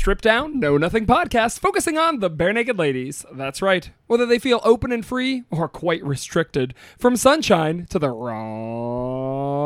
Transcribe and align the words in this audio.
to 0.00 0.02
the 0.02 0.14
Strip 0.14 0.22
Down 0.22 0.58
Know 0.58 0.78
Nothing 0.78 1.04
podcast, 1.04 1.58
focusing 1.58 1.98
on 1.98 2.20
the 2.20 2.30
bare 2.30 2.54
naked 2.54 2.78
ladies. 2.78 3.26
That's 3.32 3.60
right. 3.60 3.90
Whether 4.06 4.24
they 4.24 4.38
feel 4.38 4.60
open 4.64 4.92
and 4.92 5.04
free 5.04 5.42
or 5.50 5.68
quite 5.68 6.02
restricted, 6.02 6.72
from 6.98 7.16
sunshine 7.16 7.86
to 7.90 7.98
the 7.98 8.08
wrong 8.08 9.60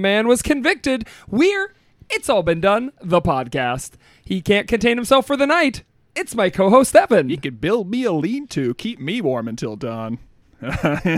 man 0.00 0.26
was 0.26 0.42
convicted, 0.42 1.06
we're 1.28 1.72
It's 2.08 2.28
All 2.28 2.42
Been 2.42 2.60
Done, 2.60 2.90
the 3.00 3.20
podcast. 3.20 3.92
He 4.24 4.40
can't 4.42 4.66
contain 4.66 4.96
himself 4.96 5.24
for 5.26 5.36
the 5.36 5.46
night. 5.46 5.84
It's 6.16 6.34
my 6.34 6.50
co 6.50 6.68
host, 6.70 6.96
Evan. 6.96 7.30
You 7.30 7.38
could 7.38 7.60
build 7.60 7.88
me 7.88 8.02
a 8.02 8.10
lean-to, 8.12 8.74
keep 8.74 8.98
me 8.98 9.20
warm 9.20 9.46
until 9.46 9.76
dawn. 9.76 10.18
you 10.62 10.68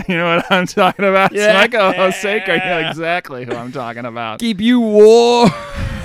know 0.09 0.35
what 0.35 0.51
I'm 0.51 0.67
talking 0.67 1.05
about? 1.05 1.31
Yeah. 1.33 1.63
It's 1.63 1.73
my 1.73 1.79
co-host 1.79 2.21
Saker. 2.21 2.53
You 2.53 2.59
know 2.65 2.87
exactly 2.89 3.45
who 3.45 3.53
I'm 3.53 3.71
talking 3.71 4.05
about. 4.05 4.39
Keep 4.39 4.61
you 4.61 4.79
warm. 4.79 5.49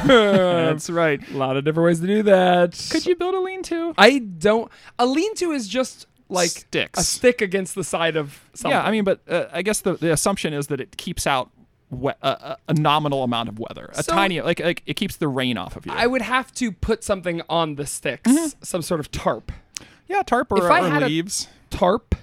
That's 0.08 0.90
right. 0.90 1.20
a 1.30 1.36
lot 1.36 1.56
of 1.56 1.64
different 1.64 1.86
ways 1.86 2.00
to 2.00 2.06
do 2.06 2.22
that. 2.24 2.88
Could 2.90 3.06
you 3.06 3.14
build 3.16 3.34
a 3.34 3.40
lean-to? 3.40 3.94
I 3.98 4.18
don't. 4.18 4.70
A 4.98 5.06
lean 5.06 5.34
to 5.36 5.52
is 5.52 5.68
just 5.68 6.06
like 6.28 6.50
Sticks. 6.50 6.98
a 7.00 7.02
stick 7.04 7.40
against 7.40 7.74
the 7.74 7.84
side 7.84 8.16
of 8.16 8.40
something. 8.54 8.72
Yeah, 8.78 8.82
I 8.84 8.90
mean, 8.90 9.04
but 9.04 9.20
uh, 9.28 9.46
I 9.52 9.62
guess 9.62 9.80
the, 9.80 9.94
the 9.94 10.12
assumption 10.12 10.52
is 10.52 10.66
that 10.66 10.80
it 10.80 10.96
keeps 10.96 11.26
out 11.26 11.50
we- 11.90 12.12
a, 12.22 12.28
a, 12.28 12.56
a 12.68 12.74
nominal 12.74 13.24
amount 13.24 13.48
of 13.48 13.58
weather, 13.58 13.90
a 13.94 14.02
So- 14.02 14.12
tiny 14.12 14.40
like 14.42 14.60
like 14.60 14.82
it 14.86 14.94
keeps 14.94 15.16
the 15.16 15.28
rain 15.28 15.56
off 15.56 15.76
of 15.76 15.86
you. 15.86 15.92
I 15.92 16.06
would 16.06 16.22
have 16.22 16.52
to 16.56 16.70
put 16.72 17.02
something 17.02 17.40
on 17.48 17.76
the 17.76 17.86
sticks, 17.86 18.30
some 18.62 18.82
sort 18.82 19.00
of 19.00 19.10
tarp. 19.10 19.52
yeah, 20.06 20.22
tarp 20.22 20.52
or, 20.52 20.58
If 20.58 20.70
I 20.70 20.80
or 20.86 20.90
had 20.90 21.02
a- 21.02 21.06
leaves. 21.06 21.48
Tarp, 21.70 22.14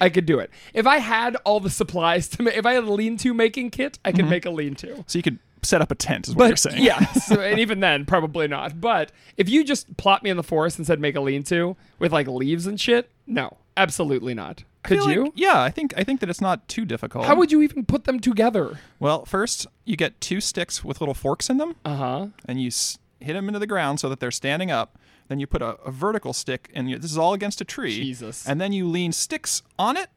I 0.00 0.08
could 0.08 0.24
do 0.26 0.38
it. 0.38 0.50
If 0.72 0.86
I 0.86 0.98
had 0.98 1.34
all 1.44 1.58
the 1.60 1.68
supplies 1.70 2.28
to 2.30 2.42
make, 2.44 2.56
if 2.56 2.64
I 2.64 2.74
had 2.74 2.84
a 2.84 2.92
lean-to 2.92 3.34
making 3.34 3.70
kit, 3.70 3.98
I 4.04 4.12
could 4.12 4.28
make 4.28 4.46
a 4.46 4.50
lean-to. 4.50 5.02
so 5.08 5.18
you 5.18 5.22
could 5.24 5.38
set 5.64 5.80
up 5.82 5.90
a 5.90 5.94
tent, 5.94 6.28
is 6.28 6.34
what 6.34 6.48
you're 6.48 6.56
saying. 6.56 6.82
yes, 6.82 7.30
and 7.36 7.58
even 7.58 7.80
then, 7.80 8.04
probably 8.04 8.46
not. 8.48 8.80
But 8.80 9.10
if 9.36 9.48
you 9.48 9.64
just 9.64 9.96
plot 9.96 10.22
me 10.22 10.30
in 10.30 10.36
the 10.36 10.42
forest 10.42 10.78
and 10.78 10.86
said 10.86 11.00
make 11.00 11.16
a 11.16 11.20
lean-to 11.20 11.76
with 11.98 12.12
like 12.12 12.26
leaves 12.28 12.66
and 12.66 12.80
shit, 12.80 13.10
no, 13.26 13.56
absolutely 13.76 14.34
not. 14.34 14.64
Could 14.84 14.98
feel 14.98 15.06
like- 15.06 15.14
you? 15.16 15.32
yeah, 15.34 15.62
I 15.62 15.70
think 15.70 15.94
I 15.96 16.04
think 16.04 16.20
that 16.20 16.28
it's 16.28 16.40
not 16.42 16.68
too 16.68 16.84
difficult. 16.84 17.24
How 17.24 17.34
would 17.36 17.50
you 17.50 17.62
even 17.62 17.84
put 17.86 18.04
them 18.04 18.20
together? 18.20 18.78
Well, 19.00 19.24
first 19.24 19.66
you 19.84 19.96
get 19.96 20.20
two 20.20 20.40
sticks 20.40 20.84
with 20.84 21.00
little 21.00 21.14
forks 21.14 21.48
in 21.48 21.56
them. 21.56 21.76
Uh 21.84 21.96
huh. 21.96 22.26
and 22.46 22.60
you 22.60 22.68
s- 22.68 22.98
hit 23.20 23.32
them 23.32 23.48
into 23.48 23.58
the 23.58 23.66
ground 23.66 23.98
so 24.00 24.08
that 24.10 24.20
they're 24.20 24.30
standing 24.30 24.70
up. 24.70 24.98
Then 25.28 25.40
you 25.40 25.46
put 25.46 25.62
a, 25.62 25.76
a 25.86 25.90
vertical 25.90 26.34
stick, 26.34 26.70
and 26.74 26.90
you, 26.90 26.98
this 26.98 27.10
is 27.10 27.16
all 27.16 27.32
against 27.32 27.62
a 27.62 27.64
tree. 27.64 27.94
Jesus. 27.94 28.46
And 28.46 28.60
then 28.60 28.74
you 28.74 28.86
lean 28.86 29.10
sticks 29.10 29.62
on 29.78 29.96
it, 29.96 30.08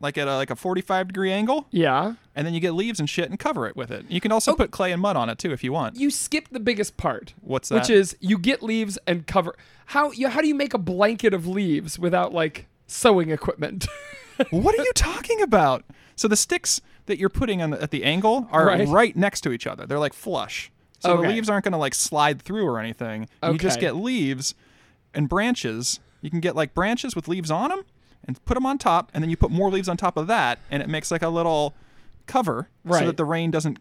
like 0.00 0.18
at 0.18 0.28
a, 0.28 0.36
like 0.36 0.50
a 0.50 0.56
45 0.56 1.08
degree 1.08 1.32
angle, 1.32 1.66
Yeah. 1.70 2.14
and 2.34 2.46
then 2.46 2.54
you 2.54 2.60
get 2.60 2.72
leaves 2.72 3.00
and 3.00 3.08
shit 3.08 3.30
and 3.30 3.38
cover 3.38 3.66
it 3.66 3.76
with 3.76 3.90
it. 3.90 4.04
You 4.08 4.20
can 4.20 4.30
also 4.30 4.52
oh. 4.52 4.56
put 4.56 4.70
clay 4.70 4.92
and 4.92 5.00
mud 5.00 5.16
on 5.16 5.28
it 5.30 5.38
too 5.38 5.52
if 5.52 5.64
you 5.64 5.72
want. 5.72 5.96
You 5.96 6.10
skip 6.10 6.48
the 6.50 6.60
biggest 6.60 6.96
part. 6.96 7.34
What's 7.40 7.70
that? 7.70 7.76
Which 7.76 7.90
is 7.90 8.16
you 8.20 8.38
get 8.38 8.62
leaves 8.62 8.98
and 9.06 9.26
cover. 9.26 9.54
How 9.86 10.10
you 10.10 10.28
how 10.28 10.40
do 10.40 10.48
you 10.48 10.54
make 10.54 10.74
a 10.74 10.78
blanket 10.78 11.32
of 11.32 11.46
leaves 11.46 11.98
without 11.98 12.32
like 12.34 12.66
sewing 12.86 13.30
equipment? 13.30 13.86
what 14.50 14.78
are 14.78 14.82
you 14.82 14.92
talking 14.94 15.40
about? 15.40 15.84
So 16.14 16.28
the 16.28 16.36
sticks 16.36 16.80
that 17.06 17.18
you're 17.18 17.28
putting 17.28 17.62
on 17.62 17.70
the, 17.70 17.82
at 17.82 17.90
the 17.90 18.04
angle 18.04 18.48
are 18.50 18.66
Right. 18.66 18.88
right. 18.88 19.16
next 19.16 19.42
to 19.42 19.52
each 19.52 19.66
other. 19.66 19.86
They're 19.86 19.98
like 19.98 20.14
flush. 20.14 20.70
So 20.98 21.12
Okay. 21.12 21.28
the 21.28 21.34
leaves 21.34 21.48
aren't 21.48 21.64
going 21.64 21.72
to 21.72 21.78
like 21.78 21.94
slide 21.94 22.42
through 22.42 22.66
or 22.66 22.78
anything. 22.80 23.28
Okay. 23.42 23.52
You 23.52 23.58
just 23.58 23.80
get 23.80 23.96
leaves 23.96 24.54
and 25.14 25.28
branches. 25.28 26.00
You 26.20 26.30
can 26.30 26.40
get 26.40 26.56
like 26.56 26.74
branches 26.74 27.14
with 27.14 27.28
leaves 27.28 27.50
on 27.50 27.70
them 27.70 27.84
and 28.26 28.42
put 28.44 28.54
them 28.54 28.66
on 28.66 28.78
top, 28.78 29.10
and 29.14 29.22
then 29.22 29.30
you 29.30 29.36
put 29.36 29.50
more 29.50 29.70
leaves 29.70 29.88
on 29.88 29.96
top 29.96 30.16
of 30.16 30.26
that, 30.26 30.58
and 30.70 30.82
it 30.82 30.88
makes 30.88 31.10
like 31.10 31.22
a 31.22 31.28
little 31.28 31.74
cover 32.26 32.68
so 33.00 33.06
that 33.06 33.16
the 33.16 33.24
rain 33.24 33.50
doesn't. 33.50 33.78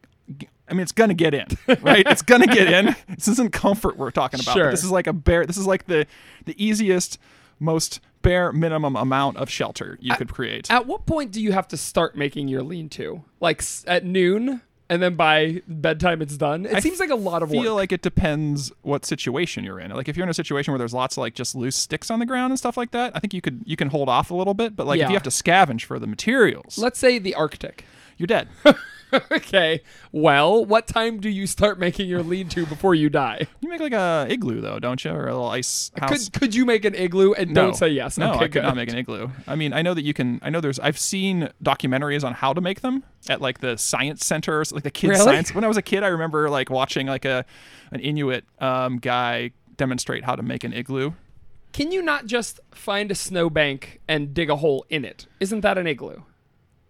I 0.67 0.73
mean, 0.73 0.81
it's 0.81 0.91
gonna 0.91 1.13
get 1.13 1.33
in, 1.35 1.45
right? 1.81 2.05
it's 2.07 2.21
gonna 2.23 2.47
get 2.47 2.71
in. 2.71 2.95
This 3.15 3.27
isn't 3.27 3.51
comfort 3.53 3.97
we're 3.97 4.11
talking 4.11 4.39
about. 4.39 4.53
Sure. 4.53 4.71
This 4.71 4.83
is 4.83 4.91
like 4.91 5.07
a 5.07 5.13
bare. 5.13 5.45
This 5.45 5.57
is 5.57 5.67
like 5.67 5.85
the 5.85 6.07
the 6.45 6.55
easiest, 6.63 7.19
most 7.59 7.99
bare 8.23 8.51
minimum 8.51 8.95
amount 8.95 9.37
of 9.37 9.49
shelter 9.49 9.97
you 10.01 10.15
could 10.15 10.33
create. 10.33 10.71
At 10.71 10.87
what 10.87 11.05
point 11.05 11.31
do 11.31 11.39
you 11.41 11.51
have 11.51 11.67
to 11.69 11.77
start 11.77 12.15
making 12.17 12.47
your 12.47 12.63
lean-to? 12.63 13.23
Like 13.39 13.59
s- 13.61 13.83
at 13.87 14.03
noon, 14.03 14.61
and 14.89 15.01
then 15.01 15.15
by 15.15 15.61
bedtime 15.67 16.21
it's 16.21 16.37
done. 16.37 16.65
It 16.65 16.75
I 16.75 16.79
seems 16.79 16.99
like 16.99 17.09
a 17.09 17.15
lot 17.15 17.41
of 17.43 17.49
I 17.49 17.53
feel 17.53 17.73
work. 17.73 17.81
like 17.81 17.91
it 17.91 18.01
depends 18.01 18.71
what 18.81 19.05
situation 19.05 19.63
you're 19.63 19.79
in. 19.79 19.91
Like 19.91 20.07
if 20.07 20.15
you're 20.17 20.25
in 20.25 20.29
a 20.29 20.33
situation 20.33 20.71
where 20.73 20.77
there's 20.79 20.93
lots 20.93 21.17
of 21.17 21.21
like 21.21 21.33
just 21.33 21.55
loose 21.55 21.75
sticks 21.75 22.11
on 22.11 22.19
the 22.19 22.25
ground 22.25 22.51
and 22.51 22.59
stuff 22.59 22.77
like 22.77 22.91
that, 22.91 23.11
I 23.15 23.19
think 23.19 23.33
you 23.33 23.41
could 23.41 23.61
you 23.65 23.75
can 23.75 23.89
hold 23.89 24.09
off 24.09 24.31
a 24.31 24.35
little 24.35 24.53
bit. 24.53 24.75
But 24.75 24.87
like 24.87 24.99
Yeah. 24.99 25.05
if 25.05 25.09
you 25.11 25.15
have 25.15 25.23
to 25.23 25.29
scavenge 25.29 25.83
for 25.85 25.97
the 25.99 26.07
materials, 26.07 26.77
Let's 26.77 26.99
say 26.99 27.19
the 27.19 27.33
Arctic. 27.35 27.85
you're 28.17 28.27
dead. 28.27 28.47
okay. 29.31 29.81
Well, 30.11 30.65
what 30.65 30.87
time 30.87 31.19
do 31.19 31.29
you 31.29 31.47
start 31.47 31.79
making 31.79 32.07
your 32.07 32.23
lean-to 32.23 32.65
before 32.65 32.95
you 32.95 33.09
die? 33.09 33.47
you 33.61 33.69
make 33.69 33.79
like 33.79 33.93
a 33.93 34.27
igloo 34.29 34.61
though, 34.61 34.79
don't 34.79 35.03
you, 35.03 35.11
or 35.11 35.27
a 35.27 35.33
little 35.33 35.47
ice 35.49 35.91
house? 35.97 36.29
Could 36.29 36.39
could 36.39 36.55
you 36.55 36.65
make 36.65 36.85
an 36.85 36.95
igloo 36.95 37.33
and 37.33 37.51
no. 37.51 37.65
don't 37.65 37.75
say 37.75 37.89
yes? 37.89 38.17
No, 38.17 38.31
okay, 38.31 38.35
I 38.35 38.39
could 38.43 38.51
good. 38.53 38.63
not 38.63 38.75
make 38.75 38.89
an 38.89 38.97
igloo. 38.97 39.29
I 39.47 39.55
mean, 39.55 39.73
I 39.73 39.81
know 39.81 39.93
that 39.93 40.03
you 40.03 40.13
can. 40.13 40.39
I 40.41 40.49
know 40.49 40.61
there's. 40.61 40.79
I've 40.79 40.99
seen 40.99 41.49
documentaries 41.63 42.23
on 42.23 42.33
how 42.33 42.53
to 42.53 42.61
make 42.61 42.81
them 42.81 43.03
at 43.29 43.41
like 43.41 43.59
the 43.59 43.77
science 43.77 44.25
centers, 44.25 44.71
like 44.71 44.83
the 44.83 44.91
kids 44.91 45.11
Really? 45.11 45.23
science. 45.23 45.53
When 45.53 45.63
I 45.63 45.67
was 45.67 45.77
a 45.77 45.81
kid, 45.81 46.03
I 46.03 46.07
remember 46.07 46.49
like 46.49 46.69
watching 46.69 47.07
like 47.07 47.25
a 47.25 47.45
an 47.91 47.99
Inuit 47.99 48.45
um, 48.59 48.97
guy 48.97 49.51
demonstrate 49.77 50.23
how 50.23 50.35
to 50.35 50.43
make 50.43 50.63
an 50.63 50.73
igloo. 50.73 51.13
Can 51.73 51.91
you 51.91 52.01
not 52.01 52.25
just 52.25 52.61
find 52.71 53.11
a 53.11 53.15
snowbank 53.15 53.99
and 54.07 54.33
dig 54.33 54.49
a 54.49 54.55
hole 54.55 54.85
in 54.89 55.03
it? 55.03 55.27
Isn't 55.41 55.59
that 55.61 55.77
an 55.77 55.87
igloo? 55.87 56.21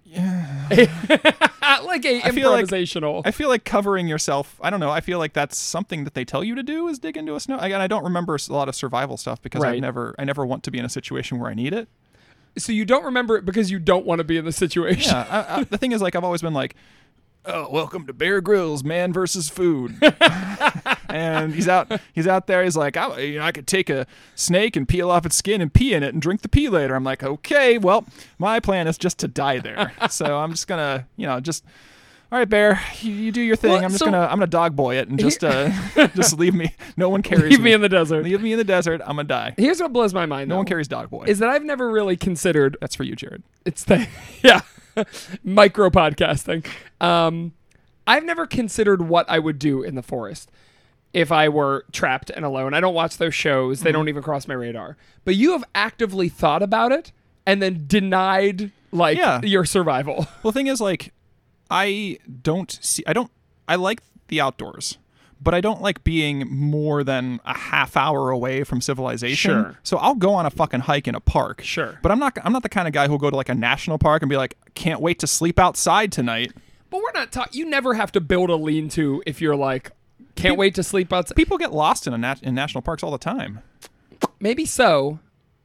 Yeah. 0.05 0.67
like 1.83 2.05
a 2.05 2.21
I 2.23 2.31
feel 2.31 2.51
like- 2.51 2.65
improvisational. 2.65 3.21
I 3.25 3.31
feel 3.31 3.49
like 3.49 3.63
covering 3.63 4.07
yourself. 4.07 4.57
I 4.61 4.69
don't 4.69 4.79
know. 4.79 4.91
I 4.91 5.01
feel 5.01 5.17
like 5.19 5.33
that's 5.33 5.57
something 5.57 6.03
that 6.03 6.13
they 6.13 6.23
tell 6.25 6.43
you 6.43 6.55
to 6.55 6.63
do 6.63 6.87
is 6.87 6.99
dig 6.99 7.17
into 7.17 7.35
a 7.35 7.39
snow. 7.39 7.57
Again, 7.59 7.81
I 7.81 7.87
don't 7.87 8.03
remember 8.03 8.35
a 8.37 8.53
lot 8.53 8.69
of 8.69 8.75
survival 8.75 9.17
stuff 9.17 9.41
because 9.41 9.61
Right. 9.63 9.75
I've 9.75 9.81
never, 9.81 10.15
I 10.19 10.23
never 10.23 10.45
want 10.45 10.63
to 10.63 10.71
be 10.71 10.77
in 10.77 10.85
a 10.85 10.89
situation 10.89 11.39
where 11.39 11.49
I 11.49 11.53
need 11.53 11.73
it. 11.73 11.87
so 12.57 12.71
you 12.71 12.85
don't 12.85 13.03
remember 13.03 13.35
it 13.35 13.45
because 13.45 13.69
you 13.71 13.79
don't 13.79 14.05
want 14.05 14.19
to 14.19 14.23
be 14.23 14.37
in 14.37 14.45
the 14.45 14.51
situation. 14.51 15.11
Yeah. 15.13 15.45
I, 15.49 15.59
I, 15.59 15.63
the 15.63 15.77
thing 15.77 15.91
is, 15.91 16.01
like, 16.01 16.15
I've 16.15 16.23
always 16.23 16.41
been 16.41 16.53
like, 16.53 16.75
oh, 17.47 17.69
welcome 17.69 18.07
to 18.07 18.13
Bear 18.13 18.41
Grylls, 18.41 18.83
man 18.83 19.13
versus 19.13 19.49
food. 19.49 19.97
and 21.09 21.53
he's 21.53 21.67
out, 21.67 21.91
he's 22.13 22.27
out 22.27 22.47
there. 22.47 22.63
He's 22.63 22.77
like, 22.77 22.97
I, 22.97 23.19
you 23.19 23.39
know, 23.39 23.45
I 23.45 23.51
could 23.51 23.67
take 23.67 23.89
a 23.89 24.05
snake 24.35 24.75
and 24.75 24.87
peel 24.87 25.09
off 25.09 25.25
its 25.25 25.35
skin 25.35 25.61
and 25.61 25.73
pee 25.73 25.93
in 25.93 26.03
it 26.03 26.13
and 26.13 26.21
drink 26.21 26.41
the 26.41 26.49
pee 26.49 26.69
later. 26.69 26.95
I'm 26.95 27.03
like, 27.03 27.23
okay, 27.23 27.77
well, 27.77 28.05
my 28.37 28.59
plan 28.59 28.87
is 28.87 28.97
just 28.97 29.19
to 29.19 29.27
die 29.27 29.59
there. 29.59 29.93
so 30.09 30.37
I'm 30.37 30.51
just 30.51 30.67
gonna, 30.67 31.07
you 31.15 31.27
know, 31.27 31.39
just. 31.39 31.63
All 32.31 32.39
right, 32.39 32.49
Bear, 32.49 32.81
you, 33.01 33.13
you 33.13 33.31
do 33.31 33.39
your 33.39 33.55
thing. 33.55 33.71
Well, 33.71 33.83
I'm 33.83 33.91
just 33.91 33.99
so- 33.99 34.05
gonna 34.05 34.23
I'm 34.23 34.39
gonna 34.39 34.47
dog 34.47 34.75
boy 34.75 34.97
it 34.97 35.07
and 35.07 35.17
just 35.17 35.43
uh 35.43 35.69
just 36.15 36.37
leave 36.37 36.55
me. 36.55 36.73
No 36.97 37.07
one 37.07 37.21
carries 37.21 37.51
Leave 37.51 37.61
me 37.61 37.71
in 37.71 37.81
the 37.81 37.87
desert. 37.87 38.23
Leave 38.23 38.41
me 38.41 38.51
in 38.51 38.57
the 38.57 38.63
desert. 38.63 38.99
I'm 39.01 39.15
gonna 39.15 39.25
die. 39.25 39.53
Here's 39.57 39.79
what 39.79 39.93
blows 39.93 40.11
my 40.13 40.25
mind. 40.25 40.49
No 40.49 40.55
though, 40.55 40.57
one 40.57 40.65
carries 40.65 40.87
dog 40.87 41.11
boy. 41.11 41.25
Is 41.27 41.37
that 41.39 41.49
I've 41.49 41.63
never 41.63 41.89
really 41.89 42.17
considered 42.17 42.77
That's 42.81 42.95
for 42.95 43.03
you, 43.03 43.15
Jared. 43.15 43.43
it's 43.63 43.83
the 43.83 44.07
yeah 44.43 44.61
micro 45.43 45.89
podcasting. 45.89 46.65
Um, 47.01 47.53
I've 48.07 48.23
never 48.23 48.45
considered 48.47 49.01
what 49.03 49.25
I 49.29 49.39
would 49.39 49.59
do 49.59 49.81
in 49.83 49.95
the 49.95 50.03
forest 50.03 50.51
if 51.13 51.31
I 51.31 51.49
were 51.49 51.85
trapped 51.91 52.29
and 52.29 52.45
alone. 52.45 52.73
I 52.73 52.79
don't 52.79 52.93
watch 52.93 53.17
those 53.17 53.33
shows; 53.35 53.77
Mm-hmm. 53.77 53.83
they 53.85 53.91
don't 53.91 54.09
even 54.09 54.23
cross 54.23 54.47
my 54.47 54.53
radar. 54.53 54.97
But 55.23 55.35
you 55.35 55.51
have 55.53 55.63
actively 55.73 56.29
thought 56.29 56.61
about 56.61 56.91
it 56.91 57.11
and 57.45 57.61
then 57.61 57.85
denied 57.87 58.71
like 58.91 59.17
Yeah. 59.17 59.41
your 59.43 59.65
survival. 59.65 60.27
Well, 60.43 60.51
the 60.51 60.53
thing 60.53 60.67
is, 60.67 60.79
like, 60.81 61.13
I 61.69 62.19
don't 62.43 62.77
see. 62.81 63.03
I 63.07 63.13
don't. 63.13 63.31
I 63.67 63.75
like 63.75 64.01
the 64.27 64.39
outdoors, 64.41 64.97
but 65.45 65.53
I 65.53 65.61
don't 65.61 65.81
like 65.81 66.03
being 66.03 66.49
more 66.49 67.03
than 67.03 67.39
a 67.45 67.55
half 67.55 67.95
hour 67.95 68.31
away 68.31 68.65
from 68.65 68.81
civilization. 68.81 69.51
Sure. 69.51 69.79
So 69.83 69.97
I'll 69.97 70.15
go 70.15 70.33
on 70.33 70.45
a 70.45 70.49
fucking 70.49 70.81
hike 70.81 71.07
in 71.07 71.15
a 71.15 71.21
park. 71.21 71.61
Sure. 71.61 71.99
But 72.01 72.11
I'm 72.11 72.19
not. 72.19 72.37
I'm 72.43 72.51
not 72.51 72.63
the 72.63 72.69
kind 72.69 72.87
of 72.87 72.93
guy 72.93 73.07
who'll 73.07 73.19
go 73.19 73.29
to 73.29 73.35
like 73.35 73.47
a 73.47 73.55
national 73.55 73.97
park 73.99 74.23
and 74.23 74.29
be 74.29 74.35
like, 74.35 74.57
can't 74.73 74.99
wait 74.99 75.19
to 75.19 75.27
sleep 75.27 75.59
outside 75.59 76.11
tonight. 76.11 76.51
But 76.89 77.01
we're 77.01 77.13
not 77.13 77.31
talking. 77.31 77.57
You 77.57 77.69
never 77.69 77.93
have 77.93 78.11
to 78.13 78.21
build 78.21 78.49
a 78.49 78.55
lean-to 78.55 79.23
if 79.25 79.39
you're 79.39 79.55
like, 79.55 79.91
can't 80.35 80.57
wait 80.57 80.75
to 80.75 80.83
sleep 80.83 81.13
outside. 81.13 81.35
People 81.35 81.57
get 81.57 81.71
lost 81.71 82.07
in 82.07 82.13
a 82.13 82.17
nat- 82.17 82.43
in 82.43 82.55
national 82.55 82.81
parks 82.81 83.03
all 83.03 83.11
the 83.11 83.17
time. 83.17 83.61
Maybe 84.39 84.65
so. 84.65 85.19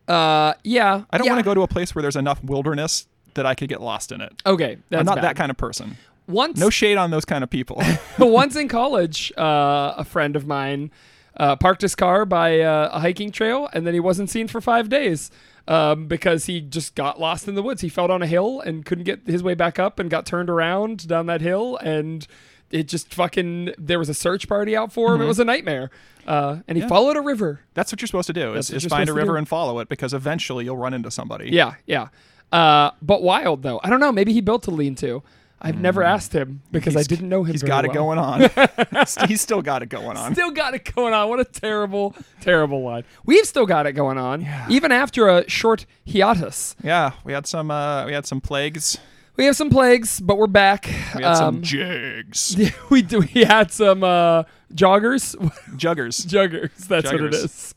Uh, 0.06 0.55
yeah. 0.62 1.05
I 1.11 1.19
don't 1.19 1.26
yeah. 1.26 1.33
want 1.33 1.41
to 1.41 1.44
go 1.44 1.55
to 1.55 1.62
a 1.62 1.69
place 1.69 1.94
where 1.94 2.03
there's 2.03 2.17
enough 2.17 2.44
wilderness 2.44 3.06
that 3.35 3.47
I 3.47 3.55
could 3.55 3.69
get 3.69 3.81
lost 3.81 4.12
in 4.12 4.21
it. 4.21 4.33
Okay, 4.44 4.79
I'm 4.93 5.06
not 5.06 5.17
bad. 5.17 5.25
that 5.25 5.37
kind 5.37 5.50
of 5.50 5.56
person. 5.56 5.97
Once 6.27 6.59
No 6.59 6.71
shade 6.71 6.97
on 6.97 7.11
those 7.11 7.25
kind 7.25 7.43
of 7.43 7.51
people. 7.51 7.83
Once 8.19 8.55
in 8.57 8.69
college, 8.69 9.33
uh, 9.37 9.95
a 9.97 10.05
friend 10.05 10.37
of 10.37 10.47
mine 10.47 10.91
uh, 11.37 11.57
parked 11.57 11.83
his 11.83 11.95
car 11.95 12.25
by 12.25 12.61
uh, 12.61 12.91
a 12.93 13.01
hiking 13.01 13.31
trail, 13.33 13.69
and 13.73 13.87
then 13.87 13.95
he 13.95 14.01
wasn't 14.01 14.31
seen 14.31 14.47
for 14.47 14.61
five 14.61 14.89
days 14.89 15.31
um, 15.69 16.07
because 16.07 16.47
he 16.47 16.61
just 16.61 16.95
got 16.95 17.19
lost 17.21 17.49
in 17.49 17.55
the 17.55 17.63
woods. 17.63 17.81
He 17.81 17.89
fell 17.89 18.09
down 18.09 18.23
a 18.23 18.27
hill 18.27 18.61
and 18.61 18.85
couldn't 18.85 19.05
get 19.05 19.21
his 19.27 19.43
way 19.43 19.55
back 19.55 19.79
up, 19.79 19.99
and 19.99 20.09
got 20.11 20.27
turned 20.27 20.51
around 20.51 21.09
down 21.09 21.27
that 21.27 21.41
hill, 21.41 21.77
and 21.79 22.27
it 22.71 22.87
just 22.89 23.13
fucking. 23.15 23.75
There 23.79 23.99
was 23.99 24.09
a 24.09 24.15
search 24.15 24.49
party 24.49 24.77
out 24.77 24.93
for 24.93 25.15
him. 25.15 25.23
It 25.23 25.27
was 25.27 25.39
a 25.41 25.45
nightmare, 25.45 25.91
uh, 26.27 26.59
and 26.69 26.77
he 26.77 26.83
Yeah. 26.83 26.89
followed 26.89 27.17
a 27.17 27.21
river. 27.23 27.61
That's 27.75 27.91
what 27.93 28.01
you're 28.01 28.07
supposed 28.07 28.29
to 28.29 28.33
do. 28.33 28.55
That's 28.55 28.71
Is, 28.71 28.85
is 28.85 28.91
find 28.91 29.09
a 29.09 29.15
river 29.15 29.37
and 29.37 29.49
follow 29.49 29.79
it 29.81 29.89
because 29.89 30.13
eventually 30.15 30.65
you'll 30.67 30.77
run 30.77 30.95
into 30.95 31.11
somebody. 31.11 31.51
Yeah, 31.51 31.75
yeah. 31.87 32.09
Uh, 32.53 32.91
but 33.01 33.23
wild 33.23 33.63
though. 33.63 33.81
I 33.83 33.91
don't 33.91 34.01
know. 34.01 34.13
Maybe 34.13 34.33
he 34.33 34.41
built 34.41 34.67
a 34.67 34.71
lean-to. 34.73 35.23
I've 35.62 35.79
never 35.79 36.03
asked 36.03 36.33
him 36.33 36.62
because 36.73 36.97
I 36.97 37.03
didn't 37.03 37.29
know 37.29 37.45
him. 37.45 37.53
He's 37.53 37.62
got 37.62 37.85
it 37.85 37.93
going 37.93 38.19
on. 38.19 38.49
he's 39.29 39.41
still 39.41 39.61
got 39.62 39.83
it 39.83 39.91
going 39.91 40.17
on. 40.17 40.33
Still 40.35 40.51
got 40.51 40.75
it 40.75 40.95
going 40.95 41.12
on. 41.12 41.29
What 41.29 41.39
a 41.41 41.45
terrible, 41.45 42.15
terrible 42.41 42.83
line. 42.83 43.05
We've 43.27 43.45
still 43.47 43.67
got 43.67 43.87
it 43.87 43.93
going 43.93 44.17
on, 44.19 44.47
even 44.69 44.91
after 44.93 45.29
a 45.29 45.49
short 45.51 45.85
hiatus. 46.11 46.77
Yeah, 46.83 47.12
we 47.25 47.33
had 47.33 47.47
some 47.47 47.71
uh, 47.71 48.07
we 48.07 48.12
had 48.12 48.27
some 48.27 48.41
plagues. 48.41 48.99
We 49.37 49.45
have 49.47 49.57
some 49.57 49.71
plagues, 49.71 50.21
but 50.21 50.37
we're 50.37 50.47
back. 50.47 50.87
We 51.17 51.23
had 51.23 51.37
some 51.37 51.57
Um, 51.57 51.62
jigs, 51.62 52.57
we 52.91 53.01
do, 53.03 53.21
we 53.21 53.45
had 53.45 53.71
some 53.71 54.03
uh, 54.05 54.43
joggers, 54.75 55.35
juggers. 55.77 56.25
juggers. 56.27 56.75
That's 56.89 57.11
what 57.11 57.21
it 57.23 57.35
is. 57.35 57.75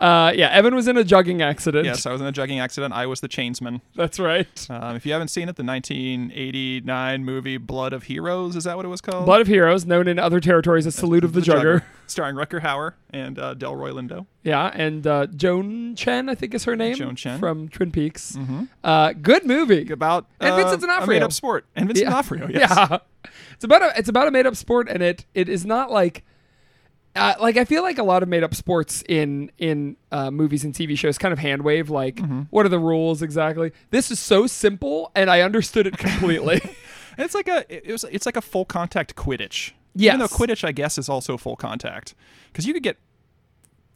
Uh, 0.00 0.32
yeah, 0.34 0.48
Evan 0.50 0.74
was 0.74 0.88
in 0.88 0.96
a 0.96 1.04
jogging 1.04 1.42
accident. 1.42 1.84
Yes, 1.84 2.06
I 2.06 2.12
was 2.12 2.20
in 2.20 2.26
a 2.26 2.32
jugging 2.32 2.60
accident. 2.60 2.92
I 2.94 3.06
was 3.06 3.20
the 3.20 3.28
chainsman. 3.28 3.80
that's 3.94 4.18
right. 4.18 4.66
Um, 4.70 4.96
if 4.96 5.06
you 5.06 5.12
haven't 5.12 5.28
seen 5.28 5.48
it, 5.48 5.56
the 5.56 5.64
1989 5.64 7.24
movie 7.24 7.56
Blood 7.58 7.92
of 7.92 8.04
Heroes 8.04 8.56
is 8.56 8.64
that 8.64 8.76
what 8.76 8.84
it 8.84 8.88
was 8.88 9.00
called? 9.00 9.26
Blood 9.26 9.40
of 9.40 9.46
Heroes, 9.46 9.84
known 9.86 10.08
in 10.08 10.18
other 10.18 10.40
territories 10.40 10.86
as 10.86 10.94
Salute 10.94 11.24
of 11.24 11.32
the, 11.32 11.40
Jugger. 11.40 11.82
starring 12.06 12.36
Rutger 12.36 12.60
Hauer 12.60 12.94
and 13.10 13.38
uh, 13.38 13.54
Delroy 13.54 13.92
Lindo. 13.92 14.26
Yeah, 14.42 14.70
and 14.74 15.06
uh, 15.06 15.26
Joan 15.26 15.94
Chen, 15.94 16.28
I 16.28 16.34
think 16.34 16.54
is 16.54 16.64
her 16.64 16.74
name. 16.76 16.94
Joan 16.96 17.16
Chen. 17.16 17.38
from 17.38 17.68
Twin 17.68 17.90
Peaks. 17.92 18.36
Uh, 18.82 19.12
good 19.12 19.46
movie. 19.46 19.90
About 19.90 20.26
And 20.40 20.52
uh, 20.52 20.56
Vincent 20.56 20.82
a 20.82 20.86
D'Onofrio. 20.86 21.16
made-up 21.16 21.32
sport. 21.32 21.66
And 21.76 21.86
Vincent 21.88 22.04
Yeah. 22.04 22.10
D'Onofrio. 22.10 22.48
Yes. 22.52 22.70
Yeah, 22.76 22.98
it's 23.54 23.64
about 23.64 23.82
a 23.82 23.92
it's 23.98 24.08
about 24.08 24.26
a 24.28 24.30
made 24.30 24.46
up 24.46 24.56
sport, 24.56 24.88
and 24.90 25.02
it 25.02 25.24
it 25.34 25.48
is 25.48 25.64
not 25.64 25.90
like. 25.90 26.24
Uh, 27.14 27.34
like 27.40 27.56
I 27.58 27.64
feel 27.66 27.82
like 27.82 27.98
a 27.98 28.02
lot 28.02 28.22
of 28.22 28.28
made 28.28 28.42
up 28.42 28.54
sports 28.54 29.02
in 29.08 29.50
in 29.58 29.96
uh, 30.10 30.30
movies 30.30 30.64
and 30.64 30.72
TV 30.72 30.96
shows 30.96 31.18
kind 31.18 31.32
of 31.32 31.38
hand 31.38 31.62
wave 31.62 31.90
like 31.90 32.16
Mm-hmm. 32.16 32.42
what 32.50 32.64
are 32.64 32.70
the 32.70 32.78
rules 32.78 33.20
exactly. 33.22 33.72
This 33.90 34.10
is 34.10 34.18
so 34.18 34.46
simple 34.46 35.10
and 35.14 35.28
I 35.30 35.42
understood 35.42 35.86
it 35.86 35.98
completely. 35.98 36.60
And 36.62 37.18
it's 37.18 37.34
like 37.34 37.48
a 37.48 37.66
it 37.68 37.92
was 37.92 38.04
it's 38.10 38.24
like 38.24 38.36
a 38.36 38.40
full 38.40 38.64
contact 38.64 39.14
Quidditch. 39.14 39.72
Yes. 39.94 40.14
Even 40.14 40.20
though 40.20 40.28
Quidditch, 40.28 40.64
I 40.64 40.72
guess, 40.72 40.96
is 40.96 41.10
also 41.10 41.36
full 41.36 41.54
contact 41.56 42.14
because 42.50 42.66
you 42.66 42.72
could 42.72 42.82
get 42.82 42.96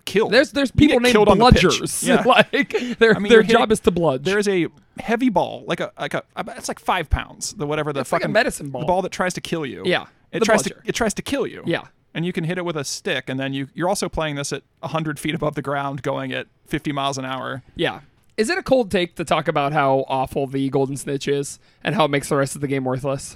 killed. 0.05 0.31
there's 0.33 0.53
there's 0.53 0.71
people 0.71 1.01
named 1.01 1.17
on 1.17 1.25
the 1.39 1.45
bludgers. 1.45 2.03
Yeah. 2.07 2.23
like 2.23 2.99
their 2.99 3.17
I 3.17 3.19
mean, 3.19 3.31
their 3.31 3.39
you're 3.39 3.43
job 3.45 3.61
hitting- 3.61 3.73
is 3.73 3.81
to 3.81 3.91
bludge. 3.91 4.25
There 4.25 4.39
is 4.39 4.47
a 4.47 4.69
heavy 5.01 5.31
ball, 5.31 5.65
like 5.67 5.81
a 5.81 5.91
like 5.99 6.13
a 6.13 6.23
it's 6.49 6.69
like 6.69 6.79
five 6.79 7.09
pounds, 7.09 7.55
the 7.55 7.67
whatever 7.67 7.93
the 7.95 8.01
It's 8.01 8.13
like 8.13 8.21
a 8.21 8.25
fucking 8.25 8.33
medicine 8.33 8.69
ball. 8.69 8.83
the 8.83 8.87
ball 8.87 9.01
that 9.03 9.13
tries 9.13 9.33
to 9.35 9.41
kill 9.41 9.65
you. 9.65 9.83
Yeah, 9.87 10.05
it 10.33 10.43
tries 10.43 10.63
bludger. 10.65 10.83
to 10.83 10.89
it 10.89 10.95
tries 10.95 11.15
to 11.15 11.23
kill 11.23 11.47
you. 11.47 11.63
Yeah. 11.67 11.85
And 12.17 12.27
you 12.27 12.33
can 12.33 12.43
hit 12.45 12.57
it 12.59 12.65
with 12.65 12.77
a 12.77 12.83
stick, 12.85 13.29
and 13.29 13.39
then 13.39 13.53
you 13.53 13.69
you're 13.75 13.89
also 13.89 14.09
playing 14.09 14.35
this 14.35 14.53
at 14.53 14.63
hundred 14.83 15.21
feet 15.21 15.35
above 15.37 15.55
the 15.55 15.63
ground, 15.63 16.03
going 16.03 16.33
at 16.33 16.49
fifty 16.67 16.91
miles 16.91 17.19
an 17.19 17.25
hour. 17.25 17.63
yeah. 17.77 18.01
Is 18.37 18.51
it 18.51 18.59
a 18.59 18.63
cold 18.63 18.91
take 18.91 19.15
to 19.17 19.25
talk 19.25 19.49
about 19.49 19.73
how 19.73 20.05
awful 20.09 20.47
the 20.47 20.69
golden 20.69 20.99
snitch 20.99 21.27
is 21.27 21.59
and 21.83 21.95
how 21.95 22.05
it 22.05 22.11
makes 22.11 22.29
the 22.29 22.37
rest 22.37 22.55
of 22.55 22.61
the 22.61 22.67
game 22.69 22.85
worthless? 22.85 23.35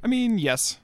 I 0.00 0.06
mean, 0.06 0.38
yes. 0.38 0.78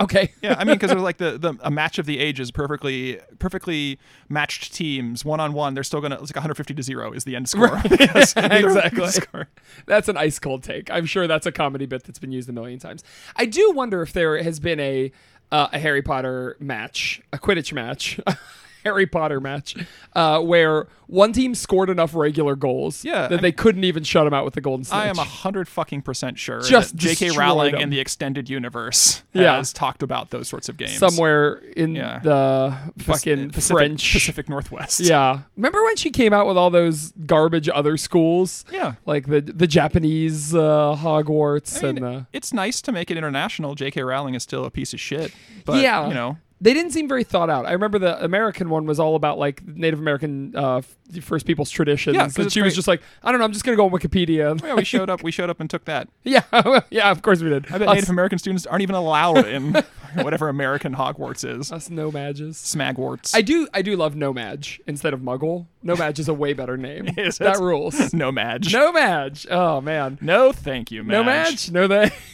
Okay. 0.00 0.32
Yeah, 0.42 0.56
I 0.58 0.64
mean, 0.64 0.76
because 0.76 0.92
like 1.10 1.16
the, 1.18 1.38
the 1.38 1.54
a 1.60 1.70
match 1.70 1.98
of 2.00 2.06
the 2.06 2.18
ages, 2.18 2.50
perfectly 2.50 3.20
perfectly 3.38 3.98
matched 4.28 4.74
teams, 4.74 5.24
one 5.24 5.38
on 5.38 5.52
one, 5.52 5.74
they're 5.74 5.84
still 5.84 6.00
gonna 6.00 6.16
it's 6.16 6.30
like 6.30 6.36
150 6.36 6.74
to 6.74 6.82
zero 6.82 7.12
is 7.12 7.22
the 7.22 7.36
end 7.36 7.48
score. 7.48 7.80
Because 7.88 8.34
neither 8.34 8.68
of 8.68 8.74
them 8.74 8.90
can 8.90 8.98
Exactly. 8.98 9.08
score. 9.08 9.48
That's 9.86 10.08
an 10.08 10.16
ice 10.16 10.40
cold 10.40 10.64
take. 10.64 10.90
I'm 10.90 11.06
sure 11.06 11.28
that's 11.28 11.46
a 11.46 11.52
comedy 11.52 11.86
bit 11.86 12.02
that's 12.04 12.18
been 12.18 12.32
used 12.32 12.48
a 12.48 12.52
million 12.52 12.80
times. 12.80 13.04
I 13.36 13.46
do 13.46 13.70
wonder 13.70 14.02
if 14.02 14.12
there 14.12 14.42
has 14.42 14.58
been 14.58 14.80
a 14.80 15.12
uh, 15.52 15.68
a 15.72 15.78
Harry 15.78 16.02
Potter 16.02 16.56
match, 16.60 17.20
a 17.32 17.38
Quidditch 17.38 17.72
match, 17.72 18.20
Harry 18.86 19.06
Potter 19.06 19.40
match, 19.40 19.74
uh, 20.14 20.40
where 20.40 20.86
one 21.08 21.32
team 21.32 21.54
scored 21.54 21.88
enough 21.90 22.14
regular 22.14 22.56
goals 22.56 23.04
Yeah, 23.04 23.28
that 23.28 23.38
I- 23.38 23.42
they 23.42 23.52
couldn't 23.52 23.84
even 23.84 24.02
shut 24.04 24.24
them 24.24 24.32
out 24.34 24.44
with 24.44 24.54
the 24.54 24.60
golden 24.60 24.84
snitch. 24.84 24.96
I 24.98 25.06
am 25.08 25.18
a 25.18 25.24
hundred 25.24 25.68
fucking 25.68 26.02
percent 26.02 26.38
sure 26.38 26.60
Just 26.62 26.96
J.K. 26.96 27.30
Rowling 27.30 27.72
them. 27.72 27.80
in 27.82 27.90
the 27.90 28.00
extended 28.00 28.48
universe 28.50 29.22
Yeah. 29.32 29.56
has 29.56 29.72
talked 29.72 30.02
about 30.02 30.30
those 30.30 30.48
sorts 30.48 30.68
of 30.68 30.76
games 30.76 30.98
somewhere 30.98 31.54
in 31.76 31.94
Yeah. 31.94 32.18
the 32.20 32.76
fucking 33.04 33.50
Pacific, 33.50 33.76
French. 33.76 34.12
Pacific 34.12 34.48
Northwest. 34.48 35.00
Yeah. 35.00 35.40
Remember 35.56 35.82
when 35.84 35.96
she 35.96 36.10
came 36.10 36.32
out 36.32 36.46
with 36.46 36.56
all 36.56 36.70
those 36.70 37.12
garbage 37.26 37.68
other 37.68 37.96
schools? 37.96 38.64
Yeah. 38.72 38.94
Like 39.04 39.26
the 39.26 39.40
the 39.40 39.66
Japanese 39.66 40.54
uh, 40.54 40.96
Hogwarts 40.98 41.82
I 41.82 41.86
mean, 41.92 42.04
and 42.04 42.06
the 42.06 42.26
it's 42.32 42.52
nice 42.52 42.80
to 42.82 42.92
make 42.92 43.10
it 43.10 43.16
international. 43.16 43.74
J.K. 43.74 44.02
Rowling 44.02 44.34
is 44.34 44.42
still 44.42 44.64
a 44.64 44.70
piece 44.70 44.92
of 44.92 45.00
shit, 45.00 45.32
but 45.64 45.82
yeah, 45.82 46.08
you 46.08 46.14
know, 46.14 46.36
they 46.60 46.72
didn't 46.72 46.92
seem 46.92 47.06
very 47.06 47.24
thought 47.24 47.50
out. 47.50 47.66
I 47.66 47.72
remember 47.72 47.98
the 47.98 48.22
American 48.24 48.70
one 48.70 48.86
was 48.86 48.98
all 48.98 49.14
about 49.14 49.38
like 49.38 49.66
Native 49.66 49.98
American 49.98 50.56
uh, 50.56 50.80
First 51.20 51.44
Peoples 51.46 51.70
traditions. 51.70 52.14
Yeah, 52.14 52.28
and 52.36 52.50
she 52.50 52.62
was 52.62 52.74
just 52.74 52.88
like, 52.88 53.02
I 53.22 53.30
don't 53.30 53.40
know, 53.40 53.44
I'm 53.44 53.52
just 53.52 53.64
gonna 53.64 53.76
go 53.76 53.84
on 53.84 53.90
Wikipedia. 53.90 54.60
yeah, 54.62 54.74
we 54.74 54.84
showed 54.84 55.10
up. 55.10 55.22
We 55.22 55.30
showed 55.30 55.50
up 55.50 55.60
and 55.60 55.68
took 55.68 55.84
that. 55.84 56.08
yeah, 56.24 56.42
yeah, 56.90 57.10
of 57.10 57.20
course 57.20 57.42
we 57.42 57.50
did. 57.50 57.66
I 57.70 57.78
bet 57.78 57.88
us, 57.88 57.94
Native 57.94 58.10
American 58.10 58.38
students 58.38 58.66
aren't 58.66 58.82
even 58.82 58.94
allowed 58.94 59.46
in 59.46 59.74
whatever 60.14 60.48
American 60.48 60.94
Hogwarts 60.94 61.46
is. 61.46 61.70
us 61.70 61.90
no 61.90 62.10
madges. 62.10 62.56
Smagwarts. 62.56 63.36
I 63.36 63.42
do, 63.42 63.68
I 63.74 63.82
do 63.82 63.94
love 63.96 64.16
No 64.16 64.32
Madge 64.32 64.80
instead 64.86 65.12
of 65.12 65.20
Muggle. 65.20 65.66
No 65.82 65.94
Madge 65.94 66.18
is 66.18 66.28
a 66.28 66.34
way 66.34 66.54
better 66.54 66.78
name. 66.78 67.08
Is 67.18 67.36
that 67.38 67.58
rules. 67.58 68.14
no 68.14 68.32
Madge. 68.32 68.72
No 68.72 68.92
Madge. 68.92 69.46
Oh 69.50 69.82
man. 69.82 70.16
No, 70.22 70.52
thank 70.52 70.90
you, 70.90 71.04
Madge. 71.04 71.12
No 71.12 71.22
Madge. 71.24 71.70
No 71.70 71.86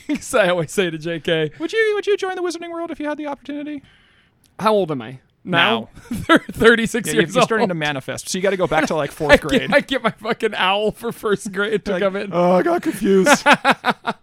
thanks. 0.06 0.32
I 0.32 0.48
always 0.48 0.70
say 0.70 0.90
to 0.90 0.96
JK. 0.98 1.58
Would 1.58 1.72
you 1.72 1.92
Would 1.96 2.06
you 2.06 2.16
join 2.16 2.36
the 2.36 2.42
Wizarding 2.42 2.70
World 2.70 2.92
if 2.92 3.00
you 3.00 3.06
had 3.06 3.18
the 3.18 3.26
opportunity? 3.26 3.82
How 4.62 4.72
old 4.72 4.90
am 4.90 5.02
I? 5.02 5.18
Now, 5.44 5.88
thirty-six 6.12 7.08
Yeah, 7.08 7.14
years 7.14 7.30
you're, 7.30 7.40
you're 7.40 7.42
starting 7.42 7.66
to 7.68 7.74
manifest, 7.74 8.28
so 8.28 8.38
you 8.38 8.42
got 8.42 8.50
to 8.50 8.56
go 8.56 8.68
back 8.68 8.86
to 8.86 8.94
like 8.94 9.10
I 9.12 9.14
fourth 9.14 9.30
get, 9.32 9.40
grade. 9.40 9.74
I 9.74 9.80
get 9.80 10.02
my 10.02 10.10
fucking 10.10 10.54
owl 10.54 10.92
for 10.92 11.10
first 11.10 11.50
grade 11.50 11.84
to 11.86 11.92
Like, 11.92 12.02
come 12.02 12.14
in. 12.16 12.30
Oh, 12.32 12.52
I 12.52 12.62
got 12.62 12.80
confused. 12.82 13.44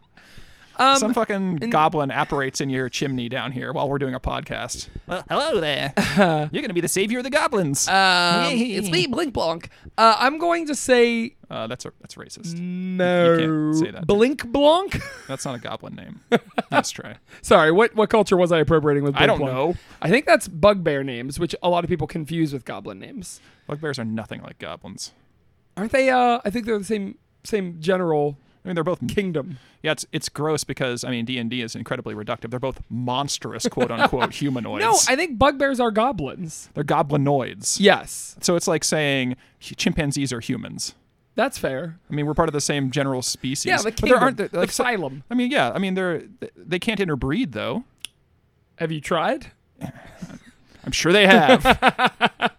Um, 0.79 0.97
Some 0.97 1.13
fucking 1.13 1.57
goblin 1.57 2.09
apparates 2.09 2.61
in 2.61 2.69
your 2.69 2.87
chimney 2.87 3.27
down 3.27 3.51
here 3.51 3.73
while 3.73 3.89
we're 3.89 3.97
doing 3.97 4.13
a 4.13 4.19
podcast. 4.19 4.87
Well, 5.07 5.25
hello 5.29 5.59
there. 5.59 5.93
You're 6.53 6.61
gonna 6.61 6.73
be 6.73 6.79
the 6.81 6.87
savior 6.87 7.17
of 7.17 7.25
the 7.25 7.29
goblins. 7.29 7.87
Uh, 7.87 8.45
Um, 8.47 8.53
it's 8.55 8.89
me, 8.89 9.05
Blink 9.05 9.33
Blonk. 9.33 9.67
Uh, 9.97 10.15
I'm 10.17 10.37
going 10.37 10.67
to 10.67 10.75
say 10.75 11.35
that's 11.49 11.83
a, 11.85 11.91
that's 11.99 12.15
racist. 12.15 12.57
no. 12.57 13.37
can't 13.37 13.75
say 13.75 13.91
that. 13.91 14.07
Blink 14.07 14.41
Blonk. 14.43 15.01
That's 15.27 15.43
not 15.43 15.55
a 15.55 15.59
goblin 15.59 15.95
name. 15.95 16.21
Let's 16.71 16.91
try. 16.91 17.17
Sorry, 17.41 17.71
what 17.71 17.93
what 17.95 18.09
culture 18.09 18.37
was 18.37 18.51
I 18.53 18.59
appropriating 18.59 19.03
with? 19.03 19.13
Blink 19.15 19.23
I 19.23 19.27
don't 19.27 19.41
Blonk? 19.41 19.53
know. 19.53 19.75
I 20.01 20.09
think 20.09 20.25
that's 20.25 20.47
bugbear 20.47 21.03
names, 21.03 21.39
which 21.39 21.53
a 21.61 21.69
lot 21.69 21.83
of 21.83 21.89
people 21.89 22.07
confuse 22.07 22.53
with 22.53 22.63
goblin 22.63 22.99
names. 22.99 23.41
Bugbears 23.67 23.99
are 23.99 24.05
nothing 24.05 24.41
like 24.43 24.59
goblins. 24.59 25.11
Aren't 25.75 25.91
they? 25.91 26.09
Uh, 26.09 26.39
I 26.45 26.49
think 26.49 26.65
they're 26.65 26.79
the 26.79 26.85
same 26.85 27.17
same 27.43 27.81
general 27.81 28.37
I 28.63 28.67
mean, 28.67 28.75
they're 28.75 28.83
both. 28.83 29.07
kingdom. 29.07 29.57
Yeah, 29.81 29.93
it's 29.93 30.05
it's 30.11 30.27
gross 30.29 30.63
because 30.65 31.03
I 31.05 31.09
mean 31.11 31.23
D 31.25 31.37
and 31.37 31.49
D 31.49 31.61
is 31.61 31.75
incredibly 31.75 32.13
reductive. 32.13 32.49
They're 32.51 32.59
both 32.59 32.81
monstrous, 32.89 33.67
quote 33.71 33.89
unquote, 33.91 34.33
humanoids. 34.33 34.81
No, 34.83 34.97
I 35.11 35.15
think 35.15 35.39
bugbears 35.39 35.79
are 35.79 35.91
goblins. 35.91 36.69
they're 36.73 36.83
goblinoids. 36.83 37.79
Yes, 37.79 38.35
So 38.41 38.55
it's 38.57 38.67
like 38.67 38.83
saying 38.83 39.37
chimpanzees 39.61 40.33
are 40.33 40.41
humans. 40.41 40.93
that's 41.35 41.57
fair. 41.57 41.97
I 42.09 42.13
mean, 42.13 42.25
we're 42.25 42.33
part 42.33 42.49
of 42.49 42.53
the 42.53 42.59
same 42.61 42.91
general 42.91 43.21
species. 43.21 43.65
Yeah, 43.65 43.77
the 43.77 43.83
but 43.85 43.95
kingdom, 43.95 44.09
there 44.09 44.19
aren't 44.23 44.37
the 44.37 44.49
like 44.51 44.71
so- 44.71 44.83
phylum. 44.83 45.23
I 45.31 45.35
mean, 45.35 45.51
yeah. 45.51 45.71
I 45.71 45.79
mean, 45.79 45.93
they're 45.93 46.23
they 46.57 46.79
can't 46.79 46.99
interbreed 46.99 47.53
though. 47.53 47.85
Have 48.75 48.91
you 48.91 48.99
tried? 48.99 49.51
I'm 50.85 50.91
sure 50.91 51.13
they 51.13 51.27
have. 51.27 51.63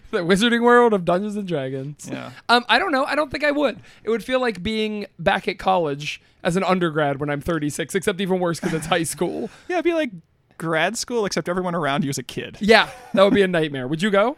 The 0.10 0.18
Wizarding 0.18 0.62
World 0.62 0.92
of 0.94 1.04
Dungeons 1.04 1.36
and 1.36 1.46
Dragons. 1.46 2.08
yeah. 2.10 2.30
Um, 2.48 2.64
I 2.68 2.78
don't 2.78 2.92
know. 2.92 3.04
I 3.04 3.14
don't 3.14 3.30
think 3.30 3.44
I 3.44 3.50
would. 3.50 3.80
It 4.04 4.10
would 4.10 4.24
feel 4.24 4.40
like 4.40 4.62
being 4.62 5.06
back 5.18 5.48
at 5.48 5.58
college 5.58 6.20
as 6.42 6.56
an 6.56 6.64
undergrad 6.64 7.20
when 7.20 7.30
I'm 7.30 7.40
36, 7.40 7.94
except 7.94 8.20
even 8.20 8.38
worse 8.40 8.58
because 8.60 8.74
it's 8.74 8.86
high 8.86 9.04
school. 9.04 9.50
Yeah, 9.68 9.76
it'd 9.76 9.84
be 9.84 9.94
like 9.94 10.10
grad 10.58 10.96
school, 10.98 11.24
except 11.26 11.48
everyone 11.48 11.74
around 11.74 12.04
you 12.04 12.10
is 12.10 12.18
a 12.18 12.22
kid. 12.22 12.56
Yeah, 12.60 12.88
that 13.14 13.22
would 13.22 13.34
be 13.34 13.42
a 13.42 13.48
nightmare. 13.48 13.86
Would 13.88 14.02
you 14.02 14.10
go? 14.10 14.36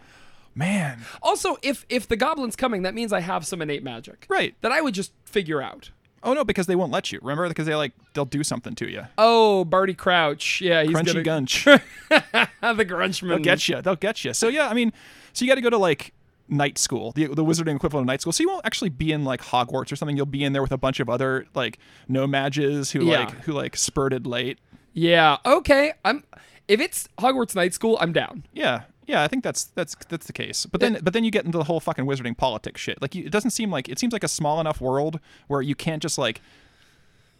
Man. 0.54 1.02
Also, 1.22 1.56
if 1.62 1.84
if 1.88 2.06
the 2.06 2.16
goblin's 2.16 2.54
coming, 2.56 2.82
that 2.82 2.94
means 2.94 3.12
I 3.12 3.20
have 3.20 3.44
some 3.46 3.60
innate 3.60 3.82
magic 3.82 4.26
Right. 4.28 4.54
that 4.60 4.70
I 4.70 4.80
would 4.80 4.94
just 4.94 5.12
figure 5.24 5.60
out. 5.60 5.90
Oh 6.24 6.32
no, 6.32 6.42
because 6.44 6.66
they 6.66 6.74
won't 6.74 6.90
let 6.90 7.12
you. 7.12 7.18
Remember, 7.22 7.46
because 7.48 7.66
they 7.66 7.74
like 7.74 7.92
they'll 8.14 8.24
do 8.24 8.42
something 8.42 8.74
to 8.76 8.90
you. 8.90 9.02
Oh, 9.18 9.64
Barty 9.64 9.94
Crouch. 9.94 10.60
Yeah, 10.60 10.82
he's 10.82 10.92
Crunchy 10.96 11.06
gonna 11.06 11.22
gunch. 11.22 11.64
the 12.08 12.48
Grunchman. 12.62 13.28
They'll 13.28 13.38
get 13.38 13.68
you. 13.68 13.82
They'll 13.82 13.94
get 13.96 14.24
you. 14.24 14.32
So 14.34 14.48
yeah, 14.48 14.68
I 14.68 14.74
mean, 14.74 14.92
so 15.32 15.44
you 15.44 15.50
got 15.50 15.56
to 15.56 15.60
go 15.60 15.70
to 15.70 15.78
like 15.78 16.12
night 16.48 16.78
school, 16.78 17.12
the 17.12 17.26
the 17.26 17.44
wizarding 17.44 17.76
equivalent 17.76 18.04
of 18.04 18.06
night 18.06 18.20
school. 18.22 18.32
So 18.32 18.42
you 18.42 18.48
won't 18.48 18.64
actually 18.66 18.90
be 18.90 19.12
in 19.12 19.24
like 19.24 19.42
Hogwarts 19.42 19.92
or 19.92 19.96
something. 19.96 20.16
You'll 20.16 20.26
be 20.26 20.44
in 20.44 20.52
there 20.54 20.62
with 20.62 20.72
a 20.72 20.78
bunch 20.78 20.98
of 21.00 21.08
other 21.10 21.46
like 21.54 21.78
no 22.08 22.26
mages 22.26 22.90
who 22.92 23.04
Yeah. 23.04 23.20
like 23.20 23.30
who 23.42 23.52
like 23.52 23.76
spurted 23.76 24.26
late. 24.26 24.58
Yeah. 24.94 25.36
Okay. 25.44 25.92
I'm. 26.04 26.24
If 26.66 26.80
it's 26.80 27.08
Hogwarts 27.18 27.54
Night 27.54 27.74
School, 27.74 27.98
I'm 28.00 28.14
down. 28.14 28.44
Yeah. 28.54 28.84
Yeah, 29.06 29.22
I 29.22 29.28
think 29.28 29.44
that's 29.44 29.64
that's 29.64 29.94
that's 30.08 30.26
the 30.26 30.32
case. 30.32 30.66
But 30.66 30.80
then 30.80 30.98
but 31.02 31.12
then 31.12 31.24
you 31.24 31.30
get 31.30 31.44
into 31.44 31.58
the 31.58 31.64
whole 31.64 31.80
fucking 31.80 32.06
wizarding 32.06 32.36
politics 32.36 32.80
shit. 32.80 33.00
Like 33.02 33.14
you, 33.14 33.24
it 33.24 33.32
doesn't 33.32 33.50
seem 33.50 33.70
like 33.70 33.88
it 33.88 33.98
seems 33.98 34.12
like 34.12 34.24
a 34.24 34.28
small 34.28 34.60
enough 34.60 34.80
world 34.80 35.20
where 35.48 35.62
you 35.62 35.74
can't 35.74 36.02
just 36.02 36.18
like 36.18 36.40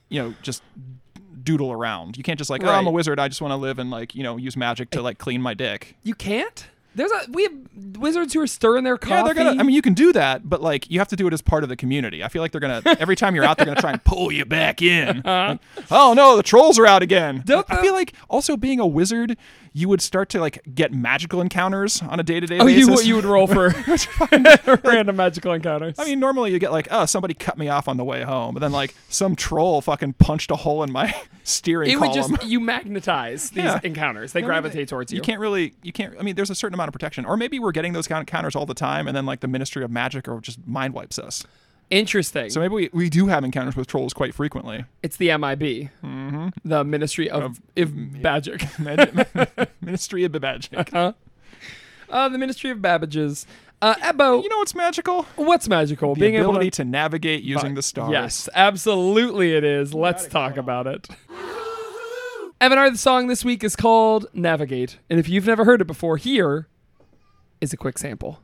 you 0.08 0.22
know, 0.22 0.34
just 0.42 0.62
doodle 1.42 1.72
around. 1.72 2.16
You 2.16 2.22
can't 2.22 2.38
just 2.38 2.50
like, 2.50 2.62
"Oh, 2.64 2.68
I'm 2.68 2.86
a 2.86 2.90
wizard. 2.90 3.18
I 3.18 3.28
just 3.28 3.40
want 3.40 3.52
to 3.52 3.56
live 3.56 3.78
and 3.78 3.90
like, 3.90 4.14
you 4.14 4.22
know, 4.22 4.36
use 4.36 4.56
magic 4.56 4.90
to 4.90 5.02
like 5.02 5.18
clean 5.18 5.42
my 5.42 5.54
dick." 5.54 5.96
You 6.02 6.14
can't. 6.14 6.66
There's 6.94 7.10
a 7.10 7.22
we 7.30 7.42
have 7.42 7.52
wizards 7.96 8.32
who 8.34 8.40
are 8.40 8.46
stirring 8.46 8.84
their 8.84 8.96
coffee. 8.96 9.14
Yeah, 9.14 9.22
they're 9.24 9.34
gonna. 9.34 9.60
I 9.60 9.64
mean, 9.64 9.74
you 9.74 9.82
can 9.82 9.94
do 9.94 10.12
that, 10.12 10.48
but 10.48 10.62
like 10.62 10.88
you 10.90 11.00
have 11.00 11.08
to 11.08 11.16
do 11.16 11.26
it 11.26 11.32
as 11.32 11.42
part 11.42 11.64
of 11.64 11.68
the 11.68 11.76
community. 11.76 12.22
I 12.22 12.28
feel 12.28 12.40
like 12.40 12.52
they're 12.52 12.60
gonna 12.60 12.82
every 13.00 13.16
time 13.16 13.34
you're 13.34 13.44
out, 13.44 13.56
they're 13.56 13.66
gonna 13.66 13.80
try 13.80 13.90
and 13.90 14.04
pull 14.04 14.30
you 14.30 14.44
back 14.44 14.80
in. 14.80 15.20
Uh-huh. 15.20 15.56
Like, 15.76 15.86
oh 15.90 16.14
no, 16.14 16.36
the 16.36 16.44
trolls 16.44 16.78
are 16.78 16.86
out 16.86 17.02
again. 17.02 17.42
Don't 17.44 17.66
I 17.68 17.82
feel 17.82 17.94
like 17.94 18.12
also 18.30 18.56
being 18.56 18.78
a 18.78 18.86
wizard, 18.86 19.36
you 19.76 19.88
would 19.88 20.00
start 20.00 20.28
to 20.30 20.40
like 20.40 20.60
get 20.72 20.92
magical 20.92 21.40
encounters 21.40 22.00
on 22.02 22.20
a 22.20 22.22
day 22.22 22.38
to 22.38 22.46
day 22.46 22.58
oh, 22.60 22.64
basis. 22.64 23.04
you 23.04 23.08
you 23.08 23.16
would 23.16 23.24
roll 23.24 23.48
for 23.48 23.74
random 24.84 25.16
magical 25.16 25.52
encounters. 25.52 25.98
I 25.98 26.04
mean, 26.04 26.20
normally 26.20 26.52
you 26.52 26.60
get 26.60 26.70
like, 26.70 26.86
oh, 26.92 27.06
somebody 27.06 27.34
cut 27.34 27.58
me 27.58 27.68
off 27.68 27.88
on 27.88 27.96
the 27.96 28.04
way 28.04 28.22
home, 28.22 28.54
but 28.54 28.60
then 28.60 28.70
like 28.70 28.94
some 29.08 29.34
troll 29.34 29.80
fucking 29.80 30.14
punched 30.14 30.52
a 30.52 30.56
hole 30.56 30.84
in 30.84 30.92
my 30.92 31.12
steering 31.42 31.90
it 31.90 32.00
would 32.00 32.14
just 32.14 32.44
you 32.44 32.60
magnetize 32.60 33.50
these 33.50 33.64
Yeah. 33.64 33.80
encounters. 33.82 34.32
They 34.32 34.40
I 34.40 34.42
mean, 34.42 34.46
gravitate 34.46 34.88
towards 34.88 35.12
you. 35.12 35.16
You 35.16 35.22
can't 35.22 35.40
really, 35.40 35.74
you 35.82 35.92
can't. 35.92 36.14
I 36.18 36.22
mean, 36.22 36.36
there's 36.36 36.50
a 36.50 36.54
certain 36.54 36.74
amount 36.74 36.88
of 36.88 36.92
protection, 36.92 37.24
or 37.24 37.36
maybe 37.36 37.58
we're 37.58 37.72
getting 37.72 37.92
those 37.92 38.06
encounters 38.06 38.54
all 38.54 38.66
the 38.66 38.74
time, 38.74 39.08
and 39.08 39.16
then 39.16 39.26
like 39.26 39.40
the 39.40 39.48
Ministry 39.48 39.82
of 39.82 39.90
Magic 39.90 40.28
or 40.28 40.40
just 40.40 40.64
mind 40.66 40.94
wipes 40.94 41.18
us. 41.18 41.44
Interesting. 41.90 42.50
So 42.50 42.60
maybe 42.60 42.74
we, 42.74 42.90
we 42.92 43.10
do 43.10 43.26
have 43.26 43.44
encounters 43.44 43.76
with 43.76 43.86
trolls 43.86 44.12
quite 44.14 44.34
frequently. 44.34 44.84
it's 45.02 45.16
the 45.16 45.28
MIB, 45.36 45.90
Mm-hmm. 46.02 46.48
the 46.64 46.82
Ministry 46.84 47.30
of, 47.30 47.60
if 47.76 47.92
Magic. 47.92 48.64
Ministry 49.80 50.24
of 50.24 50.40
Magic. 50.40 50.90
huh? 50.90 51.12
Uh, 52.08 52.28
the 52.28 52.38
Ministry 52.38 52.70
of 52.70 52.78
Babbages. 52.78 53.46
Uh, 53.82 53.94
Ebo, 54.02 54.42
You 54.42 54.48
know 54.48 54.58
what's 54.58 54.74
magical? 54.74 55.24
what's 55.36 55.68
magical? 55.68 56.14
The 56.14 56.20
Being 56.20 56.34
able 56.36 56.50
ability 56.50 56.70
to. 56.70 56.76
to, 56.82 56.84
navigate 56.88 57.42
using 57.42 57.74
the 57.74 57.82
stars. 57.82 58.12
Yes, 58.12 58.48
absolutely 58.54 59.54
it 59.54 59.64
is. 59.64 59.92
Let's 59.92 60.26
talk 60.26 60.56
about 60.56 60.86
it. 60.86 61.08
Evan 62.60 62.92
the 62.92 62.98
song 62.98 63.26
this 63.26 63.44
week 63.44 63.62
is 63.62 63.76
called 63.76 64.26
Navigate. 64.32 64.98
And 65.10 65.18
if 65.20 65.28
you've 65.28 65.46
never 65.46 65.64
heard 65.64 65.80
it 65.82 65.86
before, 65.86 66.16
here 66.16 66.66
is 67.60 67.72
a 67.72 67.76
quick 67.76 67.98
sample. 67.98 68.40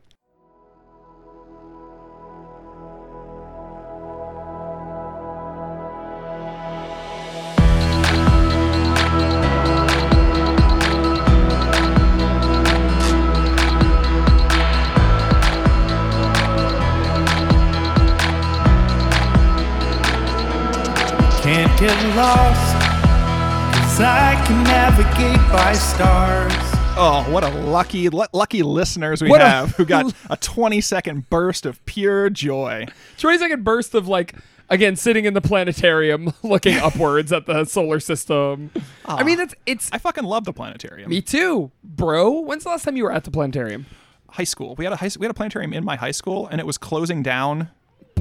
Navigate 25.01 25.51
by 25.51 25.73
stars. 25.73 26.53
Oh, 26.97 27.25
what 27.31 27.43
a 27.43 27.49
lucky, 27.49 28.09
lu- 28.09 28.25
lucky 28.33 28.61
listeners 28.63 29.21
we 29.21 29.29
What 29.29 29.41
a- 29.41 29.45
have 29.49 29.71
who 29.75 29.85
got 29.85 30.13
a 30.29 30.37
20 30.37 30.79
second 30.81 31.29
burst 31.29 31.65
of 31.65 31.83
pure 31.85 32.29
joy. 32.29 32.85
20 33.17 33.37
second 33.39 33.63
burst 33.63 33.95
of 33.95 34.07
like, 34.07 34.35
again, 34.69 34.95
sitting 34.95 35.25
in 35.25 35.33
the 35.33 35.41
planetarium 35.41 36.33
looking 36.43 36.77
upwards 36.77 37.31
at 37.33 37.45
the 37.47 37.65
solar 37.65 37.99
system. 37.99 38.69
I 39.05 39.23
mean, 39.23 39.39
it's, 39.39 39.55
it's 39.65 39.89
I 39.91 39.97
fucking 39.97 40.23
love 40.25 40.43
the 40.45 40.53
planetarium. 40.53 41.09
me 41.09 41.21
too, 41.21 41.71
bro. 41.83 42.41
When's 42.41 42.63
the 42.63 42.69
last 42.69 42.83
time 42.83 42.95
you 42.95 43.03
were 43.05 43.11
at 43.11 43.23
the 43.23 43.31
planetarium? 43.31 43.85
High 44.29 44.43
school. 44.43 44.75
We 44.75 44.85
had 44.85 44.93
a 44.93 44.97
high, 44.97 45.09
we 45.19 45.25
had 45.25 45.31
a 45.31 45.33
planetarium 45.35 45.73
in 45.73 45.83
my 45.83 45.95
high 45.95 46.11
school, 46.11 46.47
and 46.47 46.59
it 46.61 46.67
was 46.67 46.77
closing 46.77 47.23
down 47.23 47.69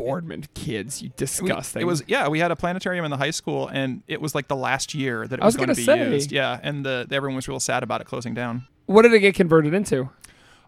Boardman 0.01 0.45
kids, 0.55 1.03
you 1.03 1.09
We- 1.09 1.15
disgusting. 1.17 1.83
It 1.83 1.85
was 1.85 2.03
yeah. 2.07 2.29
We 2.29 2.39
had 2.41 2.51
a 2.51 2.57
planetarium 2.57 3.05
in 3.05 3.11
the 3.11 3.17
high 3.17 3.31
school, 3.31 3.69
and 3.69 4.03
it 4.09 4.21
was 4.21 4.35
like 4.35 4.49
the 4.49 4.57
last 4.57 4.95
year 4.95 5.27
that 5.29 5.39
it 5.39 5.43
was 5.43 5.55
was, 5.55 5.57
going 5.57 5.67
gonna 5.69 5.77
be 5.77 5.85
say. 5.85 6.11
used. 6.13 6.33
Yeah, 6.33 6.59
and 6.63 6.85
the 6.85 7.07
everyone 7.11 7.37
was 7.37 7.47
real 7.49 7.61
sad 7.61 7.83
about 7.83 8.01
it 8.01 8.05
closing 8.07 8.35
down. 8.35 8.67
What 8.87 9.03
did 9.03 9.13
it 9.13 9.21
get 9.21 9.35
converted 9.35 9.73
into? 9.75 10.09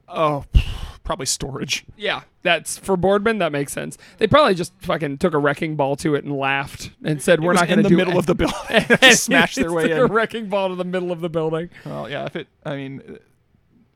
Oh, 0.09 0.45
probably 1.05 1.27
storage. 1.27 1.85
Yeah, 1.97 2.23
that's 2.43 2.79
for 2.79 2.97
Boardman. 2.97 3.39
That 3.39 3.51
makes 3.53 3.73
sense. 3.73 3.97
They 4.19 4.27
probably 4.27 4.55
just 4.55 4.73
fucking 4.81 5.19
took 5.19 5.35
a 5.35 5.39
wrecking 5.39 5.75
ball 5.77 5.97
to 5.97 6.15
it 6.15 6.25
and 6.25 6.37
laughed 6.37 6.91
and 7.03 7.21
said, 7.23 7.41
"We're 7.43 7.55
not 7.55 7.65
in 7.69 7.77
going 7.81 7.83
to 7.85 7.89
the 7.89 7.97
middle 7.97 8.15
it." 8.15 8.19
of 8.19 8.27
the 8.27 8.35
building. 8.35 9.11
Smash 9.13 9.55
their 9.57 9.73
way 9.75 9.89
Took 9.89 10.11
a 10.11 10.13
wrecking 10.13 10.49
ball 10.49 10.69
to 10.69 10.75
the 10.75 10.85
middle 10.85 11.11
of 11.11 11.21
the 11.21 11.29
building. 11.31 11.71
Well, 11.85 12.09
yeah. 12.11 12.27
If 12.27 12.37
it, 12.37 12.49
I 12.65 12.77
mean, 12.77 13.19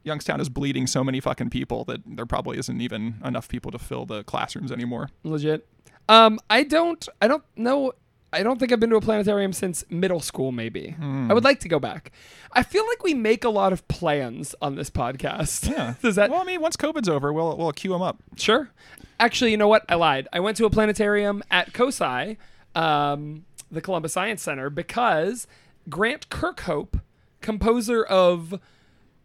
Youngstown 0.06 0.40
is 0.40 0.48
bleeding 0.48 0.86
so 0.86 1.02
many 1.04 1.20
fucking 1.20 1.50
people 1.50 1.84
that 1.84 2.00
there 2.06 2.26
probably 2.26 2.58
isn't 2.58 2.80
even 2.80 3.16
enough 3.24 3.48
people 3.48 3.70
to 3.72 3.78
fill 3.78 4.06
the 4.06 4.22
classrooms 4.24 4.70
anymore. 4.72 5.10
Legit. 5.24 5.66
Um, 6.08 6.38
I 6.48 6.62
don't. 6.62 7.06
I 7.20 7.26
don't 7.28 7.42
know. 7.56 7.92
I 8.32 8.42
don't 8.42 8.58
think 8.58 8.70
I've 8.72 8.80
been 8.80 8.90
to 8.90 8.96
a 8.96 9.00
planetarium 9.00 9.52
since 9.52 9.84
middle 9.88 10.20
school. 10.20 10.52
Maybe 10.52 10.90
Hmm. 10.90 11.30
I 11.30 11.34
would 11.34 11.44
like 11.44 11.60
to 11.60 11.68
go 11.68 11.78
back. 11.78 12.12
I 12.52 12.62
feel 12.62 12.86
like 12.86 13.02
we 13.02 13.14
make 13.14 13.44
a 13.44 13.48
lot 13.48 13.72
of 13.72 13.86
plans 13.88 14.54
on 14.62 14.74
this 14.76 14.90
podcast. 14.90 15.70
Yeah. 15.70 15.94
Does 16.02 16.16
that 16.16 16.30
Well, 16.30 16.40
I 16.40 16.44
mean, 16.44 16.60
once 16.60 16.76
COVID's 16.76 17.08
over, 17.08 17.32
we'll 17.32 17.56
we'll 17.56 17.72
queue 17.72 17.90
them 17.92 18.02
up. 18.02 18.22
Sure. 18.36 18.70
Actually, 19.18 19.50
you 19.52 19.56
know 19.56 19.68
what? 19.68 19.84
I 19.88 19.94
lied. 19.94 20.28
I 20.32 20.40
went 20.40 20.56
to 20.58 20.66
a 20.66 20.70
planetarium 20.70 21.42
at 21.50 21.72
COSI, 21.72 22.36
um, 22.74 23.44
the 23.70 23.80
Columbus 23.80 24.12
Science 24.12 24.42
Center, 24.42 24.68
because 24.70 25.46
Grant 25.88 26.28
Kirkhope, 26.28 27.00
composer 27.40 28.04
of 28.04 28.60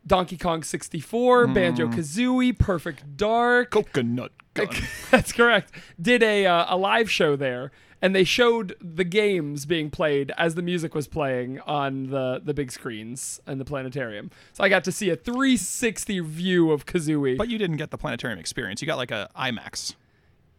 Donkey 0.05 0.38
Kong 0.38 0.63
64, 0.63 1.48
Banjo 1.48 1.88
Kazooie, 1.88 2.58
Perfect 2.58 3.17
Dark, 3.17 3.72
Coconut 3.72 4.31
gun. 4.53 4.70
that's 5.12 5.31
correct, 5.31 5.72
did 6.01 6.24
a, 6.24 6.46
uh, 6.46 6.75
a 6.75 6.77
live 6.77 7.10
show 7.10 7.36
there. 7.36 7.72
And 8.03 8.15
they 8.15 8.24
showed 8.24 8.75
the 8.81 9.03
games 9.03 9.67
being 9.67 9.91
played 9.91 10.31
as 10.36 10.55
the 10.55 10.63
music 10.63 10.96
was 10.96 11.08
playing 11.08 11.60
on 11.62 12.08
the, 12.08 12.41
the 12.43 12.51
big 12.51 12.72
screens 12.72 13.39
in 13.46 13.60
the 13.60 13.65
planetarium. 13.65 14.31
So 14.53 14.63
I 14.63 14.70
got 14.70 14.84
to 14.86 14.91
see 14.91 15.12
a 15.12 15.15
360 15.15 16.20
view 16.22 16.72
of 16.72 16.88
Kazooie. 16.88 17.38
But 17.38 17.50
you 17.50 17.60
didn't 17.60 17.77
get 17.77 17.91
the 17.91 18.00
planetarium 18.00 18.39
experience. 18.39 18.81
You 18.81 18.88
got 18.88 18.98
like 18.98 19.12
a 19.12 19.29
IMAX, 19.38 19.93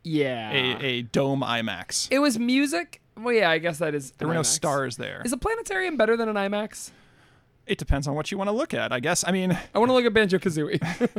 yeah. 0.05 0.53
a, 0.53 0.85
a 0.85 1.03
dome 1.03 1.41
IMAX. 1.41 2.07
It 2.13 2.21
was 2.21 2.39
music. 2.39 3.01
Well, 3.17 3.35
yeah, 3.35 3.51
I 3.51 3.59
guess 3.59 3.79
that 3.79 3.95
is. 3.95 4.13
There 4.13 4.29
were 4.29 4.35
no 4.35 4.45
stars 4.45 4.97
there. 4.97 5.21
Is 5.25 5.33
a 5.33 5.37
planetarium 5.37 5.97
better 5.97 6.17
than 6.17 6.29
an 6.29 6.37
IMAX? 6.37 6.93
It 7.67 7.79
depends 7.79 8.09
on 8.09 8.15
what 8.15 8.31
you 8.31 8.39
want 8.39 8.49
to 8.49 8.53
look 8.53 8.75
at, 8.75 8.93
I 8.93 9.01
guess. 9.01 9.25
I 9.27 9.31
mean, 9.33 9.57
I 9.75 9.79
want 9.79 9.89
to 9.89 9.93
look 9.95 10.05
at 10.05 10.13
Banjo 10.13 10.39
Kazooie. 10.39 10.81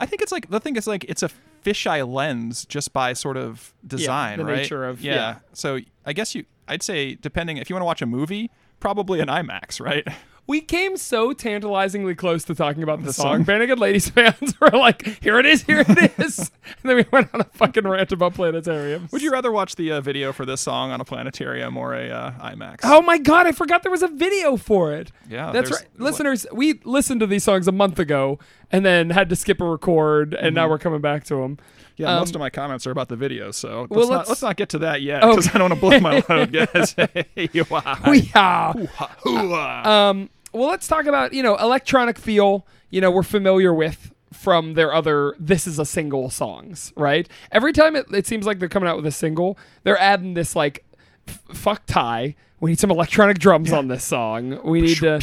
I 0.00 0.06
think 0.06 0.22
it's 0.22 0.32
like 0.32 0.50
the 0.50 0.58
thing 0.58 0.76
is 0.76 0.86
like 0.86 1.04
it's 1.04 1.22
a 1.22 1.30
fisheye 1.64 2.06
lens 2.06 2.64
just 2.64 2.92
by 2.92 3.12
sort 3.12 3.36
of 3.36 3.72
design, 3.86 4.38
the 4.38 4.44
right? 4.44 4.56
nature 4.56 4.84
of- 4.84 5.00
yeah. 5.00 5.14
yeah. 5.14 5.36
So 5.52 5.78
I 6.04 6.12
guess 6.12 6.34
you, 6.34 6.44
I'd 6.66 6.82
say 6.82 7.14
depending 7.14 7.58
if 7.58 7.70
you 7.70 7.74
want 7.76 7.82
to 7.82 7.86
watch 7.86 8.02
a 8.02 8.06
movie, 8.06 8.50
probably 8.80 9.20
an 9.20 9.28
IMAX, 9.28 9.80
right? 9.80 10.06
we 10.46 10.60
came 10.60 10.96
so 10.96 11.32
tantalizingly 11.32 12.14
close 12.14 12.42
to 12.44 12.54
talking 12.54 12.82
about 12.82 13.00
the, 13.00 13.06
The 13.06 13.12
song. 13.12 13.44
song? 13.44 13.58
Naked 13.58 13.78
Ladies 13.78 14.08
fans 14.10 14.58
were 14.60 14.70
like, 14.70 15.06
"Here 15.22 15.38
it 15.38 15.46
is, 15.46 15.62
here 15.62 15.84
it 15.86 16.18
is," 16.18 16.38
and 16.82 16.90
then 16.90 16.96
we 16.96 17.04
went 17.12 17.32
on 17.32 17.40
a 17.40 17.44
fucking 17.44 17.86
rant 17.86 18.10
about 18.12 18.34
planetariums. 18.34 19.12
Would 19.12 19.22
you 19.22 19.30
rather 19.30 19.52
watch 19.52 19.76
the 19.76 19.92
uh, 19.92 20.00
video 20.00 20.32
for 20.32 20.44
this 20.44 20.60
song 20.60 20.90
on 20.90 21.00
a 21.00 21.04
planetarium 21.04 21.76
or 21.76 21.94
a 21.94 22.10
uh, 22.10 22.30
IMAX? 22.50 22.80
Oh 22.82 23.02
my 23.02 23.18
god, 23.18 23.46
I 23.46 23.52
forgot 23.52 23.82
there 23.82 23.92
was 23.92 24.02
a 24.02 24.08
video 24.08 24.56
for 24.56 24.92
it. 24.92 25.12
Yeah, 25.30 25.52
That's 25.52 25.70
right. 25.70 25.86
Listeners, 25.98 26.46
we 26.52 26.80
listened 26.84 27.20
to 27.20 27.26
these 27.26 27.44
songs 27.44 27.68
a 27.68 27.72
month 27.72 27.98
ago 27.98 28.38
and 28.70 28.84
then 28.84 29.10
had 29.10 29.28
to 29.28 29.36
skip 29.36 29.60
a 29.60 29.64
record, 29.64 30.34
and 30.34 30.46
Mm-hmm. 30.48 30.54
now 30.56 30.68
we're 30.68 30.78
coming 30.78 31.00
back 31.00 31.24
to 31.24 31.36
them. 31.36 31.58
Yeah, 32.02 32.12
Um, 32.14 32.18
most 32.20 32.34
of 32.34 32.38
my 32.40 32.50
comments 32.50 32.86
are 32.86 32.90
about 32.90 33.08
the 33.08 33.16
video, 33.16 33.50
so 33.50 33.82
let's, 33.82 33.90
well, 33.90 34.08
not, 34.08 34.16
let's- 34.18 34.28
let's 34.28 34.42
not 34.42 34.56
get 34.56 34.68
to 34.70 34.78
that 34.80 35.02
yet 35.02 35.22
Oh. 35.24 35.30
because 35.30 35.48
I 35.54 35.58
don't 35.58 35.70
want 35.70 35.74
to 35.74 35.80
blow 35.80 36.00
my 36.00 36.22
load, 36.28 36.52
guys. 36.52 36.94
Yeah. 37.36 38.72
Hoo-ha. 38.72 39.82
Um, 40.10 40.30
well, 40.52 40.68
let's 40.68 40.86
talk 40.86 41.06
about 41.06 41.32
you 41.32 41.42
know 41.42 41.56
electronic 41.56 42.18
feel. 42.18 42.66
You 42.90 43.00
know 43.00 43.10
we're 43.10 43.22
familiar 43.22 43.72
with 43.72 44.12
from 44.32 44.74
their 44.74 44.92
other 44.92 45.34
"This 45.38 45.66
Is 45.66 45.78
a 45.78 45.84
Single" 45.86 46.30
songs, 46.30 46.92
right? 46.96 47.28
Every 47.50 47.72
time 47.72 47.96
it, 47.96 48.06
it 48.12 48.26
seems 48.26 48.46
like 48.46 48.58
they're 48.58 48.68
coming 48.68 48.88
out 48.88 48.96
with 48.96 49.06
a 49.06 49.12
single, 49.12 49.58
they're 49.84 49.98
adding 49.98 50.34
this 50.34 50.54
like 50.54 50.84
f- 51.26 51.40
fuck 51.52 51.86
tie. 51.86 52.34
We 52.60 52.70
need 52.72 52.80
some 52.80 52.90
electronic 52.90 53.38
drums 53.38 53.72
on 53.72 53.88
this 53.88 54.04
song. 54.04 54.60
We 54.62 54.80
need 54.82 54.98
to 54.98 55.20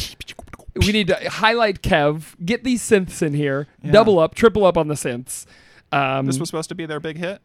we 0.76 0.92
need 0.92 1.08
to 1.08 1.30
highlight 1.30 1.82
Kev, 1.82 2.34
get 2.44 2.64
these 2.64 2.82
synths 2.82 3.22
in 3.22 3.34
here, 3.34 3.66
Yeah. 3.82 3.92
double 3.92 4.18
up, 4.18 4.34
triple 4.34 4.64
up 4.64 4.76
on 4.76 4.88
the 4.88 4.94
synths. 4.94 5.46
Um, 5.92 6.26
this 6.26 6.38
was 6.38 6.48
supposed 6.48 6.68
to 6.68 6.74
be 6.74 6.86
their 6.86 7.00
big 7.00 7.16
hit. 7.16 7.40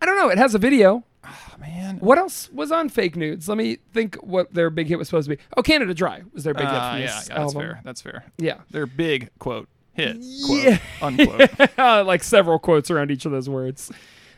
I 0.00 0.06
don't 0.06 0.16
know. 0.16 0.28
It 0.28 0.38
has 0.38 0.54
a 0.54 0.58
video. 0.58 1.04
Oh, 1.24 1.54
man. 1.58 1.98
What 1.98 2.18
else 2.18 2.50
was 2.50 2.70
on 2.70 2.88
Fake 2.88 3.16
Nudes? 3.16 3.48
Let 3.48 3.58
me 3.58 3.78
think 3.92 4.16
what 4.16 4.52
their 4.54 4.70
big 4.70 4.86
hit 4.88 4.98
was 4.98 5.08
supposed 5.08 5.28
to 5.28 5.36
be. 5.36 5.42
Oh, 5.56 5.62
Canada 5.62 5.94
Dry 5.94 6.22
was 6.32 6.44
their 6.44 6.54
big 6.54 6.66
hit 6.66 6.74
Uh, 6.74 6.90
from 6.92 7.00
yeah, 7.00 7.06
this 7.06 7.28
yeah, 7.28 7.34
that's 7.34 7.54
album. 7.54 7.62
fair. 7.62 7.80
That's 7.84 8.00
fair. 8.02 8.24
Yeah. 8.38 8.58
Their 8.70 8.86
big 8.86 9.30
quote 9.38 9.68
hit 9.92 10.16
Yeah. 10.20 10.78
quote 11.00 11.18
unquote. 11.20 11.78
like 12.06 12.22
several 12.22 12.58
quotes 12.58 12.90
around 12.90 13.10
each 13.10 13.24
of 13.24 13.32
those 13.32 13.48
words. 13.48 13.90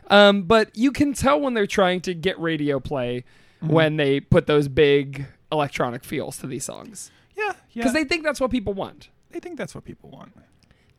Um, 0.09 0.43
but 0.45 0.71
you 0.77 0.91
can 0.93 1.13
tell 1.13 1.41
when 1.41 1.55
they're 1.55 1.67
trying 1.67 2.01
to 2.03 2.15
get 2.15 2.39
radio 2.41 2.81
play 2.81 3.25
Mm-hmm. 3.61 3.73
when 3.73 3.97
they 3.97 4.21
put 4.21 4.47
those 4.47 4.69
big 4.69 5.27
electronic 5.51 6.05
feels 6.05 6.37
to 6.39 6.47
these 6.47 6.65
songs 6.65 7.11
yeah, 7.37 7.47
yeah. 7.47 7.55
because 7.75 7.93
they 7.93 8.05
think 8.05 8.23
that's 8.23 8.41
what 8.41 8.53
people 8.53 8.73
want. 8.73 9.09
they 9.31 9.41
think 9.41 9.59
that's 9.59 9.75
what 9.75 9.83
people 9.85 10.11
want. 10.11 10.33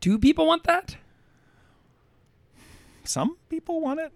Do 0.02 0.20
people 0.20 0.46
want 0.46 0.66
that? 0.66 0.98
Some 3.10 3.38
people 3.50 3.82
want 3.82 4.00
it. 4.00 4.12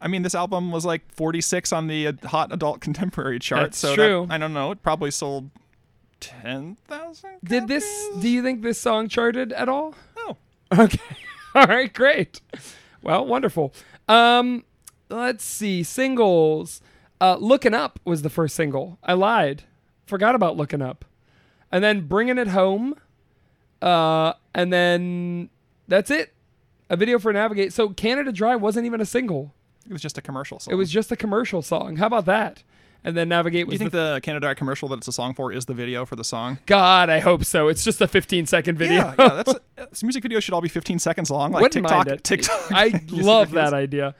I 0.00 0.08
mean, 0.08 0.22
this 0.22 0.34
album 0.34 0.70
was 0.72 0.84
like 0.86 1.02
46 1.14 1.72
on 1.72 1.86
the 1.86 2.06
uh, 2.08 2.12
Hot 2.24 2.52
Adult 2.52 2.80
Contemporary 2.86 3.38
chart. 3.38 3.62
That's 3.62 3.78
so 3.78 3.88
that- 3.90 3.96
true. 3.96 4.26
I 4.30 4.38
don't 4.38 4.54
know. 4.54 4.70
It 4.70 4.82
probably 4.82 5.10
sold 5.10 5.50
10,000. 6.20 7.30
Did 7.44 7.68
this? 7.68 7.84
Do 8.20 8.28
you 8.28 8.42
think 8.42 8.62
this 8.62 8.80
song 8.80 9.08
charted 9.08 9.52
at 9.52 9.68
all? 9.68 9.94
No, 10.16 10.36
Okay. 10.84 10.98
All 11.54 11.66
right, 11.66 11.92
great. 11.92 12.40
Well, 13.02 13.24
wonderful. 13.26 13.72
Um, 14.08 14.64
let's 15.08 15.44
see. 15.44 15.82
Singles. 15.82 16.80
Uh, 17.20 17.36
Looking 17.40 17.74
Up 17.74 17.98
was 18.04 18.22
the 18.22 18.30
first 18.30 18.54
single. 18.54 18.98
I 19.02 19.14
lied. 19.14 19.64
Forgot 20.06 20.34
about 20.34 20.56
Looking 20.56 20.82
Up. 20.82 21.04
And 21.72 21.82
then 21.82 22.06
Bringing 22.06 22.38
It 22.38 22.48
Home. 22.48 22.94
Uh, 23.82 24.34
and 24.54 24.72
then 24.72 25.48
that's 25.88 26.10
it. 26.10 26.34
A 26.90 26.96
video 26.96 27.18
for 27.18 27.32
Navigate. 27.32 27.72
So 27.72 27.90
Canada 27.90 28.32
Dry 28.32 28.56
wasn't 28.56 28.86
even 28.86 29.00
a 29.00 29.06
single. 29.06 29.54
It 29.86 29.92
was 29.92 30.02
just 30.02 30.18
a 30.18 30.22
commercial 30.22 30.58
song. 30.58 30.72
It 30.72 30.76
was 30.76 30.90
just 30.90 31.10
a 31.12 31.16
commercial 31.16 31.62
song. 31.62 31.96
How 31.96 32.06
about 32.06 32.26
that? 32.26 32.62
And 33.04 33.16
then 33.16 33.28
Navigate 33.28 33.66
Do 33.66 33.66
was 33.66 33.74
you 33.74 33.78
think 33.78 33.92
the 33.92 34.14
the 34.14 34.20
Canada 34.22 34.46
Dry 34.46 34.54
commercial 34.54 34.88
that 34.88 34.98
it's 34.98 35.08
a 35.08 35.12
song 35.12 35.32
for 35.32 35.52
is 35.52 35.66
the 35.66 35.74
video 35.74 36.04
for 36.04 36.16
the 36.16 36.24
song? 36.24 36.58
God, 36.66 37.08
I 37.08 37.20
hope 37.20 37.44
so. 37.44 37.68
It's 37.68 37.84
just 37.84 38.00
a 38.00 38.08
15 38.08 38.46
second 38.46 38.76
video. 38.76 38.96
Yeah, 38.96 39.14
yeah. 39.18 39.42
That's 39.42 39.54
this 39.90 40.02
music 40.02 40.22
video 40.22 40.40
should 40.40 40.52
all 40.54 40.60
be 40.60 40.68
15 40.68 40.98
seconds 40.98 41.30
long, 41.30 41.52
like 41.52 41.62
Wouldn't 41.62 41.84
TikTok. 41.86 42.06
mind 42.06 42.08
it. 42.08 42.24
TikTok. 42.24 42.72
I 42.72 43.00
love 43.10 43.52
that 43.52 43.72
idea. 43.72 44.14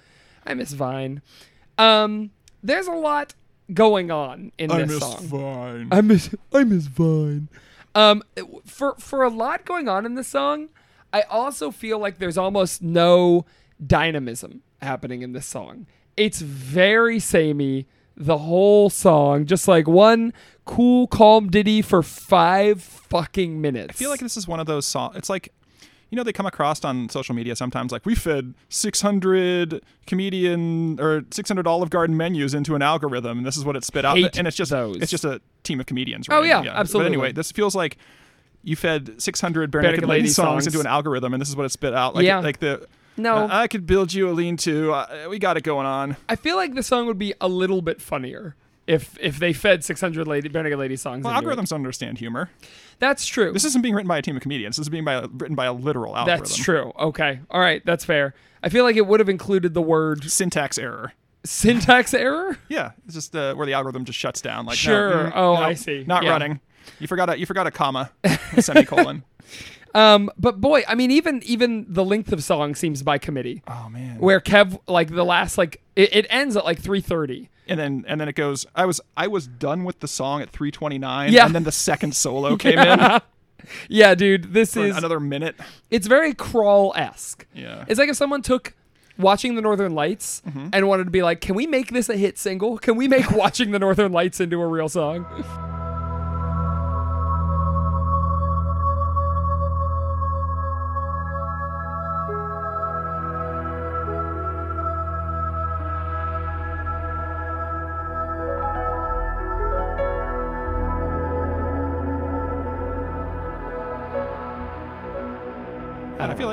I 0.47 0.55
miss 0.55 0.73
Vine. 0.73 1.23
Um, 1.77 2.31
there's 2.63 2.87
a 2.87 2.93
lot 2.93 3.35
going 3.75 4.11
on 4.11 4.53
in 4.59 4.71
I 4.71 4.79
this 4.83 4.91
miss 4.91 4.99
song. 5.01 5.21
Vine. 5.27 5.89
I 5.91 6.01
miss 6.01 6.35
I 6.53 6.65
miss 6.65 6.87
Vine. 6.87 7.49
Um, 7.95 8.23
for 8.65 8.95
for 8.99 9.23
a 9.25 9.29
lot 9.29 9.65
going 9.65 9.89
on 9.89 10.07
in 10.07 10.15
this 10.15 10.29
song, 10.29 10.69
I 11.13 11.23
also 11.23 11.71
feel 11.71 11.99
like 11.99 12.19
there's 12.19 12.39
almost 12.39 12.83
no 12.83 13.47
dynamism 13.85 14.63
happening 14.83 15.23
in 15.23 15.33
this 15.33 15.47
song. 15.47 15.87
It's 16.17 16.41
very 16.41 17.19
samey 17.21 17.87
the 18.17 18.39
whole 18.39 18.91
song, 18.91 19.47
just 19.47 19.69
like 19.69 19.87
one 19.87 20.33
cool, 20.65 21.07
calm 21.07 21.49
ditty 21.51 21.81
for 21.83 22.03
five 22.03 22.83
fucking 22.83 23.61
minutes. 23.61 23.91
I 23.91 23.93
feel 23.95 24.11
like 24.11 24.21
this 24.21 24.37
is 24.37 24.49
one 24.49 24.59
of 24.61 24.67
those 24.67 24.85
songs. 24.87 25.17
It's 25.17 25.31
like, 25.31 25.53
you 26.11 26.17
know, 26.17 26.25
they 26.25 26.33
come 26.33 26.47
across 26.47 26.85
on 26.85 27.09
social 27.11 27.35
media 27.35 27.55
sometimes 27.55 27.93
like 27.93 28.05
we 28.05 28.15
fed 28.15 28.55
600 28.71 29.83
comedian 30.07 30.99
or 31.01 31.23
600 31.31 31.67
Olive 31.67 31.91
Garden 31.91 32.17
menus 32.17 32.55
into 32.55 32.75
an 32.75 32.83
algorithm, 32.83 33.39
and 33.39 33.47
this 33.47 33.57
is 33.57 33.65
what 33.65 33.77
it 33.77 33.85
spit 33.85 34.05
out. 34.05 34.17
Hate 34.17 34.37
and 34.39 34.49
it's 34.49 34.57
just 34.57 34.71
those. 34.71 34.97
it's 34.97 35.11
just 35.11 35.25
a 35.25 35.41
team 35.63 35.79
of 35.81 35.87
comedians. 35.87 36.29
Right? 36.29 36.37
Oh, 36.37 36.41
Right? 36.41 36.65
yeah, 36.65 36.73
absolutely. 36.75 37.11
But 37.11 37.13
anyway, 37.13 37.33
this 37.33 37.53
feels 37.53 37.75
like 37.77 37.97
you 38.63 38.77
fed 38.77 39.21
600 39.23 39.71
bare 39.71 39.83
Bare 39.83 39.91
naked 39.93 40.01
Naked 40.03 40.09
lady 40.09 40.23
Lady 40.23 40.33
songs, 40.33 40.65
songs. 40.65 40.67
into 40.67 40.81
an 40.81 40.87
algorithm, 40.87 41.33
and 41.35 41.41
this 41.41 41.49
is 41.49 41.57
what 41.57 41.67
it 41.67 41.71
spit 41.73 41.95
out. 41.95 42.15
Like, 42.15 42.25
Yeah. 42.25 42.39
like 42.41 42.59
the. 42.59 42.87
no. 43.17 43.37
uh, 43.37 43.49
I 43.51 43.69
could 43.69 43.87
build 43.87 44.13
you 44.13 44.29
a 44.29 44.33
lean-to. 44.33 44.93
Uh, 44.93 45.27
we 45.31 45.39
got 45.39 45.57
it 45.57 45.63
going 45.63 45.87
on. 45.87 46.17
I 46.29 46.37
feel 46.37 46.57
like 46.57 46.75
the 46.75 46.83
song 46.83 47.07
would 47.07 47.19
be 47.19 47.35
a 47.41 47.49
little 47.49 47.83
bit 47.83 48.01
funnier 48.03 48.55
if 48.87 49.17
if 49.21 49.39
they 49.39 49.53
fed 49.53 49.85
600 49.85 50.27
lady 50.27 50.49
Bare 50.49 50.63
Naked 50.63 50.79
Lady 50.79 50.97
songs. 50.97 51.25
Well, 51.25 51.37
into 51.37 51.49
it. 51.51 51.53
algorithms 51.57 51.69
don't 51.69 51.77
understand 51.81 52.19
humor. 52.19 52.51
That's 53.01 53.27
true. 53.27 53.53
This 53.53 53.65
isn't 53.65 53.83
being 53.83 53.95
written 53.95 54.09
by 54.09 54.19
a 54.19 54.23
team 54.23 54.35
of 54.37 54.43
comedians. 54.43 54.77
This 54.77 54.87
is 54.87 54.91
being 54.91 55.05
by, 55.05 55.21
written 55.21 55.55
by 55.55 55.67
a 55.67 55.73
literal 55.73 56.17
algorithm. 56.17 56.41
That's 56.45 56.57
true. 56.57 56.93
Okay. 56.99 57.39
All 57.51 57.61
right. 57.61 57.81
That's 57.87 58.05
fair. 58.05 58.35
I 58.63 58.71
feel 58.71 58.83
like 58.83 58.97
it 58.97 59.07
would 59.07 59.21
have 59.21 59.29
included 59.29 59.73
the 59.75 59.83
word 59.83 60.25
Syntax 60.25 60.79
error. 60.79 61.13
syntax 61.45 62.13
error. 62.13 62.59
Yeah, 62.69 62.91
it's 63.07 63.15
just 63.15 63.37
uh, 63.37 63.55
where 63.55 63.67
the 63.67 63.73
algorithm 63.73 64.05
just 64.05 64.19
shuts 64.19 64.41
down. 64.41 64.67
Like, 64.67 64.75
no, 64.79 64.81
Sure. 64.81 65.13
mm, 65.31 65.33
Oh, 65.37 65.55
no, 65.55 65.63
I 65.63 65.75
see. 65.75 66.03
Not 66.09 66.25
Yeah. 66.25 66.31
running. 66.31 66.61
You 66.99 67.07
forgot 67.07 67.31
a 67.31 67.39
you 67.39 67.47
forgot 67.47 67.67
a 67.67 67.71
comma, 67.71 68.11
a 68.25 68.63
semicolon. 68.63 69.25
Um, 69.95 70.31
but 70.39 70.61
boy, 70.61 70.83
I 70.87 70.95
mean, 70.95 71.11
even 71.11 71.43
even 71.45 71.87
the 71.89 72.05
length 72.05 72.31
of 72.31 72.45
song 72.45 72.75
seems 72.75 73.03
by 73.03 73.17
committee. 73.17 73.63
Oh 73.67 73.89
man. 73.89 74.19
Where 74.19 74.39
Kev, 74.39 74.79
like 74.87 75.09
the 75.09 75.25
last, 75.25 75.57
like 75.57 75.81
it, 75.97 76.15
it 76.15 76.27
ends 76.29 76.57
at 76.59 76.65
like 76.67 76.81
3:30. 76.81 77.49
and 77.67 77.81
then 77.81 78.05
and 78.07 78.21
then 78.21 78.29
it 78.29 78.35
goes. 78.35 78.67
I 78.75 78.85
was 78.85 79.01
I 79.17 79.29
was 79.29 79.47
done 79.47 79.85
with 79.85 80.01
the 80.01 80.07
song 80.07 80.43
at 80.43 80.53
3:29. 80.53 81.31
Yeah. 81.31 81.47
And 81.47 81.55
then 81.55 81.65
the 81.65 81.73
second 81.73 82.15
solo 82.15 82.57
came 82.59 82.79
in 82.79 83.21
Yeah, 83.89 84.15
dude, 84.15 84.53
this 84.53 84.75
for 84.75 84.85
is 84.85 84.97
another 84.97 85.19
minute. 85.21 85.57
it's 85.91 86.07
very 86.07 86.35
crawl 86.35 86.93
esque. 86.95 87.47
Yeah. 87.55 87.87
It's 87.89 87.99
like 87.99 88.11
if 88.11 88.17
someone 88.17 88.43
took 88.43 88.75
watching 89.17 89.55
the 89.55 89.63
Northern 89.63 89.95
Lights 89.95 90.43
Mm-hmm. 90.47 90.69
and 90.75 90.87
wanted 90.87 91.05
to 91.05 91.11
be 91.11 91.23
like, 91.23 91.41
can 91.41 91.55
we 91.55 91.67
make 91.67 91.93
this 91.93 92.11
a 92.11 92.17
hit 92.17 92.37
single? 92.39 92.77
Can 92.77 92.95
we 92.97 93.09
make 93.09 93.31
watching 93.33 93.71
the 93.71 93.79
Northern 93.79 94.13
Lights 94.13 94.39
into 94.39 94.61
a 94.61 94.67
real 94.67 94.91
song? 94.91 95.25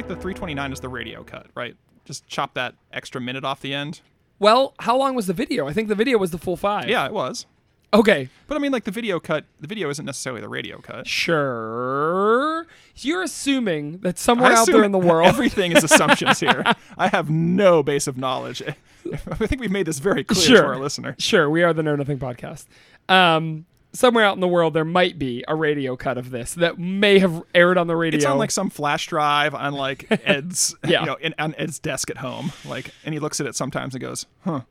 And 0.07 0.17
I 0.17 0.21
feel 0.21 0.29
like 0.29 0.37
the 0.39 0.55
3:29 0.55 0.73
is 0.73 0.79
the 0.79 0.89
radio 0.89 1.23
cut, 1.23 1.47
right? 1.55 1.75
Just 2.05 2.27
chop 2.27 2.53
that 2.53 2.75
extra 2.93 3.19
minute 3.19 3.43
off 3.43 3.61
the 3.61 3.73
end. 3.73 4.01
Well, 4.37 4.73
how 4.79 4.97
long 4.97 5.15
was 5.15 5.27
the 5.27 5.33
video? 5.33 5.67
I 5.67 5.73
think 5.73 5.87
the 5.87 5.95
video 5.95 6.17
was 6.17 6.31
the 6.31 6.37
full 6.37 6.57
five. 6.57 6.89
Yeah, 6.89 7.05
it 7.05 7.13
was. 7.13 7.45
Okay. 7.93 8.29
But 8.47 8.55
I 8.55 8.59
mean, 8.59 8.71
like 8.71 8.83
the 8.83 8.91
video 8.91 9.19
cut. 9.19 9.45
The 9.59 9.67
video 9.67 9.89
isn't 9.89 10.05
necessarily 10.05 10.41
the 10.41 10.49
radio 10.49 10.79
cut. 10.79 11.07
Sure. 11.07 12.67
You're 12.97 13.23
assuming 13.23 13.99
that 13.99 14.17
somewhere 14.19 14.51
out 14.51 14.67
there 14.67 14.83
in 14.83 14.91
the 14.91 14.99
world. 14.99 15.27
everything 15.27 15.71
is 15.71 15.83
assumptions 15.83 16.39
here. 16.39 16.63
I 16.97 17.07
have 17.07 17.29
no 17.29 17.81
base 17.81 18.05
of 18.07 18.17
knowledge. 18.17 18.61
I 19.13 19.47
think 19.47 19.61
we've 19.61 19.71
made 19.71 19.85
this 19.87 19.99
very 19.99 20.23
clear 20.23 20.41
Sure. 20.43 20.61
to 20.61 20.67
our 20.67 20.79
listener. 20.79 21.15
Sure, 21.19 21.49
we 21.49 21.63
are 21.63 21.73
the 21.73 21.83
Know 21.83 21.95
Nothing 21.95 22.19
podcast. 22.19 22.65
Um, 23.07 23.65
somewhere 23.95 24.23
out 24.25 24.35
in 24.35 24.41
the 24.41 24.47
world, 24.47 24.73
there 24.73 24.85
might 24.85 25.17
be 25.17 25.43
a 25.47 25.55
radio 25.55 25.95
cut 25.95 26.17
of 26.17 26.29
this 26.29 26.53
that 26.55 26.77
may 26.77 27.17
have 27.19 27.41
aired 27.55 27.77
on 27.77 27.87
the 27.87 27.95
radio. 27.95 28.17
It's 28.17 28.25
on 28.25 28.37
like 28.37 28.51
some 28.51 28.69
flash 28.69 29.07
drive 29.07 29.55
on 29.55 29.73
like 29.73 30.05
Ed's, 30.25 30.75
Yeah. 30.85 30.99
you 31.01 31.05
know, 31.07 31.15
in, 31.15 31.33
on 31.39 31.55
Ed's 31.57 31.79
desk 31.79 32.09
at 32.09 32.17
home. 32.17 32.51
Like, 32.65 32.91
and 33.03 33.13
he 33.13 33.19
looks 33.19 33.39
at 33.41 33.47
it 33.47 33.55
sometimes 33.55 33.95
and 33.95 34.01
goes, 34.01 34.25
"Huh." 34.43 34.61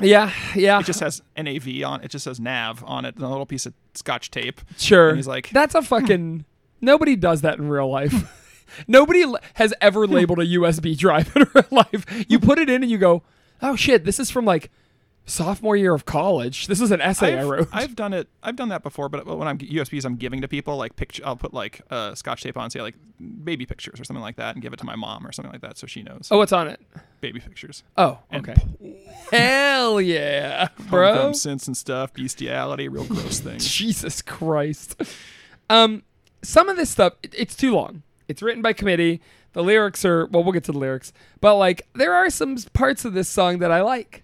yeah, 0.00 0.32
yeah. 0.54 0.80
It 0.80 0.86
just 0.86 1.00
has 1.00 1.20
NAV 1.36 1.82
on. 1.84 2.02
It 2.02 2.10
just 2.10 2.24
says 2.24 2.40
nav 2.40 2.82
on 2.86 3.04
it, 3.04 3.14
and 3.16 3.24
a 3.24 3.28
little 3.28 3.44
piece 3.46 3.66
of 3.66 3.74
scotch 3.94 4.30
tape. 4.30 4.60
Sure. 4.78 5.08
And 5.10 5.18
he's 5.18 5.28
like, 5.28 5.48
"Hmm." 5.48 5.54
that's 5.54 5.74
a 5.74 5.82
fucking. 5.82 6.44
Nobody 6.80 7.16
does 7.16 7.42
that 7.42 7.58
in 7.58 7.68
real 7.68 7.90
life. 7.90 8.36
Nobody 8.88 9.24
has 9.54 9.74
ever 9.80 10.06
Hmm. 10.06 10.12
labeled 10.14 10.38
a 10.38 10.46
USB 10.46 10.96
drive 10.96 11.30
in 11.36 11.44
real 11.54 11.64
life. 11.70 12.24
You 12.28 12.38
put 12.38 12.58
it 12.58 12.70
in 12.70 12.82
and 12.82 12.90
you 12.90 12.98
go, 12.98 13.22
oh 13.60 13.76
shit, 13.76 14.04
this 14.04 14.18
is 14.20 14.30
from 14.30 14.44
like 14.44 14.70
sophomore 15.30 15.76
year 15.76 15.94
of 15.94 16.04
college. 16.04 16.66
This 16.66 16.80
is 16.80 16.90
an 16.90 17.00
essay 17.00 17.36
I 17.38 17.40
I've, 17.42 17.48
wrote. 17.48 17.68
I've 17.72 17.96
done 17.96 18.12
it. 18.12 18.28
I've 18.42 18.56
done 18.56 18.68
that 18.70 18.82
before, 18.82 19.08
but 19.08 19.26
when 19.26 19.48
I'm 19.48 19.58
USBs, 19.58 20.04
I'm 20.04 20.16
giving 20.16 20.40
to 20.42 20.48
people 20.48 20.76
like 20.76 20.96
picture. 20.96 21.22
I'll 21.24 21.36
put 21.36 21.54
like 21.54 21.80
uh, 21.90 22.14
scotch 22.14 22.42
tape 22.42 22.56
on, 22.56 22.70
say 22.70 22.82
like 22.82 22.96
baby 23.44 23.64
pictures 23.66 24.00
or 24.00 24.04
something 24.04 24.22
like 24.22 24.36
that, 24.36 24.54
and 24.54 24.62
give 24.62 24.72
it 24.72 24.78
to 24.80 24.84
my 24.86 24.96
mom 24.96 25.26
or 25.26 25.32
something 25.32 25.52
like 25.52 25.62
that, 25.62 25.78
so 25.78 25.86
she 25.86 26.02
knows 26.02 26.28
oh, 26.30 26.38
what's 26.38 26.52
on 26.52 26.68
it? 26.68 26.80
baby 27.20 27.38
pictures. 27.40 27.82
Oh, 27.98 28.18
And 28.30 28.48
okay. 28.48 28.60
Hell 29.30 30.00
yeah, 30.00 30.68
bro. 30.88 31.32
Sense 31.32 31.66
and 31.66 31.76
stuff, 31.76 32.12
bestiality, 32.14 32.88
real 32.88 33.04
gross 33.04 33.40
things. 33.40 33.68
Jesus 33.70 34.22
Christ. 34.22 35.00
Um, 35.68 36.02
some 36.42 36.68
of 36.68 36.76
this 36.76 36.90
stuff, 36.90 37.14
it- 37.22 37.34
it's 37.36 37.54
too 37.54 37.74
long. 37.74 38.02
It's 38.28 38.42
written 38.42 38.62
by 38.62 38.72
committee. 38.72 39.20
The 39.52 39.62
lyrics 39.62 40.04
are 40.04 40.26
well, 40.26 40.44
we'll 40.44 40.52
get 40.52 40.64
to 40.64 40.72
the 40.72 40.78
lyrics, 40.78 41.12
but 41.40 41.56
like 41.56 41.82
there 41.94 42.14
are 42.14 42.30
some 42.30 42.56
parts 42.72 43.04
of 43.04 43.12
this 43.14 43.28
song 43.28 43.58
that 43.58 43.70
I 43.72 43.82
like. 43.82 44.22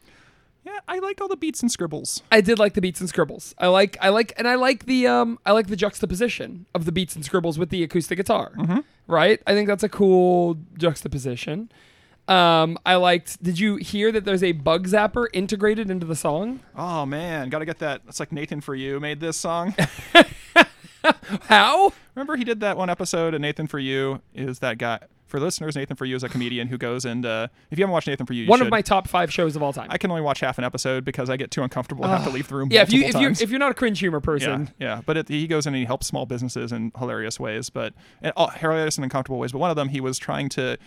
I 0.88 0.98
like 0.98 1.20
all 1.20 1.28
the 1.28 1.36
beats 1.36 1.60
and 1.62 1.70
scribbles. 1.70 2.22
I 2.30 2.40
did 2.40 2.58
like 2.58 2.74
the 2.74 2.80
beats 2.80 3.00
and 3.00 3.08
scribbles. 3.08 3.54
I 3.58 3.66
like, 3.68 3.96
I 4.00 4.08
like, 4.10 4.32
and 4.36 4.46
I 4.48 4.54
like 4.56 4.86
the 4.86 5.06
um, 5.06 5.38
I 5.44 5.52
like 5.52 5.66
the 5.68 5.76
juxtaposition 5.76 6.66
of 6.74 6.84
the 6.84 6.92
beats 6.92 7.14
and 7.16 7.24
scribbles 7.24 7.58
with 7.58 7.70
the 7.70 7.82
acoustic 7.82 8.16
guitar. 8.18 8.52
Right? 9.06 9.40
I 9.46 9.52
think 9.52 9.68
that's 9.68 9.82
a 9.84 9.88
cool 9.88 10.56
juxtaposition. 10.76 11.70
Um, 12.28 12.76
I 12.84 12.96
liked. 12.96 13.40
Did 13.42 13.58
you 13.60 13.76
hear 13.76 14.10
that 14.10 14.24
there's 14.24 14.42
a 14.42 14.52
bug 14.52 14.88
zapper 14.88 15.26
integrated 15.32 15.90
into 15.90 16.06
the 16.06 16.16
song? 16.16 16.60
Oh 16.74 17.06
man, 17.06 17.50
gotta 17.50 17.64
get 17.64 17.78
that. 17.78 18.02
It's 18.08 18.18
like 18.18 18.32
Nathan 18.32 18.60
for 18.60 18.74
You 18.74 18.98
made 18.98 19.20
this 19.20 19.36
song. 19.36 19.74
How? 21.42 21.92
Remember 22.14 22.37
he 22.37 22.44
did 22.44 22.61
that 22.61 22.76
one 22.76 22.90
episode, 22.90 23.35
and 23.35 23.42
Nathan 23.42 23.66
for 23.66 23.78
You 23.78 24.20
is 24.35 24.61
that 24.61 24.78
guy. 24.78 25.00
For 25.26 25.40
listeners, 25.40 25.74
Nathan 25.74 25.96
for 25.96 26.04
You 26.04 26.14
is 26.14 26.22
a 26.22 26.28
comedian 26.28 26.68
who 26.68 26.78
goes 26.78 27.04
and 27.04 27.26
uh, 27.26 27.48
if 27.72 27.78
you 27.78 27.82
haven't 27.82 27.92
watched 27.92 28.06
Nathan 28.06 28.26
for 28.26 28.32
You, 28.32 28.44
you 28.44 28.48
One 28.48 28.62
of 28.62 28.70
my 28.70 28.80
top 28.80 29.09
five 29.09 29.32
shows 29.32 29.56
of 29.56 29.62
all 29.62 29.72
time. 29.72 29.88
I 29.90 29.98
can 29.98 30.09
only 30.12 30.22
watch 30.22 30.38
half 30.38 30.56
an 30.56 30.62
episode 30.62 31.04
because 31.04 31.28
I 31.28 31.37
get 31.37 31.50
too 31.50 31.64
uncomfortable 31.64 32.04
and 32.04 32.12
have 32.12 32.24
to 32.24 32.30
leave 32.30 32.46
the 32.46 32.54
room. 32.54 32.68
yeah, 32.70 32.82
if 32.82 32.92
you 32.92 33.02
if 33.02 33.14
you 33.14 33.26
times. 33.26 33.40
if 33.40 33.50
you're 33.50 33.59
not 33.59 33.72
a 33.72 33.74
cringe 33.74 33.98
humor 33.98 34.18
yeah, 34.18 34.24
person, 34.24 34.70
yeah, 34.78 35.00
but 35.04 35.16
it, 35.16 35.28
he 35.28 35.48
goes 35.48 35.66
in 35.66 35.74
and 35.74 35.80
he 35.80 35.85
helps 35.85 36.06
small 36.06 36.26
businesses 36.26 36.70
in 36.70 36.92
hilarious 36.96 37.40
ways, 37.40 37.70
but 37.70 37.92
and, 38.22 38.32
oh, 38.37 38.46
hilarious 38.46 38.98
and 38.98 39.04
uncomfortable 39.04 39.40
ways. 39.40 39.50
But 39.50 39.59
one 39.59 39.70
of 39.70 39.76
them, 39.76 39.88
he 39.88 40.00
was 40.00 40.16
trying 40.16 40.48
to 40.50 40.78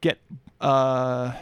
get 0.00 0.20
uh, 0.60 1.32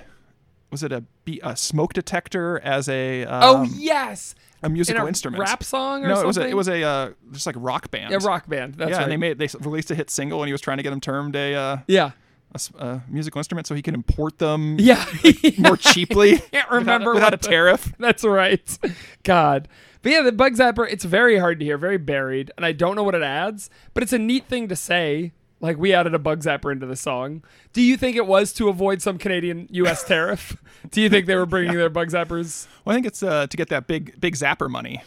was 0.70 0.83
it 0.83 0.92
a, 0.92 1.05
a 1.42 1.57
smoke 1.57 1.92
detector 1.92 2.61
as 2.61 2.88
a 2.88 3.24
um, 3.24 3.42
oh 3.42 3.62
yes, 3.74 4.35
a 4.62 4.66
in 4.66 4.72
musical 4.72 5.05
a 5.05 5.09
instrument? 5.09 5.40
rap 5.40 5.62
song 5.62 6.05
or 6.05 6.09
no, 6.09 6.14
something. 6.14 6.48
it 6.48 6.55
was 6.55 6.68
a, 6.68 6.74
it 6.74 6.83
was 6.83 6.83
a 6.83 6.83
uh, 6.83 7.11
just 7.33 7.46
like 7.46 7.57
rock 7.59 7.90
band. 7.90 8.12
a 8.12 8.18
rock 8.18 8.48
band. 8.48 8.74
That's 8.74 8.90
yeah, 8.90 8.96
right. 8.96 9.02
and 9.05 9.12
they 9.12 9.16
made 9.16 9.38
they 9.38 9.48
released 9.61 9.90
a 9.90 9.94
hit 9.94 10.11
single, 10.11 10.42
and 10.42 10.48
he 10.48 10.52
was 10.52 10.61
trying 10.61 10.79
to 10.79 10.83
get 10.83 10.90
them 10.90 11.00
termed 11.00 11.37
a 11.37 11.55
uh, 11.55 11.76
yeah, 11.87 12.12
a, 12.55 12.85
a 12.85 13.02
musical 13.09 13.38
instrument 13.38 13.66
so 13.66 13.74
he 13.74 13.83
could 13.83 13.94
import 13.94 14.38
them 14.38 14.76
yeah. 14.79 15.05
more 15.59 15.76
cheaply. 15.76 16.38
Can't 16.38 16.70
remember 16.70 17.14
without, 17.14 17.33
what 17.33 17.35
a 17.35 17.48
tariff. 17.48 17.92
That's 17.98 18.24
right. 18.24 18.79
God. 19.22 19.68
But 20.02 20.12
yeah, 20.12 20.22
the 20.22 20.33
bug 20.33 20.55
zapper, 20.55 20.87
it's 20.88 21.05
very 21.05 21.38
hard 21.38 21.59
to 21.59 21.64
hear, 21.64 21.79
very 21.79 21.98
buried, 21.98 22.52
and 22.57 22.64
I 22.64 22.72
don't 22.72 22.94
know 22.94 23.02
what 23.02 23.14
it 23.16 23.22
adds, 23.22 23.70
but 23.92 24.02
it's 24.02 24.12
a 24.12 24.18
neat 24.18 24.46
thing 24.46 24.68
to 24.68 24.76
say 24.76 25.33
Like 25.61 25.79
we 25.79 25.95
added 25.95 26.14
a 26.14 26.19
bug 26.19 26.40
zapper 26.40 26.71
into 26.71 26.87
the 26.87 26.97
song. 26.97 27.42
Do 27.73 27.81
you 27.81 27.97
think 27.97 28.14
it 28.16 28.27
was 28.27 28.53
to 28.55 28.69
avoid 28.69 29.01
some 29.01 29.16
Canadian 29.19 29.69
U.S. 29.71 30.05
tariff? 30.09 30.57
Do 30.90 31.01
you 31.01 31.09
think 31.09 31.27
they 31.27 31.35
were 31.37 31.47
bringing 31.47 31.77
their 31.77 31.88
bug 31.88 32.09
zappers? 32.11 32.66
Well, 32.85 32.92
I 32.92 32.97
think 32.97 33.07
it's 33.07 33.23
uh, 33.23 33.47
to 33.47 33.57
get 33.57 33.69
that 33.71 33.87
big 33.87 34.21
big 34.21 34.35
Zapper 34.35 34.69
money. 34.69 35.03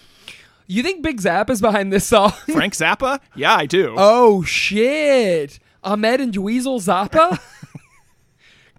You 0.71 0.83
think 0.83 1.01
Big 1.01 1.19
Zap 1.19 1.49
is 1.49 1.61
behind 1.61 1.91
this 1.91 2.05
song? 2.05 2.29
Frank 2.51 2.73
Zappa? 2.73 3.19
Yeah, 3.35 3.55
I 3.55 3.65
do. 3.65 3.95
oh 3.97 4.43
shit! 4.43 5.59
Ahmet 5.83 6.21
and 6.21 6.33
Dweezil 6.33 6.79
Zappa 6.79 7.39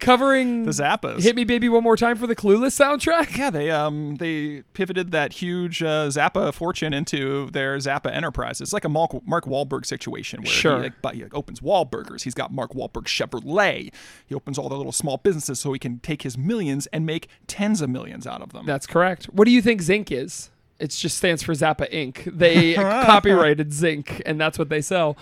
covering 0.00 0.64
the 0.64 0.70
Zappas. 0.72 1.22
"Hit 1.22 1.36
Me 1.36 1.44
Baby 1.44 1.68
One 1.68 1.82
More 1.84 1.96
Time" 1.96 2.16
for 2.16 2.26
the 2.26 2.34
Clueless 2.36 2.74
soundtrack. 2.78 3.36
Yeah, 3.36 3.50
they 3.50 3.70
um 3.70 4.16
they 4.16 4.62
pivoted 4.72 5.10
that 5.12 5.34
huge 5.34 5.82
uh, 5.82 6.08
Zappa 6.08 6.52
fortune 6.52 6.92
into 6.92 7.50
their 7.50 7.76
Zappa 7.78 8.12
Enterprise. 8.12 8.60
It's 8.60 8.72
like 8.72 8.84
a 8.84 8.88
Mark, 8.88 9.12
Mark 9.26 9.44
Wahlberg 9.44 9.86
situation 9.86 10.42
where 10.42 10.50
Sure. 10.50 10.76
he, 10.78 10.82
like, 10.84 11.02
but 11.02 11.14
he 11.14 11.22
like, 11.22 11.34
opens 11.34 11.60
Wahlburgers. 11.60 12.22
He's 12.22 12.34
got 12.34 12.52
Mark 12.52 12.72
Wahlberg 12.72 13.04
Chevrolet. 13.04 13.92
He 14.26 14.34
opens 14.34 14.58
all 14.58 14.68
the 14.68 14.76
little 14.76 14.92
small 14.92 15.16
businesses 15.18 15.60
so 15.60 15.72
he 15.72 15.78
can 15.78 15.98
take 16.00 16.22
his 16.22 16.36
millions 16.36 16.86
and 16.88 17.06
make 17.06 17.28
tens 17.46 17.80
of 17.80 17.90
millions 17.90 18.26
out 18.26 18.42
of 18.42 18.52
them. 18.52 18.66
That's 18.66 18.86
correct. 18.86 19.26
What 19.26 19.44
do 19.44 19.50
you 19.50 19.62
think 19.62 19.82
Zinc 19.82 20.10
is? 20.10 20.50
It 20.78 20.90
just 20.90 21.18
stands 21.18 21.42
for 21.42 21.52
Zappa 21.52 21.92
Inc. 21.92 22.24
They 22.36 22.72
copyrighted 23.04 23.72
Zinc, 23.72 24.22
and 24.24 24.40
that's 24.40 24.58
what 24.58 24.70
they 24.70 24.80
sell. 24.80 25.16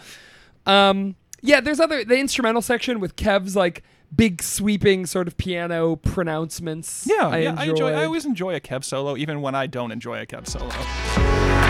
Um, 0.66 1.16
yeah, 1.40 1.60
there's 1.60 1.80
other 1.80 2.04
the 2.04 2.18
instrumental 2.18 2.62
section 2.62 3.00
with 3.00 3.16
Kev's 3.16 3.56
like 3.56 3.82
big 4.14 4.42
sweeping 4.42 5.06
sort 5.06 5.28
of 5.28 5.36
piano 5.36 5.96
pronouncements. 5.96 7.06
yeah, 7.08 7.28
I 7.28 7.38
yeah, 7.38 7.54
I 7.56 7.64
enjoy. 7.66 7.92
I 7.92 8.04
always 8.04 8.24
enjoy 8.24 8.54
a 8.54 8.60
Kev 8.60 8.84
solo, 8.84 9.16
even 9.16 9.42
when 9.42 9.54
I 9.54 9.66
don't 9.66 9.92
enjoy 9.92 10.20
a 10.20 10.26
Kev 10.26 10.46
solo. 10.48 11.67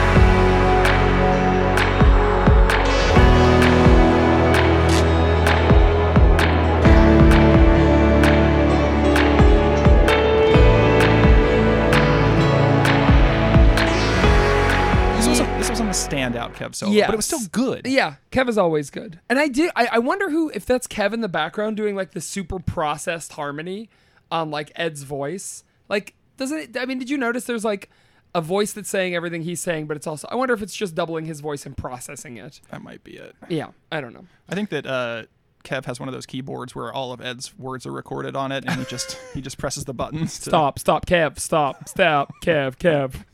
Standout 16.06 16.54
Kev 16.54 16.74
solo, 16.74 17.00
but 17.00 17.12
it 17.12 17.16
was 17.16 17.26
still 17.26 17.46
good. 17.52 17.86
Yeah, 17.86 18.16
Kev 18.30 18.48
is 18.48 18.58
always 18.58 18.90
good. 18.90 19.20
And 19.28 19.38
I 19.38 19.48
do 19.48 19.70
I, 19.76 19.88
I 19.92 19.98
wonder 19.98 20.30
who 20.30 20.50
if 20.50 20.64
that's 20.66 20.86
Kev 20.86 21.12
in 21.12 21.20
the 21.20 21.28
background 21.28 21.76
doing 21.76 21.94
like 21.96 22.12
the 22.12 22.20
super 22.20 22.58
processed 22.58 23.32
harmony 23.32 23.88
on 24.30 24.50
like 24.50 24.72
Ed's 24.76 25.02
voice. 25.02 25.64
Like 25.88 26.14
doesn't 26.36 26.58
it 26.58 26.76
I 26.78 26.86
mean, 26.86 26.98
did 26.98 27.10
you 27.10 27.18
notice 27.18 27.44
there's 27.44 27.64
like 27.64 27.90
a 28.34 28.40
voice 28.40 28.72
that's 28.72 28.88
saying 28.88 29.14
everything 29.14 29.42
he's 29.42 29.60
saying, 29.60 29.86
but 29.86 29.96
it's 29.96 30.06
also 30.06 30.28
I 30.30 30.36
wonder 30.36 30.54
if 30.54 30.62
it's 30.62 30.76
just 30.76 30.94
doubling 30.94 31.24
his 31.26 31.40
voice 31.40 31.66
and 31.66 31.76
processing 31.76 32.36
it. 32.36 32.60
That 32.70 32.82
might 32.82 33.02
be 33.04 33.16
it. 33.16 33.34
Yeah, 33.48 33.68
I 33.90 34.00
don't 34.00 34.12
know. 34.12 34.26
I 34.48 34.54
think 34.54 34.70
that 34.70 34.86
uh, 34.86 35.24
Kev 35.64 35.84
has 35.86 35.98
one 36.00 36.08
of 36.08 36.14
those 36.14 36.26
keyboards 36.26 36.74
where 36.74 36.92
all 36.92 37.12
of 37.12 37.20
Ed's 37.20 37.56
words 37.58 37.84
are 37.86 37.92
recorded 37.92 38.36
on 38.36 38.52
it, 38.52 38.64
and 38.66 38.78
he 38.78 38.84
just 38.86 39.18
he 39.34 39.40
just 39.40 39.58
presses 39.58 39.84
the 39.84 39.94
buttons. 39.94 40.38
To, 40.40 40.50
Stop, 40.50 40.78
stop, 40.78 41.06
Kev, 41.06 41.38
stop, 41.38 41.88
stop, 41.88 42.32
Kev, 42.42 42.76
Kev. 42.78 43.24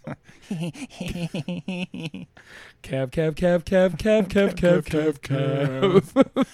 Kev, 2.82 3.10
Kev, 3.10 3.34
Kev, 3.34 3.64
Kev, 3.64 3.96
Kev, 3.96 3.96
Kev, 4.28 4.54
Kev, 4.54 4.84
Kev, 4.84 5.20
Kev. 5.20 6.46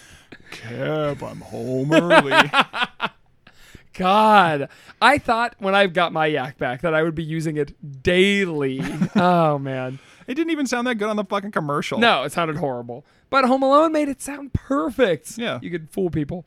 Kev, 0.53 1.23
I'm 1.31 1.41
home 1.41 1.93
early. 1.93 2.51
God, 3.95 4.69
I 5.03 5.19
thought 5.19 5.57
when 5.59 5.75
I 5.75 5.87
got 5.89 6.13
my 6.13 6.27
yak 6.27 6.59
back 6.59 6.83
that 6.83 6.95
I 6.95 7.03
would 7.03 7.15
be 7.15 7.25
using 7.25 7.57
it 7.57 8.03
daily. 8.03 8.81
oh 9.17 9.59
man, 9.59 9.99
it 10.27 10.35
didn't 10.35 10.51
even 10.51 10.67
sound 10.67 10.87
that 10.87 10.95
good 10.97 11.09
on 11.09 11.17
the 11.17 11.25
fucking 11.25 11.51
commercial. 11.51 11.99
no, 11.99 12.23
it 12.23 12.33
sounded 12.33 12.57
horrible. 12.57 13.05
But 13.31 13.45
Home 13.47 13.63
Alone 13.63 13.93
made 13.93 14.09
it 14.09 14.21
sound 14.21 14.53
perfect. 14.53 15.39
Yeah. 15.39 15.59
you 15.63 15.71
could 15.71 15.89
fool 15.91 16.11
people. 16.11 16.45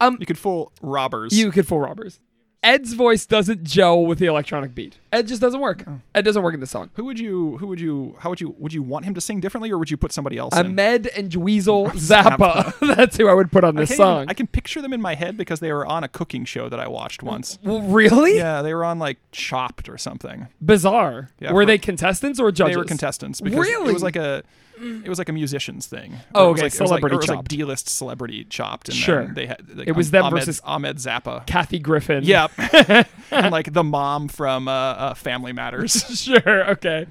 Um, 0.00 0.16
you 0.18 0.26
could 0.26 0.38
fool 0.38 0.72
robbers. 0.82 1.36
You 1.38 1.50
could 1.52 1.66
fool 1.68 1.80
robbers. 1.80 2.20
Ed's 2.64 2.92
voice 2.92 3.26
doesn't 3.26 3.64
gel 3.64 4.06
with 4.06 4.20
the 4.20 4.26
electronic 4.26 4.72
beat. 4.72 4.96
Ed 5.10 5.26
just 5.26 5.40
doesn't 5.40 5.58
work. 5.60 5.82
Oh. 5.84 5.98
Ed 6.14 6.24
doesn't 6.24 6.44
work 6.44 6.54
in 6.54 6.60
this 6.60 6.70
song. 6.70 6.90
who 6.94 7.04
would 7.06 7.18
you? 7.18 7.56
Who 7.58 7.66
would 7.66 7.80
you? 7.80 8.14
How 8.20 8.30
would 8.30 8.40
you? 8.40 8.54
Would 8.56 8.72
you 8.72 8.84
want 8.84 9.04
him 9.04 9.14
to 9.14 9.20
sing 9.20 9.40
differently, 9.40 9.72
or 9.72 9.78
would 9.78 9.90
you 9.90 9.96
put 9.96 10.12
somebody 10.12 10.38
else 10.38 10.56
in? 10.56 10.66
Ahmet 10.66 11.08
and 11.18 11.28
Dweezil 11.28 11.88
Zappa. 11.94 12.72
That's 12.96 13.16
who 13.16 13.26
I 13.26 13.34
would 13.34 13.50
put 13.50 13.64
on 13.64 13.74
this 13.74 13.88
can't 13.90 13.96
song. 13.96 14.16
even- 14.18 14.28
I 14.30 14.34
can 14.34 14.46
picture 14.46 14.80
them 14.80 14.92
in 14.92 15.00
my 15.02 15.16
head 15.16 15.36
because 15.36 15.58
they 15.58 15.72
were 15.72 15.84
on 15.84 16.04
a 16.04 16.08
cooking 16.08 16.44
show 16.44 16.68
that 16.68 16.78
I 16.78 16.86
watched 16.86 17.24
once. 17.24 17.58
Well, 17.64 17.82
really? 17.82 18.36
Yeah, 18.36 18.62
they 18.62 18.72
were 18.74 18.84
on 18.84 19.00
like 19.00 19.18
Chopped 19.32 19.88
or 19.88 19.98
something. 19.98 20.46
Bizarre. 20.64 21.30
Yeah, 21.40 21.50
were 21.52 21.62
for- 21.62 21.66
they 21.66 21.78
contestants 21.78 22.38
or 22.38 22.52
judges? 22.52 22.74
They 22.76 22.78
were 22.78 22.84
contestants 22.84 23.40
because 23.40 23.58
Really? 23.58 23.90
it 23.90 23.92
was 23.92 24.04
like 24.04 24.14
a 24.16 24.44
it 24.80 25.08
was 25.08 25.18
like 25.18 25.28
a 25.28 25.32
musicians 25.32 25.86
thing. 25.86 26.14
Oh, 26.34 26.46
Or 26.46 26.48
it 26.48 26.52
was 26.52 26.60
okay, 26.60 26.64
like, 26.64 26.74
it 26.74 26.80
was 26.80 26.80
like- 26.80 26.88
celebrity 26.88 27.14
it 27.14 27.16
was 27.18 27.28
like 27.28 27.38
chopped. 27.38 27.48
D-list 27.48 27.88
celebrity 27.88 28.44
chopped. 28.44 28.88
And 28.88 28.96
Sure. 28.96 29.24
then 29.26 29.34
they 29.34 29.46
had 29.46 29.76
like, 29.76 29.88
It 29.88 29.92
was 29.92 30.08
Ahmet- 30.14 30.22
them 30.30 30.38
versus- 30.38 30.60
Ahmet 30.64 30.96
Zappa. 30.96 31.46
Kathy 31.46 31.78
Griffin. 31.78 32.24
Yep, 32.24 32.52
and 33.30 33.50
like 33.52 33.72
the 33.72 33.84
mom 33.84 34.28
from 34.28 34.68
uh, 34.68 34.72
uh, 34.72 35.14
Family 35.14 35.52
Matters. 35.52 35.92
sure. 36.20 36.70
Okay. 36.70 37.06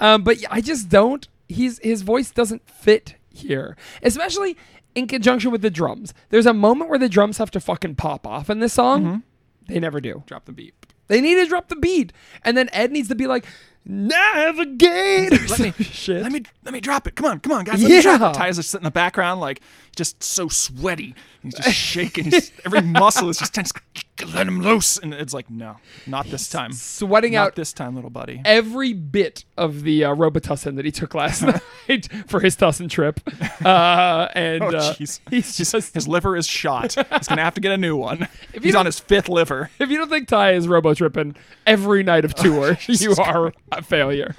Um, 0.00 0.22
but 0.24 0.38
I 0.50 0.60
just 0.60 0.88
don't. 0.88 1.26
He's 1.48 1.78
his 1.80 2.02
voice 2.02 2.30
doesn't 2.30 2.68
fit 2.68 3.16
here, 3.30 3.76
especially 4.02 4.56
in 4.94 5.06
conjunction 5.06 5.50
with 5.50 5.62
the 5.62 5.70
drums. 5.70 6.14
There's 6.30 6.46
a 6.46 6.54
moment 6.54 6.88
where 6.90 6.98
the 6.98 7.08
drums 7.08 7.38
have 7.38 7.50
to 7.52 7.60
fucking 7.60 7.96
pop 7.96 8.26
off 8.26 8.48
in 8.48 8.60
this 8.60 8.72
song. 8.72 9.04
Mm-hmm. 9.04 9.18
They 9.72 9.80
never 9.80 10.00
do. 10.00 10.22
Drop 10.26 10.44
the 10.46 10.52
beat. 10.52 10.74
They 11.08 11.20
need 11.20 11.34
to 11.34 11.46
drop 11.46 11.68
the 11.68 11.76
beat, 11.76 12.12
and 12.44 12.56
then 12.56 12.70
Ed 12.72 12.90
needs 12.90 13.08
to 13.08 13.14
be 13.14 13.26
like, 13.26 13.44
"Navigate." 13.86 15.32
Let 15.50 15.60
me 15.60 15.72
shit. 15.84 16.22
let 16.22 16.32
me 16.32 16.42
let 16.64 16.72
me 16.72 16.80
drop 16.80 17.06
it. 17.06 17.14
Come 17.16 17.26
on, 17.26 17.40
come 17.40 17.52
on, 17.52 17.64
guys. 17.64 17.82
Let 17.82 17.90
me 17.90 18.02
drop 18.02 18.20
Yeah. 18.20 18.30
it. 18.30 18.34
Ty's 18.34 18.56
just 18.56 18.70
sitting 18.70 18.82
in 18.82 18.84
the 18.86 18.90
background, 18.90 19.40
like 19.40 19.60
just 19.94 20.22
so 20.22 20.48
sweaty. 20.48 21.14
He's 21.42 21.54
just 21.54 21.72
shaking. 21.72 22.24
He's, 22.24 22.52
every 22.64 22.80
muscle 22.82 23.28
is 23.28 23.38
just 23.38 23.54
tense. 23.54 23.70
Let 24.34 24.46
him 24.46 24.60
loose. 24.62 24.96
And 24.96 25.12
it's 25.12 25.34
like, 25.34 25.50
no, 25.50 25.76
not 26.06 26.26
this 26.26 26.48
time. 26.48 26.72
sweating 26.72 27.32
Not 27.32 27.48
out 27.48 27.54
this 27.56 27.72
time, 27.72 27.94
little 27.94 28.10
buddy. 28.10 28.40
every 28.44 28.92
bit 28.92 29.44
of 29.56 29.82
the 29.82 30.04
uh, 30.04 30.14
Robitussin 30.14 30.76
that 30.76 30.84
he 30.84 30.90
took 30.92 31.14
last 31.14 31.42
night 31.88 32.08
for 32.28 32.40
his 32.40 32.56
Tussin 32.56 32.88
trip, 32.88 33.20
uh, 33.64 34.28
and 34.34 34.62
Oh, 34.62 34.68
uh, 34.68 34.94
jeez. 34.94 35.20
he's 35.30 35.56
His, 35.56 35.70
just. 35.72 35.94
his 35.94 36.08
liver 36.08 36.36
is 36.36 36.46
shot. 36.46 36.94
He's 36.94 37.28
gonna 37.28 37.42
have 37.42 37.54
to 37.54 37.60
get 37.60 37.72
a 37.72 37.76
new 37.76 37.96
one. 37.96 38.28
you 38.54 38.60
He's 38.60 38.74
on 38.74 38.86
his 38.86 38.98
fifth 39.00 39.28
liver. 39.28 39.70
If 39.78 39.90
you 39.90 39.98
don't 39.98 40.08
think 40.08 40.28
Ty 40.28 40.52
is 40.52 40.68
robo 40.68 40.94
tripping 40.94 41.34
every 41.66 42.02
night 42.02 42.24
of 42.24 42.34
tour, 42.34 42.70
you 42.86 42.94
Jesus 42.96 43.18
are 43.18 43.52
a 43.72 43.82
failure. 43.82 44.34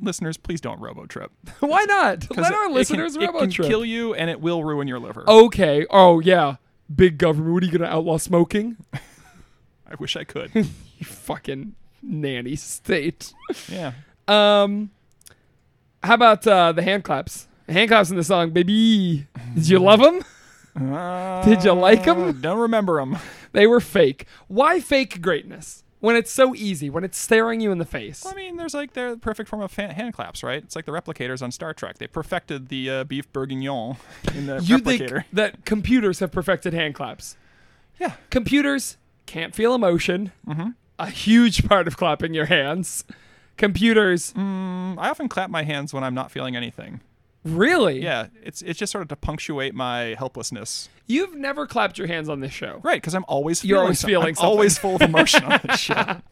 Listeners, 0.00 0.36
please 0.36 0.60
don't 0.60 0.80
robo 0.80 1.06
trip. 1.06 1.32
Why 1.60 1.84
not? 1.84 2.34
Let 2.36 2.52
our 2.52 2.64
it 2.64 2.66
can- 2.66 2.74
listeners 2.74 3.16
it 3.16 3.20
robo 3.26 3.40
can 3.40 3.50
trip. 3.50 3.68
kill 3.68 3.84
you, 3.84 4.14
and 4.14 4.30
it 4.30 4.40
will 4.40 4.64
ruin 4.64 4.88
your 4.88 4.98
liver. 4.98 5.24
okay. 5.28 5.86
Oh 5.90 6.20
yeah. 6.20 6.56
Big 6.94 7.18
government. 7.18 7.54
What 7.54 7.62
are 7.62 7.66
you 7.66 7.72
gonna 7.72 7.90
outlaw 7.90 8.16
smoking? 8.18 8.76
I 8.92 9.94
wish 9.98 10.16
I 10.16 10.24
could. 10.24 10.50
You 11.00 11.06
fucking 11.06 11.74
nanny 12.02 12.56
state. 12.56 13.32
yeah. 13.70 13.92
Um, 14.28 14.90
how 16.02 16.12
about 16.12 16.46
uh, 16.46 16.72
the 16.72 16.82
hand 16.82 17.04
claps? 17.04 17.48
Hand 17.70 17.88
claps 17.88 18.10
in 18.10 18.16
the 18.16 18.24
song, 18.24 18.50
baby. 18.50 19.26
Did 19.54 19.66
you 19.68 19.78
love 19.78 20.00
them? 20.00 20.22
Did 21.44 21.64
you 21.64 21.72
like 21.72 22.04
them? 22.04 22.38
Don't 22.42 22.58
remember 22.58 23.00
them. 23.00 23.16
They 23.52 23.66
were 23.66 23.80
fake. 23.80 24.26
Why 24.48 24.78
fake 24.80 25.22
greatness 25.22 25.82
when 26.00 26.16
it's 26.16 26.30
so 26.30 26.54
easy? 26.54 26.90
When 26.90 27.04
it's 27.04 27.16
staring 27.18 27.60
you 27.60 27.70
in 27.72 27.78
the 27.78 27.84
face? 27.84 28.26
I 28.26 28.34
mean, 28.34 28.56
there's 28.56 28.74
like 28.74 28.94
the 28.94 29.18
perfect 29.20 29.48
form 29.48 29.62
of 29.62 29.70
fan- 29.70 29.90
hand 29.90 30.14
claps, 30.14 30.42
right? 30.42 30.62
It's 30.62 30.74
like 30.76 30.86
the 30.86 30.92
replicators 30.92 31.42
on 31.42 31.52
Star 31.52 31.72
Trek. 31.72 31.98
They 31.98 32.06
perfected 32.06 32.68
the 32.68 32.90
uh, 32.90 33.04
beef 33.04 33.32
bourguignon 33.32 33.96
in 34.34 34.46
the 34.46 34.60
you 34.62 34.78
replicator. 34.78 35.08
think 35.08 35.24
that 35.32 35.64
computers 35.64 36.18
have 36.20 36.32
perfected 36.32 36.72
hand 36.74 36.94
claps? 36.94 37.36
yeah. 38.00 38.14
Computers 38.30 38.96
can't 39.26 39.54
feel 39.54 39.74
emotion. 39.74 40.32
Mm-hmm. 40.46 40.70
A 40.98 41.06
huge 41.10 41.66
part 41.68 41.86
of 41.86 41.96
clapping 41.96 42.34
your 42.34 42.46
hands. 42.46 43.04
Computers, 43.56 44.32
Mm, 44.32 44.96
I 44.98 45.10
often 45.10 45.28
clap 45.28 45.50
my 45.50 45.62
hands 45.64 45.92
when 45.92 46.02
I'm 46.02 46.14
not 46.14 46.30
feeling 46.30 46.56
anything. 46.56 47.00
Really? 47.44 48.02
Yeah, 48.02 48.26
it's 48.42 48.62
it's 48.62 48.78
just 48.78 48.92
sort 48.92 49.02
of 49.02 49.08
to 49.08 49.16
punctuate 49.16 49.74
my 49.74 50.14
helplessness. 50.18 50.88
You've 51.06 51.34
never 51.34 51.66
clapped 51.66 51.98
your 51.98 52.06
hands 52.06 52.28
on 52.28 52.40
this 52.40 52.52
show. 52.52 52.80
Right, 52.82 53.00
because 53.00 53.14
I'm 53.14 53.24
always 53.28 53.64
You're 53.64 53.80
always 53.80 54.02
feeling 54.02 54.28
I'm 54.28 54.34
something. 54.34 54.50
always 54.50 54.78
full 54.78 54.94
of 54.96 55.02
emotion 55.02 55.44
on 55.44 55.60
this 55.64 55.80
show. 55.80 56.22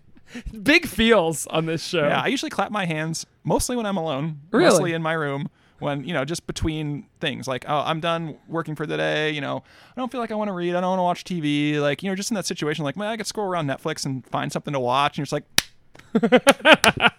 Big 0.62 0.86
feels 0.86 1.46
on 1.48 1.66
this 1.66 1.82
show. 1.84 2.06
Yeah, 2.06 2.20
I 2.22 2.26
usually 2.28 2.50
clap 2.50 2.70
my 2.70 2.84
hands 2.84 3.26
mostly 3.44 3.76
when 3.76 3.86
I'm 3.86 3.96
alone. 3.96 4.40
Really? 4.50 4.70
Mostly 4.70 4.92
in 4.92 5.02
my 5.02 5.14
room 5.14 5.48
when, 5.78 6.04
you 6.04 6.12
know, 6.12 6.24
just 6.24 6.46
between 6.46 7.06
things. 7.20 7.46
Like, 7.46 7.64
oh, 7.68 7.82
I'm 7.86 8.00
done 8.00 8.36
working 8.48 8.74
for 8.74 8.86
the 8.86 8.96
day, 8.96 9.30
you 9.30 9.40
know, 9.40 9.62
I 9.96 10.00
don't 10.00 10.10
feel 10.10 10.20
like 10.20 10.30
I 10.30 10.34
want 10.34 10.48
to 10.48 10.52
read, 10.52 10.74
I 10.74 10.80
don't 10.80 10.98
want 10.98 10.98
to 10.98 11.02
watch 11.04 11.24
TV. 11.24 11.80
Like, 11.80 12.02
you 12.02 12.10
know, 12.10 12.16
just 12.16 12.30
in 12.30 12.34
that 12.34 12.46
situation, 12.46 12.84
like, 12.84 12.96
man, 12.96 13.08
I 13.08 13.16
could 13.16 13.26
scroll 13.26 13.48
around 13.48 13.68
Netflix 13.68 14.04
and 14.04 14.26
find 14.26 14.50
something 14.52 14.72
to 14.74 14.80
watch, 14.80 15.18
and 15.18 15.26
you're 15.26 15.26
just 15.26 15.32
like 15.32 17.12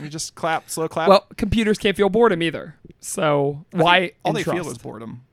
You 0.00 0.08
just 0.08 0.34
clap, 0.34 0.70
slow 0.70 0.88
clap. 0.88 1.08
Well, 1.08 1.26
computers 1.36 1.78
can't 1.78 1.96
feel 1.96 2.08
boredom 2.08 2.42
either. 2.42 2.76
So 3.00 3.64
why 3.72 4.12
all 4.24 4.32
they 4.32 4.44
feel 4.44 4.68
is 4.68 4.78
boredom. 4.78 5.24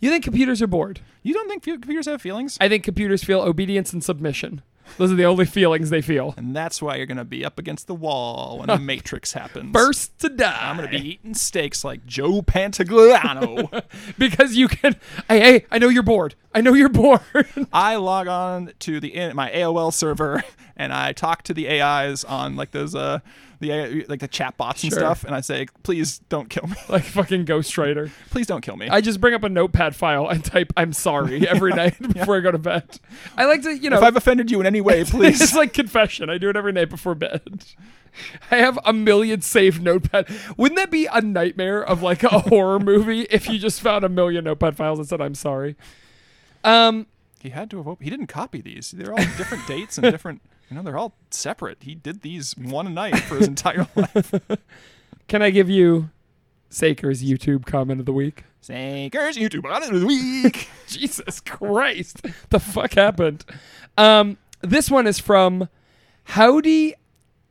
You 0.00 0.10
think 0.10 0.24
computers 0.24 0.60
are 0.60 0.66
bored? 0.66 1.00
You 1.22 1.32
don't 1.32 1.48
think 1.48 1.62
computers 1.62 2.06
have 2.06 2.20
feelings? 2.20 2.58
I 2.60 2.68
think 2.68 2.84
computers 2.84 3.24
feel 3.24 3.40
obedience 3.40 3.92
and 3.92 4.04
submission. 4.04 4.62
Those 4.98 5.12
are 5.12 5.16
the 5.16 5.24
only 5.24 5.44
feelings 5.44 5.90
they 5.90 6.00
feel. 6.00 6.34
And 6.36 6.54
that's 6.54 6.80
why 6.80 6.96
you're 6.96 7.06
gonna 7.06 7.24
be 7.24 7.44
up 7.44 7.58
against 7.58 7.86
the 7.86 7.94
wall 7.94 8.58
when 8.58 8.68
the 8.68 8.78
Matrix 8.80 9.32
happens. 9.32 9.72
First 9.72 10.18
to 10.20 10.28
die. 10.28 10.58
I'm 10.60 10.76
gonna 10.76 10.88
be 10.88 11.10
eating 11.10 11.34
steaks 11.34 11.84
like 11.84 12.06
Joe 12.06 12.42
Pantoliano. 12.42 13.82
because 14.18 14.56
you 14.56 14.68
can. 14.68 14.96
Hey, 15.28 15.40
hey, 15.40 15.66
I 15.70 15.78
know 15.78 15.88
you're 15.88 16.02
bored. 16.02 16.34
I 16.54 16.60
know 16.60 16.74
you're 16.74 16.88
bored. 16.88 17.20
I 17.72 17.96
log 17.96 18.28
on 18.28 18.72
to 18.80 19.00
the 19.00 19.32
my 19.34 19.50
AOL 19.50 19.92
server 19.92 20.42
and 20.76 20.92
I 20.92 21.12
talk 21.12 21.42
to 21.44 21.54
the 21.54 21.80
AIs 21.80 22.24
on 22.24 22.56
like 22.56 22.70
those 22.70 22.94
uh 22.94 23.20
the 23.60 24.04
like 24.08 24.20
the 24.20 24.28
chat 24.28 24.56
bots 24.56 24.82
and 24.82 24.92
Sure. 24.92 24.98
stuff, 25.00 25.24
and 25.24 25.34
I 25.34 25.40
say, 25.40 25.66
please 25.82 26.18
don't 26.28 26.48
kill 26.50 26.66
me. 26.66 26.76
like 26.88 27.04
fucking 27.04 27.46
Ghostwriter. 27.46 28.10
Please 28.30 28.46
don't 28.46 28.60
kill 28.60 28.76
me. 28.76 28.88
I 28.88 29.00
just 29.00 29.20
bring 29.20 29.34
up 29.34 29.42
a 29.44 29.48
notepad 29.48 29.96
file 29.96 30.28
and 30.28 30.44
type 30.44 30.72
"I'm 30.76 30.92
sorry" 30.92 31.46
every 31.48 31.72
night 31.72 31.96
before 32.12 32.36
I 32.36 32.40
go 32.40 32.50
to 32.50 32.58
bed. 32.58 32.98
I 33.36 33.46
like 33.46 33.62
to, 33.62 33.76
you 33.76 33.88
know, 33.90 33.96
if 33.96 34.02
I've 34.02 34.16
offended 34.16 34.50
you 34.50 34.60
in 34.60 34.66
any 34.66 34.80
way, 34.80 35.04
please. 35.06 35.40
it's 35.40 35.54
like 35.54 35.72
confession. 35.72 36.28
I 36.30 36.38
do 36.38 36.48
it 36.50 36.56
every 36.56 36.72
night 36.72 36.90
before 36.90 37.14
bed. 37.14 37.64
I 38.50 38.56
have 38.56 38.78
a 38.84 38.92
million 38.92 39.42
saved 39.42 39.82
notepad. 39.82 40.26
Wouldn't 40.56 40.76
that 40.78 40.90
be 40.90 41.06
a 41.06 41.20
nightmare 41.20 41.82
of 41.82 42.02
like 42.02 42.22
a 42.22 42.38
horror 42.40 42.78
movie 42.80 43.22
if 43.30 43.48
you 43.48 43.58
just 43.58 43.80
found 43.80 44.04
a 44.04 44.08
million 44.08 44.44
notepad 44.44 44.76
files 44.76 44.98
and 44.98 45.06
said 45.08 45.20
"I'm 45.20 45.34
sorry"? 45.34 45.76
Um, 46.64 47.06
He 47.40 47.50
had 47.50 47.70
to 47.70 47.76
have. 47.78 47.86
Op- 47.88 48.02
he 48.02 48.10
didn't 48.10 48.26
copy 48.28 48.60
these. 48.60 48.90
They're 48.90 49.12
all 49.12 49.16
different 49.36 49.66
dates 49.66 49.98
and 49.98 50.10
different. 50.10 50.40
You 50.70 50.76
know, 50.76 50.82
they're 50.82 50.98
all 50.98 51.14
separate. 51.30 51.78
He 51.82 51.94
did 51.94 52.22
these 52.22 52.56
one 52.56 52.86
a 52.86 52.90
night 52.90 53.18
for 53.20 53.36
his 53.36 53.46
entire 53.46 53.86
life. 53.96 54.34
can 55.28 55.42
I 55.42 55.50
give 55.50 55.70
you 55.70 56.10
Saker's 56.68 57.22
YouTube 57.22 57.66
comment 57.66 58.00
of 58.00 58.06
the 58.06 58.12
week? 58.12 58.44
Saker's 58.60 59.36
YouTube 59.36 59.62
comment 59.62 59.92
of 59.92 60.00
the 60.00 60.06
week. 60.06 60.68
Jesus 60.88 61.40
Christ. 61.40 62.26
The 62.50 62.58
fuck 62.58 62.94
happened? 62.94 63.44
Um, 63.96 64.38
this 64.60 64.90
one 64.90 65.06
is 65.06 65.20
from 65.20 65.68
Howdy 66.24 66.94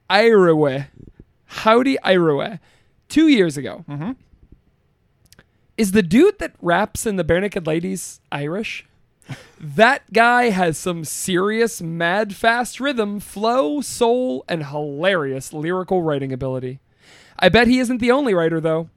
Irawe. 0.09 0.87
Howdy 1.45 1.97
Irawe. 2.03 2.59
Two 3.07 3.27
years 3.29 3.55
ago. 3.55 3.85
Mm-hmm. 3.87 4.11
Is 5.77 5.91
the 5.91 6.03
dude 6.03 6.39
that 6.39 6.53
raps 6.61 7.05
in 7.05 7.15
the 7.15 7.23
Bare 7.23 7.39
Naked 7.39 7.65
Ladies 7.67 8.19
Irish? 8.31 8.85
That 9.59 10.11
guy 10.13 10.49
has 10.49 10.77
some 10.77 11.03
serious, 11.03 11.81
mad, 11.81 12.35
fast 12.35 12.79
rhythm, 12.79 13.19
flow, 13.19 13.81
soul, 13.81 14.45
and 14.47 14.65
hilarious 14.67 15.53
lyrical 15.53 16.03
writing 16.03 16.31
ability. 16.31 16.79
I 17.37 17.49
bet 17.49 17.67
he 17.67 17.79
isn't 17.79 17.99
the 17.99 18.11
only 18.11 18.33
writer, 18.33 18.61
though. 18.61 18.89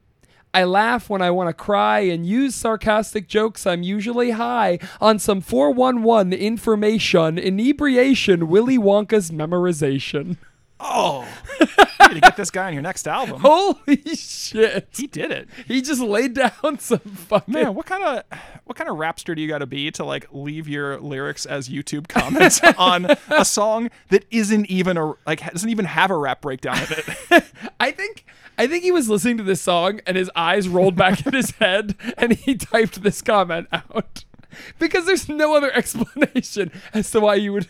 I 0.54 0.64
laugh 0.64 1.10
when 1.10 1.20
I 1.20 1.30
want 1.30 1.48
to 1.48 1.52
cry 1.52 2.00
and 2.00 2.26
use 2.26 2.54
sarcastic 2.54 3.28
jokes. 3.28 3.66
I'm 3.66 3.82
usually 3.82 4.30
high 4.30 4.78
on 5.00 5.18
some 5.18 5.40
411 5.40 6.32
information, 6.32 7.38
inebriation, 7.38 8.48
Willy 8.48 8.78
Wonka's 8.78 9.30
memorization. 9.30 10.36
Oh, 10.80 11.26
you 11.60 12.08
need 12.08 12.14
to 12.14 12.20
get 12.20 12.36
this 12.36 12.50
guy 12.50 12.66
on 12.68 12.72
your 12.72 12.82
next 12.82 13.08
album. 13.08 13.40
Holy 13.40 13.96
shit. 14.14 14.88
He 14.92 15.06
did 15.06 15.30
it. 15.30 15.48
He 15.66 15.82
just 15.82 16.00
laid 16.00 16.34
down 16.34 16.52
some 16.78 17.00
fucking. 17.00 17.52
Man, 17.52 17.74
what 17.74 17.86
kind 17.86 18.02
of 18.04 18.38
what 18.64 18.76
kind 18.76 18.88
of 18.88 18.96
rapster 18.96 19.34
do 19.34 19.42
you 19.42 19.48
got 19.48 19.58
to 19.58 19.66
be 19.66 19.90
to 19.92 20.04
like 20.04 20.26
leave 20.30 20.68
your 20.68 21.00
lyrics 21.00 21.46
as 21.46 21.68
YouTube 21.68 22.08
comments 22.08 22.60
on 22.76 23.06
a 23.28 23.44
song 23.44 23.90
that 24.10 24.24
isn't 24.30 24.66
even 24.66 24.96
a 24.96 25.14
like 25.26 25.40
doesn't 25.52 25.70
even 25.70 25.84
have 25.84 26.10
a 26.10 26.16
rap 26.16 26.40
breakdown 26.40 26.78
in 26.78 26.86
it? 27.30 27.44
I 27.80 27.90
think 27.90 28.24
I 28.56 28.66
think 28.66 28.84
he 28.84 28.92
was 28.92 29.08
listening 29.08 29.38
to 29.38 29.44
this 29.44 29.60
song 29.60 30.00
and 30.06 30.16
his 30.16 30.30
eyes 30.36 30.68
rolled 30.68 30.96
back 30.96 31.26
in 31.26 31.32
his 31.32 31.50
head 31.52 31.94
and 32.16 32.32
he 32.32 32.54
typed 32.56 33.02
this 33.02 33.22
comment 33.22 33.68
out. 33.72 34.24
Because 34.78 35.06
there's 35.06 35.28
no 35.28 35.54
other 35.54 35.72
explanation 35.72 36.72
as 36.94 37.10
to 37.10 37.20
why 37.20 37.34
you 37.34 37.52
would 37.52 37.68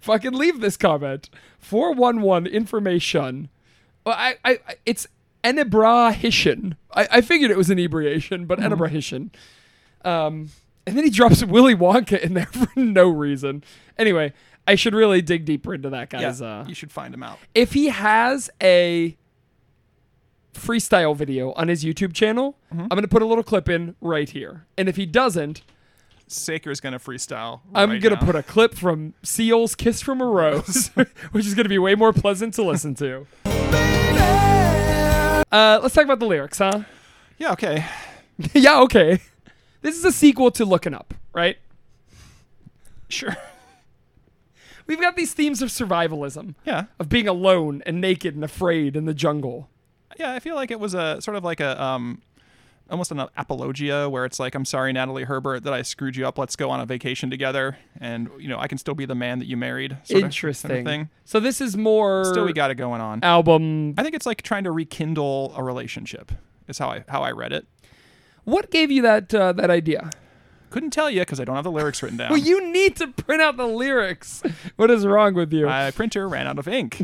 fucking 0.00 0.32
leave 0.32 0.60
this 0.60 0.76
comment. 0.76 1.30
411 1.58 2.46
information. 2.52 3.48
Well, 4.04 4.14
I, 4.18 4.36
I, 4.44 4.58
I- 4.68 4.74
it's 4.84 5.06
inebriation. 5.44 6.76
I, 6.94 7.08
I 7.10 7.20
figured 7.20 7.50
it 7.50 7.56
was 7.56 7.70
inebriation, 7.70 8.46
but 8.46 8.58
inebriation. 8.58 9.30
Um, 10.04 10.50
and 10.86 10.96
then 10.96 11.04
he 11.04 11.10
drops 11.10 11.44
Willy 11.44 11.74
Wonka 11.74 12.18
in 12.20 12.34
there 12.34 12.46
for 12.52 12.68
no 12.76 13.08
reason. 13.08 13.64
Anyway, 13.98 14.32
I 14.66 14.74
should 14.74 14.94
really 14.94 15.22
dig 15.22 15.44
deeper 15.44 15.74
into 15.74 15.90
that 15.90 16.10
guy's. 16.10 16.40
yeah, 16.40 16.60
uh, 16.60 16.64
you 16.68 16.74
should 16.74 16.92
find 16.92 17.12
him 17.14 17.22
out. 17.22 17.38
if 17.54 17.72
he 17.72 17.86
has 17.88 18.50
a 18.62 19.16
freestyle 20.54 21.14
video 21.14 21.52
on 21.52 21.68
his 21.68 21.84
YouTube 21.84 22.12
channel, 22.14 22.56
I'm 22.70 22.88
going 22.88 23.02
to 23.02 23.08
put 23.08 23.22
a 23.22 23.26
little 23.26 23.44
clip 23.44 23.68
in 23.68 23.94
right 24.00 24.28
here. 24.28 24.64
And 24.78 24.88
if 24.88 24.96
he 24.96 25.04
doesn't, 25.06 25.62
Saker's 26.28 26.80
gonna 26.80 26.98
freestyle. 26.98 27.60
I'm 27.74 27.90
right 27.90 28.02
going 28.02 28.14
to 28.14 28.20
now. 28.20 28.26
put 28.26 28.34
a 28.36 28.42
clip 28.42 28.74
from 28.74 29.14
Seal's 29.22 29.74
Kiss 29.74 30.00
from 30.02 30.20
a 30.20 30.26
Rose, 30.26 30.88
which 31.32 31.46
is 31.46 31.54
going 31.54 31.64
to 31.64 31.68
be 31.68 31.78
way 31.78 31.94
more 31.94 32.12
pleasant 32.12 32.54
to 32.54 32.62
listen 32.62 32.94
to. 32.96 33.26
Uh, 35.52 35.78
let's 35.82 35.94
talk 35.94 36.04
about 36.04 36.18
the 36.18 36.26
lyrics, 36.26 36.58
huh? 36.58 36.82
Yeah, 37.38 37.52
okay. 37.52 37.84
yeah, 38.54 38.80
okay. 38.80 39.20
This 39.82 39.96
is 39.96 40.04
a 40.04 40.12
sequel 40.12 40.50
to 40.52 40.64
Looking 40.64 40.92
Up, 40.94 41.14
right? 41.32 41.56
Sure. 43.08 43.36
We've 44.86 45.00
got 45.00 45.16
these 45.16 45.32
themes 45.32 45.62
of 45.62 45.68
survivalism, 45.68 46.54
Yeah. 46.64 46.84
of 46.98 47.08
being 47.08 47.28
alone 47.28 47.82
and 47.86 48.00
naked 48.00 48.34
and 48.34 48.44
afraid 48.44 48.96
in 48.96 49.04
the 49.04 49.14
jungle. 49.14 49.68
Yeah, 50.18 50.32
I 50.32 50.40
feel 50.40 50.54
like 50.56 50.70
it 50.70 50.80
was 50.80 50.94
a 50.94 51.20
sort 51.20 51.36
of 51.36 51.44
like 51.44 51.60
a 51.60 51.80
um 51.82 52.22
almost 52.90 53.10
an 53.10 53.20
apologia 53.36 54.08
where 54.08 54.24
it's 54.24 54.38
like 54.38 54.54
I'm 54.54 54.64
sorry 54.64 54.92
Natalie 54.92 55.24
Herbert 55.24 55.64
that 55.64 55.72
I 55.72 55.82
screwed 55.82 56.16
you 56.16 56.26
up. 56.26 56.38
Let's 56.38 56.54
go 56.56 56.70
on 56.70 56.80
a 56.80 56.86
vacation 56.86 57.30
together 57.30 57.78
and 58.00 58.30
you 58.38 58.48
know, 58.48 58.58
I 58.58 58.68
can 58.68 58.78
still 58.78 58.94
be 58.94 59.04
the 59.06 59.14
man 59.14 59.38
that 59.40 59.46
you 59.46 59.56
married. 59.56 59.96
Sort 60.04 60.18
of- 60.18 60.24
Interesting. 60.24 60.68
sort 60.68 60.78
of 60.80 60.84
thing. 60.86 61.08
So 61.24 61.40
this 61.40 61.60
is 61.60 61.76
more 61.76 62.24
Still 62.26 62.44
we 62.44 62.52
got 62.52 62.70
it 62.70 62.76
going 62.76 63.00
on. 63.00 63.22
album 63.24 63.94
I 63.98 64.02
think 64.02 64.14
it's 64.14 64.26
like 64.26 64.42
trying 64.42 64.64
to 64.64 64.70
rekindle 64.70 65.52
a 65.56 65.62
relationship. 65.64 66.32
Is 66.68 66.78
how 66.78 66.88
I 66.90 67.04
how 67.08 67.22
I 67.22 67.30
read 67.32 67.52
it. 67.52 67.66
What 68.44 68.70
gave 68.70 68.90
you 68.90 69.02
that 69.02 69.34
uh, 69.34 69.52
that 69.54 69.70
idea? 69.70 70.10
Couldn't 70.70 70.90
tell 70.90 71.08
you 71.10 71.20
because 71.20 71.40
I 71.40 71.44
don't 71.44 71.54
have 71.54 71.64
the 71.64 71.70
lyrics 71.70 72.02
written 72.02 72.18
down. 72.18 72.30
Well, 72.30 72.38
you 72.40 72.70
need 72.72 72.96
to 72.96 73.08
print 73.08 73.40
out 73.42 73.56
the 73.56 73.66
lyrics. 73.66 74.42
What 74.76 74.90
is 74.90 75.06
wrong 75.06 75.34
with 75.34 75.52
you? 75.52 75.66
My 75.66 75.90
printer 75.90 76.28
ran 76.28 76.46
out 76.46 76.58
of 76.58 76.66
ink, 76.68 77.00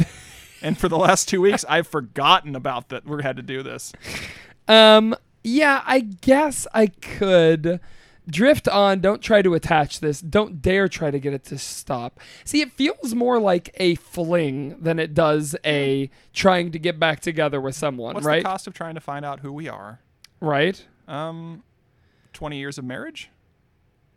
and 0.63 0.77
for 0.77 0.89
the 0.89 0.99
last 0.99 1.29
two 1.29 1.41
weeks, 1.41 1.65
I've 1.69 1.87
forgotten 1.87 2.55
about 2.57 2.89
that. 2.91 3.05
We 3.07 3.23
had 3.23 3.37
to 3.37 3.43
do 3.43 3.63
this. 3.63 3.93
um, 4.69 5.15
yeah, 5.45 5.83
I 5.87 6.01
guess 6.01 6.67
I 6.73 6.87
could 6.89 7.81
drift 8.29 8.69
on. 8.69 9.01
Don't 9.01 9.21
try 9.21 9.43
to 9.43 9.55
attach 9.55 10.01
this. 10.01 10.21
Don't 10.21 10.63
dare 10.63 10.89
try 10.89 11.11
to 11.11 11.19
get 11.19 11.33
it 11.33 11.45
to 11.47 11.59
stop. 11.59 12.21
See, 12.45 12.61
it 12.61 12.71
feels 12.73 13.15
more 13.15 13.41
like 13.41 13.71
a 13.77 13.97
fling 13.97 14.77
than 14.81 14.99
it 14.99 15.15
does 15.15 15.57
a 15.65 16.11
trying 16.33 16.71
to 16.73 16.79
get 16.79 16.99
back 17.01 17.21
together 17.21 17.61
with 17.61 17.75
someone, 17.75 18.15
What's 18.15 18.27
right? 18.27 18.43
the 18.43 18.49
cost 18.49 18.67
of 18.67 18.75
trying 18.75 18.95
to 18.95 19.01
find 19.01 19.25
out 19.25 19.41
who 19.41 19.53
we 19.53 19.69
are? 19.69 20.01
Right. 20.41 20.85
Um, 21.09 21.63
twenty 22.33 22.59
years 22.59 22.79
of 22.79 22.85
marriage. 22.85 23.29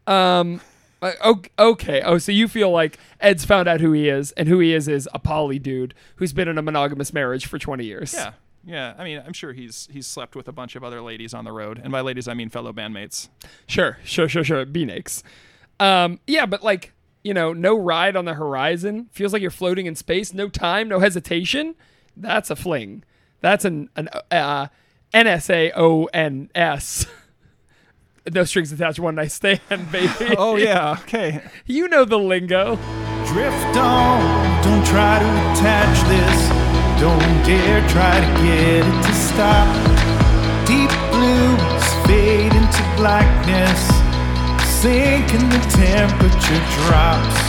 Um. 0.08 0.62
ok- 1.02 1.50
Okay. 1.58 2.02
Oh, 2.04 2.18
so 2.18 2.32
you 2.32 2.48
feel 2.48 2.70
like 2.72 2.98
Ed's 3.20 3.46
found 3.46 3.68
out 3.68 3.82
who 3.82 3.92
he 3.92 4.08
is, 4.10 4.32
and 4.34 4.48
who 4.48 4.60
he 4.60 4.74
is 4.74 4.88
is 4.88 5.10
a 5.14 5.20
poly 5.20 5.60
dude 5.60 5.94
who's 6.18 6.34
been 6.34 6.48
in 6.48 6.58
a 6.58 6.62
monogamous 6.62 7.12
marriage 7.14 7.46
for 7.48 7.58
20 7.60 7.84
years. 7.86 8.14
Yeah, 8.14 8.34
yeah. 8.66 8.94
I 8.98 9.04
mean, 9.04 9.22
I'm 9.26 9.34
sure 9.34 9.54
he's 9.54 9.88
he's 9.92 10.08
slept 10.08 10.36
with 10.36 10.48
a 10.48 10.52
bunch 10.52 10.76
of 10.76 10.84
other 10.84 11.02
ladies 11.02 11.34
on 11.34 11.46
the 11.46 11.52
road, 11.52 11.80
and 11.82 11.92
by 11.92 12.02
ladies 12.02 12.28
I 12.28 12.34
mean 12.34 12.50
fellow 12.50 12.74
bandmates. 12.74 13.30
Sure, 13.68 13.98
sure, 14.04 14.28
sure, 14.28 14.44
sure. 14.44 14.66
B-Nakes. 14.66 15.24
Um, 15.80 16.20
yeah, 16.28 16.46
but 16.46 16.64
like, 16.64 16.94
you 17.24 17.34
know, 17.34 17.54
no 17.54 17.78
ride 17.78 18.16
on 18.16 18.26
the 18.26 18.34
horizon. 18.34 19.10
Feels 19.12 19.34
like 19.34 19.42
you're 19.42 19.52
floating 19.52 19.86
in 19.86 19.96
space. 19.96 20.34
No 20.34 20.50
time, 20.50 20.88
no 20.88 21.00
hesitation. 21.00 21.76
That's 22.16 22.50
a 22.50 22.56
fling. 22.56 23.04
That's 23.42 23.66
an 23.66 23.90
an 23.96 24.10
uh, 24.32 24.68
N-S-A-O-N-S. 25.14 27.06
no 28.32 28.44
strings 28.44 28.72
attached. 28.72 29.00
One 29.00 29.16
night 29.16 29.32
stand, 29.32 29.62
baby. 29.92 30.12
Oh 30.38 30.56
yeah, 30.56 30.98
okay. 31.02 31.44
you 31.66 31.88
know 31.88 32.06
the 32.06 32.20
lingo. 32.20 32.76
Drift 33.28 33.78
on, 33.78 34.64
don't 34.64 34.86
try 34.86 35.20
to 35.20 35.26
attach 35.52 36.08
this. 36.08 36.55
Don't 37.00 37.44
dare 37.44 37.82
try 37.90 38.16
to 38.20 38.44
get 38.44 38.86
it 38.86 39.04
to 39.06 39.14
stop. 39.14 39.68
Deep 40.66 40.92
blues 41.12 41.86
fade 42.08 42.54
into 42.54 42.84
blackness. 42.96 43.82
Sink 44.80 45.34
and 45.34 45.52
the 45.52 45.62
temperature 45.76 46.64
drops. 46.80 47.40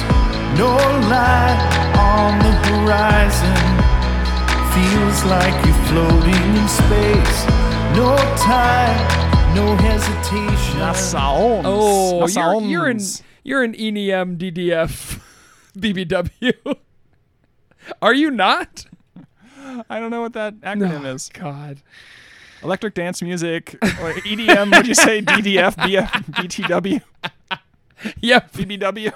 No 0.58 0.74
light 1.08 1.62
on 1.96 2.38
the 2.40 2.52
horizon. 2.68 3.62
Feels 4.74 5.24
like 5.24 5.54
you're 5.64 5.82
floating 5.88 6.56
in 6.56 6.68
space. 6.68 7.38
No 7.96 8.16
time, 8.36 8.98
no 9.54 9.76
hesitation. 9.76 10.94
Sounds. 10.94 11.64
Oh, 11.66 12.26
you're, 12.26 12.62
you're 12.62 12.88
in 12.90 13.00
you're 13.44 13.62
an 13.62 13.74
E 13.74 13.90
ENEM 13.92 14.36
DDF 14.38 15.20
BBW. 15.78 16.76
Are 18.02 18.14
you 18.14 18.30
not? 18.30 18.86
I 19.90 20.00
don't 20.00 20.10
know 20.10 20.20
what 20.22 20.32
that 20.34 20.60
acronym 20.60 21.04
Oh, 21.04 21.14
is. 21.14 21.28
God. 21.32 21.82
Electric 22.62 22.94
dance 22.94 23.20
music, 23.22 23.74
or 23.82 24.12
EDM. 24.14 24.70
What'd 24.70 24.86
you 24.86 24.94
say? 24.94 25.20
DDF, 25.22 25.76
BF, 25.76 26.08
BTW, 26.32 27.02
Yep. 28.20 28.52
BBW. 28.52 29.12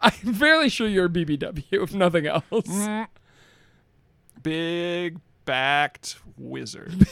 I'm 0.00 0.34
fairly 0.34 0.68
sure 0.68 0.88
you're 0.88 1.08
BBW, 1.08 1.64
if 1.70 1.94
nothing 1.94 2.26
else. 2.26 2.42
Mm. 2.50 3.06
Big 4.42 5.18
backed 5.44 6.16
wizard. 6.36 7.06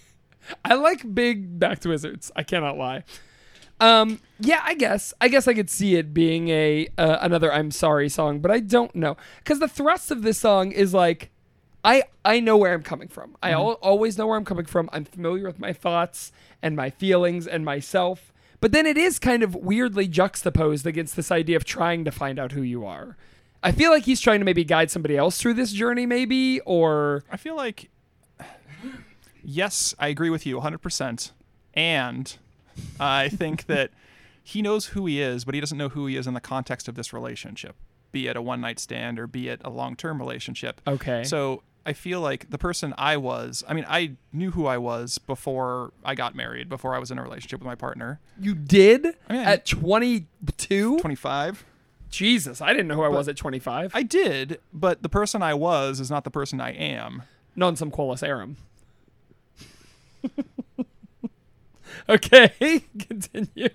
I 0.64 0.74
like 0.74 1.14
big 1.14 1.58
backed 1.58 1.86
wizards. 1.86 2.30
I 2.34 2.42
cannot 2.42 2.76
lie. 2.76 3.04
Um, 3.80 4.20
yeah, 4.38 4.60
I 4.64 4.74
guess. 4.74 5.14
I 5.20 5.28
guess 5.28 5.48
I 5.48 5.54
could 5.54 5.70
see 5.70 5.94
it 5.96 6.12
being 6.12 6.48
a 6.48 6.88
uh, 6.98 7.18
another 7.20 7.52
"I'm 7.52 7.70
Sorry" 7.70 8.08
song, 8.08 8.40
but 8.40 8.50
I 8.50 8.60
don't 8.60 8.94
know 8.94 9.16
because 9.38 9.58
the 9.58 9.68
thrust 9.68 10.10
of 10.10 10.22
this 10.22 10.38
song 10.38 10.72
is 10.72 10.92
like, 10.92 11.30
I 11.84 12.04
I 12.24 12.40
know 12.40 12.56
where 12.56 12.72
I'm 12.72 12.82
coming 12.82 13.08
from. 13.08 13.36
I 13.42 13.50
mm-hmm. 13.50 13.60
al- 13.60 13.72
always 13.82 14.18
know 14.18 14.26
where 14.26 14.36
I'm 14.36 14.44
coming 14.44 14.66
from. 14.66 14.90
I'm 14.92 15.04
familiar 15.04 15.46
with 15.46 15.58
my 15.58 15.72
thoughts 15.72 16.32
and 16.62 16.76
my 16.76 16.90
feelings 16.90 17.46
and 17.46 17.64
myself. 17.64 18.32
But 18.60 18.72
then 18.72 18.84
it 18.84 18.98
is 18.98 19.18
kind 19.18 19.42
of 19.42 19.54
weirdly 19.54 20.06
juxtaposed 20.06 20.86
against 20.86 21.16
this 21.16 21.30
idea 21.30 21.56
of 21.56 21.64
trying 21.64 22.04
to 22.04 22.10
find 22.10 22.38
out 22.38 22.52
who 22.52 22.62
you 22.62 22.84
are. 22.84 23.16
I 23.62 23.72
feel 23.72 23.90
like 23.90 24.04
he's 24.04 24.20
trying 24.20 24.40
to 24.40 24.44
maybe 24.44 24.64
guide 24.64 24.90
somebody 24.90 25.16
else 25.16 25.40
through 25.40 25.54
this 25.54 25.72
journey, 25.72 26.06
maybe, 26.06 26.60
or 26.60 27.24
I 27.30 27.36
feel 27.36 27.56
like, 27.56 27.90
yes, 29.42 29.94
I 29.98 30.08
agree 30.08 30.30
with 30.30 30.46
you 30.46 30.58
100%. 30.60 31.32
And 31.74 32.36
I 32.98 33.28
think 33.28 33.66
that 33.66 33.90
he 34.42 34.62
knows 34.62 34.86
who 34.86 35.06
he 35.06 35.20
is, 35.20 35.44
but 35.44 35.54
he 35.54 35.60
doesn't 35.60 35.76
know 35.76 35.90
who 35.90 36.06
he 36.06 36.16
is 36.16 36.26
in 36.26 36.34
the 36.34 36.40
context 36.40 36.88
of 36.88 36.94
this 36.94 37.12
relationship, 37.12 37.76
be 38.12 38.26
it 38.28 38.36
a 38.36 38.42
one 38.42 38.60
night 38.60 38.78
stand 38.78 39.18
or 39.18 39.26
be 39.26 39.48
it 39.48 39.60
a 39.64 39.70
long 39.70 39.94
term 39.94 40.18
relationship. 40.18 40.80
Okay. 40.86 41.24
So 41.24 41.62
I 41.86 41.92
feel 41.92 42.20
like 42.20 42.50
the 42.50 42.58
person 42.58 42.94
I 42.98 43.16
was, 43.16 43.64
I 43.66 43.74
mean, 43.74 43.86
I 43.88 44.12
knew 44.32 44.50
who 44.50 44.66
I 44.66 44.78
was 44.78 45.18
before 45.18 45.92
I 46.04 46.14
got 46.14 46.34
married, 46.34 46.68
before 46.68 46.94
I 46.94 46.98
was 46.98 47.10
in 47.10 47.18
a 47.18 47.22
relationship 47.22 47.60
with 47.60 47.66
my 47.66 47.74
partner. 47.74 48.20
you 48.38 48.54
did 48.54 49.06
I 49.28 49.32
mean, 49.32 49.42
at 49.42 49.64
22? 49.66 50.98
25. 50.98 51.64
Jesus, 52.10 52.60
I 52.60 52.72
didn't 52.72 52.88
know 52.88 52.96
who 52.96 53.02
I 53.02 53.08
was 53.08 53.28
at 53.28 53.36
25. 53.36 53.92
I 53.94 54.02
did, 54.02 54.60
but 54.72 55.02
the 55.02 55.08
person 55.08 55.42
I 55.42 55.54
was 55.54 56.00
is 56.00 56.10
not 56.10 56.24
the 56.24 56.30
person 56.30 56.60
I 56.60 56.72
am. 56.72 57.22
Non 57.56 57.76
sum 57.76 57.90
qualis 57.90 58.26
arum. 58.26 58.56
okay, 62.08 62.84
continue. 62.98 63.68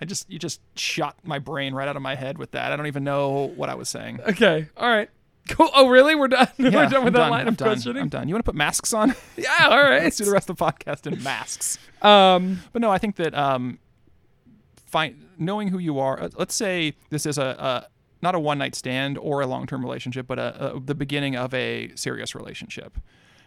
I 0.00 0.04
just 0.04 0.30
you 0.30 0.38
just 0.38 0.60
shot 0.78 1.16
my 1.24 1.38
brain 1.38 1.74
right 1.74 1.88
out 1.88 1.96
of 1.96 2.02
my 2.02 2.14
head 2.14 2.38
with 2.38 2.52
that. 2.52 2.72
I 2.72 2.76
don't 2.76 2.86
even 2.86 3.04
know 3.04 3.52
what 3.56 3.68
I 3.68 3.74
was 3.74 3.88
saying. 3.88 4.20
Okay, 4.20 4.68
all 4.76 4.88
right. 4.88 5.10
Cool. 5.50 5.70
Oh, 5.74 5.88
really? 5.88 6.14
We're 6.14 6.28
done. 6.28 6.48
We're 6.58 6.70
done 6.70 7.04
with 7.04 7.14
I'm 7.16 7.20
that 7.22 7.30
line 7.30 7.40
I'm 7.42 7.48
of 7.48 7.56
done. 7.56 7.68
questioning. 7.68 8.02
I'm 8.02 8.08
done. 8.08 8.28
You 8.28 8.34
want 8.34 8.44
to 8.44 8.50
put 8.50 8.56
masks 8.56 8.92
on? 8.92 9.14
Yeah, 9.36 9.68
all 9.70 9.82
right. 9.82 10.02
Let's 10.04 10.16
do 10.16 10.24
the 10.24 10.32
rest 10.32 10.48
of 10.50 10.56
the 10.56 10.64
podcast 10.64 11.06
in 11.10 11.22
masks. 11.22 11.78
Um, 12.02 12.60
But 12.72 12.80
no, 12.80 12.90
I 12.90 12.96
think 12.98 13.16
that 13.16 13.34
um, 13.34 13.78
find 14.86 15.26
knowing 15.38 15.68
who 15.68 15.78
you 15.78 15.98
are. 15.98 16.20
uh, 16.22 16.28
Let's 16.36 16.54
say 16.54 16.94
this 17.10 17.26
is 17.26 17.36
a, 17.38 17.42
a 17.58 17.86
not 18.22 18.34
a 18.34 18.38
one 18.40 18.58
night 18.58 18.74
stand 18.74 19.18
or 19.18 19.40
a 19.42 19.46
long 19.46 19.66
term 19.66 19.82
relationship, 19.82 20.26
but 20.26 20.38
a, 20.38 20.74
a, 20.76 20.80
the 20.80 20.94
beginning 20.94 21.36
of 21.36 21.52
a 21.54 21.90
serious 21.96 22.34
relationship. 22.34 22.98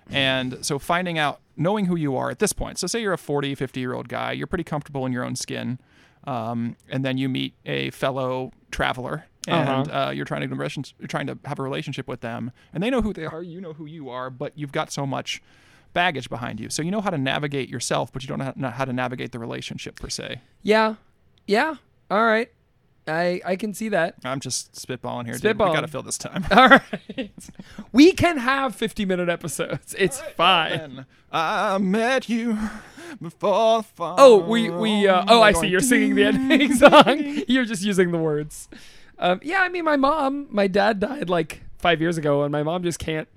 And 0.09 0.63
so 0.65 0.77
finding 0.79 1.17
out, 1.17 1.39
knowing 1.55 1.85
who 1.85 1.95
you 1.95 2.15
are 2.17 2.29
at 2.29 2.39
this 2.39 2.51
point. 2.53 2.77
So 2.77 2.87
say 2.87 3.01
you're 3.01 3.13
a 3.13 3.17
40, 3.17 3.55
50 3.55 3.79
year 3.79 3.93
old 3.93 4.09
guy, 4.09 4.33
you're 4.33 4.47
pretty 4.47 4.63
comfortable 4.65 5.05
in 5.05 5.13
your 5.13 5.23
own 5.23 5.35
skin. 5.35 5.79
Um, 6.25 6.75
and 6.89 7.03
then 7.05 7.17
you 7.17 7.29
meet 7.29 7.53
a 7.65 7.89
fellow 7.91 8.51
traveler 8.71 9.25
and 9.47 9.89
Uh-huh. 9.89 10.08
uh, 10.08 10.12
you're 10.12 10.25
trying 10.25 10.47
to 10.47 10.56
you're 10.99 11.08
trying 11.08 11.27
to 11.27 11.38
have 11.45 11.60
a 11.60 11.63
relationship 11.63 12.08
with 12.08 12.21
them 12.21 12.51
and 12.73 12.82
they 12.84 12.89
know 12.89 13.01
who 13.01 13.13
they 13.13 13.25
are 13.25 13.41
you 13.43 13.60
know 13.62 13.73
who 13.73 13.86
you 13.86 14.10
are 14.10 14.29
but 14.29 14.58
you've 14.58 14.71
got 14.71 14.91
so 14.91 15.06
much 15.06 15.41
baggage 15.93 16.29
behind 16.29 16.60
you 16.60 16.69
so 16.69 16.82
you 16.82 16.89
know 16.91 17.01
how 17.01 17.10
to 17.10 17.17
navigate 17.17 17.69
yourself 17.69 18.12
but 18.12 18.23
you 18.23 18.27
don't 18.27 18.58
know 18.58 18.69
how 18.69 18.86
to 18.86 18.93
navigate 18.93 19.32
the 19.32 19.39
relationship 19.39 19.95
per 19.99 20.10
se 20.10 20.41
yeah, 20.62 20.95
yeah. 21.47 21.75
All 22.10 22.25
right. 22.25 22.49
I 23.06 23.41
I 23.45 23.56
can 23.58 23.73
see 23.73 23.89
that. 23.89 24.15
i'm 24.23 24.39
just 24.39 24.71
spitballing 24.75 25.25
here 25.25 25.34
dude. 25.34 25.43
we 25.43 25.49
Spitballing. 25.51 25.73
gotta 25.73 25.88
fill 25.89 26.03
this 26.03 26.17
time 26.17 26.45
All 26.51 26.69
right. 26.69 27.32
we 27.91 28.13
can 28.13 28.38
have 28.38 28.73
50 28.75 29.03
minute 29.06 29.27
episodes. 29.29 29.93
It's 29.99 30.21
fine. 30.38 31.06
I 31.32 31.77
met 31.79 32.29
you 32.29 32.58
before 33.21 33.79
the 33.79 33.84
fall 33.84 34.15
Oh, 34.17 34.38
we 34.38 34.69
we 34.69 35.08
uh, 35.08 35.25
oh 35.27 35.41
I 35.41 35.51
see 35.51 35.67
you're 35.67 35.82
singing 35.82 36.15
the 36.15 36.23
ending 36.32 36.73
song. 36.75 37.43
You're 37.47 37.65
just 37.65 37.84
using 37.84 38.12
the 38.12 38.17
words. 38.17 38.69
Um, 39.19 39.39
yeah, 39.43 39.62
I 39.62 39.69
mean 39.69 39.86
my 39.86 39.95
mom, 39.95 40.47
my 40.49 40.67
dad 40.67 40.99
died 40.99 41.30
like 41.30 41.63
5 41.78 42.02
years 42.02 42.17
ago 42.17 42.43
and 42.43 42.52
my 42.52 42.63
mom 42.63 42.84
just 42.84 42.99
can't 42.99 43.28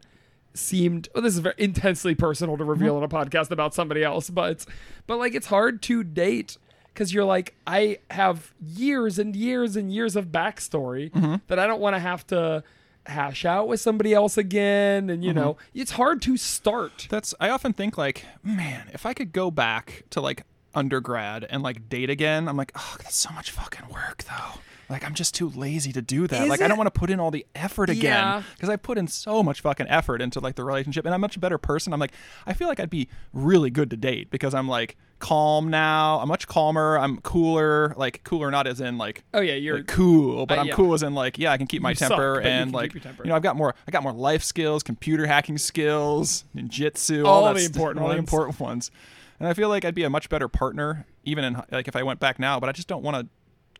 seemed 0.54 1.08
well 1.14 1.22
this 1.22 1.34
is 1.34 1.40
very 1.40 1.54
intensely 1.58 2.14
personal 2.14 2.56
to 2.56 2.62
mm-hmm. 2.62 2.70
reveal 2.70 2.96
on 2.96 3.02
a 3.02 3.08
podcast 3.08 3.50
about 3.50 3.74
somebody 3.74 4.02
else, 4.02 4.30
but 4.30 4.64
but 5.06 5.18
like 5.18 5.34
it's 5.34 5.46
hard 5.46 5.82
to 5.82 6.02
date 6.02 6.56
cuz 6.94 7.12
you're 7.12 7.24
like 7.24 7.54
I 7.66 7.98
have 8.10 8.54
years 8.60 9.18
and 9.18 9.36
years 9.36 9.76
and 9.76 9.92
years 9.92 10.16
of 10.16 10.28
backstory 10.28 11.10
mm-hmm. 11.10 11.36
that 11.48 11.58
I 11.58 11.66
don't 11.66 11.80
want 11.80 11.94
to 11.94 12.00
have 12.00 12.26
to 12.28 12.64
hash 13.06 13.44
out 13.44 13.68
with 13.68 13.80
somebody 13.80 14.12
else 14.12 14.36
again 14.36 15.10
and 15.10 15.24
you 15.24 15.30
mm-hmm. 15.30 15.40
know, 15.40 15.56
it's 15.74 15.92
hard 15.92 16.20
to 16.22 16.36
start. 16.36 17.06
that's 17.08 17.34
i 17.40 17.48
often 17.48 17.72
think 17.72 17.96
like 17.96 18.24
man 18.42 18.88
if 18.92 19.06
i 19.06 19.14
could 19.14 19.32
go 19.32 19.50
back 19.50 20.04
to 20.10 20.20
like 20.20 20.42
undergrad 20.74 21.46
and 21.48 21.62
like 21.62 21.88
date 21.88 22.10
again 22.10 22.48
i'm 22.48 22.56
like 22.56 22.72
oh 22.74 22.96
that's 22.98 23.16
so 23.16 23.30
much 23.30 23.50
fucking 23.50 23.88
work 23.88 24.24
though 24.24 24.60
like 24.88 25.04
i'm 25.04 25.14
just 25.14 25.34
too 25.34 25.48
lazy 25.50 25.92
to 25.92 26.00
do 26.02 26.26
that 26.26 26.42
Is 26.44 26.48
like 26.48 26.60
i 26.60 26.68
don't 26.68 26.76
want 26.78 26.92
to 26.92 26.98
put 26.98 27.10
in 27.10 27.18
all 27.20 27.30
the 27.30 27.44
effort 27.54 27.90
again 27.90 28.44
because 28.54 28.68
i 28.68 28.76
put 28.76 28.98
in 28.98 29.06
so 29.08 29.42
much 29.42 29.60
fucking 29.60 29.86
effort 29.88 30.20
into 30.22 30.40
like 30.40 30.54
the 30.54 30.64
relationship 30.64 31.04
and 31.04 31.14
i'm 31.14 31.20
a 31.20 31.26
much 31.26 31.40
better 31.40 31.58
person 31.58 31.92
i'm 31.92 32.00
like 32.00 32.12
i 32.46 32.52
feel 32.52 32.68
like 32.68 32.78
i'd 32.80 32.90
be 32.90 33.08
really 33.32 33.70
good 33.70 33.90
to 33.90 33.96
date 33.96 34.30
because 34.30 34.54
i'm 34.54 34.68
like 34.68 34.96
calm 35.18 35.68
now 35.70 36.20
i'm 36.20 36.28
much 36.28 36.46
calmer 36.46 36.98
i'm 36.98 37.18
cooler 37.22 37.94
like 37.96 38.22
cooler 38.22 38.50
not 38.50 38.66
as 38.66 38.80
in 38.80 38.98
like 38.98 39.24
Oh 39.32 39.40
yeah, 39.40 39.54
you're 39.54 39.78
like, 39.78 39.86
cool, 39.86 40.46
but 40.46 40.58
Uh, 40.58 40.60
I'm 40.62 40.66
yeah. 40.68 40.74
cool 40.74 40.94
as 40.94 41.02
in 41.02 41.14
like, 41.14 41.38
yeah, 41.38 41.52
I 41.52 41.56
can 41.58 41.66
keep 41.66 41.82
my 41.82 41.90
You 41.90 41.96
temper 41.96 42.40
you 42.42 42.48
and 42.48 42.72
like, 42.72 42.92
temper. 43.02 43.22
you 43.24 43.28
know, 43.30 43.36
I've 43.36 43.42
got 43.42 43.56
more, 43.56 43.74
I 43.86 43.90
got 43.90 44.02
more 44.02 44.12
life 44.12 44.42
skills, 44.42 44.82
computer 44.82 45.26
hacking 45.26 45.58
skills, 45.58 46.44
ninjutsu, 46.54 47.24
all, 47.26 47.44
All 47.44 47.54
the 47.54 47.64
important 47.64 48.02
all 48.02 48.10
the 48.10 48.16
important 48.16 48.58
ones. 48.60 48.90
And 49.38 49.46
I 49.48 49.52
feel 49.54 49.68
like 49.68 49.84
I'd 49.84 49.94
be 49.94 50.04
a 50.04 50.10
much 50.10 50.28
better 50.30 50.48
partner, 50.48 51.06
even 51.24 51.44
in 51.44 51.62
like 51.70 51.88
if 51.88 51.96
I 51.96 52.02
went 52.02 52.20
back 52.20 52.38
now. 52.38 52.58
But 52.60 52.68
I 52.70 52.72
just 52.72 52.88
don't 52.88 53.02
want 53.02 53.16
to 53.16 53.28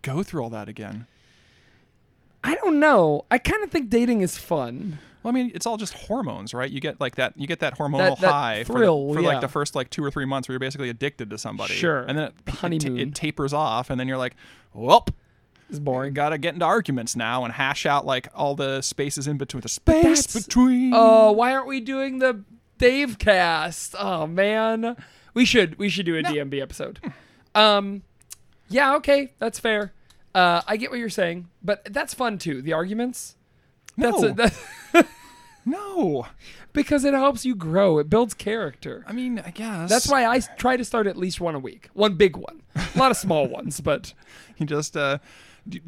go 0.07 0.23
through 0.23 0.43
all 0.43 0.51
that 0.51 0.69
again. 0.69 1.07
I 2.45 2.55
don't 2.55 2.79
know. 2.79 3.25
I 3.31 3.39
kind 3.39 3.63
of 3.65 3.71
think 3.71 3.91
dating 3.91 4.21
is 4.21 4.39
fun. 4.39 4.99
Well, 5.23 5.33
I 5.33 5.35
mean, 5.35 5.51
it's 5.55 5.67
all 5.67 5.77
just 5.77 5.95
hormones, 5.95 6.55
right? 6.55 6.71
You 6.71 6.81
get 6.81 7.01
like 7.01 7.17
that, 7.17 7.33
you 7.37 7.49
get 7.49 7.59
that 7.61 7.77
hormonal 7.77 7.99
That- 7.99 8.21
that 8.21 8.33
high 8.33 8.65
for 8.65 8.75
the- 8.75 8.79
thrill, 8.79 9.13
for, 9.15 9.21
yeah. 9.21 9.27
like 9.29 9.41
the 9.41 9.49
first 9.49 9.75
like 9.75 9.91
two 9.91 10.05
or 10.05 10.11
three 10.11 10.25
months 10.25 10.47
where 10.49 10.53
you're 10.55 10.61
basically 10.61 10.89
addicted 10.89 11.31
to 11.31 11.39
somebody. 11.39 11.75
Sure. 11.75 12.03
and 12.03 12.17
then 12.17 12.27
it, 12.29 12.35
it, 12.39 12.47
ta- 12.47 12.57
Honeymoon. 12.59 12.99
it 12.99 13.15
tapers 13.15 13.53
off, 13.53 13.91
and 13.91 13.99
then 13.99 14.07
you're 14.09 14.19
like, 14.19 14.37
well. 14.73 15.05
It's 15.69 15.81
boring. 15.81 16.15
gotta 16.15 16.39
get 16.39 16.55
into 16.55 16.65
arguments 16.65 17.17
now 17.17 17.43
and 17.45 17.53
hash 17.53 17.87
out 17.87 18.07
like 18.07 18.29
all 18.37 18.55
the 18.55 18.83
spaces 18.83 19.27
in 19.27 19.37
between 19.37 19.63
the 19.63 19.69
space 19.69 20.25
that's- 20.27 20.45
between. 20.47 20.93
Oh, 20.95 21.33
why 21.33 21.53
aren't 21.53 21.67
we 21.67 21.81
doing 21.81 22.21
the 22.21 22.45
Dave 22.79 23.19
cast? 23.19 23.97
Oh 23.99 24.29
man, 24.29 24.95
we 25.35 25.45
should 25.45 25.77
we 25.77 25.89
should 25.89 26.07
do 26.07 26.17
a 26.17 26.23
DMB 26.23 26.63
episode. 26.63 27.01
Um, 27.57 28.03
yeah, 28.69 28.95
okay, 28.97 29.33
that's 29.41 29.59
fair. 29.59 29.93
Uh, 30.37 30.61
I 30.67 30.77
get 30.77 30.91
what 30.91 30.99
you're 30.99 31.09
saying, 31.09 31.49
but 31.63 31.87
that's 31.93 32.13
fun 32.13 32.37
too. 32.39 32.61
The 32.61 32.75
arguments. 32.75 33.37
That's 33.97 34.21
No. 34.21 34.29
a, 34.29 34.33
that, 34.35 34.55
no, 35.65 36.27
because 36.73 37.05
it 37.05 37.15
helps 37.15 37.45
you 37.47 37.55
grow. 37.55 37.99
It 37.99 38.11
builds 38.11 38.35
character. 38.35 39.05
I 39.09 39.13
mean, 39.13 39.39
I 39.45 39.51
guess 39.51 39.89
That's 39.89 40.09
why 40.09 40.27
I 40.27 40.41
try 40.41 40.77
to 40.77 40.85
start 40.85 41.07
at 41.07 41.17
least 41.17 41.41
one 41.41 41.55
a 41.55 41.59
week. 41.59 41.89
One 41.95 42.15
big 42.15 42.37
one. 42.37 42.63
A 42.77 42.99
lot 42.99 43.11
of 43.11 43.17
small 43.17 43.49
ones, 43.59 43.81
but 43.81 44.13
you 44.59 44.67
just 44.67 44.97
uh, 44.97 45.19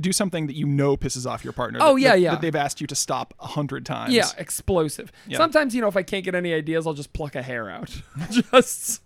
do 0.00 0.12
something 0.12 0.46
that 0.46 0.56
you 0.56 0.66
know 0.66 0.96
pisses 0.96 1.30
off 1.30 1.44
your 1.44 1.52
partner. 1.52 1.78
Oh, 1.82 1.94
that- 1.94 2.00
yeah, 2.00 2.08
that- 2.12 2.20
yeah. 2.20 2.30
That 2.32 2.40
they've 2.40 2.56
asked 2.56 2.80
you 2.80 2.86
to 2.86 2.94
stop 2.94 3.34
a 3.40 3.46
hundred 3.48 3.84
times. 3.86 4.14
Yeah, 4.14 4.26
explosive. 4.38 5.12
Yeah. 5.26 5.36
Sometimes, 5.36 5.74
you 5.74 5.80
know, 5.82 5.88
if 5.88 5.96
I 5.96 6.02
can't 6.02 6.24
get 6.24 6.34
any 6.34 6.54
ideas, 6.54 6.86
I'll 6.86 6.94
just 6.94 7.12
pluck 7.12 7.34
a 7.36 7.42
hair 7.42 7.70
out. 7.70 7.94
just 8.30 9.02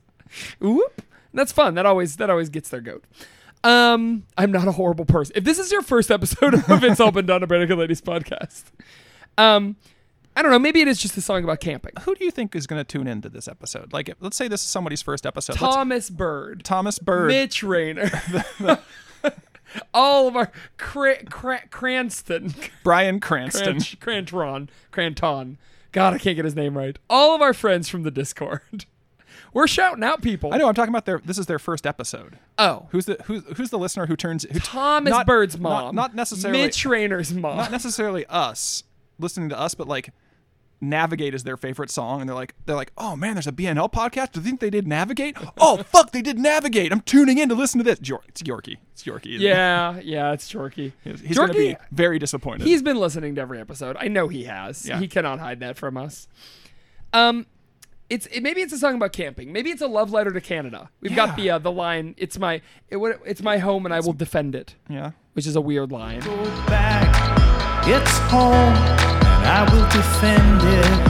whoop. 0.60 1.02
That's 1.34 1.50
fun. 1.52 1.74
That 1.74 1.84
always 1.86 2.16
that 2.16 2.30
always 2.30 2.48
gets 2.48 2.68
their 2.68 2.80
goat. 2.80 3.04
Um, 3.64 4.24
I'm 4.36 4.50
not 4.50 4.66
a 4.66 4.72
horrible 4.72 5.04
person. 5.04 5.34
If 5.36 5.44
this 5.44 5.58
is 5.58 5.70
your 5.70 5.82
first 5.82 6.10
episode 6.10 6.54
of 6.54 6.82
It's 6.84 6.98
All 7.00 7.12
Been 7.12 7.26
Done, 7.26 7.42
a 7.42 7.46
Bare 7.46 7.64
Ladies 7.66 8.00
podcast, 8.00 8.64
um, 9.38 9.76
I 10.34 10.42
don't 10.42 10.50
know. 10.50 10.58
Maybe 10.58 10.80
it 10.80 10.88
is 10.88 10.98
just 10.98 11.16
a 11.16 11.20
song 11.20 11.44
about 11.44 11.60
camping. 11.60 11.92
Who 12.02 12.14
do 12.14 12.24
you 12.24 12.30
think 12.30 12.56
is 12.56 12.66
going 12.66 12.80
to 12.80 12.84
tune 12.84 13.06
into 13.06 13.28
this 13.28 13.46
episode? 13.46 13.92
Like, 13.92 14.10
let's 14.20 14.36
say 14.36 14.48
this 14.48 14.62
is 14.62 14.68
somebody's 14.68 15.02
first 15.02 15.26
episode. 15.26 15.60
Let's- 15.60 15.74
Thomas 15.74 16.10
Bird, 16.10 16.64
Thomas 16.64 16.98
Bird. 16.98 17.28
Mitch 17.28 17.62
Rayner, 17.62 18.10
all 19.94 20.26
of 20.28 20.36
our 20.36 20.50
Cra- 20.78 21.24
Cra- 21.26 21.68
Cranston, 21.70 22.54
Brian 22.82 23.20
Cranston. 23.20 23.80
Cran- 24.00 24.24
Crantron, 24.26 24.68
Cranton. 24.90 25.58
God, 25.92 26.14
I 26.14 26.18
can't 26.18 26.36
get 26.36 26.44
his 26.46 26.56
name 26.56 26.76
right. 26.76 26.98
All 27.10 27.34
of 27.34 27.42
our 27.42 27.52
friends 27.54 27.88
from 27.88 28.02
the 28.02 28.10
Discord. 28.10 28.86
We're 29.52 29.66
shouting 29.66 30.02
out 30.02 30.22
people. 30.22 30.52
I 30.54 30.56
know. 30.58 30.68
I'm 30.68 30.74
talking 30.74 30.92
about 30.92 31.04
their. 31.06 31.18
This 31.18 31.38
is 31.38 31.46
their 31.46 31.58
first 31.58 31.86
episode. 31.86 32.38
Oh, 32.58 32.86
Who's 32.90 33.06
the 33.06 33.18
who's 33.24 33.42
who's 33.56 33.70
the 33.70 33.78
listener 33.78 34.06
who 34.06 34.16
turns 34.16 34.44
who 34.50 34.58
Thomas 34.60 35.10
not- 35.10 35.26
Bird's 35.26 35.58
mom. 35.58 35.94
Not, 35.94 36.14
necessarily. 36.14 36.62
Mitch 36.62 36.84
Rayner's 36.86 37.32
mom. 37.34 37.56
not 37.56 37.70
necessarily 37.70 38.24
us 38.26 38.84
listening 39.18 39.48
to 39.50 39.58
us, 39.58 39.74
but 39.74 39.86
like 39.86 40.10
Navigate 40.80 41.32
is 41.34 41.44
their 41.44 41.56
favorite 41.56 41.90
song, 41.90 42.20
and 42.20 42.28
they're 42.28 42.34
like, 42.34 42.54
they're 42.66 42.74
like, 42.74 42.92
oh 42.98 43.14
man, 43.14 43.34
there's 43.34 43.46
a 43.46 43.52
BNL 43.52 43.92
podcast. 43.92 44.32
Do 44.32 44.40
you 44.40 44.44
think 44.44 44.58
they 44.60 44.70
did 44.70 44.86
Navigate? 44.86 45.36
Oh 45.58 45.76
fuck, 45.84 46.10
they 46.12 46.22
did 46.22 46.38
Navigate. 46.38 46.90
I'm 46.90 47.02
tuning 47.02 47.38
in 47.38 47.48
to 47.50 47.54
listen 47.54 47.78
to 47.78 47.84
this. 47.84 48.00
It's 48.00 48.42
Yorkie. 48.42 48.78
It's 48.92 49.04
Yorkie. 49.04 49.38
Yeah, 49.38 50.00
yeah, 50.02 50.32
it's 50.32 50.50
Jorky. 50.52 50.92
he's, 51.04 51.20
he's 51.20 51.36
gonna 51.38 51.52
be 51.52 51.76
very 51.92 52.18
disappointed. 52.18 52.66
He's 52.66 52.82
been 52.82 52.96
listening 52.96 53.34
to 53.36 53.40
every 53.42 53.60
episode. 53.60 53.96
I 54.00 54.08
know 54.08 54.26
he 54.28 54.44
has. 54.44 54.88
Yeah. 54.88 54.98
He 54.98 55.06
cannot 55.08 55.38
hide 55.38 55.60
that 55.60 55.76
from 55.76 55.96
us. 55.96 56.26
Um, 57.12 57.46
it's 58.12 58.26
it, 58.26 58.42
maybe 58.42 58.60
it's 58.60 58.72
a 58.72 58.78
song 58.78 58.94
about 58.96 59.12
camping. 59.12 59.52
Maybe 59.52 59.70
it's 59.70 59.82
a 59.82 59.86
love 59.86 60.12
letter 60.12 60.30
to 60.32 60.40
Canada. 60.40 60.90
We've 61.00 61.14
got 61.16 61.36
the 61.36 61.50
uh, 61.50 61.58
the 61.58 61.72
line. 61.72 62.14
It's 62.18 62.38
my 62.38 62.60
it, 62.90 62.96
what- 62.96 63.20
it's 63.24 63.42
my 63.42 63.58
home 63.58 63.84
and 63.86 63.94
I 63.94 64.00
will 64.00 64.12
defend 64.12 64.54
it, 64.54 64.74
yeah. 64.88 65.12
which 65.32 65.46
is 65.46 65.56
a 65.56 65.60
weird 65.60 65.90
line. 65.92 66.20
Go 66.20 66.36
back, 66.66 67.08
it's 67.88 68.18
home, 68.30 68.52
and 68.52 69.48
I 69.48 69.64
will 69.72 69.88
defend 69.90 70.62
it. 70.62 71.08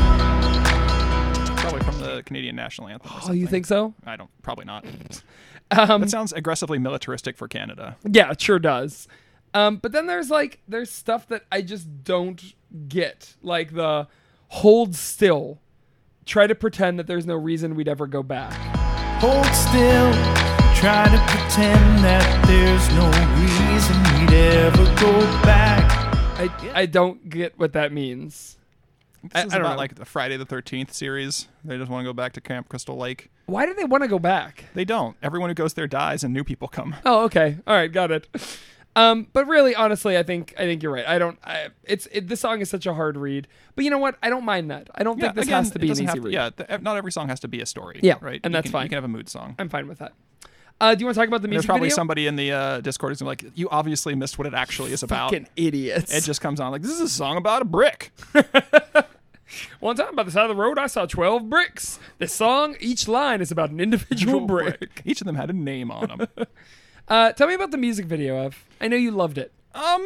Probably 1.59 1.81
from 1.81 1.99
the 2.01 2.23
Canadian 2.25 2.57
national 2.57 2.89
anthem. 2.89 3.11
or 3.11 3.21
Oh, 3.29 3.33
you 3.33 3.47
think 3.47 3.67
so? 3.67 3.95
I 4.07 4.17
don't. 4.17 4.31
Probably 4.43 4.65
not. 4.65 4.85
Um, 5.75 6.03
that 6.03 6.11
sounds 6.11 6.35
aggressively 6.35 6.79
militaristic 6.79 7.39
for 7.39 7.49
Canada. 7.49 7.97
Yeah, 8.07 8.31
it 8.33 8.41
sure 8.43 8.59
does. 8.59 9.09
Um, 9.55 9.79
but 9.79 9.93
then 9.93 10.07
there's 10.07 10.29
like 10.29 10.61
there's 10.69 10.91
stuff 10.91 11.27
that 11.29 11.45
I 11.51 11.63
just 11.63 12.05
don't 12.05 12.43
get, 12.91 13.37
like 13.41 13.73
the 13.73 14.07
hold 14.49 14.95
still, 14.95 15.61
try 16.27 16.47
to 16.47 16.55
pretend 16.55 16.99
that 16.99 17.07
there's 17.07 17.27
no 17.27 17.35
reason 17.37 17.75
we'd 17.75 17.89
ever 17.89 18.07
go 18.07 18.23
back. 18.23 18.53
Hold 19.21 19.47
still, 19.47 20.13
try 20.75 21.05
to 21.05 21.19
pretend 21.29 22.05
that 22.05 22.45
there's 22.47 22.89
no 22.95 23.07
reason 23.41 23.97
we'd 24.21 24.35
ever 24.35 24.85
go 25.01 25.21
back. 25.45 25.91
I 26.39 26.51
I 26.81 26.87
don't 26.87 27.29
get 27.29 27.59
what 27.59 27.73
that 27.75 27.93
means. 27.93 28.57
This 29.23 29.31
I- 29.35 29.47
is 29.47 29.53
I 29.55 29.59
don't 29.59 29.67
about 29.67 29.73
know. 29.75 29.79
like 29.79 29.95
the 29.95 30.05
Friday 30.05 30.37
the 30.37 30.45
Thirteenth 30.47 30.93
series. 30.93 31.47
They 31.65 31.79
just 31.79 31.91
want 31.91 32.05
to 32.05 32.09
go 32.09 32.13
back 32.13 32.33
to 32.33 32.41
Camp 32.41 32.69
Crystal 32.69 32.97
Lake. 32.97 33.31
Why 33.47 33.67
do 33.67 33.75
they 33.75 33.85
want 33.85 34.03
to 34.03 34.09
go 34.09 34.19
back? 34.19 34.65
They 34.75 34.85
don't. 34.85 35.17
Everyone 35.23 35.51
who 35.51 35.55
goes 35.55 35.75
there 35.75 35.87
dies, 35.87 36.25
and 36.25 36.33
new 36.35 36.43
people 36.45 36.67
come. 36.69 36.97
Oh, 37.05 37.25
okay. 37.25 37.59
All 37.67 37.75
right, 37.77 37.93
got 37.93 38.11
it. 38.11 38.27
Um, 38.95 39.27
but 39.33 39.47
really, 39.47 39.75
honestly, 39.75 40.19
I 40.19 40.23
think 40.23 40.53
I 40.59 40.63
think 40.63 40.83
you're 40.83 40.93
right. 40.93 41.07
I 41.09 41.19
don't. 41.19 41.39
I, 41.43 41.69
it's 41.85 42.07
it, 42.13 42.29
this 42.29 42.41
song 42.41 42.61
is 42.61 42.69
such 42.69 42.85
a 42.87 42.93
hard 42.93 43.17
read, 43.17 43.49
but 43.75 43.85
you 43.85 43.91
know 43.91 43.97
what? 43.99 44.17
I 44.23 44.29
don't 44.29 44.45
mind 44.45 44.71
that. 44.71 44.91
I 44.95 45.03
don't 45.03 45.19
think 45.19 45.35
this 45.35 45.47
again, 45.47 45.65
has 45.65 45.71
to 45.73 45.79
be 45.79 45.87
an 45.87 45.93
easy 45.93 46.07
to- 46.07 46.21
read. 46.21 46.35
Yeah, 46.35 46.51
th- 46.51 46.81
not 46.83 46.97
every 46.99 47.11
song 47.13 47.29
has 47.29 47.41
to 47.41 47.49
be 47.49 47.61
a 47.63 47.67
story. 47.67 48.01
Yeah, 48.03 48.17
right. 48.21 48.41
and 48.45 48.53
You 48.53 48.57
that's 48.59 48.65
can- 48.65 48.73
fine. 48.73 48.83
You 48.85 48.89
can 48.91 48.97
have 48.97 49.05
a 49.05 49.09
mood 49.09 49.29
song. 49.31 49.55
I'm 49.59 49.69
fine 49.71 49.89
with 49.89 49.99
that. 50.01 50.13
Uh, 50.81 50.95
do 50.95 51.01
you 51.01 51.07
want 51.07 51.15
to 51.15 51.21
talk 51.21 51.29
about 51.29 51.41
the 51.43 51.49
music? 51.49 51.63
There's 51.63 51.67
probably 51.67 51.87
video? 51.89 51.95
somebody 51.95 52.27
in 52.27 52.37
the 52.37 52.53
uh, 52.53 52.81
Discord 52.81 53.13
who's 53.13 53.23
like, 53.23 53.45
"You 53.55 53.69
obviously 53.71 54.15
missed 54.15 54.37
what 54.37 54.47
it 54.47 54.53
actually 54.55 54.93
is 54.93 55.03
about." 55.03 55.31
Fucking 55.31 55.49
idiots. 55.57 56.13
It 56.13 56.25
just 56.25 56.41
comes 56.41 56.61
on 56.61 56.73
like, 56.73 56.83
"This 56.83 56.91
is 56.91 57.01
a 57.01 57.09
song 57.09 57.37
about 57.39 57.63
a 57.63 57.65
brick." 57.65 58.13
One 59.81 59.97
time 59.97 60.17
by 60.17 60.23
the 60.23 60.31
side 60.31 60.45
of 60.45 60.49
the 60.57 60.63
road, 60.63 60.79
I 60.79 60.87
saw 60.87 61.05
12 61.05 61.51
bricks. 61.51 61.99
This 62.19 62.33
song, 62.33 62.75
each 62.81 63.07
line 63.07 63.41
is 63.43 63.51
about 63.51 63.71
an 63.71 63.81
individual 63.81 64.41
brick. 64.41 65.03
Each 65.05 65.21
of 65.21 65.27
them 65.27 65.37
had 65.37 65.51
a 65.51 65.53
name 65.53 65.91
on 65.91 66.09
them. 66.09 66.27
Uh, 67.13 67.31
tell 67.33 67.47
me 67.47 67.53
about 67.53 67.71
the 67.71 67.77
music 67.77 68.07
video, 68.07 68.39
Ev. 68.39 68.65
I 68.81 68.89
know 68.89 68.97
you 68.97 69.11
loved 69.11 69.37
it. 69.37 69.53
um, 69.75 70.01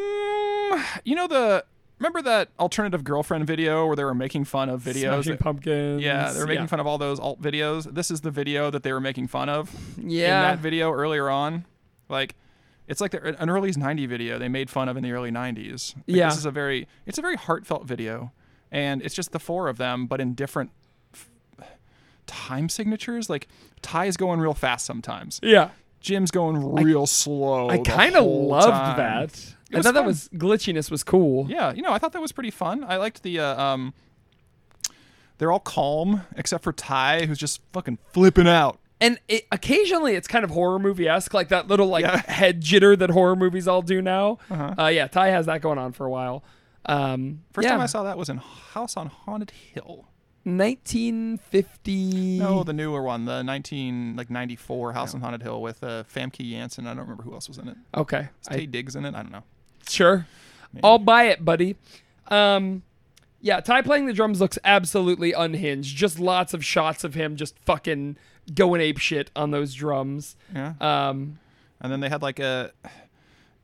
you 1.04 1.14
know 1.14 1.28
the 1.28 1.64
remember 2.00 2.20
that 2.22 2.48
alternative 2.58 3.04
girlfriend 3.04 3.46
video 3.46 3.86
where 3.86 3.94
they 3.94 4.02
were 4.02 4.12
making 4.12 4.44
fun 4.44 4.68
of 4.68 4.82
videos? 4.82 5.22
Smashing 5.22 5.36
Pumpkins. 5.38 6.02
yeah, 6.02 6.32
they 6.32 6.40
were 6.40 6.48
making 6.48 6.66
fun 6.66 6.80
of 6.80 6.86
all 6.88 6.98
those 6.98 7.20
alt 7.20 7.40
videos. 7.40 7.84
This 7.94 8.10
is 8.10 8.22
the 8.22 8.32
video 8.32 8.72
that 8.72 8.82
they 8.82 8.92
were 8.92 9.00
making 9.00 9.28
fun 9.28 9.48
of. 9.48 9.70
Yeah. 9.96 10.24
in 10.50 10.56
that 10.56 10.58
video 10.58 10.92
earlier 10.92 11.30
on. 11.30 11.64
Like, 12.08 12.34
it's 12.88 13.00
like 13.00 13.12
the, 13.12 13.40
an 13.40 13.50
early 13.50 13.70
'90s 13.70 14.08
video 14.08 14.36
they 14.40 14.48
made 14.48 14.68
fun 14.68 14.88
of 14.88 14.96
in 14.96 15.04
the 15.04 15.12
early 15.12 15.30
'90s. 15.30 15.94
Like, 15.94 16.04
Yeah. 16.08 16.28
this 16.28 16.38
is 16.38 16.44
a 16.44 16.50
very 16.50 16.88
it's 17.06 17.18
a 17.18 17.22
very 17.22 17.36
heartfelt 17.36 17.84
video, 17.86 18.32
and 18.72 19.00
it's 19.00 19.14
just 19.14 19.30
the 19.30 19.38
four 19.38 19.68
of 19.68 19.76
them, 19.78 20.06
but 20.08 20.20
in 20.20 20.34
different 20.34 20.72
f- 21.14 21.28
time 22.26 22.68
signatures. 22.68 23.30
Like 23.30 23.46
Ty 23.80 24.06
is 24.06 24.16
going 24.16 24.40
real 24.40 24.54
fast 24.54 24.84
sometimes. 24.86 25.38
Yeah. 25.40 25.70
Jim's 26.00 26.30
going 26.30 26.74
real 26.74 27.06
slow. 27.06 27.68
I 27.68 27.78
kind 27.78 28.14
of 28.16 28.24
loved 28.24 28.68
time. 28.68 28.96
that. 28.98 29.54
I 29.74 29.82
thought 29.82 29.94
that 29.94 30.04
was 30.06 30.28
glitchiness 30.34 30.90
was 30.90 31.02
cool. 31.02 31.46
Yeah, 31.50 31.72
you 31.72 31.82
know, 31.82 31.92
I 31.92 31.98
thought 31.98 32.12
that 32.12 32.22
was 32.22 32.32
pretty 32.32 32.50
fun. 32.52 32.84
I 32.84 32.96
liked 32.96 33.22
the 33.22 33.40
uh, 33.40 33.60
um. 33.62 33.94
They're 35.38 35.52
all 35.52 35.60
calm 35.60 36.22
except 36.36 36.64
for 36.64 36.72
Ty, 36.72 37.26
who's 37.26 37.38
just 37.38 37.60
fucking 37.72 37.98
flipping 38.12 38.48
out. 38.48 38.78
And 39.00 39.18
it, 39.28 39.46
occasionally 39.52 40.14
it's 40.14 40.26
kind 40.26 40.44
of 40.44 40.50
horror 40.50 40.78
movie 40.78 41.06
esque, 41.08 41.34
like 41.34 41.48
that 41.48 41.68
little 41.68 41.88
like 41.88 42.04
Yeah. 42.04 42.22
head 42.26 42.62
jitter 42.62 42.98
that 42.98 43.10
horror 43.10 43.36
movies 43.36 43.68
all 43.68 43.82
do 43.82 44.00
now. 44.00 44.38
Uh-huh. 44.50 44.74
Uh, 44.84 44.86
yeah, 44.86 45.06
Ty 45.08 45.28
has 45.28 45.44
that 45.46 45.60
going 45.60 45.76
on 45.78 45.92
for 45.92 46.06
a 46.06 46.10
while. 46.10 46.42
Um, 46.86 47.42
First 47.52 47.64
yeah. 47.66 47.72
time 47.72 47.80
I 47.80 47.86
saw 47.86 48.04
that 48.04 48.16
was 48.16 48.30
in 48.30 48.38
House 48.38 48.96
on 48.96 49.08
Haunted 49.08 49.50
Hill. 49.50 50.06
1950. 50.46 52.38
No, 52.38 52.62
the 52.62 52.72
newer 52.72 53.02
one, 53.02 53.24
the 53.24 53.42
19 53.42 54.16
like 54.16 54.30
94 54.30 54.92
House 54.92 55.14
on 55.14 55.20
Haunted 55.20 55.42
Hill 55.42 55.60
with 55.60 55.82
uh, 55.82 56.04
Famke 56.04 56.48
Janssen. 56.50 56.86
I 56.86 56.90
don't 56.90 57.00
remember 57.00 57.22
who 57.22 57.32
else 57.34 57.48
was 57.48 57.58
in 57.58 57.68
it. 57.68 57.76
okay. 57.94 58.28
Is 58.42 58.48
I- 58.48 58.56
Taye 58.58 58.70
Diggs 58.70 58.96
in 58.96 59.04
it? 59.04 59.14
I 59.14 59.22
don't 59.22 59.32
know. 59.32 59.42
Sure. 59.88 60.26
I'll 60.82 60.98
buy 60.98 61.24
it, 61.24 61.44
buddy. 61.44 61.76
Um, 62.28 62.82
yeah, 63.40 63.60
Ty 63.60 63.82
playing 63.82 64.06
the 64.06 64.12
drums 64.12 64.40
looks 64.40 64.58
absolutely 64.64 65.32
unhinged. 65.32 65.96
Just 65.96 66.18
lots 66.18 66.52
of 66.54 66.64
shots 66.64 67.04
of 67.04 67.14
him 67.14 67.36
just 67.36 67.58
fucking 67.60 68.16
going 68.54 68.80
ape 68.80 68.98
shit 68.98 69.30
on 69.36 69.52
those 69.52 69.72
drums. 69.74 70.36
Yeah. 70.54 70.74
Um, 70.80 71.38
and 71.80 71.92
then 71.92 72.00
they 72.00 72.08
had 72.08 72.20
like 72.22 72.40
a, 72.40 72.72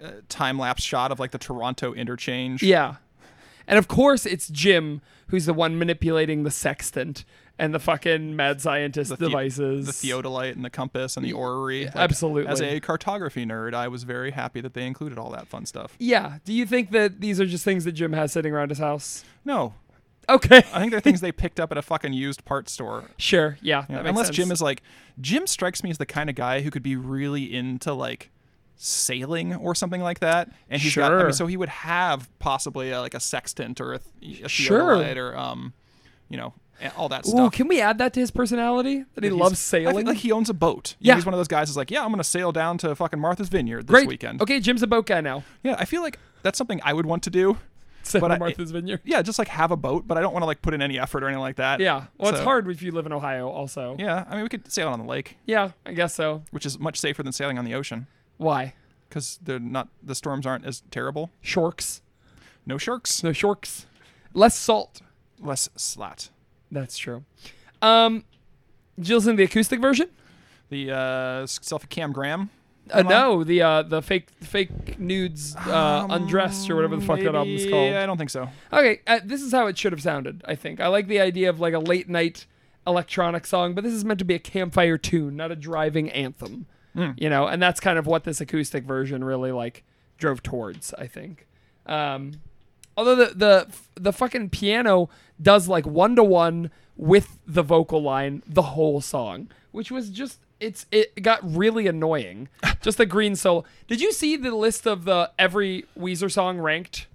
a 0.01 0.13
time 0.29 0.59
lapse 0.59 0.83
shot 0.85 1.11
of 1.13 1.19
like 1.21 1.33
the 1.33 1.39
Toronto 1.39 1.93
interchange. 1.93 2.63
yeah. 2.63 2.97
And 3.67 3.79
of 3.79 3.89
course, 3.89 4.27
it's 4.27 4.49
Jim 4.49 5.01
who's 5.29 5.47
the 5.47 5.55
one 5.55 5.79
manipulating 5.79 6.43
the 6.43 6.51
sextant 6.51 7.25
and 7.59 7.75
the 7.75 7.79
fucking 7.79 8.35
mad 8.37 8.61
scientist 8.61 9.11
The 9.11 9.17
devices. 9.29 9.87
The 9.87 9.93
theodolite 10.09 10.53
and 10.53 10.65
the 10.65 10.71
compass 10.71 11.17
and 11.17 11.25
the 11.25 11.33
orrery. 11.33 11.85
Like, 11.87 11.97
absolutely. 11.97 12.51
As 12.51 12.61
a 12.61 12.81
cartography 12.81 13.47
nerd, 13.47 13.73
I 13.75 13.89
was 13.89 14.03
very 14.05 14.31
happy 14.33 14.61
that 14.61 14.75
they 14.75 14.87
included 14.87 15.19
all 15.19 15.31
that 15.31 15.49
fun 15.49 15.65
stuff. 15.67 15.97
yeah. 15.99 16.39
Do 16.45 16.53
you 16.53 16.67
think 16.67 16.91
that 16.91 17.21
these 17.21 17.41
are 17.41 17.47
just 17.47 17.65
things 17.65 17.85
that 17.85 17.93
Jim 17.93 18.13
has 18.15 18.33
sitting 18.33 18.53
around 18.53 18.71
his 18.71 18.79
house? 18.79 19.25
No, 19.45 19.75
Okay. 20.29 20.59
I 20.73 20.79
think 20.79 20.93
they're 20.93 21.01
things 21.01 21.21
they 21.21 21.33
picked 21.45 21.59
up 21.59 21.73
at 21.73 21.79
a 21.79 21.83
fucking 21.83 22.13
used 22.13 22.45
parts 22.45 22.73
store. 22.73 23.05
sure. 23.19 23.59
Yeah. 23.61 23.87
Yeah, 23.89 23.97
that 23.97 24.03
makes 24.05 24.09
unless 24.11 24.27
sense. 24.29 24.37
Jim 24.37 24.51
is 24.53 24.63
like, 24.63 24.83
Jim 25.21 25.47
strikes 25.47 25.83
me 25.83 25.91
as 25.91 25.99
the 25.99 26.07
kind 26.07 26.31
of 26.31 26.37
guy 26.37 26.61
who 26.61 26.71
could 26.71 26.83
be 26.83 26.95
really 26.97 27.53
into 27.55 27.93
like 27.93 28.31
sailing 28.83 29.55
or 29.55 29.75
something 29.75 30.03
like 30.03 30.19
that. 30.21 30.51
And 30.69 30.83
he's 30.83 30.95
got, 30.97 31.13
I 31.13 31.23
mean, 31.23 31.33
so 31.33 31.47
he 31.47 31.57
would 31.57 31.69
have 31.69 32.29
possibly 32.41 32.91
a, 32.91 33.01
like 33.01 33.15
a 33.15 33.21
sextant 33.21 33.81
or 33.81 33.95
a, 33.95 34.01
a 34.43 34.49
Sure. 34.49 34.97
or 34.97 35.37
um, 35.37 35.73
you 36.29 36.37
know, 36.37 36.53
all 36.97 37.09
that 37.09 37.25
Ooh, 37.27 37.31
stuff. 37.31 37.53
can 37.53 37.69
we 37.69 37.81
add 37.81 37.99
that 37.99 38.13
to 38.15 38.21
his 38.21 38.33
personality? 38.33 39.05
That 39.15 39.23
he 39.23 39.31
He's- 39.31 39.41
loves 39.41 39.61
sailing? 39.61 40.05
like 40.07 40.17
he 40.19 40.33
owns 40.33 40.51
a 40.51 40.55
boat. 40.55 40.97
Yeah. 40.99 41.15
he's 41.15 41.25
one 41.25 41.33
of 41.33 41.39
those 41.39 41.47
guys 41.49 41.69
who's 41.69 41.77
like, 41.77 41.93
yeah, 41.93 42.05
I'm 42.05 42.11
gonna 42.11 42.25
sail 42.25 42.51
down 42.51 42.77
to 42.79 42.95
fucking 42.97 43.21
Martha's 43.21 43.49
Vineyard 43.49 43.87
this 43.87 43.95
Great. 43.95 44.09
weekend. 44.09 44.43
Okay, 44.43 44.59
Jim's 44.59 44.83
a 44.83 44.89
boat 44.89 45.07
guy 45.07 45.21
now. 45.21 45.45
Yeah, 45.63 45.77
I 45.79 45.85
feel 45.85 46.03
like 46.03 46.19
that's 46.43 46.59
something 46.59 46.81
I 46.83 46.93
would 46.93 47.07
want 47.07 47.23
to 47.25 47.31
do. 47.31 47.59
Said 48.05 48.21
But 48.21 48.33
I- 48.33 48.39
Martha's 48.39 48.73
Vineyard. 48.73 49.01
Yeah, 49.05 49.23
just 49.23 49.39
like 49.39 49.47
have 49.47 49.71
a 49.71 49.77
boat, 49.77 50.09
but 50.09 50.19
I 50.19 50.21
don't 50.23 50.33
want 50.33 50.43
to 50.43 50.47
like 50.49 50.61
put 50.61 50.75
in 50.75 50.83
any 50.83 50.99
effort 50.99 51.23
or 51.23 51.29
anything 51.29 51.41
like 51.41 51.55
that. 51.57 51.79
Yeah. 51.79 52.07
Well, 52.19 52.31
it's 52.35 52.41
hard 52.43 52.69
if 52.69 52.83
you 52.83 52.91
live 52.91 53.07
in 53.07 53.13
Ohio, 53.13 53.49
also. 53.49 53.95
Yeah, 53.97 54.25
I 54.29 54.35
mean, 54.35 54.43
we 54.43 54.49
could 54.49 54.73
sail 54.73 54.89
on 54.89 54.99
the 54.99 55.05
lake, 55.07 55.37
Yeah, 55.47 55.71
I 55.87 55.93
guess 55.93 56.13
so. 56.17 56.43
which 56.51 56.67
is 56.67 56.81
much 56.81 56.99
safer 56.99 57.23
than 57.23 57.33
sailing 57.33 57.59
on 57.61 57.65
the 57.65 57.75
ocean 57.75 58.09
Why? 58.43 58.75
because 59.09 59.39
they're 59.43 59.59
not 59.61 59.89
the 60.03 60.15
storms 60.15 60.47
aren't 60.47 60.65
as 60.65 60.83
terrible. 60.91 61.31
Shorks. 61.43 62.01
No 62.65 62.79
sharks, 62.79 63.23
No 63.23 63.33
shorks. 63.33 63.85
Less 64.33 64.57
salt. 64.57 65.03
less 65.39 65.69
slat. 65.77 66.31
That's 66.71 66.97
true. 66.97 67.25
Um, 67.83 68.25
listen 68.97 69.33
to 69.33 69.37
the 69.37 69.43
acoustic 69.45 69.81
version? 69.81 70.09
The 70.71 70.91
uh, 70.91 70.97
selfie 71.47 71.89
cam 71.91 72.13
Graham. 72.13 72.49
Uh, 72.91 73.03
no, 73.03 73.45
the 73.45 73.61
uh, 73.63 73.83
the 73.83 74.01
fake 74.03 74.29
fake 74.41 74.99
nudes 74.99 75.55
uh, 75.57 76.07
undressed 76.11 76.69
or 76.71 76.75
whatever 76.77 76.97
the 76.97 77.03
fuck 77.05 77.21
that 77.21 77.35
album's 77.35 77.61
Maybe- 77.61 77.71
called. 77.71 77.95
I 77.95 78.07
don't 78.07 78.17
think 78.17 78.31
so. 78.31 78.49
Okay, 78.73 79.01
uh, 79.07 79.21
this 79.25 79.43
is 79.43 79.53
how 79.53 79.67
it 79.67 79.77
should 79.79 79.93
have 79.93 80.03
sounded. 80.03 80.43
I 80.47 80.55
think 80.55 80.81
I 80.81 80.87
like 80.89 81.07
the 81.07 81.21
idea 81.21 81.51
of 81.51 81.61
like 81.61 81.75
a 81.75 81.79
late 81.79 82.09
night 82.09 82.47
electronic 82.87 83.47
song, 83.47 83.75
but 83.75 83.85
this 83.85 83.93
is 83.93 84.05
meant 84.05 84.19
to 84.21 84.25
be 84.25 84.35
a 84.35 84.39
campfire 84.41 84.97
tune, 84.99 85.37
not 85.37 85.51
a 85.53 85.57
driving 85.57 86.11
anthem. 86.11 86.67
You 86.95 87.31
know, 87.31 87.47
and 87.47 87.63
that's 87.63 87.81
kind 87.81 87.99
of 87.99 88.07
what 88.07 88.25
this 88.25 88.41
acoustic 88.41 88.85
version 88.85 89.25
really 89.25 89.53
like 89.53 89.85
drove 90.19 90.43
towards. 90.43 90.93
I 90.95 91.07
think. 91.07 91.47
Um, 91.87 92.33
although 92.97 93.17
the 93.17 93.35
the 93.35 93.67
the 93.95 94.13
fucking 94.13 94.51
piano 94.51 95.09
does 95.41 95.69
like 95.69 95.87
one 95.87 96.17
to 96.17 96.25
one 96.25 96.71
with 96.97 97.39
the 97.47 97.63
vocal 97.63 98.03
line 98.03 98.43
the 98.47 98.63
whole 98.63 99.01
song, 99.01 99.49
which 99.71 99.91
was 99.91 100.11
just 100.11 100.39
it's 100.61 100.87
it 100.93 101.23
got 101.23 101.41
really 101.43 101.87
annoying. 101.87 102.49
just 102.83 102.99
the 102.99 103.07
green 103.07 103.37
solo. 103.37 103.65
Did 103.89 104.01
you 104.01 104.13
see 104.13 104.37
the 104.37 104.55
list 104.55 104.87
of 104.87 105.05
the 105.05 105.31
every 105.39 105.85
Weezer 105.99 106.31
song 106.31 106.59
ranked? 106.59 107.07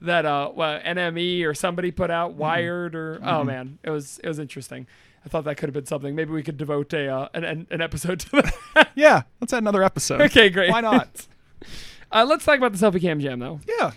that 0.00 0.26
uh 0.26 0.50
well, 0.54 0.80
NME 0.80 1.44
or 1.44 1.54
somebody 1.54 1.90
put 1.90 2.10
out 2.10 2.34
Wired 2.34 2.94
or 2.94 3.18
oh 3.22 3.44
man 3.44 3.78
it 3.82 3.90
was 3.90 4.18
it 4.22 4.28
was 4.28 4.38
interesting. 4.38 4.86
I 5.26 5.28
thought 5.28 5.44
that 5.44 5.56
could 5.56 5.68
have 5.68 5.74
been 5.74 5.86
something. 5.86 6.14
Maybe 6.14 6.30
we 6.32 6.42
could 6.44 6.56
devote 6.56 6.92
a 6.94 7.08
uh, 7.08 7.28
an- 7.34 7.66
an 7.68 7.80
episode 7.80 8.20
to 8.20 8.42
that. 8.74 8.90
Yeah, 8.94 9.22
let's 9.40 9.52
add 9.52 9.58
another 9.62 9.82
episode. 9.82 10.20
okay, 10.22 10.48
great. 10.48 10.70
Why 10.70 10.80
not? 10.80 11.26
Uh, 12.12 12.24
let's 12.24 12.44
talk 12.44 12.56
about 12.56 12.72
the 12.72 12.78
selfie 12.78 13.00
cam 13.00 13.18
jam 13.18 13.40
though. 13.40 13.58
yeah. 13.68 13.90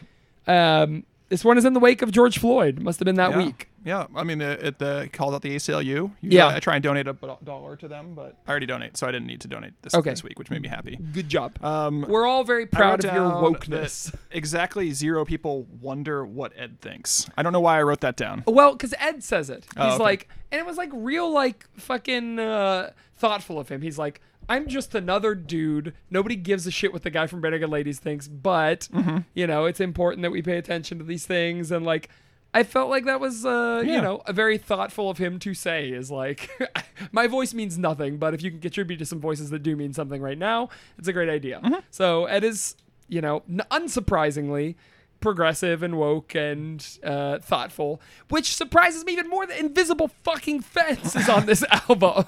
Um, 0.47 1.03
this 1.29 1.45
one 1.45 1.59
is 1.59 1.63
in 1.65 1.73
the 1.73 1.79
wake 1.79 2.01
of 2.01 2.11
George 2.11 2.39
Floyd. 2.39 2.79
Must 2.79 2.99
have 2.99 3.05
been 3.05 3.15
that 3.17 3.31
Yeah. 3.31 3.37
week. 3.37 3.68
Yeah, 3.85 4.07
I 4.15 4.23
mean, 4.23 4.39
the, 4.39 4.67
it 4.67 4.79
the 4.79 5.09
called 5.13 5.33
out 5.33 5.41
the 5.41 5.55
ACLU. 5.55 5.83
Usually 5.85 6.11
Yeah. 6.21 6.47
I 6.47 6.59
try 6.59 6.75
and 6.75 6.83
donate 6.83 7.07
a 7.07 7.13
dollar 7.43 7.75
to 7.77 7.87
them, 7.87 8.13
but 8.15 8.35
I 8.47 8.51
already 8.51 8.65
donate, 8.65 8.97
so 8.97 9.07
I 9.07 9.11
didn't 9.11 9.27
need 9.27 9.41
to 9.41 9.47
donate 9.47 9.73
this 9.81 9.93
Okay. 9.93 10.09
this 10.09 10.23
week, 10.23 10.37
which 10.39 10.49
made 10.49 10.61
me 10.61 10.67
happy. 10.69 10.97
Good 11.13 11.29
job. 11.29 11.63
Um, 11.63 12.01
We're 12.07 12.25
all 12.27 12.43
very 12.43 12.65
proud 12.65 13.03
of 13.05 13.13
your 13.13 13.31
wokeness. 13.31 14.13
Exactly 14.31 14.91
zero 14.91 15.25
people 15.25 15.65
wonder 15.81 16.25
what 16.25 16.51
Ed 16.57 16.81
thinks. 16.81 17.29
I 17.37 17.43
don't 17.43 17.53
know 17.53 17.59
why 17.61 17.79
I 17.79 17.83
wrote 17.83 18.01
that 18.01 18.15
down. 18.15 18.43
Well, 18.47 18.73
because 18.73 18.93
Ed 18.99 19.23
says 19.23 19.49
it. 19.49 19.65
He's 19.75 19.83
Oh, 19.83 19.93
okay. 19.95 20.03
like, 20.03 20.29
and 20.51 20.59
it 20.59 20.65
was 20.65 20.77
like 20.77 20.89
real, 20.93 21.31
like 21.31 21.65
fucking 21.77 22.39
uh, 22.39 22.91
thoughtful 23.15 23.59
of 23.59 23.69
him. 23.69 23.81
He's 23.81 23.97
like, 23.97 24.21
I'm 24.47 24.67
just 24.67 24.95
another 24.95 25.35
dude. 25.35 25.93
Nobody 26.09 26.35
gives 26.35 26.65
a 26.65 26.71
shit 26.71 26.91
what 26.91 27.03
the 27.03 27.11
guy 27.11 27.27
from 27.27 27.39
Better 27.39 27.59
Good 27.59 27.69
Ladies 27.69 27.99
thinks, 27.99 28.27
but 28.27 28.87
Mm-hmm. 28.91 29.19
you 29.35 29.45
know, 29.47 29.65
it's 29.65 29.79
important 29.79 30.23
that 30.23 30.31
we 30.31 30.41
pay 30.41 30.57
attention 30.57 30.97
to 30.97 31.03
these 31.03 31.25
things. 31.25 31.71
And 31.71 31.85
like, 31.85 32.09
I 32.53 32.63
felt 32.63 32.89
like 32.89 33.05
that 33.05 33.19
was, 33.19 33.45
uh, 33.45 33.83
you 33.85 34.01
know, 34.01 34.21
a 34.25 34.33
very 34.33 34.57
thoughtful 34.57 35.09
of 35.09 35.19
him 35.19 35.37
to 35.39 35.53
say. 35.53 35.89
Is 35.89 36.09
like, 36.09 36.49
my 37.11 37.27
voice 37.27 37.53
means 37.53 37.77
nothing, 37.77 38.17
but 38.17 38.33
if 38.33 38.41
you 38.41 38.49
can 38.49 38.59
contribute 38.59 38.97
to 38.97 39.05
some 39.05 39.19
voices 39.19 39.49
that 39.51 39.61
do 39.61 39.75
mean 39.75 39.93
something 39.93 40.21
right 40.21 40.37
now, 40.37 40.69
it's 40.97 41.07
a 41.07 41.13
great 41.13 41.29
idea. 41.29 41.59
Mm-hmm. 41.63 41.79
So 41.91 42.25
Ed 42.25 42.43
is, 42.43 42.75
you 43.07 43.21
know, 43.21 43.43
n- 43.47 43.61
unsurprisingly 43.69 44.75
progressive 45.19 45.83
and 45.83 45.97
woke 45.97 46.33
and 46.33 46.85
uh, 47.03 47.39
thoughtful, 47.39 48.01
which 48.29 48.55
surprises 48.55 49.05
me 49.05 49.13
even 49.13 49.29
more. 49.29 49.45
that 49.45 49.59
invisible 49.59 50.09
fucking 50.23 50.61
fence 50.61 51.15
is 51.15 51.29
on 51.29 51.45
this 51.45 51.63
album. 51.89 52.25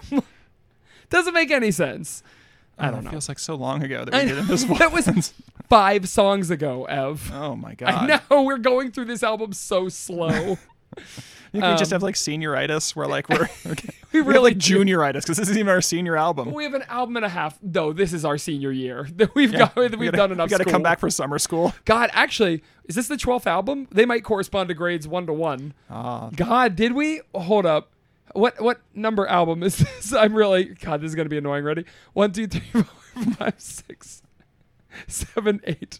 Doesn't 1.09 1.33
make 1.33 1.51
any 1.51 1.71
sense. 1.71 2.21
I 2.77 2.89
don't 2.89 2.99
it 2.99 3.03
know. 3.03 3.07
It 3.09 3.11
feels 3.11 3.29
like 3.29 3.39
so 3.39 3.55
long 3.55 3.83
ago 3.83 4.05
that 4.05 4.13
I 4.13 4.23
we 4.23 4.29
did 4.31 4.45
this 4.45 4.65
one. 4.65 4.79
that 4.79 4.91
was 4.91 5.33
five 5.69 6.09
songs 6.09 6.49
ago, 6.49 6.85
Ev. 6.85 7.31
oh 7.33 7.55
my 7.55 7.75
god. 7.75 7.89
I 7.89 8.07
god! 8.07 8.21
know 8.29 8.43
we're 8.43 8.57
going 8.57 8.91
through 8.91 9.05
this 9.05 9.23
album 9.23 9.53
so 9.53 9.89
slow. 9.89 10.57
You 11.53 11.59
can 11.59 11.77
just 11.77 11.91
Um, 11.91 11.95
have 11.97 12.03
like 12.03 12.15
senioritis, 12.15 12.95
where 12.95 13.07
like 13.07 13.27
we're 13.27 13.43
okay. 13.65 13.89
We 14.13 14.19
we 14.21 14.25
have 14.25 14.27
really 14.27 14.51
like 14.51 14.57
junioritis 14.57 15.21
because 15.23 15.35
this 15.37 15.49
isn't 15.49 15.57
even 15.57 15.67
our 15.69 15.81
senior 15.81 16.15
album. 16.15 16.51
we 16.51 16.63
have 16.63 16.73
an 16.73 16.83
album 16.87 17.17
and 17.17 17.25
a 17.25 17.29
half. 17.29 17.57
No, 17.61 17.91
this 17.91 18.13
is 18.13 18.23
our 18.23 18.37
senior 18.37 18.71
year. 18.71 19.07
that 19.15 19.35
We've 19.35 19.51
Yeah, 19.51 19.59
got 19.59 19.75
we've 19.75 19.97
we 19.99 20.05
gotta, 20.07 20.17
done 20.17 20.31
enough. 20.31 20.47
We 20.47 20.51
got 20.51 20.57
to 20.59 20.63
school. 20.63 20.71
come 20.71 20.83
back 20.83 20.99
for 20.99 21.09
summer 21.09 21.39
school. 21.39 21.73
God, 21.83 22.09
actually, 22.13 22.63
is 22.85 22.95
this 22.95 23.09
the 23.09 23.17
twelfth 23.17 23.47
album? 23.47 23.87
They 23.91 24.05
might 24.05 24.23
correspond 24.23 24.69
to 24.69 24.73
grades 24.75 25.07
one 25.09 25.25
to 25.27 25.33
one. 25.33 25.73
Ah, 25.89 26.29
God, 26.35 26.77
did 26.77 26.93
we? 26.93 27.19
Hold 27.35 27.65
up. 27.65 27.91
What 28.33 28.61
what 28.61 28.81
number 28.93 29.27
album 29.27 29.63
is 29.63 29.77
this? 29.77 30.13
I'm 30.17 30.33
really 30.33 30.65
God. 30.65 31.01
This 31.01 31.09
is 31.09 31.15
gonna 31.15 31.29
be 31.29 31.37
annoying. 31.37 31.63
Ready? 31.63 31.85
One, 32.13 32.31
two, 32.31 32.47
three, 32.47 32.61
four, 32.71 32.83
five, 33.35 33.55
six, 33.57 34.21
seven, 35.07 35.61
eight, 35.65 35.99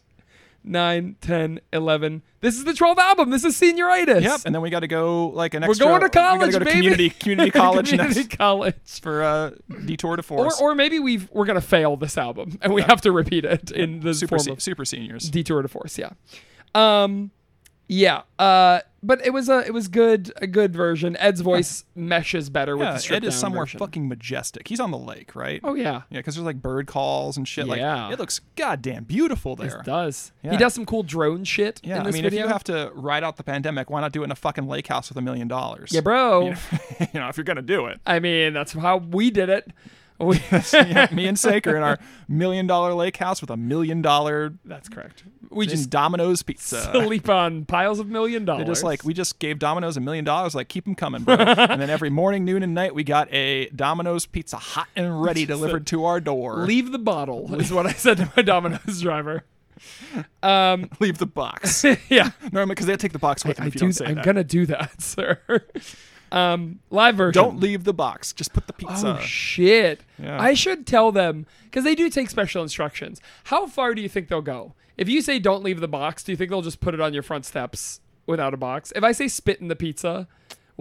nine, 0.63 1.15
ten, 1.21 1.59
eleven. 1.73 2.21
This 2.41 2.55
is 2.57 2.63
the 2.63 2.73
twelfth 2.73 2.99
album. 2.99 3.29
This 3.29 3.43
is 3.43 3.59
Senioritis. 3.59 4.21
yep. 4.21 4.41
And 4.45 4.53
then 4.55 4.61
we 4.61 4.69
got 4.69 4.79
to 4.81 4.87
go 4.87 5.27
like 5.27 5.53
an 5.53 5.63
extra. 5.63 5.85
We're 5.85 5.99
going 5.99 6.01
to 6.01 6.09
college, 6.09 6.47
we 6.47 6.51
gotta 6.51 6.51
go 6.51 6.59
to 6.59 6.65
baby. 6.65 6.77
community 6.77 7.09
community 7.09 7.51
college 7.59 7.89
Community 7.89 8.19
next 8.21 8.37
college. 8.37 8.75
for 9.01 9.23
uh, 9.23 9.51
detour 9.85 10.15
to 10.15 10.21
Or, 10.21 10.23
force. 10.23 10.61
or 10.61 10.73
maybe 10.75 10.99
we've 10.99 11.29
we're 11.31 11.45
gonna 11.45 11.61
fail 11.61 11.97
this 11.97 12.17
album 12.17 12.57
and 12.61 12.73
we 12.73 12.81
have 12.81 13.01
to 13.01 13.11
repeat 13.11 13.45
it 13.45 13.71
in 13.71 13.99
the 14.01 14.13
super 14.13 14.37
form 14.37 14.45
se- 14.45 14.51
of 14.51 14.61
super 14.61 14.85
seniors. 14.85 15.29
Detour 15.29 15.61
de 15.61 15.67
Force 15.67 15.97
yeah 15.97 16.11
um 16.73 17.31
yeah 17.93 18.21
uh 18.39 18.79
but 19.03 19.19
it 19.25 19.31
was 19.31 19.49
a 19.49 19.65
it 19.67 19.73
was 19.73 19.89
good 19.89 20.31
a 20.37 20.47
good 20.47 20.73
version 20.73 21.17
ed's 21.17 21.41
voice 21.41 21.83
meshes 21.93 22.49
better 22.49 22.77
with 22.77 22.87
yeah, 22.87 22.93
the 22.93 22.99
stripped 22.99 23.25
Ed 23.25 23.27
is 23.27 23.33
down 23.33 23.39
somewhere 23.41 23.65
version. 23.65 23.79
fucking 23.79 24.07
majestic. 24.07 24.69
He's 24.69 24.79
on 24.79 24.91
the 24.91 24.97
lake, 24.97 25.35
right? 25.35 25.59
oh 25.63 25.73
yeah 25.73 26.03
Yeah, 26.09 26.19
because 26.19 26.35
there's 26.35 26.45
like 26.45 26.61
bird 26.61 26.87
calls 26.87 27.35
and 27.35 27.45
shit. 27.45 27.65
Yeah. 27.67 28.05
Like 28.05 28.13
it 28.13 28.19
looks 28.19 28.39
goddamn 28.55 29.03
beautiful 29.03 29.53
It 29.53 29.69
there. 29.69 29.81
does 29.83 30.31
he 30.41 30.55
does 30.55 30.73
some 30.73 30.85
cool 30.85 31.03
drone 31.03 31.43
shit 31.43 31.81
Yeah, 31.83 31.99
I 32.01 32.11
mean, 32.11 32.23
video 32.23 32.27
if 32.27 32.45
you 32.45 32.47
have 32.47 32.63
to 32.65 32.91
ride 32.95 33.23
out 33.25 33.35
the 33.35 33.43
pandemic, 33.43 33.89
why 33.89 33.99
not 33.99 34.13
do 34.13 34.21
it 34.21 34.25
in 34.25 34.31
a 34.31 34.35
fucking 34.35 34.67
lake 34.69 34.87
house 34.87 35.09
with 35.09 35.17
a 35.17 35.21
million 35.21 35.49
dollars? 35.49 35.91
yeah 35.91 35.99
bro 36.01 36.45
You 36.45 36.51
know, 36.51 36.57
you 37.13 37.19
know, 37.19 37.27
if 37.27 37.35
you're 37.35 37.43
gonna 37.43 37.61
do 37.61 37.87
it. 37.87 37.99
i 38.05 38.19
mean 38.19 38.53
that's 38.53 38.71
how 38.71 38.97
we 38.97 39.31
did 39.31 39.49
it 39.49 39.69
we, 40.25 40.39
Yeah, 40.73 41.07
me 41.13 41.27
and 41.27 41.37
Saker 41.37 41.75
in 41.75 41.83
our 41.83 41.99
million 42.27 42.67
dollar 42.67 42.93
lake 42.93 43.17
house 43.17 43.41
with 43.41 43.49
a 43.49 43.57
million 43.57 44.01
dollar 44.01 44.53
that's 44.65 44.87
correct 44.89 45.23
we 45.49 45.67
just 45.67 45.89
Domino's 45.89 46.41
pizza. 46.43 46.81
sleep 46.93 47.27
on 47.27 47.65
piles 47.65 47.99
of 47.99 48.07
million 48.07 48.45
dollars 48.45 48.59
They're 48.65 48.71
just 48.73 48.83
like 48.85 49.03
we 49.03 49.13
just 49.13 49.37
gave 49.39 49.59
Domino's 49.59 49.97
a 49.97 49.99
million 49.99 50.23
dollars, 50.23 50.55
like 50.55 50.69
keep 50.69 50.85
them 50.85 50.95
coming, 50.95 51.23
bro. 51.23 51.35
and 51.35 51.81
then 51.81 51.89
every 51.89 52.09
morning, 52.09 52.45
noon, 52.45 52.63
and 52.63 52.73
night, 52.73 52.95
we 52.95 53.03
got 53.03 53.27
a 53.33 53.67
Domino's 53.69 54.25
pizza 54.25 54.55
hot 54.55 54.87
and 54.95 55.21
ready 55.21 55.45
delivered 55.45 55.85
to 55.87 56.05
our 56.05 56.21
door. 56.21 56.65
leave 56.65 56.93
the 56.93 56.99
bottle 56.99 57.53
is 57.59 57.71
what 57.73 57.85
i 57.85 57.91
said 57.91 58.15
to 58.17 58.31
my 58.37 58.41
domino's 58.43 59.01
driver 59.01 59.43
um 60.43 60.89
Leave 60.99 61.17
the 61.17 61.25
box. 61.25 61.83
yeah 62.09 62.31
Normally, 62.51 62.75
because 62.75 62.85
they 62.85 62.95
take 62.97 63.13
the 63.13 63.19
box 63.19 63.43
with 63.43 63.57
them 63.57 63.65
I 63.65 63.67
if 63.67 63.75
you 63.75 63.91
do, 63.91 64.05
I'm 64.05 64.15
that. 64.15 64.23
gonna 64.25 64.43
do 64.43 64.65
that, 64.67 65.01
sir. 65.01 65.39
Um, 66.31 66.79
live 66.89 67.15
version. 67.15 67.41
Don't 67.41 67.59
leave 67.59 67.83
the 67.83 67.93
box. 67.93 68.33
Just 68.33 68.53
put 68.53 68.67
the 68.67 68.73
pizza. 68.73 69.17
Oh 69.19 69.21
shit! 69.21 70.01
Yeah. 70.17 70.41
I 70.41 70.53
should 70.53 70.87
tell 70.87 71.11
them 71.11 71.45
because 71.65 71.83
they 71.83 71.95
do 71.95 72.09
take 72.09 72.29
special 72.29 72.63
instructions. 72.63 73.21
How 73.45 73.67
far 73.67 73.93
do 73.93 74.01
you 74.01 74.09
think 74.09 74.27
they'll 74.27 74.41
go? 74.41 74.73
If 74.97 75.09
you 75.09 75.21
say 75.21 75.39
don't 75.39 75.63
leave 75.63 75.79
the 75.79 75.87
box, 75.87 76.23
do 76.23 76.31
you 76.31 76.35
think 76.37 76.49
they'll 76.49 76.61
just 76.61 76.79
put 76.79 76.93
it 76.93 77.01
on 77.01 77.13
your 77.13 77.23
front 77.23 77.45
steps 77.45 78.01
without 78.25 78.53
a 78.53 78.57
box? 78.57 78.93
If 78.95 79.03
I 79.03 79.11
say 79.11 79.27
spit 79.27 79.59
in 79.59 79.67
the 79.67 79.75
pizza, 79.75 80.27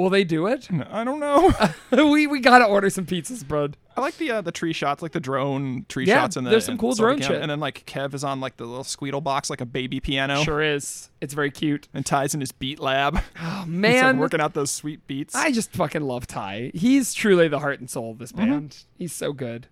will 0.01 0.11
they 0.11 0.25
do 0.25 0.47
it? 0.47 0.69
I 0.91 1.05
don't 1.05 1.21
know. 1.21 1.53
we 2.11 2.27
we 2.27 2.41
gotta 2.41 2.65
order 2.65 2.91
some 2.91 3.07
pizzas, 3.07 3.47
bro. 3.47 3.69
I 3.97 4.01
like 4.01 4.17
the 4.19 4.31
uh, 4.31 4.41
the 4.41 4.53
tree 4.53 4.73
shots, 4.73 5.03
like 5.03 5.13
the 5.13 5.21
drone 5.21 5.85
tree 5.89 6.07
Yeah, 6.07 6.23
shots. 6.23 6.37
And 6.37 6.47
the, 6.47 6.51
there's 6.51 6.65
some 6.65 6.79
cool 6.79 6.95
drone 6.95 7.21
shit. 7.21 7.41
And 7.43 7.51
then 7.51 7.61
like 7.61 7.85
Kev 7.87 8.15
is 8.15 8.25
on 8.25 8.41
like 8.41 8.57
the 8.57 8.65
little 8.65 8.85
squeedle 8.85 9.23
box, 9.23 9.51
like 9.51 9.61
a 9.61 9.67
baby 9.67 10.01
piano, 10.01 10.43
Sure 10.43 10.63
is. 10.63 11.11
It's 11.21 11.35
very 11.35 11.51
cute. 11.51 11.89
and 11.93 12.07
Ty's 12.07 12.33
in 12.35 12.41
his 12.41 12.53
beat 12.53 12.81
lab. 12.81 13.17
Oh 13.17 13.21
He's 13.41 13.59
like 13.59 13.67
man, 13.69 14.19
working 14.19 14.41
out 14.41 14.55
those 14.55 14.71
sweet 14.71 15.07
beats. 15.07 15.35
I 15.35 15.53
just 15.53 15.73
fucking 15.73 16.03
love 16.03 16.27
Ty. 16.27 16.71
He's 16.75 17.13
truly 17.15 17.49
the 17.49 17.59
heart 17.59 17.81
and 17.81 17.91
soul 17.91 18.13
of 18.13 18.19
this 18.19 18.33
Mm-hmm. 18.33 18.51
band. 18.51 18.85
He's 18.97 19.13
so 19.13 19.33
good. 19.33 19.67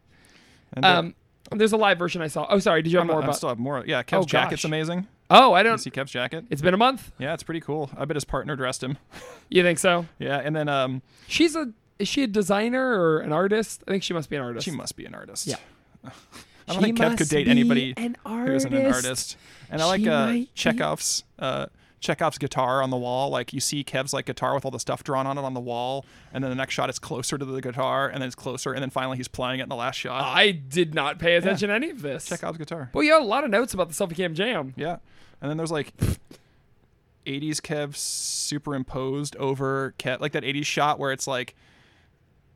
And, 0.75 0.85
uh, 0.85 0.89
Um, 0.89 1.15
there's 1.53 1.73
a 1.73 1.79
live 1.79 1.99
version 1.99 2.21
I 2.21 2.27
saw. 2.27 2.47
Oh, 2.51 2.59
sorry. 2.59 2.83
Did 2.83 2.93
you 2.93 2.99
have 2.99 3.09
I'm- 3.09 3.21
more 3.21 3.31
I 3.31 3.33
still 3.33 3.49
have 3.49 3.59
more. 3.59 3.83
Yeah, 3.87 4.03
Kev's 4.03 4.25
Oh, 4.25 4.27
jacket's 4.27 4.65
amazing. 4.65 5.07
Oh, 5.31 5.53
I 5.53 5.63
don't. 5.63 5.79
see 5.79 5.91
Kev's 5.91 6.11
jacket? 6.11 6.47
It's 6.51 6.63
been 6.63 6.75
a 6.75 6.79
month. 6.79 7.13
Yeah, 7.19 7.35
it's 7.35 7.43
pretty 7.43 7.61
cool. 7.61 7.91
I 7.97 8.05
bet 8.07 8.17
his 8.17 8.25
partner 8.25 8.57
dressed 8.57 8.83
him. 8.83 8.99
You 9.51 9.63
think 9.63 9.79
so? 9.79 10.05
Yeah, 10.19 10.43
and 10.45 10.55
then 10.55 10.69
um, 10.69 11.01
She's 11.27 11.57
a. 11.57 11.73
Is 11.99 12.07
she 12.07 12.23
a 12.23 12.27
designer 12.27 13.01
or 13.01 13.21
an 13.21 13.33
artist? 13.33 13.83
I 13.89 13.91
think 13.91 14.03
she 14.03 14.13
must 14.13 14.29
be 14.29 14.37
an 14.37 14.43
artist. 14.43 14.65
she 14.67 14.71
must 14.71 14.95
be 14.95 15.07
an 15.07 15.15
artist. 15.15 15.47
Yeah. 15.47 15.57
I 16.05 16.11
don't 16.67 16.77
She 16.77 16.83
think 16.85 16.99
Kev 16.99 17.11
could 17.13 17.21
must 17.21 17.31
date 17.31 17.45
be 17.47 17.51
anybody 17.51 17.95
an 17.97 18.17
who 18.27 18.53
isn't 18.53 18.75
an 18.75 18.93
artist. 18.93 19.39
And 19.71 19.81
I 19.81 19.87
like 19.87 20.07
uh, 20.07 20.27
might 20.27 20.33
be- 20.33 20.51
Chekhov's 20.55 21.25
uh, 21.39 21.67
Chekhov's 22.01 22.39
guitar 22.39 22.83
on 22.83 22.91
the 22.91 22.97
wall. 22.97 23.31
Like 23.31 23.53
you 23.53 23.61
see 23.61 23.85
Kev's 23.85 24.13
like 24.13 24.27
guitar 24.27 24.55
with 24.55 24.65
all 24.65 24.71
the 24.71 24.81
stuff 24.81 25.03
drawn 25.05 25.27
on 25.27 25.39
it 25.39 25.43
on 25.43 25.55
the 25.55 25.61
wall, 25.61 26.05
and 26.33 26.43
then 26.43 26.51
the 26.51 26.57
next 26.57 26.75
shot 26.75 26.89
it's 26.89 26.99
closer 26.99 27.39
to 27.39 27.45
the 27.45 27.61
guitar, 27.61 28.09
and 28.09 28.23
then 28.23 28.27
it's 28.27 28.35
closer, 28.37 28.73
and 28.73 28.83
then 28.83 28.91
finally 28.91 29.17
he's 29.17 29.29
playing 29.29 29.61
it 29.61 29.65
in 29.65 29.69
the 29.69 29.77
last 29.77 29.97
shot. 29.97 30.23
I 30.23 30.51
did 30.53 30.95
not 30.95 31.19
pay 31.19 31.37
attention 31.37 31.69
to 31.69 31.75
any 31.75 31.91
of 31.91 32.03
this. 32.03 32.27
Chekhov's 32.27 32.59
guitar. 32.59 32.91
Well, 32.93 33.05
you 33.05 33.13
had 33.13 33.23
a 33.23 33.25
lot 33.25 33.45
of 33.45 33.51
notes 33.51 33.75
about 33.75 33.89
the 33.89 33.95
Selfie 33.95 34.17
Cam 34.17 34.35
Jam. 34.35 34.75
Yeah, 34.77 34.99
and 35.41 35.51
then 35.51 35.57
there's 35.57 35.73
like. 35.73 35.93
80s 37.27 37.57
Kev 37.57 37.95
superimposed 37.95 39.37
over 39.37 39.95
Kev, 39.99 40.21
like 40.21 40.33
that 40.33 40.45
80s 40.45 40.65
shot 40.65 40.99
where 40.99 41.13
it's 41.13 41.27
like 41.27 41.55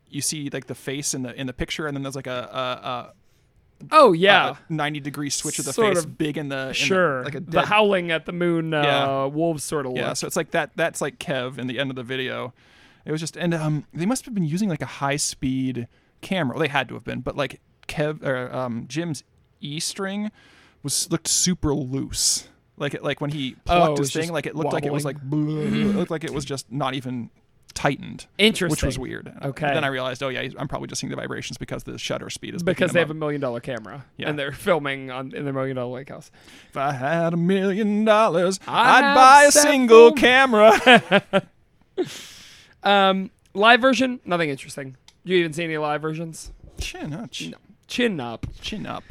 you 0.08 0.22
see 0.22 0.48
like 0.50 0.66
the 0.66 0.74
face 0.74 1.12
in 1.12 1.22
the 1.24 1.38
in 1.38 1.46
the 1.46 1.52
picture, 1.52 1.86
and 1.86 1.94
then 1.94 2.02
there's 2.02 2.16
like 2.16 2.26
a, 2.26 2.30
a, 2.30 2.88
a 2.88 3.12
Oh 3.90 4.12
yeah, 4.12 4.50
uh, 4.50 4.54
90 4.68 5.00
degree 5.00 5.30
switch 5.30 5.58
of 5.58 5.64
the 5.64 5.72
Sort 5.72 5.94
face 5.94 6.04
of- 6.04 6.16
big 6.18 6.38
in 6.38 6.48
the 6.48 6.60
in 6.60 6.68
the- 6.68 6.74
sure. 6.74 7.24
like 7.24 7.34
a 7.34 7.40
the 7.40 7.62
howling 7.62 8.10
at 8.10 8.26
the 8.26 8.32
moon 8.32 8.72
uh, 8.74 8.82
Yeah. 8.82 9.24
wolves 9.26 9.64
sort 9.64 9.86
of 9.86 9.92
look. 9.92 10.00
yeah 10.00 10.12
so 10.12 10.26
it's 10.26 10.36
like 10.36 10.50
that 10.52 10.70
that's 10.76 11.00
like 11.00 11.18
kev 11.18 11.58
in 11.58 11.66
the 11.66 11.78
end 11.78 11.90
of 11.90 11.96
the 11.96 12.02
video 12.02 12.52
it 13.04 13.10
was 13.12 13.20
just 13.20 13.36
and 13.36 13.52
um 13.54 13.84
they 13.92 14.06
must 14.06 14.24
have 14.26 14.34
been 14.34 14.44
using 14.44 14.68
like 14.68 14.82
a 14.82 14.86
high 14.86 15.16
speed 15.16 15.88
camera 16.20 16.54
well, 16.54 16.60
they 16.62 16.68
had 16.68 16.88
to 16.88 16.94
have 16.94 17.04
been 17.04 17.20
but 17.20 17.36
like 17.36 17.60
kev 17.88 18.22
or 18.24 18.54
um 18.54 18.84
jim's 18.88 19.24
e 19.60 19.80
string 19.80 20.30
was 20.82 21.10
looked 21.10 21.28
super 21.28 21.74
loose 21.74 22.48
like 22.76 22.94
it 22.94 23.02
like 23.02 23.20
when 23.20 23.30
he 23.30 23.56
Oh, 23.66 23.76
plucked 23.76 23.98
it 23.98 24.02
his 24.02 24.12
thing 24.12 24.32
like 24.32 24.46
it 24.46 24.54
looked 24.56 24.72
like 24.72 24.84
it 24.86 24.92
was 24.92 25.04
like 25.04 25.16
wobbling. 25.28 25.90
it 25.90 25.96
looked 25.96 26.10
like 26.10 26.24
it 26.24 26.32
was 26.32 26.44
just 26.52 26.70
not 26.72 26.94
even 26.94 27.30
tightened 27.74 28.26
Interesting. 28.38 28.70
which 28.70 28.82
was 28.82 28.98
weird 28.98 29.28
Okay. 29.42 29.66
But 29.66 29.74
then 29.74 29.84
i 29.84 29.88
realized 29.88 30.22
oh 30.22 30.28
yeah 30.28 30.48
i'm 30.58 30.68
probably 30.68 30.88
just 30.88 31.00
seeing 31.00 31.10
the 31.10 31.16
vibrations 31.16 31.56
because 31.58 31.84
the 31.84 31.98
shutter 31.98 32.28
speed 32.30 32.54
is 32.54 32.62
because 32.62 32.92
they 32.92 32.98
have 33.00 33.10
a 33.10 33.14
million 33.14 33.40
dollar 33.40 33.60
camera 33.60 34.04
Yeah. 34.16 34.28
and 34.28 34.38
they're 34.38 34.52
filming 34.52 35.10
on 35.10 35.34
in 35.34 35.44
their 35.44 35.52
million 35.52 35.76
dollar 35.76 35.94
lake 35.96 36.08
house. 36.10 36.30
If 36.70 36.76
I 36.76 36.92
had 36.92 37.32
a 37.32 37.36
million 37.36 38.04
dollars, 38.04 38.60
I'd 38.66 39.14
buy 39.14 39.44
a 39.44 39.50
single 39.52 40.12
camera. 40.12 41.12
Um, 42.82 43.30
live 43.54 43.80
version, 43.80 44.20
nothing 44.24 44.50
interesting. 44.50 44.96
You 45.24 45.36
even 45.36 45.52
see 45.52 45.64
any 45.64 45.78
live 45.78 46.02
versions? 46.02 46.52
chin 46.78 47.12
up, 47.12 47.30
ch- 47.30 47.52
Chin 47.86 48.18
up. 48.20 48.46
chin 48.60 48.86
up. 48.86 49.04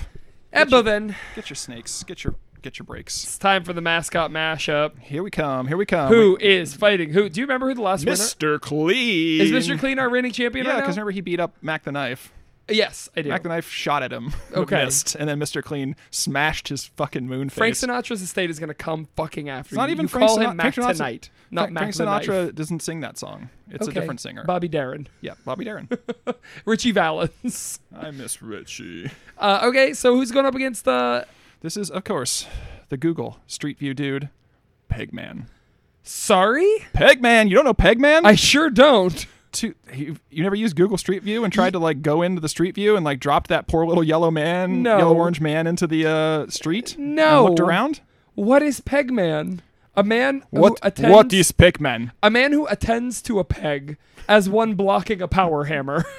But 0.51 0.82
then 0.82 1.16
Get 1.36 1.49
your 1.49 1.55
snakes. 1.55 2.03
Get 2.03 2.24
your 2.26 2.36
get 2.62 2.80
your 2.80 2.86
breaks. 2.86 3.24
it's 3.24 3.38
time 3.38 3.64
for 3.64 3.74
the 3.74 3.82
mascot 3.82 4.32
mashup. 4.32 4.97
Here 4.99 5.24
we 5.24 5.32
come. 5.32 5.68
Here 5.68 5.78
we 5.78 5.86
come. 5.86 6.07
Who 6.09 6.38
is 6.39 6.74
fighting 6.76 7.12
who? 7.12 7.30
Do 7.30 7.39
you 7.39 7.45
remember 7.45 7.68
who 7.70 7.76
the 7.76 7.82
last 7.82 8.05
winner 8.05 8.18
Mr. 8.18 8.59
Clean. 8.59 9.41
is? 9.41 9.51
Mr. 9.51 9.78
Clean 9.80 9.97
our 9.99 10.09
reigning 10.09 10.32
champion 10.32 10.66
Yeah, 10.66 10.76
because 10.78 10.95
now? 10.95 11.01
remember 11.01 11.12
he 11.12 11.22
beat 11.22 11.39
up 11.39 11.55
Mac 11.62 11.84
the 11.84 11.91
Knife. 11.91 12.32
Yes, 12.70 13.09
I 13.18 13.24
do. 13.24 13.30
Mac 13.30 13.43
the 13.43 13.49
Knife 13.49 13.70
shot 13.70 14.01
at 14.01 14.14
him, 14.14 14.32
Okay. 14.53 14.86
missed, 14.86 15.16
and 15.16 15.28
then 15.28 15.39
Mr. 15.39 15.62
Clean 15.62 15.93
smashed 16.09 16.70
his 16.70 16.86
fucking 16.86 17.28
moon 17.28 17.49
face. 17.49 17.57
Frank. 17.57 17.76
Sinatra's 17.76 18.22
estate 18.22 18.49
is 18.49 18.59
gonna 18.59 18.74
come 18.74 19.09
fucking 19.18 19.49
after 19.49 19.74
It's 19.74 19.76
not 19.76 19.89
you. 19.89 19.93
even 19.93 20.03
you 20.05 20.07
Frank 20.07 20.28
call 20.28 20.38
Sinatra. 20.38 20.51
him 20.51 20.57
Mac 20.57 20.74
Frank 20.76 20.89
Sinatra- 20.89 20.93
tonight, 20.97 21.30
not 21.49 21.62
Frank, 21.64 21.74
Mac 21.74 21.82
Frank 21.84 21.95
the 21.95 22.05
Knife. 22.05 22.26
Sinatra 22.28 22.55
doesn't 22.55 22.80
sing 22.82 22.99
that 23.01 23.18
song. 23.18 23.49
It's 23.72 23.88
Okay. 23.88 23.97
a 23.97 24.01
different 24.01 24.22
singer. 24.22 24.43
Bobby 24.45 24.70
Darin, 24.70 25.07
yeah, 25.20 25.34
Bobby 25.43 25.66
Darin. 25.66 25.89
Ritchie 26.66 26.91
Valens. 26.91 27.80
I 27.93 28.12
miss 28.12 28.41
Richie. 28.41 29.09
Uh, 29.38 29.62
okay, 29.64 29.93
so 29.93 30.16
who's 30.16 30.32
going 30.32 30.45
up 30.45 30.55
against 30.55 30.88
uh 30.88 31.26
This 31.62 31.78
is, 31.78 31.89
of 31.91 32.03
course, 32.03 32.47
the 32.89 32.97
Google 32.97 33.39
Street 33.47 33.78
View 33.78 33.93
dude, 33.93 34.30
Pegman. 34.91 35.45
Sorry, 36.03 36.68
Pegman, 36.93 37.49
you 37.49 37.55
don't 37.55 37.66
know 37.66 37.74
Pegman? 37.74 38.22
I 38.26 38.34
sure 38.36 38.70
don't. 38.70 39.26
to 39.53 39.76
you, 39.93 40.18
you 40.32 40.41
never 40.43 40.55
used 40.55 40.76
Google 40.76 40.97
Street 40.97 41.22
View 41.24 41.43
and 41.43 41.53
tried 41.53 41.74
to 41.74 41.80
like 41.80 42.01
go 42.01 42.22
into 42.24 42.41
the 42.41 42.49
Street 42.49 42.74
View 42.74 42.95
and 42.95 43.05
like 43.05 43.20
dropped 43.20 43.49
that 43.49 43.68
poor 43.68 43.86
little 43.86 44.03
yellow 44.03 44.32
man, 44.32 44.82
No. 44.82 44.97
yellow 44.97 45.16
orange 45.16 45.39
man 45.41 45.68
into 45.68 45.86
the 45.86 46.07
uh, 46.09 46.47
street. 46.49 46.95
and 46.95 47.16
No. 47.16 47.45
looked 47.45 47.59
around. 47.59 48.01
What 48.34 48.64
is 48.64 48.82
Pegman? 48.82 49.59
A 49.95 50.03
man 50.03 50.43
who 50.51 50.78
attends 50.82 51.12
What 51.14 51.34
is 51.34 51.51
Pegman? 51.51 52.12
a 52.24 52.32
man 52.32 52.53
who 52.53 52.66
attends 52.68 53.22
to 53.24 53.39
a 53.39 53.43
peg 53.43 53.97
as 54.28 54.49
one 54.49 54.74
blocking 54.76 55.22
a 55.22 55.28
power 55.28 55.66
hammer. 55.66 56.05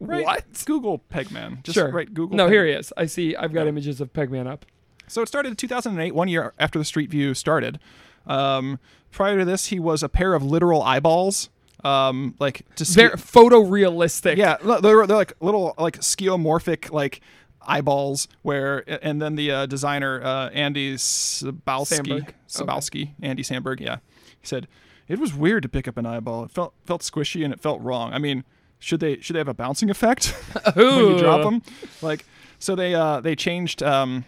Right. 0.00 0.24
What? 0.24 0.44
Google 0.66 1.02
Pegman. 1.10 1.62
Just 1.62 1.74
sure. 1.74 1.90
Right. 1.90 2.12
Google. 2.12 2.36
No, 2.36 2.44
Peg- 2.44 2.52
here 2.52 2.66
he 2.66 2.72
is. 2.72 2.92
I 2.96 3.06
see. 3.06 3.34
I've 3.36 3.52
got 3.52 3.66
images 3.66 4.00
of 4.00 4.12
Pegman 4.12 4.46
up. 4.46 4.66
So 5.08 5.22
it 5.22 5.28
started 5.28 5.50
in 5.50 5.56
2008, 5.56 6.14
one 6.14 6.28
year 6.28 6.52
after 6.58 6.78
the 6.78 6.84
Street 6.84 7.10
View 7.10 7.32
started. 7.34 7.78
Um, 8.26 8.78
prior 9.10 9.38
to 9.38 9.44
this, 9.44 9.66
he 9.66 9.78
was 9.78 10.02
a 10.02 10.08
pair 10.08 10.34
of 10.34 10.42
literal 10.42 10.82
eyeballs. 10.82 11.48
Um, 11.84 12.34
like 12.40 12.66
to 12.76 12.84
see. 12.84 13.02
Very 13.02 13.16
photorealistic. 13.16 14.36
Yeah, 14.36 14.56
they're, 14.56 15.06
they're 15.06 15.16
like 15.16 15.34
little 15.40 15.74
like 15.78 15.98
skeuomorphic 16.00 16.90
like 16.90 17.20
eyeballs 17.68 18.28
where 18.42 18.84
and 19.04 19.20
then 19.20 19.34
the 19.36 19.50
uh, 19.50 19.66
designer 19.66 20.22
uh, 20.22 20.48
Andy 20.50 20.94
Sabalski 20.96 22.02
Samberg. 22.02 22.28
Sabalski 22.48 23.10
Andy 23.20 23.42
Sandberg 23.42 23.80
yeah 23.80 23.96
he 24.40 24.46
said 24.46 24.68
it 25.08 25.18
was 25.18 25.34
weird 25.34 25.62
to 25.64 25.68
pick 25.68 25.88
up 25.88 25.96
an 25.96 26.06
eyeball 26.06 26.44
it 26.44 26.50
felt 26.50 26.74
felt 26.84 27.02
squishy 27.02 27.44
and 27.44 27.52
it 27.52 27.60
felt 27.60 27.80
wrong 27.80 28.12
I 28.12 28.18
mean 28.18 28.44
should 28.78 29.00
they 29.00 29.20
should 29.20 29.34
they 29.34 29.40
have 29.40 29.48
a 29.48 29.54
bouncing 29.54 29.90
effect 29.90 30.26
when 30.74 30.86
you 30.86 31.18
drop 31.18 31.42
them 31.42 31.62
like 32.02 32.24
so 32.58 32.74
they 32.74 32.94
uh 32.94 33.20
they 33.20 33.34
changed 33.36 33.82
um 33.82 34.24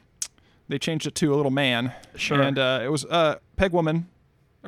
they 0.69 0.79
changed 0.79 1.07
it 1.07 1.15
to 1.15 1.33
a 1.33 1.37
little 1.37 1.51
man. 1.51 1.95
Sure. 2.15 2.43
and 2.43 2.59
uh, 2.59 2.81
it 2.85 2.89
was 2.89 3.05
uh 3.07 3.37
peg 3.57 3.73
woman 3.73 4.07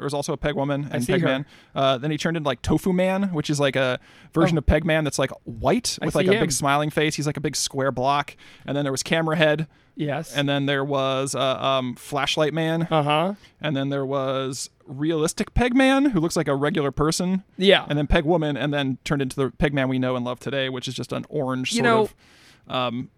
there 0.01 0.07
was 0.07 0.15
also 0.15 0.33
a 0.33 0.37
Peg 0.39 0.55
Woman 0.55 0.89
and 0.91 1.07
Peg 1.07 1.21
her. 1.21 1.27
Man. 1.29 1.47
Uh, 1.75 1.99
then 1.99 2.11
he 2.11 2.17
turned 2.17 2.37
into 2.39 2.49
like 2.49 2.63
Tofu 2.63 2.93
Man, 2.93 3.25
which 3.35 3.51
is 3.51 3.61
like 3.61 3.77
a 3.77 4.01
version 4.33 4.57
Oh. 4.57 4.61
of 4.61 4.67
Peg 4.67 4.85
Man 4.87 5.05
that's 5.05 5.19
like 5.19 5.31
white 5.45 5.99
with 6.03 6.15
like 6.15 6.27
a 6.27 6.33
him. 6.33 6.41
big 6.41 6.53
smiling 6.53 6.89
face. 6.89 7.15
He's 7.17 7.27
like 7.27 7.37
a 7.37 7.41
big 7.41 7.55
square 7.55 7.93
block. 7.93 8.35
And 8.67 8.75
then 8.77 8.85
there 8.85 8.93
was 8.93 9.03
Camera 9.03 9.37
Head, 9.37 9.67
Yes. 9.97 10.35
and 10.35 10.49
then 10.49 10.65
there 10.65 10.85
was 10.85 11.35
uh, 11.35 11.41
um, 11.63 11.95
Flashlight 11.97 12.55
Man, 12.55 12.89
uh 12.91 13.03
huh. 13.03 13.35
and 13.61 13.77
then 13.77 13.91
there 13.91 14.07
was 14.07 14.71
Realistic 14.87 15.53
Peg 15.53 15.75
Man, 15.77 16.07
who 16.07 16.21
looks 16.21 16.37
like 16.37 16.49
a 16.49 16.55
regular 16.57 16.91
person, 16.91 17.45
Yeah. 17.59 17.85
and 17.89 17.99
then 17.99 18.07
Peg 18.07 18.25
Woman, 18.25 18.57
and 18.57 18.73
then 18.73 18.97
turned 19.05 19.21
into 19.21 19.37
the 19.37 19.51
Peg 19.51 19.75
Man 19.75 19.89
we 19.89 19.99
know 19.99 20.17
and 20.17 20.25
love 20.25 20.41
today, 20.41 20.69
which 20.71 20.89
is 20.89 20.95
just 20.95 21.13
an 21.13 21.27
orange 21.29 21.73
You 21.73 21.85
sort 21.85 21.85
know- 21.85 22.03
of 22.03 22.15
um, 22.75 23.11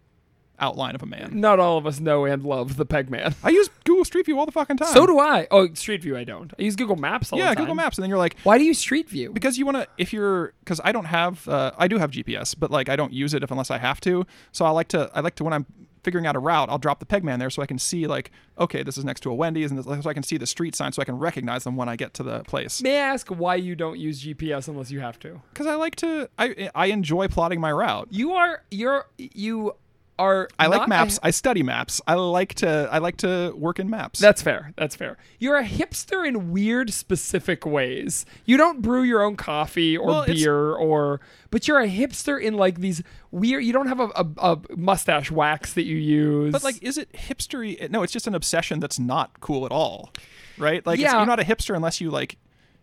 outline 0.63 0.95
of 0.95 1.03
a 1.03 1.07
man. 1.07 1.39
Not 1.39 1.59
all 1.61 1.77
of 1.77 1.87
us 1.87 2.01
know 2.01 2.25
and 2.25 2.43
love 2.45 2.77
the 2.77 2.87
Pegman. 2.87 3.35
I 3.43 3.51
use 3.51 3.69
Google 3.85 4.05
Street 4.05 4.27
View 4.27 4.39
all 4.39 4.47
the 4.47 4.53
fucking 4.53 4.77
time. 4.79 4.93
So 4.95 5.07
do 5.07 5.19
I. 5.19 5.47
Oh, 5.51 5.73
Street 5.75 6.03
View 6.03 6.17
I 6.17 6.25
don't. 6.25 6.53
I 6.59 6.63
use 6.63 6.77
Google 6.77 6.97
Maps 6.97 7.33
all 7.33 7.39
yeah, 7.39 7.47
the 7.51 7.55
time. 7.57 7.63
Yeah 7.63 7.63
Google 7.65 7.75
Maps, 7.75 7.99
and 7.99 8.03
then 8.03 8.09
you're 8.09 8.19
like, 8.19 8.37
Why 8.45 8.57
do 8.59 8.65
you 8.65 8.73
Street 8.75 9.09
View? 9.11 9.33
because 9.33 9.59
you 9.59 9.65
want 9.67 9.77
to 9.77 9.87
if 9.99 10.13
you're 10.13 10.53
because 10.61 10.81
i 10.85 10.93
don't 10.93 11.05
have 11.07 11.47
uh, 11.49 11.73
i 11.79 11.87
do 11.89 11.99
have 11.99 12.11
gps 12.11 12.55
but 12.59 12.71
like 12.71 12.89
i 12.89 12.97
don't 12.97 13.13
use 13.13 13.35
it 13.35 13.43
if 13.43 13.51
unless 13.51 13.71
i 13.71 13.79
have 13.79 14.01
to 14.01 14.25
so 14.53 14.65
i 14.65 14.71
like 14.71 14.89
to 14.89 15.11
i 15.15 15.21
like 15.21 15.35
to 15.35 15.45
when 15.45 15.53
i'm 15.53 15.67
figuring 16.03 16.27
out 16.27 16.35
a 16.37 16.39
route 16.39 16.69
i'll 16.69 16.79
drop 16.79 16.99
the 16.99 17.07
pegman 17.07 17.39
there 17.39 17.51
so 17.51 17.63
i 17.63 17.67
can 17.67 17.79
see 17.79 18.07
like 18.07 18.31
okay 18.59 18.83
this 18.83 18.97
is 18.99 19.05
next 19.05 19.21
to 19.21 19.31
a 19.31 19.35
wendy's 19.35 19.71
and 19.71 19.79
this, 19.83 19.87
so 20.05 20.11
i 20.11 20.15
can 20.15 20.23
see 20.23 20.37
the 20.37 20.47
street 20.47 20.75
sign 20.75 20.93
so 20.93 21.01
i 21.03 21.05
can 21.05 21.19
recognize 21.19 21.65
them 21.65 21.77
when 21.77 21.89
i 21.89 21.97
get 21.97 22.13
to 22.15 22.23
the 22.23 22.41
place 22.45 22.83
May 22.83 22.97
I 22.97 23.07
ask 23.15 23.29
why 23.29 23.55
you 23.57 23.75
don't 23.77 23.99
use 23.99 24.23
GPS 24.25 24.69
unless 24.69 24.91
you 24.91 25.01
have 25.01 25.19
to? 25.21 25.41
because 25.53 25.67
i 25.67 25.75
like 25.75 25.97
to 25.97 26.29
i 26.39 26.71
i 26.75 26.87
enjoy 26.87 27.29
plotting 27.29 27.61
my 27.61 27.73
route 27.73 28.09
You 28.11 28.33
are 28.33 28.63
you're 28.71 29.07
you 29.19 29.75
are 30.23 30.49
i 30.59 30.67
like 30.67 30.89
maps 30.89 31.19
a- 31.19 31.27
I 31.27 31.31
study 31.31 31.63
maps 31.63 32.01
i 32.07 32.15
like 32.15 32.55
to 32.63 32.89
i 32.91 32.99
like 32.99 33.17
to 33.19 33.53
work 33.57 33.79
in 33.79 33.89
maps 33.91 34.19
That's 34.21 34.43
fair. 34.43 34.73
That's 34.77 34.95
fair. 34.97 35.17
You're 35.39 35.59
a 35.59 35.65
hipster 35.79 36.27
in 36.27 36.53
weird, 36.53 36.93
specific 36.93 37.67
ways. 37.67 38.25
You 38.45 38.57
don't 38.57 38.81
brew 38.83 39.03
your 39.03 39.23
own 39.23 39.37
coffee 39.37 39.97
or 39.97 40.07
Well, 40.07 40.27
beer, 40.27 40.73
or 40.75 41.21
but 41.51 41.67
you're 41.67 41.81
a 41.81 41.89
hipster 41.89 42.41
in 42.41 42.55
like 42.55 42.79
these 42.81 43.03
weird. 43.31 43.65
You 43.65 43.73
don't 43.73 43.89
have 43.89 44.01
a, 44.01 44.09
a, 44.15 44.27
a 44.53 44.59
mustache 44.77 45.31
wax 45.31 45.73
that 45.75 45.85
you 45.85 45.97
use. 45.97 46.53
but 46.53 46.63
like 46.63 46.83
is 46.83 46.97
it 46.99 47.11
hipstery 47.13 47.71
no 47.91 48.03
it's 48.03 48.13
just 48.13 48.27
an 48.27 48.35
obsession 48.35 48.81
that's 48.81 48.99
not 48.99 49.41
cool 49.41 49.67
at 49.67 49.73
all 49.73 50.13
right 50.59 50.87
like 50.87 50.99
Yeah. 51.01 51.17
you're 51.17 51.27
not 51.27 51.41
a 51.41 51.45
hipster 51.45 51.75
unless 51.75 52.01
you 52.01 52.11
like 52.11 52.37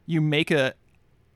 you 0.05 0.19
make 0.21 0.51
a 0.51 0.73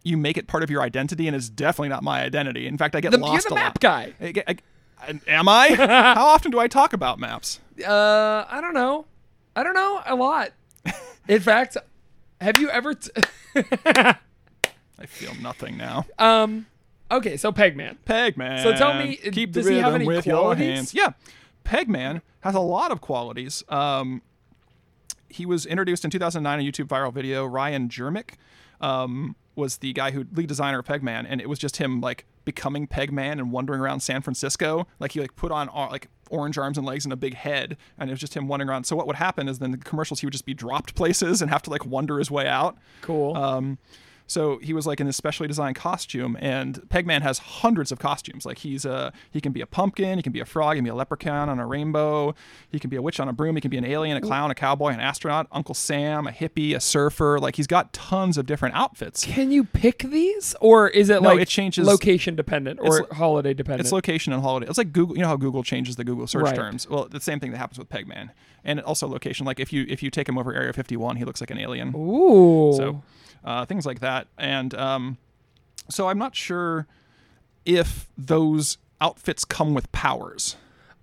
you 0.04 0.18
make 0.18 0.38
it 0.38 0.48
part 0.48 0.64
of 0.64 0.70
your 0.70 0.82
identity 0.82 1.28
and 1.28 1.36
it's 1.36 1.48
definitely 1.50 1.90
not 1.90 2.04
my 2.04 2.22
identity 2.24 2.68
in 2.68 2.78
fact 2.78 2.94
i 2.96 3.00
get 3.02 3.12
the, 3.12 3.18
you're 3.18 3.28
lost 3.28 3.48
the 3.48 3.54
a 3.54 3.56
map 3.56 3.76
lot 3.76 3.80
guy. 3.80 4.14
I 4.20 4.32
get- 4.32 4.50
I- 4.50 4.58
am 5.28 5.48
i 5.50 5.70
how 5.76 6.26
often 6.28 6.52
do 6.52 6.60
i 6.60 6.68
talk 6.68 6.94
about 6.94 7.20
maps 7.20 7.60
Uh, 7.86 8.46
I 8.50 8.60
don't 8.62 8.74
know. 8.76 9.06
I 9.56 9.64
don't 9.64 9.74
know 9.74 10.02
a 10.06 10.16
lot. 10.16 10.52
In 11.28 11.40
fact, 11.50 11.76
have 12.42 12.60
you 12.60 12.70
ever? 12.70 12.94
T- 12.94 13.10
i 15.00 15.06
feel 15.08 15.34
nothing 15.42 15.78
now 15.78 16.06
um. 16.20 16.66
Okay, 17.12 17.38
so 17.38 17.52
Pegman. 17.52 17.98
pegman 18.06 18.64
So 18.64 18.74
tell 18.74 18.94
me, 18.96 19.16
keep 19.18 19.52
does 19.52 19.66
the 19.66 19.74
he 19.74 19.78
have 19.80 19.94
any 19.96 20.06
qualities? 20.06 20.66
hands 20.68 20.94
yeah 20.94 21.12
pegman 21.66 22.22
has 22.42 22.56
a 22.56 22.60
lot 22.60 22.92
of 22.92 23.02
qualities 23.02 23.64
um 23.70 24.22
he 25.30 25.46
was 25.46 25.66
introduced 25.66 26.06
in 26.06 26.12
2009 26.12 26.60
a 26.60 26.64
YouTube 26.72 26.88
viral 26.88 27.12
video. 27.12 27.44
Ryan 27.44 27.90
Jermick 27.90 28.36
um, 28.82 29.36
was 29.56 29.78
the 29.78 29.92
guy 29.94 30.12
who 30.12 30.26
lead 30.32 30.48
designer 30.48 30.78
of 30.78 30.86
Pegman, 30.86 31.26
and 31.28 31.42
it 31.42 31.50
was 31.50 31.58
just 31.58 31.78
him 31.78 32.02
like 32.02 32.26
becoming 32.46 32.88
Pegman 32.88 33.34
and 33.34 33.52
wandering 33.52 33.82
around 33.82 34.02
San 34.02 34.22
Francisco. 34.22 34.88
Like 35.00 35.14
he 35.14 35.22
like 35.22 35.36
put 35.36 35.52
on 35.52 35.70
uh, 35.70 35.90
like 35.90 36.08
orange 36.30 36.58
arms 36.58 36.78
and 36.78 36.86
legs 36.86 37.06
and 37.06 37.14
a 37.14 37.18
big 37.18 37.36
head, 37.36 37.78
and 37.98 38.10
it 38.10 38.14
was 38.14 38.20
just 38.20 38.36
him 38.36 38.48
wandering 38.48 38.70
around. 38.70 38.86
So 38.86 38.96
what 38.96 39.08
would 39.08 39.16
happen 39.16 39.48
is 39.48 39.60
then 39.60 39.72
the 39.72 39.78
commercials 39.78 40.20
he 40.20 40.26
would 40.26 40.34
just 40.34 40.46
be 40.46 40.54
dropped 40.54 40.96
places 40.96 41.42
and 41.42 41.52
have 41.52 41.62
to 41.64 41.70
like 41.70 41.86
wonder 41.86 42.20
his 42.20 42.32
way 42.32 42.48
out. 42.48 42.78
Cool. 43.02 43.36
Um, 43.36 43.78
so 44.28 44.58
he 44.60 44.74
was 44.74 44.88
like 44.88 45.00
in 45.00 45.06
this 45.08 45.18
specially 45.18 45.48
designed 45.48 45.76
costume, 45.76 46.38
and 46.40 46.82
Pegman 46.90 47.22
has 47.22 47.38
hundreds 47.40 47.92
of 47.92 48.00
costumes. 48.00 48.46
Like 48.46 48.60
he's 48.60 48.86
a 48.86 49.12
he 49.32 49.42
can 49.42 49.52
be 49.52 49.62
a 49.62 49.66
pumpkin, 49.68 50.18
he 50.18 50.24
can 50.24 50.32
be 50.32 50.40
a 50.40 50.46
frog, 50.46 50.76
he 50.76 50.78
can 50.78 50.86
be 50.86 50.90
a 50.90 50.96
leprechaun 50.96 51.50
on 51.50 51.60
a 51.60 51.68
rainbow, 51.68 52.34
he 52.72 52.80
can 52.80 52.90
be 52.90 52.96
a 52.96 53.02
witch 53.02 53.20
on 53.20 53.28
a 53.30 53.34
broom, 53.34 53.56
he 53.56 53.62
can 53.62 53.70
be 53.70 53.78
an 53.78 53.86
alien, 53.86 54.16
a 54.18 54.22
clown, 54.22 54.50
a 54.50 54.56
cowboy, 54.56 54.90
an 54.92 55.00
astronaut, 55.00 55.48
Uncle 55.52 55.76
Sam, 55.76 56.26
a 56.28 56.32
hippie, 56.32 56.76
a 56.76 56.80
surfer. 56.80 57.40
Like 57.40 57.58
he's 57.58 57.68
got 57.68 57.92
tons 57.94 58.38
of 58.38 58.46
different 58.46 58.76
outfits. 58.76 59.24
Can 59.26 59.52
you 59.52 59.64
pick 59.66 60.00
these, 60.00 60.56
or 60.62 60.88
is 60.90 61.10
it 61.10 61.22
No, 61.22 61.30
like 61.30 61.42
it 61.42 61.48
changes- 61.48 61.86
location 61.86 62.36
dependent 62.36 62.80
or 62.82 63.08
holiday 63.12 63.54
dependent? 63.54 63.82
It's 63.82 63.92
location 63.92 64.34
and 64.34 64.42
holiday. 64.42 64.68
It's 64.68 64.78
like 64.78 64.94
Google. 64.94 65.16
You 65.16 65.22
know 65.24 65.28
how 65.28 65.36
Google 65.38 65.64
changes 65.64 65.96
the 65.98 66.04
Google 66.04 66.28
search 66.28 66.44
Right. 66.44 66.56
terms. 66.56 66.90
Well, 66.90 67.08
the 67.10 67.20
same 67.22 67.40
thing 67.40 67.52
that 67.52 67.58
happens 67.58 67.78
with 67.78 67.90
Pegman, 67.90 68.30
and 68.64 68.80
also 68.82 69.08
location. 69.08 69.46
Like 69.46 69.60
if 69.60 69.72
you 69.74 69.86
if 69.90 70.02
you 70.02 70.10
take 70.10 70.28
him 70.30 70.38
over 70.38 70.54
Area 70.54 70.72
51, 70.74 71.18
he 71.18 71.26
looks 71.26 71.42
like 71.42 71.52
an 71.52 71.58
alien. 71.60 71.94
Ooh. 71.96 72.74
So 72.76 73.04
uh, 73.44 73.66
things 73.66 73.86
like 73.86 74.00
that. 74.00 74.23
And 74.38 74.74
um, 74.76 75.18
so 75.90 76.08
I'm 76.08 76.18
not 76.18 76.36
sure 76.36 76.88
if 77.66 78.10
those 78.18 78.78
outfits 79.02 79.46
come 79.46 79.74
with 79.74 79.92
powers. 79.92 80.56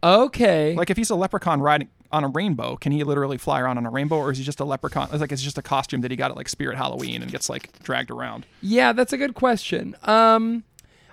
okay. 0.02 0.74
Like 0.74 0.90
if 0.90 0.96
he's 0.96 1.10
a 1.10 1.16
leprechaun 1.16 1.60
riding 1.60 1.88
on 2.12 2.24
a 2.24 2.28
rainbow, 2.28 2.76
can 2.76 2.92
he 2.92 3.04
literally 3.04 3.38
fly 3.38 3.60
around 3.60 3.78
on 3.78 3.86
a 3.86 3.90
rainbow, 3.90 4.16
or 4.16 4.32
is 4.32 4.38
he 4.38 4.44
just 4.44 4.58
a 4.60 4.64
leprechaun? 4.64 5.08
It's 5.12 5.20
like 5.20 5.32
it's 5.32 5.42
just 5.42 5.58
a 5.58 5.62
costume 5.62 6.00
that 6.00 6.10
he 6.10 6.16
got 6.16 6.30
at 6.30 6.36
like 6.36 6.48
Spirit 6.48 6.76
Halloween 6.76 7.22
and 7.22 7.30
gets 7.30 7.48
like 7.48 7.78
dragged 7.82 8.10
around. 8.10 8.46
yeah, 8.62 8.92
that's 8.92 9.12
a 9.12 9.16
good 9.16 9.34
question. 9.34 9.94
Um, 10.02 10.64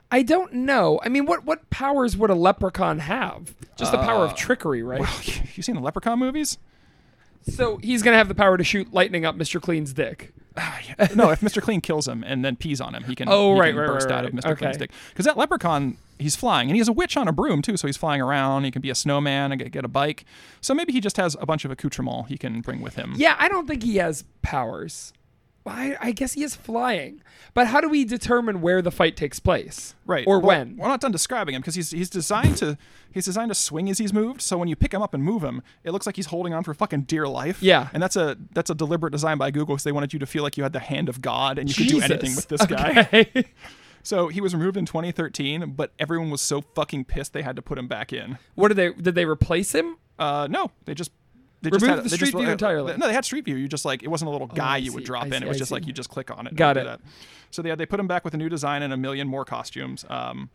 I 0.10 0.24
don't 0.24 0.54
know. 0.54 1.00
I 1.04 1.10
mean, 1.10 1.26
what 1.26 1.44
what 1.46 1.70
powers 1.70 2.16
would 2.18 2.30
a 2.30 2.36
leprechaun 2.36 3.00
have? 3.00 3.54
Just 3.78 3.92
the 3.92 3.98
power 4.00 4.24
of 4.24 4.36
trickery, 4.36 4.82
right? 4.82 5.02
you 5.58 5.62
seen 5.64 5.76
the 5.76 5.82
leprechaun 5.82 6.18
movies? 6.20 6.58
so 7.50 7.78
he's 7.78 8.04
gonna 8.04 8.18
have 8.18 8.28
the 8.28 8.36
power 8.36 8.58
to 8.58 8.64
shoot 8.64 8.92
lightning 8.94 9.24
up 9.26 9.36
Mr. 9.36 9.62
Clean's 9.62 9.94
dick. 9.94 10.34
no, 11.16 11.30
if 11.30 11.42
Mr. 11.42 11.62
Clean 11.62 11.82
kills 11.82 12.08
him 12.08 12.24
and 12.26 12.44
then 12.44 12.56
pees 12.56 12.82
on 12.82 12.96
him, 12.96 13.04
he 13.04 13.16
can, 13.16 13.28
Oh, 13.30 13.54
he 13.56 13.60
right, 13.60 13.70
can 13.72 13.80
right, 13.80 13.88
burst 13.88 14.10
right, 14.10 14.20
out 14.20 14.26
of. 14.26 14.32
Mr. 14.32 14.58
Clean's 14.58 14.76
Okay. 14.76 14.86
dick. 14.86 14.92
Because 15.10 15.26
that 15.26 15.38
leprechaun, 15.38 15.98
he's 16.20 16.36
flying, 16.36 16.70
and 16.70 16.76
he 16.76 16.80
has 16.80 16.88
a 16.88 16.94
witch 16.94 17.16
on 17.18 17.28
a 17.28 17.32
broom 17.32 17.62
too, 17.62 17.78
so 17.78 17.88
he's 17.88 17.98
flying 17.98 18.22
around. 18.22 18.64
He 18.64 18.72
can 18.72 18.82
be 18.82 18.90
a 18.90 18.96
snowman 18.96 19.52
and 19.52 19.60
get, 19.62 19.72
get 19.72 19.86
a 19.86 19.88
bike. 19.88 20.26
So 20.62 20.74
maybe 20.74 20.92
he 20.94 21.00
just 21.00 21.18
has 21.18 21.36
a 21.40 21.46
bunch 21.46 21.66
of 21.66 21.72
accoutrements 21.72 22.30
he 22.30 22.38
can 22.38 22.62
bring 22.62 22.82
with 22.82 22.96
him. 22.96 23.14
Yeah, 23.18 23.36
I 23.40 23.50
don't 23.50 23.68
think 23.68 23.84
he 23.84 23.98
has 23.98 24.24
powers. 24.42 25.14
I, 25.68 25.98
I 26.00 26.12
guess 26.12 26.34
he 26.34 26.44
is 26.44 26.56
flying. 26.56 27.22
But 27.54 27.68
how 27.68 27.82
do 27.82 27.90
we 27.90 28.06
determine 28.06 28.62
where 28.62 28.82
the 28.82 28.92
fight 28.92 29.16
takes 29.16 29.40
place? 29.40 29.96
Right. 30.06 30.26
Or 30.28 30.40
Well, 30.40 30.48
when? 30.48 30.78
We're 30.78 30.88
not 30.88 31.02
done 31.02 31.12
describing 31.12 31.56
him 31.56 31.62
because 31.62 31.76
he's 31.76 31.92
he's 31.92 32.10
designed 32.10 32.58
to 32.58 32.78
he's 33.12 33.26
designed 33.26 33.50
to 33.50 33.56
swing 33.56 33.90
as 33.90 33.98
he's 33.98 34.14
moved. 34.14 34.42
So 34.42 34.58
when 34.58 34.68
you 34.68 34.76
pick 34.76 34.94
him 34.94 35.02
up 35.02 35.14
and 35.14 35.24
move 35.24 35.44
him, 35.44 35.62
it 35.84 35.92
looks 35.92 36.06
like 36.06 36.16
he's 36.16 36.28
holding 36.28 36.54
on 36.54 36.64
for 36.64 36.74
fucking 36.74 37.02
dear 37.04 37.28
life. 37.28 37.62
Yeah. 37.62 37.90
And 37.94 38.02
that's 38.02 38.16
a 38.16 38.38
that's 38.54 38.70
a 38.70 38.76
deliberate 38.76 39.12
design 39.12 39.38
by 39.38 39.52
Google 39.52 39.76
because 39.76 39.84
they 39.84 39.92
wanted 39.92 40.14
you 40.14 40.20
to 40.20 40.26
feel 40.26 40.44
like 40.44 40.58
you 40.58 40.64
had 40.64 40.74
the 40.74 40.80
hand 40.80 41.10
of 41.10 41.22
God 41.22 41.58
and 41.58 41.70
you 41.70 41.76
could 41.76 41.88
do 41.92 42.02
anything 42.02 42.36
with 42.36 42.48
this 42.48 42.66
guy. 42.66 43.08
Okay. 43.18 43.46
So 44.04 44.30
he 44.30 44.40
was 44.40 44.54
removed 44.56 44.78
in 44.78 44.86
2013, 44.86 45.74
but 45.76 45.92
everyone 46.00 46.30
was 46.30 46.42
so 46.42 46.62
fucking 46.62 47.04
pissed 47.06 47.34
they 47.34 47.42
had 47.42 47.58
to 47.58 47.62
put 47.62 47.78
him 47.78 47.90
back 47.90 48.14
in. 48.14 48.38
What 48.56 48.70
did 48.70 48.78
they 48.78 48.94
did 48.94 49.16
they 49.16 49.26
replace 49.26 49.76
him? 49.76 49.98
Uh, 50.18 50.48
no, 50.50 50.72
they 50.86 50.94
just 50.94 51.12
they 51.62 51.70
Removed 51.70 51.82
just 51.86 51.96
had, 51.96 52.04
the 52.04 52.10
Street 52.10 52.20
just, 52.32 52.38
View 52.38 52.50
entirely. 52.50 52.98
No, 52.98 53.08
they 53.08 53.14
had 53.14 53.26
Street 53.26 53.46
View. 53.46 53.56
You 53.56 53.68
just 53.68 53.86
like 53.86 54.04
it 54.04 54.10
wasn't 54.10 54.30
a 54.30 54.32
little 54.32 54.48
guy 54.48 54.76
I 54.76 54.78
you 54.78 54.94
would 54.94 55.04
drop 55.04 55.24
I 55.24 55.28
in. 55.28 55.32
see, 55.34 55.38
it 55.46 55.48
was 55.48 55.58
I 55.58 55.60
just 55.60 55.72
like 55.72 55.88
you 55.88 55.94
just 55.94 56.10
click 56.10 56.30
on 56.32 56.46
it. 56.46 56.50
and 56.50 56.58
Got 56.58 56.74
do 56.74 56.82
it. 56.82 56.84
that. 56.86 57.02
So 57.52 57.62
they 57.62 57.74
they 57.76 57.86
put 57.86 58.00
him 58.00 58.08
back 58.08 58.24
with 58.24 58.34
a 58.34 58.38
new 58.38 58.50
design 58.50 58.84
and 58.84 58.94
a 58.94 58.98
million 58.98 59.28
more 59.28 59.46
costumes. 59.46 60.06
Um, 60.10 60.50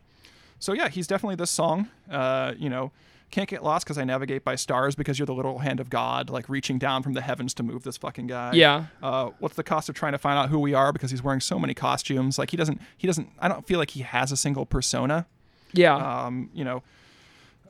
so 0.59 0.73
yeah, 0.73 0.89
he's 0.89 1.07
definitely 1.07 1.35
this 1.35 1.49
song. 1.49 1.89
Uh, 2.09 2.53
you 2.57 2.69
know, 2.69 2.91
can't 3.31 3.49
get 3.49 3.63
lost 3.63 3.85
because 3.85 3.97
I 3.97 4.03
navigate 4.03 4.43
by 4.45 4.55
stars 4.55 4.95
because 4.95 5.19
you're 5.19 5.25
the 5.25 5.33
little 5.33 5.57
hand 5.59 5.79
of 5.79 5.89
God, 5.89 6.29
like 6.29 6.47
reaching 6.47 6.77
down 6.77 7.03
from 7.03 7.13
the 7.13 7.21
heavens 7.21 7.53
to 7.55 7.63
move 7.63 7.83
this 7.83 7.97
fucking 7.97 8.27
guy. 8.27 8.53
Yeah. 8.53 8.85
Uh, 9.01 9.31
what's 9.39 9.55
the 9.55 9.63
cost 9.63 9.89
of 9.89 9.95
trying 9.95 10.11
to 10.13 10.17
find 10.17 10.37
out 10.37 10.49
who 10.49 10.59
we 10.59 10.73
are 10.73 10.93
because 10.93 11.11
he's 11.11 11.23
wearing 11.23 11.41
so 11.41 11.57
many 11.59 11.73
costumes? 11.73 12.37
Like 12.37 12.51
he 12.51 12.57
doesn't. 12.57 12.79
He 12.97 13.07
doesn't. 13.07 13.27
I 13.39 13.47
don't 13.47 13.65
feel 13.67 13.79
like 13.79 13.89
he 13.89 14.01
has 14.03 14.31
a 14.31 14.37
single 14.37 14.65
persona. 14.65 15.25
Yeah. 15.73 15.95
Um, 15.95 16.49
you 16.53 16.63
know, 16.63 16.83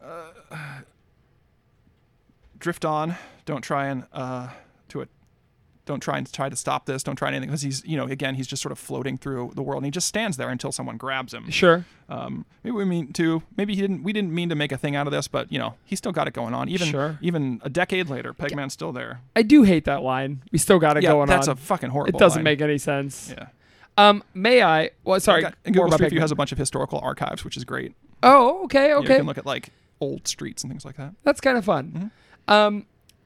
uh, 0.03 0.57
drift 2.63 2.85
on. 2.85 3.15
Don't 3.45 3.61
try 3.61 3.87
and 3.87 4.05
uh, 4.13 4.49
to 4.89 5.01
it. 5.01 5.09
Don't 5.85 5.99
try 5.99 6.17
and 6.17 6.31
try 6.31 6.47
to 6.47 6.55
stop 6.55 6.85
this. 6.85 7.03
Don't 7.03 7.17
try 7.17 7.27
anything 7.27 7.49
because 7.49 7.61
he's, 7.61 7.83
you 7.85 7.97
know, 7.97 8.05
again, 8.05 8.35
he's 8.35 8.47
just 8.47 8.61
sort 8.61 8.71
of 8.71 8.79
floating 8.79 9.17
through 9.17 9.51
the 9.53 9.61
world 9.61 9.79
and 9.83 9.85
he 9.85 9.91
just 9.91 10.07
stands 10.07 10.37
there 10.37 10.47
until 10.49 10.71
someone 10.71 10.95
grabs 10.95 11.33
him. 11.33 11.49
sure. 11.51 11.85
Um, 12.07 12.45
maybe 12.63 12.71
we 12.75 12.85
mean 12.85 13.11
to. 13.13 13.43
Maybe 13.57 13.75
he 13.75 13.81
didn't. 13.81 14.03
We 14.03 14.13
didn't 14.13 14.33
mean 14.33 14.47
to 14.49 14.55
make 14.55 14.71
a 14.71 14.77
thing 14.77 14.95
out 14.95 15.07
of 15.07 15.11
this, 15.13 15.27
but 15.27 15.51
you 15.51 15.59
know, 15.59 15.75
he 15.83 15.95
still 15.97 16.13
got 16.13 16.27
it 16.27 16.33
going 16.33 16.53
on. 16.53 16.69
Even 16.69 16.87
Sure. 16.87 17.17
even 17.21 17.59
a 17.63 17.69
decade 17.69 18.07
later, 18.09 18.33
Pegman's 18.33 18.71
still 18.73 18.93
there. 18.93 19.19
I 19.35 19.41
do 19.41 19.63
hate 19.63 19.83
that 19.85 20.03
line. 20.03 20.41
We 20.51 20.57
still 20.57 20.79
got 20.79 20.95
it 20.95 21.03
yeah, 21.03 21.09
going 21.11 21.27
that's 21.27 21.47
on. 21.49 21.55
That's 21.55 21.63
a 21.63 21.65
fucking 21.65 21.89
horrible. 21.89 22.15
it 22.15 22.19
doesn't 22.19 22.39
line. 22.39 22.43
make 22.43 22.61
any 22.61 22.77
sense. 22.77 23.33
Yeah. 23.35 23.47
Um, 23.97 24.23
may 24.33 24.63
I? 24.63 24.91
Well, 25.03 25.19
sorry. 25.19 25.41
Got- 25.41 25.55
Google 25.65 25.85
about 25.85 25.95
Street 25.97 26.09
View 26.11 26.19
has 26.21 26.31
a 26.31 26.35
bunch 26.35 26.51
of 26.53 26.57
historical 26.57 26.99
archives, 26.99 27.43
which 27.43 27.57
is 27.57 27.65
great. 27.65 27.93
Oh, 28.21 28.63
okay, 28.65 28.93
okay. 28.93 29.13
You 29.13 29.17
can 29.19 29.25
look 29.25 29.37
at 29.37 29.45
like 29.45 29.69
old 29.99 30.27
streets 30.27 30.63
and 30.63 30.71
things 30.71 30.85
like 30.85 30.95
that. 30.97 31.13
That's 31.23 31.41
kind 31.41 31.57
of 31.57 31.65
fun. 31.65 31.91
Mm-hmm. 31.95 32.07
Um, 32.47 32.85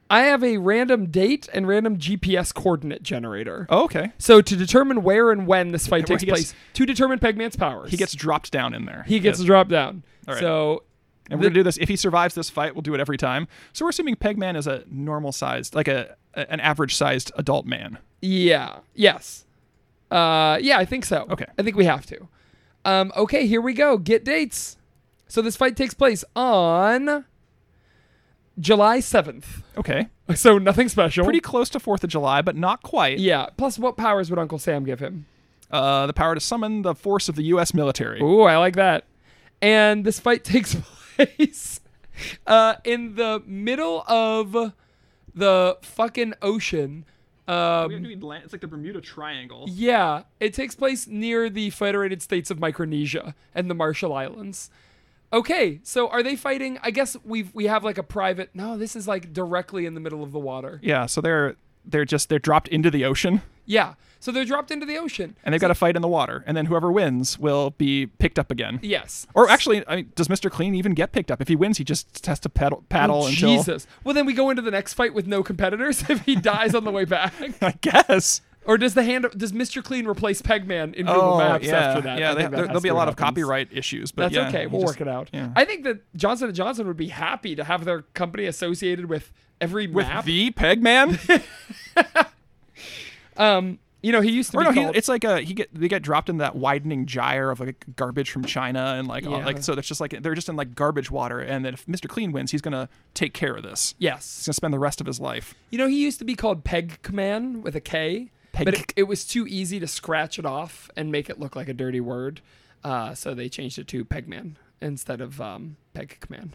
I 0.10 0.22
have 0.22 0.44
a 0.44 0.58
random 0.58 1.08
date 1.08 1.50
and 1.54 1.68
random 1.68 1.98
GPS 1.98 2.54
coordinate 2.54 3.04
generator. 3.04 3.68
Oh, 3.70 3.84
okay. 3.86 4.14
So 4.18 4.42
to 4.42 4.56
determine 4.56 5.04
where 5.04 5.32
and 5.32 5.46
when 5.48 5.72
this 5.74 5.86
fight 5.88 6.06
takes 6.06 6.24
gets- 6.24 6.32
place, 6.52 6.56
to 6.76 6.86
determine 6.86 7.20
Pegman's 7.20 7.58
powers, 7.58 7.92
He 7.92 7.98
gets 7.98 8.14
dropped 8.14 8.52
down 8.52 8.74
in 8.74 8.86
there. 8.86 9.04
he 9.08 9.20
gets 9.20 9.40
Yes. 9.40 9.46
dropped 9.46 9.70
down. 9.70 10.04
All 10.28 10.34
right. 10.36 10.40
So 10.40 10.84
And 11.30 11.40
we're 11.40 11.46
gonna 11.48 11.56
do 11.56 11.64
this. 11.64 11.78
If 11.78 11.90
he 11.90 11.98
survives 11.98 12.36
this 12.36 12.50
fight, 12.50 12.74
we'll 12.74 12.84
do 12.84 12.94
it 12.94 13.02
every 13.02 13.18
time. 13.18 13.50
So 13.74 13.84
we're 13.84 13.90
assuming 13.90 14.16
Pegman 14.16 14.56
is 14.56 14.66
a 14.66 14.84
normal 14.90 15.34
sized, 15.34 15.76
like 15.76 15.90
a, 15.90 16.16
a- 16.36 16.50
an 16.50 16.62
average 16.62 16.96
sized 16.96 17.34
adult 17.36 17.66
man. 17.66 17.98
yeah, 18.22 18.78
yes, 18.96 19.44
uh, 20.10 20.58
yeah, 20.62 20.78
I 20.78 20.86
think 20.86 21.04
so. 21.04 21.28
Okay. 21.30 21.46
I 21.60 21.64
think 21.64 21.76
we 21.76 21.84
have 21.84 22.06
to. 22.06 22.30
Um, 22.86 23.12
okay, 23.18 23.46
here 23.46 23.60
we 23.60 23.74
go. 23.74 23.98
Get 23.98 24.24
dates. 24.24 24.78
So 25.28 25.42
this 25.42 25.58
fight 25.58 25.76
takes 25.76 25.94
place 25.94 26.24
on 26.34 27.26
July 28.60 29.00
seventh. 29.00 29.64
Okay. 29.78 30.08
So 30.36 30.58
nothing 30.58 30.90
special. 30.90 31.24
Pretty 31.24 31.40
close 31.40 31.70
to 31.70 31.80
Fourth 31.80 32.04
of 32.04 32.10
July, 32.10 32.42
but 32.42 32.56
not 32.56 32.82
quite. 32.84 33.20
Yeah. 33.20 33.48
Plus, 33.58 33.78
what 33.80 33.96
powers 33.98 34.30
would 34.30 34.40
Uncle 34.40 34.60
Sam 34.60 34.84
give 34.84 35.00
him? 35.00 35.26
Uh, 35.72 36.08
the 36.08 36.14
power 36.14 36.34
to 36.34 36.40
summon 36.42 36.82
the 36.82 36.96
force 36.96 37.30
of 37.30 37.36
the 37.36 37.44
U.S. 37.44 37.74
military. 37.74 38.22
Ooh, 38.22 38.42
I 38.44 38.58
like 38.58 38.76
that. 38.76 39.06
And 39.62 40.04
this 40.06 40.20
fight 40.20 40.44
takes 40.44 40.76
place 41.16 41.82
uh, 42.46 42.76
in 42.84 43.16
the 43.16 43.42
middle 43.46 44.04
of 44.08 44.74
the 45.36 45.78
fucking 45.82 46.34
ocean. 46.42 47.06
Um, 47.48 47.92
It's 48.06 48.52
like 48.52 48.60
the 48.62 48.68
Bermuda 48.68 49.00
Triangle. 49.00 49.66
yeah, 49.70 50.24
it 50.42 50.54
takes 50.54 50.76
place 50.76 51.08
near 51.08 51.50
the 51.50 51.70
Federated 51.70 52.22
States 52.22 52.52
of 52.52 52.60
Micronesia 52.60 53.36
and 53.56 53.70
the 53.70 53.74
Marshall 53.76 54.14
Islands. 54.14 54.70
Okay, 55.34 55.80
so 55.84 56.08
are 56.10 56.24
they 56.24 56.36
fighting? 56.36 56.80
I 56.82 56.92
guess 56.92 57.18
we've 57.26 57.54
we 57.54 57.66
have 57.66 57.84
like 57.84 57.98
a 57.98 58.04
private. 58.04 58.50
No, 58.54 58.78
this 58.78 58.96
is 58.96 59.08
like 59.08 59.34
directly 59.34 59.86
in 59.86 59.94
the 59.94 60.00
middle 60.00 60.24
of 60.24 60.32
the 60.32 60.40
water. 60.40 60.80
Yeah. 60.82 61.06
So 61.06 61.20
they're 61.22 61.56
they're 61.86 62.06
just 62.06 62.30
they're 62.30 62.40
dropped 62.40 62.68
into 62.70 62.90
the 62.92 63.04
ocean, 63.06 63.42
Yeah, 63.66 63.94
so 64.20 64.30
they're 64.32 64.44
dropped 64.46 64.72
into 64.72 64.86
the 64.86 64.98
ocean. 64.98 65.38
and 65.44 65.54
they've 65.54 65.62
got 65.62 65.70
to 65.70 65.76
fight 65.76 65.96
in 65.96 66.02
the 66.02 66.08
water, 66.10 66.44
and 66.46 66.56
then 66.58 66.66
whoever 66.66 66.92
wins 66.92 67.40
will 67.40 67.70
be 67.72 68.08
picked 68.08 68.38
up 68.38 68.52
again. 68.52 68.80
Yes. 68.82 69.26
Or 69.34 69.50
actually, 69.50 69.88
I 69.88 69.96
mean, 69.98 70.12
does 70.16 70.28
Mr. 70.28 70.52
Clean 70.52 70.76
even 70.76 70.94
get 70.94 71.14
picked 71.14 71.32
up? 71.32 71.42
If 71.42 71.48
he 71.48 71.56
wins, 71.56 71.78
he 71.78 71.86
just 71.86 72.26
has 72.26 72.40
to 72.42 72.50
paddle 72.50 72.84
paddle 72.90 73.24
Oh, 73.24 73.28
until. 73.28 73.50
Jesus. 73.58 73.88
Well, 74.04 74.14
then 74.14 74.26
we 74.26 74.34
go 74.34 74.50
into 74.50 74.62
the 74.62 74.72
next 74.72 74.96
fight 74.96 75.14
with 75.14 75.28
no 75.28 75.44
competitors 75.44 76.04
if 76.10 76.26
he 76.26 76.36
dies 76.36 76.76
on 76.76 76.84
the 76.84 76.92
way 76.92 77.06
back. 77.06 77.34
I 77.62 77.72
guess. 77.82 78.42
Or 78.68 78.78
does 78.78 78.94
the 78.94 79.02
hand 79.04 79.26
does 79.36 79.54
Mr. 79.54 79.82
Clean 79.84 80.06
replace 80.06 80.42
Pegman 80.42 80.94
in 80.94 81.06
Google 81.06 81.22
Oh, 81.22 81.38
Maps 81.40 81.66
yeah, 81.66 81.76
after 81.78 82.02
that? 82.02 82.20
yeah. 82.20 82.34
They, 82.34 82.48
there, 82.48 82.68
will 82.68 82.82
be 82.82 82.90
a 82.90 82.94
lot 82.94 83.08
of 83.08 83.16
copyright 83.16 83.70
issues, 83.72 84.12
but 84.12 84.24
That's 84.24 84.36
yeah, 84.36 84.48
okay. 84.50 84.68
We'll 84.68 84.82
just- 84.82 84.94
work 84.96 85.02
it 85.02 85.08
out. 85.08 85.30
yeah. 85.34 85.52
I 85.56 85.64
think 85.66 85.86
that 85.86 86.02
Johnson 86.16 86.48
and 86.50 86.56
Johnson 86.56 86.86
would 86.88 86.98
be 86.98 87.08
happy 87.08 87.56
to 87.56 87.64
have 87.64 87.86
their 87.86 88.02
company 88.02 88.46
associated 88.46 89.06
with 89.06 89.32
every 89.62 89.88
With 89.88 90.06
map. 90.08 90.26
the 90.26 90.52
Pegman. 90.52 91.42
um, 93.38 93.80
you 94.04 94.12
know, 94.12 94.22
he 94.22 94.32
used 94.32 94.52
to 94.52 94.58
or 94.58 94.72
be 94.72 94.80
no, 94.82 94.92
he, 94.92 94.98
it's 94.98 95.08
like 95.08 95.24
a 95.24 95.40
he 95.42 95.54
get 95.54 95.74
they 95.74 95.88
get 95.88 96.02
dropped 96.04 96.30
in 96.30 96.38
that 96.38 96.56
widening 96.56 97.06
gyre 97.08 97.50
of 97.50 97.60
like 97.60 97.84
garbage 97.96 98.30
from 98.32 98.46
China 98.46 98.96
and 98.98 99.08
like 99.08 99.26
all- 99.26 99.42
like 99.42 99.64
so 99.64 99.76
that's 99.76 99.88
just 99.88 100.00
like 100.00 100.22
they're 100.22 100.36
just 100.36 100.50
in 100.50 100.56
like 100.56 100.76
garbage 100.76 101.10
water 101.10 101.40
and 101.40 101.66
then 101.66 101.74
if 101.74 101.86
Mr. 101.88 102.08
Clean 102.08 102.32
wins 102.32 102.52
he's 102.52 102.62
gonna 102.62 102.90
take 103.16 103.34
care 103.34 103.56
of 103.56 103.64
this. 103.64 103.96
Yes, 103.98 104.38
he's 104.40 104.48
gonna 104.48 104.54
spend 104.54 104.74
the 104.74 104.80
rest 104.80 105.02
of 105.02 105.08
his 105.08 105.20
life. 105.20 105.56
You 105.72 105.78
know, 105.78 105.88
he 105.88 106.02
used 106.04 106.20
to 106.20 106.26
be 106.26 106.36
called 106.36 106.64
Pegman 106.64 107.62
with 107.64 107.76
a 107.76 107.82
K, 107.82 108.30
but 108.66 108.74
it, 108.74 108.94
it 108.96 109.04
was 109.04 109.26
too 109.26 109.48
easy 109.48 109.80
to 109.80 109.88
scratch 109.88 110.40
it 110.40 110.46
off 110.46 110.90
and 110.96 111.12
make 111.12 111.30
it 111.30 111.40
look 111.40 111.56
like 111.56 111.68
a 111.68 111.74
dirty 111.74 112.00
word. 112.00 112.42
Uh, 112.84 113.14
so 113.14 113.34
they 113.34 113.50
changed 113.50 113.80
it 113.80 113.88
to 113.88 114.06
Pegman 114.06 114.56
instead 114.82 115.22
of 115.22 115.42
um, 115.42 115.78
Pegman. 115.96 116.52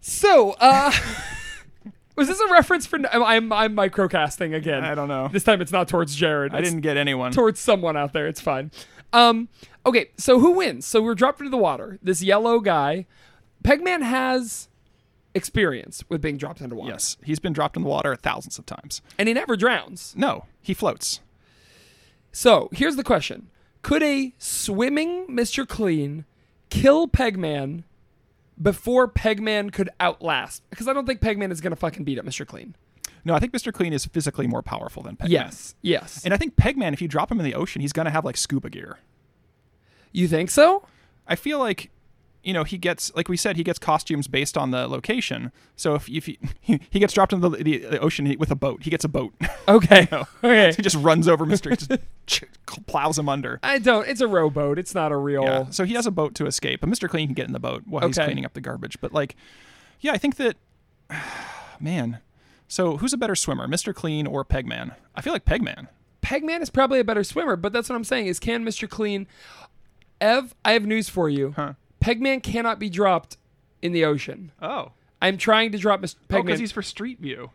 So, 0.00 0.52
uh, 0.60 0.92
was 2.16 2.28
this 2.28 2.40
a 2.40 2.52
reference 2.52 2.86
for? 2.86 2.98
I'm 3.12 3.52
I'm 3.52 3.74
microcasting 3.74 4.54
again. 4.54 4.84
I 4.84 4.94
don't 4.94 5.08
know. 5.08 5.28
This 5.28 5.44
time 5.44 5.60
it's 5.60 5.72
not 5.72 5.88
towards 5.88 6.14
Jared. 6.14 6.54
I 6.54 6.60
didn't 6.60 6.80
get 6.80 6.96
anyone. 6.96 7.32
towards 7.32 7.60
someone 7.60 7.96
out 7.96 8.12
there. 8.12 8.26
It's 8.26 8.40
fine. 8.40 8.70
Um, 9.12 9.48
okay, 9.86 10.10
so 10.18 10.40
who 10.40 10.52
wins? 10.52 10.86
So 10.86 11.00
we're 11.00 11.14
dropped 11.14 11.40
into 11.40 11.50
the 11.50 11.56
water. 11.56 11.98
This 12.02 12.22
yellow 12.22 12.60
guy, 12.60 13.06
Pegman 13.62 14.02
has 14.02 14.68
experience 15.34 16.04
with 16.08 16.20
being 16.20 16.36
dropped 16.36 16.60
into 16.60 16.76
water. 16.76 16.92
yes, 16.92 17.16
he's 17.24 17.38
been 17.40 17.52
dropped 17.52 17.76
in 17.76 17.82
the 17.82 17.88
water 17.88 18.14
thousands 18.16 18.58
of 18.58 18.66
times. 18.66 19.02
and 19.18 19.28
he 19.28 19.34
never 19.34 19.56
drowns. 19.56 20.14
No, 20.16 20.46
he 20.60 20.74
floats. 20.74 21.20
So 22.32 22.68
here's 22.72 22.96
the 22.96 23.04
question: 23.04 23.48
Could 23.82 24.02
a 24.02 24.34
swimming 24.38 25.26
Mr. 25.28 25.66
Clean 25.66 26.24
kill 26.70 27.06
Pegman 27.08 27.84
before 28.60 29.08
Pegman 29.08 29.72
could 29.72 29.90
outlast? 30.00 30.62
Because 30.70 30.88
I 30.88 30.92
don't 30.92 31.06
think 31.06 31.20
Pegman 31.20 31.50
is 31.52 31.60
gonna 31.60 31.76
fucking 31.76 32.04
beat 32.04 32.18
up 32.18 32.24
Mr. 32.24 32.46
Clean. 32.46 32.74
No, 33.26 33.32
I 33.34 33.38
think 33.38 33.52
Mr. 33.52 33.72
Clean 33.72 33.92
is 33.92 34.04
physically 34.04 34.46
more 34.46 34.62
powerful 34.62 35.02
than 35.02 35.16
Pegman. 35.16 35.28
Yes, 35.30 35.74
yes. 35.80 36.24
And 36.24 36.34
I 36.34 36.36
think 36.36 36.56
Pegman, 36.56 36.92
if 36.92 37.00
you 37.00 37.08
drop 37.08 37.30
him 37.32 37.38
in 37.40 37.44
the 37.44 37.54
ocean, 37.54 37.80
he's 37.80 37.92
gonna 37.92 38.10
have 38.10 38.24
like 38.24 38.36
scuba 38.36 38.68
gear. 38.70 38.98
you 40.12 40.28
think 40.28 40.50
so? 40.50 40.86
I 41.26 41.36
feel 41.36 41.58
like, 41.58 41.90
you 42.44 42.52
know, 42.52 42.64
he 42.64 42.78
gets 42.78 43.12
like 43.14 43.28
we 43.28 43.36
said, 43.36 43.56
he 43.56 43.64
gets 43.64 43.78
costumes 43.78 44.28
based 44.28 44.56
on 44.56 44.70
the 44.70 44.86
location. 44.86 45.50
So 45.76 45.94
if 45.94 46.08
if 46.08 46.26
he 46.26 46.38
he 46.90 46.98
gets 46.98 47.12
dropped 47.14 47.32
into 47.32 47.48
the, 47.48 47.64
the, 47.64 47.78
the 47.78 47.98
ocean 48.00 48.34
with 48.38 48.50
a 48.50 48.54
boat, 48.54 48.82
he 48.82 48.90
gets 48.90 49.04
a 49.04 49.08
boat. 49.08 49.34
Okay. 49.66 50.06
No. 50.12 50.24
Okay. 50.44 50.74
he 50.74 50.82
just 50.82 50.96
runs 50.96 51.26
over 51.26 51.46
just 51.46 51.90
ch- 52.26 52.44
plows 52.86 53.18
him 53.18 53.30
under. 53.30 53.60
I 53.62 53.78
don't. 53.78 54.06
It's 54.06 54.20
a 54.20 54.28
rowboat. 54.28 54.78
It's 54.78 54.94
not 54.94 55.10
a 55.10 55.16
real. 55.16 55.42
Yeah. 55.42 55.70
So 55.70 55.84
he 55.84 55.94
has 55.94 56.06
a 56.06 56.10
boat 56.10 56.34
to 56.34 56.46
escape, 56.46 56.80
but 56.80 56.90
Mister 56.90 57.08
Clean 57.08 57.26
can 57.26 57.34
get 57.34 57.46
in 57.46 57.54
the 57.54 57.58
boat 57.58 57.82
while 57.86 58.06
he's 58.06 58.18
cleaning 58.18 58.44
up 58.44 58.52
the 58.52 58.60
garbage. 58.60 59.00
But 59.00 59.14
like, 59.14 59.36
yeah, 60.00 60.12
I 60.12 60.18
think 60.18 60.36
that, 60.36 60.56
man. 61.80 62.18
So 62.68 62.98
who's 62.98 63.14
a 63.14 63.16
better 63.16 63.34
swimmer, 63.34 63.66
Mister 63.66 63.94
Clean 63.94 64.26
or 64.26 64.44
Pegman? 64.44 64.94
I 65.14 65.22
feel 65.22 65.32
like 65.32 65.46
Pegman. 65.46 65.88
Pegman 66.20 66.60
is 66.60 66.68
probably 66.68 67.00
a 67.00 67.04
better 67.04 67.24
swimmer, 67.24 67.56
but 67.56 67.72
that's 67.72 67.88
what 67.88 67.96
I'm 67.96 68.04
saying 68.04 68.26
is 68.26 68.38
can 68.38 68.66
Mr. 68.66 68.88
Clean 68.88 69.26
Ev, 70.20 70.54
I 70.64 70.72
have 70.72 70.86
news 70.86 71.08
for 71.08 71.28
you. 71.28 71.52
Huh. 71.56 71.74
Pegman 72.04 72.42
cannot 72.42 72.78
be 72.78 72.90
dropped 72.90 73.36
in 73.80 73.92
the 73.92 74.04
ocean. 74.04 74.52
Oh. 74.60 74.92
I'm 75.22 75.38
trying 75.38 75.72
to 75.72 75.78
drop 75.78 76.00
Mr. 76.02 76.16
Oh, 76.30 76.34
Pegman. 76.34 76.46
because 76.46 76.60
he's 76.60 76.72
for 76.72 76.82
Street 76.82 77.18
View. 77.18 77.50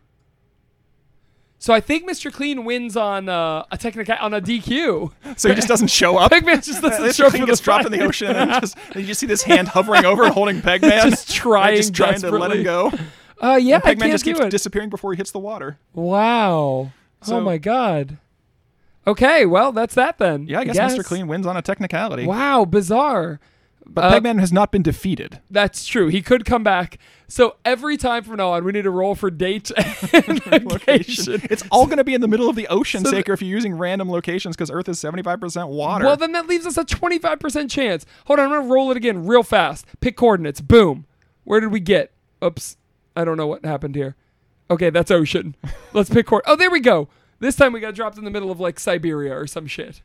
so 1.58 1.72
I 1.74 1.80
think 1.80 2.08
Mr. 2.08 2.32
Clean 2.32 2.64
wins 2.64 2.96
on 2.96 3.28
uh, 3.28 3.64
a 3.70 3.76
technical 3.78 4.16
on 4.20 4.34
a 4.34 4.40
DQ. 4.40 5.12
So 5.36 5.48
he 5.48 5.54
just 5.54 5.68
doesn't 5.68 5.88
show 5.88 6.16
up. 6.16 6.32
Pegman 6.32 6.64
just 6.64 6.82
doesn't 6.82 7.04
Mr. 7.04 7.14
show 7.14 7.26
up 7.26 7.30
Clean 7.30 7.42
for 7.42 7.46
gets 7.46 7.60
the 7.60 7.64
dropped 7.64 7.86
in 7.86 7.92
the 7.92 8.00
ocean, 8.00 8.28
and 8.28 8.50
then 8.50 8.60
just 8.60 8.76
and 8.88 8.96
you 8.96 9.06
just 9.06 9.20
see 9.20 9.26
this 9.26 9.42
hand 9.42 9.68
hovering 9.68 10.04
over 10.04 10.24
and 10.24 10.32
holding 10.34 10.56
Pegman, 10.62 11.02
Just 11.02 11.32
trying 11.32 11.76
just 11.76 11.94
trying 11.94 12.20
to 12.20 12.30
let 12.30 12.52
him 12.52 12.64
go. 12.64 12.90
Uh, 13.40 13.56
yeah, 13.62 13.76
I 13.84 13.94
Pegman 13.94 14.00
can't 14.00 14.12
just 14.12 14.24
do 14.24 14.32
keeps 14.34 14.44
it. 14.44 14.50
disappearing 14.50 14.90
before 14.90 15.12
he 15.12 15.16
hits 15.16 15.30
the 15.30 15.38
water. 15.38 15.78
wow. 15.92 16.92
So- 17.22 17.36
oh 17.36 17.40
my 17.40 17.58
god. 17.58 18.16
Okay, 19.06 19.46
well 19.46 19.72
that's 19.72 19.94
that 19.94 20.18
then. 20.18 20.46
Yeah, 20.46 20.60
I 20.60 20.64
guess, 20.64 20.76
Mr. 20.94 21.04
Clean 21.04 21.26
wins 21.26 21.46
on 21.46 21.56
a 21.56 21.62
technicality. 21.62 22.26
Wow, 22.26 22.64
bizarre. 22.64 23.38
But 23.86 24.04
Uh, 24.04 24.20
Pegman 24.20 24.38
has 24.38 24.52
not 24.52 24.70
been 24.70 24.82
defeated. 24.82 25.40
That's 25.50 25.84
true. 25.84 26.08
He 26.08 26.22
could 26.22 26.44
come 26.44 26.62
back. 26.62 26.98
So 27.26 27.56
every 27.64 27.96
time 27.96 28.24
from 28.24 28.36
now 28.36 28.50
on, 28.52 28.64
we 28.64 28.72
need 28.72 28.82
to 28.82 28.90
roll 28.90 29.14
for 29.14 29.30
date 29.30 29.70
and 30.12 30.64
location. 30.66 31.40
It's 31.44 31.64
all 31.70 31.86
going 31.86 31.98
to 31.98 32.04
be 32.04 32.14
in 32.14 32.20
the 32.20 32.28
middle 32.28 32.48
of 32.48 32.56
the 32.56 32.66
ocean, 32.68 33.04
So 33.04 33.10
Saker, 33.10 33.32
if 33.32 33.40
you're 33.42 33.50
using 33.50 33.74
random 33.74 34.10
locations 34.10 34.56
because 34.56 34.70
Earth 34.70 34.88
is 34.88 34.98
75% 35.00 35.68
water. 35.68 36.04
Well, 36.04 36.16
then 36.16 36.32
that 36.32 36.46
leaves 36.46 36.66
us 36.66 36.76
a 36.76 36.84
25% 36.84 37.70
chance. 37.70 38.04
Hold 38.26 38.38
on, 38.40 38.46
I'm 38.46 38.50
going 38.52 38.62
to 38.68 38.72
roll 38.74 38.90
it 38.90 38.96
again 38.96 39.26
real 39.26 39.42
fast. 39.44 39.86
Pick 40.00 40.16
coordinates. 40.16 40.60
Boom. 40.60 41.06
Where 41.44 41.60
did 41.60 41.70
we 41.72 41.80
get? 41.80 42.12
Oops. 42.44 42.76
I 43.16 43.24
don't 43.24 43.36
know 43.36 43.46
what 43.46 43.64
happened 43.64 43.94
here. 43.96 44.16
Okay, 44.70 44.90
that's 44.90 45.10
ocean. 45.10 45.56
Let's 45.92 46.10
pick 46.10 46.26
coord. 46.26 46.42
Oh, 46.46 46.54
there 46.56 46.70
we 46.70 46.80
go. 46.80 47.08
This 47.40 47.56
time 47.56 47.72
we 47.72 47.80
got 47.80 47.94
dropped 47.94 48.18
in 48.18 48.24
the 48.24 48.30
middle 48.30 48.50
of 48.50 48.60
like 48.60 48.78
Siberia 48.78 49.36
or 49.36 49.46
some 49.46 49.66
shit. 49.66 50.00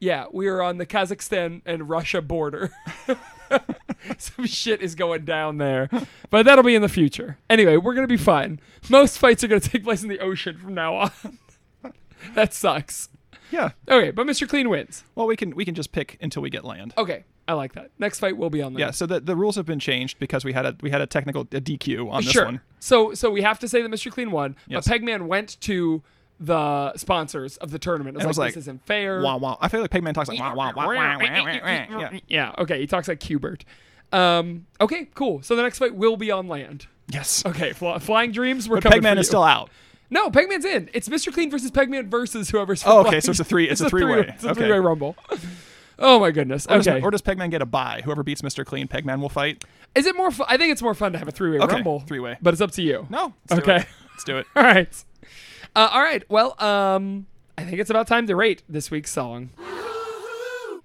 Yeah, 0.00 0.26
we 0.32 0.46
are 0.46 0.62
on 0.62 0.78
the 0.78 0.86
Kazakhstan 0.86 1.62
and 1.66 1.88
Russia 1.88 2.22
border. 2.22 2.70
some 4.18 4.46
shit 4.46 4.80
is 4.80 4.94
going 4.94 5.24
down 5.24 5.58
there. 5.58 5.88
But 6.30 6.44
that'll 6.44 6.64
be 6.64 6.74
in 6.74 6.82
the 6.82 6.88
future. 6.88 7.38
Anyway, 7.50 7.76
we're 7.76 7.94
going 7.94 8.06
to 8.06 8.12
be 8.12 8.16
fine. 8.16 8.60
Most 8.88 9.18
fights 9.18 9.42
are 9.42 9.48
going 9.48 9.60
to 9.60 9.68
take 9.68 9.84
place 9.84 10.02
in 10.02 10.08
the 10.08 10.20
ocean 10.20 10.56
from 10.56 10.74
now 10.74 10.94
on. 10.94 11.38
that 12.34 12.54
sucks. 12.54 13.08
yeah. 13.50 13.70
Okay, 13.88 14.10
but 14.10 14.26
Mr. 14.26 14.48
Clean 14.48 14.68
wins. 14.68 15.04
Well, 15.14 15.26
we 15.26 15.36
can 15.36 15.54
we 15.54 15.64
can 15.64 15.74
just 15.74 15.92
pick 15.92 16.16
until 16.20 16.42
we 16.42 16.50
get 16.50 16.64
land. 16.64 16.94
Okay, 16.96 17.24
I 17.46 17.54
like 17.54 17.72
that. 17.74 17.90
Next 17.98 18.20
fight 18.20 18.36
will 18.36 18.50
be 18.50 18.62
on 18.62 18.74
land. 18.74 18.80
Yeah, 18.80 18.90
so 18.90 19.06
the, 19.06 19.20
the 19.20 19.34
rules 19.34 19.56
have 19.56 19.66
been 19.66 19.80
changed 19.80 20.18
because 20.18 20.44
we 20.44 20.52
had 20.52 20.66
a 20.66 20.76
we 20.80 20.90
had 20.90 21.00
a 21.00 21.06
technical 21.06 21.42
a 21.42 21.60
DQ 21.60 22.10
on 22.10 22.22
this 22.22 22.32
sure. 22.32 22.44
one. 22.44 22.60
So 22.78 23.14
so 23.14 23.30
we 23.30 23.42
have 23.42 23.58
to 23.60 23.68
say 23.68 23.82
that 23.82 23.90
Mr. 23.90 24.12
Clean 24.12 24.30
won. 24.30 24.56
Yes. 24.68 24.86
But 24.86 25.00
Pegman 25.00 25.26
went 25.26 25.60
to 25.62 26.02
the 26.40 26.96
sponsors 26.96 27.56
of 27.58 27.70
the 27.70 27.78
tournament. 27.78 28.14
It 28.14 28.18
was, 28.18 28.22
And 28.24 28.28
was 28.28 28.38
like, 28.38 28.46
like, 28.48 28.54
this 28.54 28.64
isn't 28.64 28.84
fair. 28.86 29.20
Wah, 29.22 29.36
wah. 29.36 29.56
I 29.60 29.68
feel 29.68 29.80
like 29.80 29.90
Pegman 29.90 30.14
talks 30.14 30.28
like 30.28 30.38
wah, 30.38 30.54
wah, 30.54 30.72
wah, 30.74 30.86
wah, 30.86 30.94
wah, 30.94 31.18
wah, 31.18 31.18
wah. 31.18 32.00
Yeah. 32.00 32.18
Yeah. 32.28 32.52
Okay. 32.58 32.80
He 32.80 32.86
talks 32.86 33.08
like 33.08 33.22
Hubert. 33.22 33.64
Um. 34.12 34.66
Okay. 34.80 35.08
Cool. 35.14 35.42
So 35.42 35.56
the 35.56 35.62
next 35.62 35.78
fight 35.78 35.94
will 35.94 36.16
be 36.16 36.30
on 36.30 36.48
land. 36.48 36.86
Yes. 37.12 37.42
Okay. 37.44 37.72
Fly, 37.72 37.98
flying 37.98 38.32
dreams. 38.32 38.68
We're 38.68 38.76
But 38.80 38.84
coming 38.92 39.00
Pegman 39.02 39.12
is 39.14 39.18
you. 39.18 39.22
still 39.24 39.42
out. 39.44 39.70
No, 40.10 40.30
Pegman's 40.30 40.64
in. 40.64 40.88
It's 40.94 41.08
Mr. 41.08 41.32
Clean 41.32 41.50
versus 41.50 41.70
Pegman 41.70 42.06
versus 42.08 42.48
whoever's. 42.50 42.82
Oh, 42.86 43.00
okay, 43.00 43.08
flying. 43.10 43.20
so 43.20 43.30
it's 43.32 43.40
a 43.40 43.44
three- 43.44 43.68
it's 43.68 43.80
a 43.82 43.90
three-way. 43.90 44.20
It's 44.28 44.44
a 44.44 44.50
Okay. 44.52 44.60
three-way 44.60 44.78
rumble. 44.78 45.16
Oh 45.98 46.18
my 46.20 46.30
goodness. 46.30 46.66
Or, 46.66 46.76
Okay. 46.76 46.94
does, 46.94 47.02
or 47.02 47.10
does 47.10 47.20
Pegman 47.22 47.50
get 47.50 47.60
a 47.60 47.66
bye? 47.66 48.00
Whoever 48.04 48.22
beats 48.22 48.40
Mr. 48.40 48.64
Clean, 48.64 48.86
Pegman 48.88 49.20
will 49.20 49.28
fight. 49.28 49.64
is 49.94 50.06
it 50.06 50.16
more? 50.16 50.30
Fu- 50.30 50.44
I 50.48 50.56
think 50.56 50.72
it's 50.72 50.80
more 50.80 50.94
fun 50.94 51.12
to 51.12 51.18
have 51.18 51.28
a 51.28 51.30
three-way 51.32 51.58
Okay, 51.58 51.74
rumble. 51.74 52.00
three-way. 52.00 52.36
But 52.40 52.54
it's 52.54 52.60
up 52.62 52.70
to 52.72 52.82
you. 52.82 53.06
No. 53.10 53.34
let's 53.50 53.62
do 53.64 53.70
Okay. 53.70 53.82
it. 53.82 53.88
Let's 54.12 54.24
do 54.24 54.38
it. 54.38 54.46
All 54.56 54.62
right. 54.62 55.04
Uh, 55.78 55.88
all 55.92 56.02
right. 56.02 56.24
Well, 56.28 56.60
um, 56.60 57.28
I 57.56 57.62
think 57.62 57.78
it's 57.78 57.88
about 57.88 58.08
time 58.08 58.26
to 58.26 58.34
rate 58.34 58.64
this 58.68 58.90
week's 58.90 59.12
song. 59.12 59.50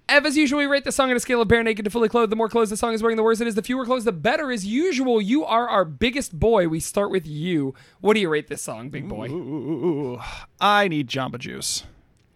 Ev, 0.08 0.24
as 0.24 0.36
usual, 0.36 0.60
we 0.60 0.66
rate 0.66 0.84
the 0.84 0.92
song 0.92 1.10
on 1.10 1.16
a 1.16 1.20
scale 1.20 1.40
of 1.42 1.48
bare 1.48 1.64
naked 1.64 1.84
to 1.84 1.90
fully 1.90 2.08
clothed. 2.08 2.30
The 2.30 2.36
more 2.36 2.48
clothes 2.48 2.70
the 2.70 2.76
song 2.76 2.94
is 2.94 3.02
wearing, 3.02 3.16
the 3.16 3.24
worse 3.24 3.40
it 3.40 3.48
is. 3.48 3.56
The 3.56 3.62
fewer 3.62 3.84
clothes, 3.84 4.04
the 4.04 4.12
better. 4.12 4.52
As 4.52 4.64
usual, 4.64 5.20
you 5.20 5.44
are 5.44 5.68
our 5.68 5.84
biggest 5.84 6.38
boy. 6.38 6.68
We 6.68 6.78
start 6.78 7.10
with 7.10 7.26
you. 7.26 7.74
What 8.02 8.14
do 8.14 8.20
you 8.20 8.28
rate 8.28 8.46
this 8.46 8.62
song, 8.62 8.88
big 8.88 9.08
boy? 9.08 9.30
Ooh, 9.30 10.20
I 10.60 10.86
need 10.86 11.08
Jamba 11.08 11.40
Juice. 11.40 11.82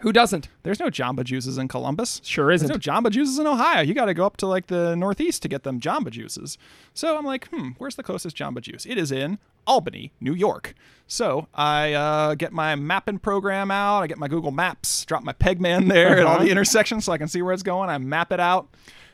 Who 0.01 0.12
doesn't? 0.12 0.49
There's 0.62 0.78
no 0.78 0.90
Jamba 0.90 1.24
Juices 1.24 1.59
in 1.59 1.66
Columbus. 1.66 2.20
Sure 2.24 2.53
isn't. 2.53 2.68
no 2.68 2.76
Jamba 2.76 3.11
Juices 3.11 3.38
in 3.38 3.46
Ohio. 3.46 3.82
You 3.82 3.94
got 3.94 4.05
to 4.05 4.14
go 4.14 4.24
up 4.24 4.36
to 4.38 4.46
like 4.46 4.68
the 4.68 4.94
Northeast 4.94 5.42
to 5.42 5.49
get 5.49 5.64
them 5.64 5.80
Jamba 5.80 6.11
Juices. 6.11 6.57
So 6.94 7.18
I'm 7.18 7.24
like, 7.24 7.49
hmm, 7.49 7.70
where's 7.78 7.96
the 7.96 8.05
closest 8.05 8.36
Jamba 8.36 8.61
Juice? 8.61 8.86
It 8.86 8.96
is 8.96 9.11
in 9.11 9.38
Albany, 9.66 10.12
New 10.20 10.34
York. 10.34 10.74
So 11.09 11.49
I 11.53 11.94
uh, 11.94 12.34
get 12.36 12.53
my 12.53 12.76
mapping 12.76 13.18
program 13.18 13.72
out. 13.72 14.03
I 14.03 14.07
get 14.07 14.18
my 14.18 14.28
Google 14.28 14.53
Maps, 14.53 15.05
drop 15.05 15.24
my 15.24 15.32
Pegman 15.32 15.88
there 15.88 16.18
at 16.18 16.26
all 16.26 16.38
the 16.38 16.51
intersections 16.51 17.05
so 17.05 17.12
I 17.12 17.18
can 17.18 17.28
see 17.28 17.42
where 17.42 17.53
it's 17.53 17.64
going. 17.64 17.90
I 17.90 17.99
map 17.99 18.32
it 18.32 18.40
out. 18.40 18.68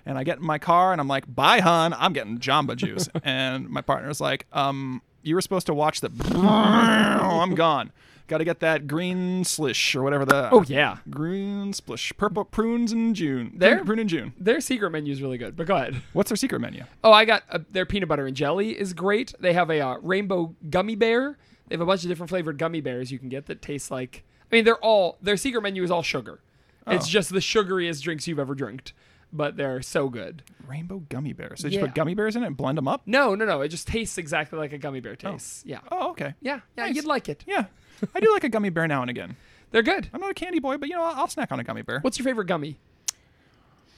And 0.06 0.18
I 0.18 0.24
get 0.24 0.36
in 0.36 0.44
my 0.44 0.58
car 0.58 0.92
and 0.92 1.00
I'm 1.00 1.08
like, 1.08 1.32
bye, 1.34 1.60
hun, 1.60 1.94
I'm 1.94 2.12
getting 2.12 2.38
Jamba 2.38 2.76
Juice. 2.76 3.08
and 3.24 3.70
my 3.70 3.80
partner's 3.80 4.20
like, 4.20 4.46
um, 4.52 5.00
you 5.22 5.34
were 5.34 5.40
supposed 5.40 5.66
to 5.66 5.74
watch 5.74 6.02
the. 6.02 6.10
I'm 6.34 7.54
gone. 7.54 7.90
Got 8.34 8.38
to 8.38 8.44
get 8.44 8.58
that 8.60 8.88
green 8.88 9.44
slish 9.44 9.94
or 9.94 10.02
whatever 10.02 10.24
the. 10.24 10.50
Oh 10.50 10.64
yeah, 10.66 10.96
Green 11.08 11.72
splish, 11.72 12.12
purple 12.16 12.44
prunes 12.44 12.90
in 12.92 13.14
June. 13.14 13.52
There? 13.54 13.84
Prune, 13.84 14.00
in 14.00 14.08
June. 14.08 14.32
their 14.36 14.60
secret 14.60 14.90
menu 14.90 15.12
is 15.12 15.22
really 15.22 15.38
good. 15.38 15.54
But 15.54 15.68
go 15.68 15.76
ahead. 15.76 16.02
What's 16.14 16.30
their 16.30 16.36
secret 16.36 16.58
menu? 16.58 16.82
Oh, 17.04 17.12
I 17.12 17.26
got 17.26 17.44
uh, 17.48 17.60
their 17.70 17.86
peanut 17.86 18.08
butter 18.08 18.26
and 18.26 18.34
jelly 18.34 18.70
is 18.70 18.92
great. 18.92 19.34
They 19.38 19.52
have 19.52 19.70
a 19.70 19.78
uh, 19.78 19.98
rainbow 20.02 20.56
gummy 20.68 20.96
bear. 20.96 21.38
They 21.68 21.76
have 21.76 21.80
a 21.80 21.86
bunch 21.86 22.02
of 22.02 22.08
different 22.08 22.28
flavored 22.28 22.58
gummy 22.58 22.80
bears 22.80 23.12
you 23.12 23.20
can 23.20 23.28
get 23.28 23.46
that 23.46 23.62
taste 23.62 23.92
like. 23.92 24.24
I 24.50 24.56
mean, 24.56 24.64
they're 24.64 24.78
all 24.84 25.16
their 25.22 25.36
secret 25.36 25.62
menu 25.62 25.84
is 25.84 25.92
all 25.92 26.02
sugar. 26.02 26.40
It's 26.88 27.06
Oh. 27.06 27.08
just 27.08 27.30
the 27.32 27.38
sugariest 27.38 28.02
drinks 28.02 28.26
you've 28.26 28.40
ever 28.40 28.56
drank, 28.56 28.94
but 29.32 29.56
they're 29.56 29.80
so 29.80 30.08
good. 30.08 30.42
Rainbow 30.66 31.04
gummy 31.08 31.32
bears. 31.34 31.60
So 31.60 31.68
you 31.68 31.74
just 31.74 31.86
put 31.86 31.94
gummy 31.94 32.14
bears 32.14 32.34
in 32.34 32.42
it 32.42 32.48
and 32.48 32.56
blend 32.56 32.78
them 32.78 32.88
up. 32.88 33.02
No, 33.06 33.36
no, 33.36 33.44
no. 33.44 33.60
It 33.60 33.68
just 33.68 33.86
tastes 33.86 34.18
exactly 34.18 34.58
like 34.58 34.72
a 34.72 34.78
gummy 34.78 34.98
bear 34.98 35.14
tastes. 35.14 35.62
Yeah, 35.64 35.78
Oh, 35.92 36.10
okay. 36.10 36.34
yeah, 36.40 36.60
yeah. 36.76 36.86
Nice. 36.86 36.96
You'd 36.96 37.04
like 37.04 37.28
it. 37.28 37.44
Yeah, 37.46 37.66
I 38.14 38.20
do 38.20 38.32
like 38.32 38.44
a 38.44 38.48
gummy 38.48 38.70
bear 38.70 38.86
now 38.88 39.00
and 39.02 39.10
again. 39.10 39.36
They're 39.70 39.82
good. 39.82 40.08
I'm 40.12 40.20
not 40.20 40.30
a 40.30 40.34
candy 40.34 40.60
boy, 40.60 40.76
but 40.78 40.88
you 40.88 40.94
know 40.94 41.02
what? 41.02 41.16
I'll 41.16 41.28
snack 41.28 41.50
on 41.52 41.58
a 41.60 41.64
gummy 41.64 41.82
bear. 41.82 42.00
What's 42.00 42.18
your 42.18 42.24
favorite 42.24 42.46
gummy? 42.46 42.78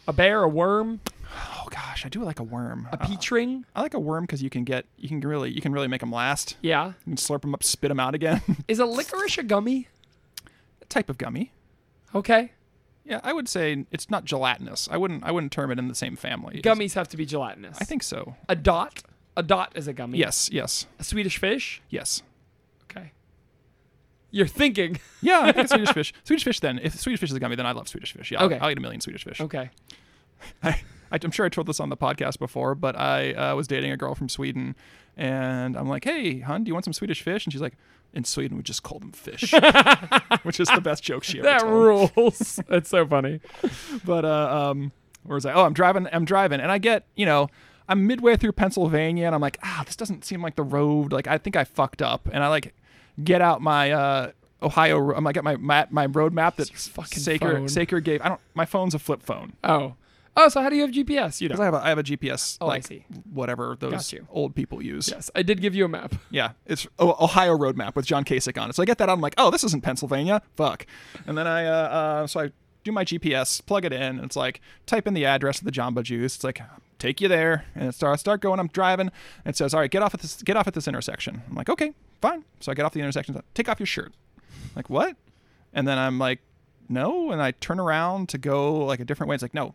A 0.08 0.12
bear, 0.12 0.42
a 0.42 0.48
worm, 0.48 1.00
Oh 1.32 1.66
gosh, 1.70 2.06
I 2.06 2.08
do 2.08 2.22
like 2.22 2.38
a 2.38 2.44
worm. 2.44 2.88
a 2.92 3.02
uh, 3.02 3.06
peach 3.06 3.30
ring. 3.32 3.64
I 3.74 3.82
like 3.82 3.94
a 3.94 3.98
worm 3.98 4.24
because 4.24 4.42
you 4.42 4.48
can 4.50 4.62
get 4.64 4.86
you 4.96 5.08
can 5.08 5.20
really 5.20 5.50
you 5.50 5.60
can 5.60 5.72
really 5.72 5.88
make 5.88 6.00
them 6.00 6.12
last. 6.12 6.56
Yeah. 6.62 6.86
You 6.86 6.92
can 7.04 7.16
slurp 7.16 7.40
them 7.42 7.52
up, 7.54 7.64
spit 7.64 7.88
them 7.88 7.98
out 8.00 8.14
again. 8.14 8.40
Is 8.68 8.78
a 8.78 8.86
licorice 8.86 9.38
a 9.38 9.42
gummy? 9.42 9.88
type 10.88 11.10
of 11.10 11.18
gummy. 11.18 11.50
Okay. 12.14 12.52
Yeah, 13.04 13.20
I 13.24 13.32
would 13.32 13.48
say 13.48 13.84
it's 13.90 14.08
not 14.08 14.24
gelatinous. 14.24 14.88
I 14.90 14.96
wouldn't 14.96 15.24
I 15.24 15.32
wouldn't 15.32 15.50
term 15.52 15.70
it 15.72 15.78
in 15.80 15.88
the 15.88 15.94
same 15.96 16.14
family. 16.16 16.60
Gummies 16.62 16.94
have 16.94 17.08
to 17.08 17.16
be 17.16 17.26
gelatinous. 17.26 17.76
I 17.80 17.84
think 17.84 18.02
so. 18.04 18.36
a 18.48 18.54
dot. 18.54 19.02
A 19.36 19.42
dot 19.42 19.72
is 19.74 19.88
a 19.88 19.92
gummy. 19.92 20.18
Yes, 20.18 20.48
yes, 20.52 20.86
A 20.98 21.04
Swedish 21.04 21.36
fish. 21.38 21.82
yes. 21.90 22.22
You're 24.36 24.46
thinking. 24.46 25.00
Yeah, 25.22 25.40
I 25.40 25.50
think 25.52 25.64
it's 25.64 25.72
Swedish 25.72 25.92
fish. 25.92 26.14
Swedish 26.24 26.44
fish. 26.44 26.60
Then, 26.60 26.78
if 26.82 26.94
Swedish 27.00 27.18
fish 27.20 27.30
is 27.30 27.36
a 27.36 27.40
gummy, 27.40 27.56
then 27.56 27.66
I 27.66 27.72
love 27.72 27.88
Swedish 27.88 28.12
fish. 28.12 28.30
Yeah, 28.30 28.38
I'll- 28.40 28.46
Okay. 28.46 28.58
I'll, 28.60 28.70
eat 28.70 28.78
a 28.78 28.80
million 28.80 29.00
Swedish 29.00 29.24
fish. 29.24 29.40
Okay. 29.40 29.70
I, 30.62 30.78
I'm 31.10 31.30
sure 31.30 31.46
I 31.46 31.48
told 31.48 31.66
this 31.66 31.80
on 31.80 31.88
the 31.88 31.96
podcast 31.96 32.38
before, 32.38 32.74
but 32.74 32.96
I 32.96 33.32
uh, 33.32 33.54
was 33.56 33.66
dating 33.66 33.90
a 33.90 33.96
girl 33.96 34.14
from 34.14 34.28
Sweden, 34.28 34.76
and 35.16 35.76
I'm 35.76 35.88
like, 35.88 36.04
"Hey, 36.04 36.40
hun, 36.40 36.62
do 36.64 36.68
you 36.68 36.74
want 36.74 36.84
some 36.84 36.92
Swedish 36.92 37.22
fish?" 37.22 37.44
And 37.46 37.52
she's 37.52 37.62
like, 37.62 37.76
"In 38.12 38.24
Sweden, 38.24 38.56
we 38.56 38.62
just 38.62 38.82
call 38.82 38.98
them 38.98 39.12
fish," 39.12 39.52
which 40.42 40.60
is 40.60 40.68
the 40.68 40.80
best 40.82 41.02
joke 41.02 41.24
she 41.24 41.38
ever 41.40 41.48
said. 41.48 41.60
That 41.60 41.62
told. 41.62 42.12
rules. 42.16 42.60
That's 42.68 42.90
so 42.90 43.06
funny. 43.06 43.40
But 44.04 44.24
uh, 44.24 44.70
um, 44.70 44.92
where 45.24 45.34
was 45.36 45.46
I? 45.46 45.52
Oh, 45.54 45.64
I'm 45.64 45.72
driving. 45.72 46.06
I'm 46.12 46.24
driving, 46.24 46.60
and 46.60 46.70
I 46.70 46.78
get, 46.78 47.06
you 47.16 47.24
know, 47.26 47.48
I'm 47.88 48.06
midway 48.06 48.36
through 48.36 48.52
Pennsylvania, 48.52 49.26
and 49.26 49.34
I'm 49.34 49.40
like, 49.40 49.58
ah, 49.62 49.82
this 49.86 49.96
doesn't 49.96 50.24
seem 50.24 50.42
like 50.42 50.56
the 50.56 50.62
road. 50.64 51.12
Like, 51.12 51.26
I 51.26 51.38
think 51.38 51.56
I 51.56 51.64
fucked 51.64 52.02
up, 52.02 52.28
and 52.32 52.44
I 52.44 52.48
like 52.48 52.74
get 53.22 53.40
out 53.40 53.60
my 53.60 53.90
uh, 53.90 54.30
Ohio. 54.62 54.98
like, 55.20 55.34
get 55.34 55.44
my 55.44 55.56
map, 55.56 55.92
my 55.92 56.06
road 56.06 56.32
map 56.32 56.56
that 56.56 56.68
fucking 56.68 57.18
Saker 57.18 57.52
phone. 57.52 57.68
Saker 57.68 58.00
gave. 58.00 58.20
I 58.22 58.28
don't. 58.28 58.40
My 58.54 58.64
phone's 58.64 58.94
a 58.94 58.98
flip 58.98 59.22
phone. 59.22 59.54
Oh. 59.64 59.94
Oh, 60.38 60.50
so 60.50 60.60
how 60.60 60.68
do 60.68 60.76
you 60.76 60.82
have 60.82 60.90
GPS? 60.90 61.40
You 61.40 61.48
Because 61.48 61.58
don't. 61.58 61.60
I 61.60 61.64
have 61.64 61.74
a, 61.74 61.78
I 61.78 61.88
have 61.88 61.98
a 61.98 62.02
GPS. 62.02 62.58
Oh, 62.60 62.68
I 62.68 62.80
see. 62.80 63.06
Whatever 63.32 63.74
those 63.80 64.14
old 64.28 64.54
people 64.54 64.82
use. 64.82 65.08
Yes, 65.08 65.30
I 65.34 65.42
did 65.42 65.62
give 65.62 65.74
you 65.74 65.86
a 65.86 65.88
map. 65.88 66.14
Yeah, 66.30 66.52
it's 66.66 66.86
Ohio 67.00 67.56
road 67.56 67.76
map 67.78 67.96
with 67.96 68.04
John 68.04 68.22
Kasich 68.24 68.60
on 68.60 68.68
it. 68.68 68.74
So 68.76 68.82
I 68.82 68.86
get 68.86 68.98
that 68.98 69.08
out. 69.08 69.12
I'm 69.14 69.22
like, 69.22 69.32
oh, 69.38 69.50
this 69.50 69.64
isn't 69.64 69.82
Pennsylvania. 69.82 70.42
Fuck. 70.54 70.86
And 71.26 71.38
then 71.38 71.46
I, 71.46 71.64
uh, 71.64 71.70
uh, 71.70 72.26
so 72.26 72.40
I 72.40 72.50
do 72.84 72.92
my 72.92 73.04
GPS, 73.04 73.64
plug 73.64 73.86
it 73.86 73.92
in, 73.94 74.02
and 74.02 74.24
it's 74.24 74.36
like, 74.36 74.60
type 74.84 75.06
in 75.06 75.14
the 75.14 75.24
address 75.24 75.58
of 75.60 75.64
the 75.64 75.70
Jamba 75.70 76.02
Juice. 76.02 76.34
It's 76.34 76.44
like, 76.44 76.60
take 76.98 77.20
you 77.20 77.28
there, 77.28 77.64
and 77.74 77.88
it 77.88 77.94
start 77.94 78.20
start 78.20 78.40
going. 78.40 78.60
I'm 78.60 78.68
driving, 78.68 79.10
and 79.44 79.54
it 79.54 79.56
says, 79.56 79.74
all 79.74 79.80
right, 79.80 79.90
get 79.90 80.02
off 80.02 80.14
at 80.14 80.20
this 80.20 80.42
get 80.42 80.56
off 80.56 80.66
at 80.66 80.74
this 80.74 80.88
intersection. 80.88 81.42
I'm 81.48 81.54
like, 81.54 81.68
okay, 81.68 81.92
fine. 82.20 82.44
So 82.60 82.72
I 82.72 82.74
get 82.74 82.84
off 82.84 82.92
the 82.92 83.00
intersection. 83.00 83.40
Take 83.54 83.68
off 83.68 83.80
your 83.80 83.86
shirt. 83.86 84.12
like 84.74 84.90
what? 84.90 85.16
And 85.72 85.86
then 85.86 85.98
I'm 85.98 86.18
like, 86.18 86.40
no. 86.88 87.30
And 87.30 87.42
I 87.42 87.50
turn 87.52 87.80
around 87.80 88.28
to 88.30 88.38
go 88.38 88.84
like 88.84 89.00
a 89.00 89.04
different 89.04 89.28
way. 89.28 89.34
It's 89.34 89.42
like, 89.42 89.54
no, 89.54 89.74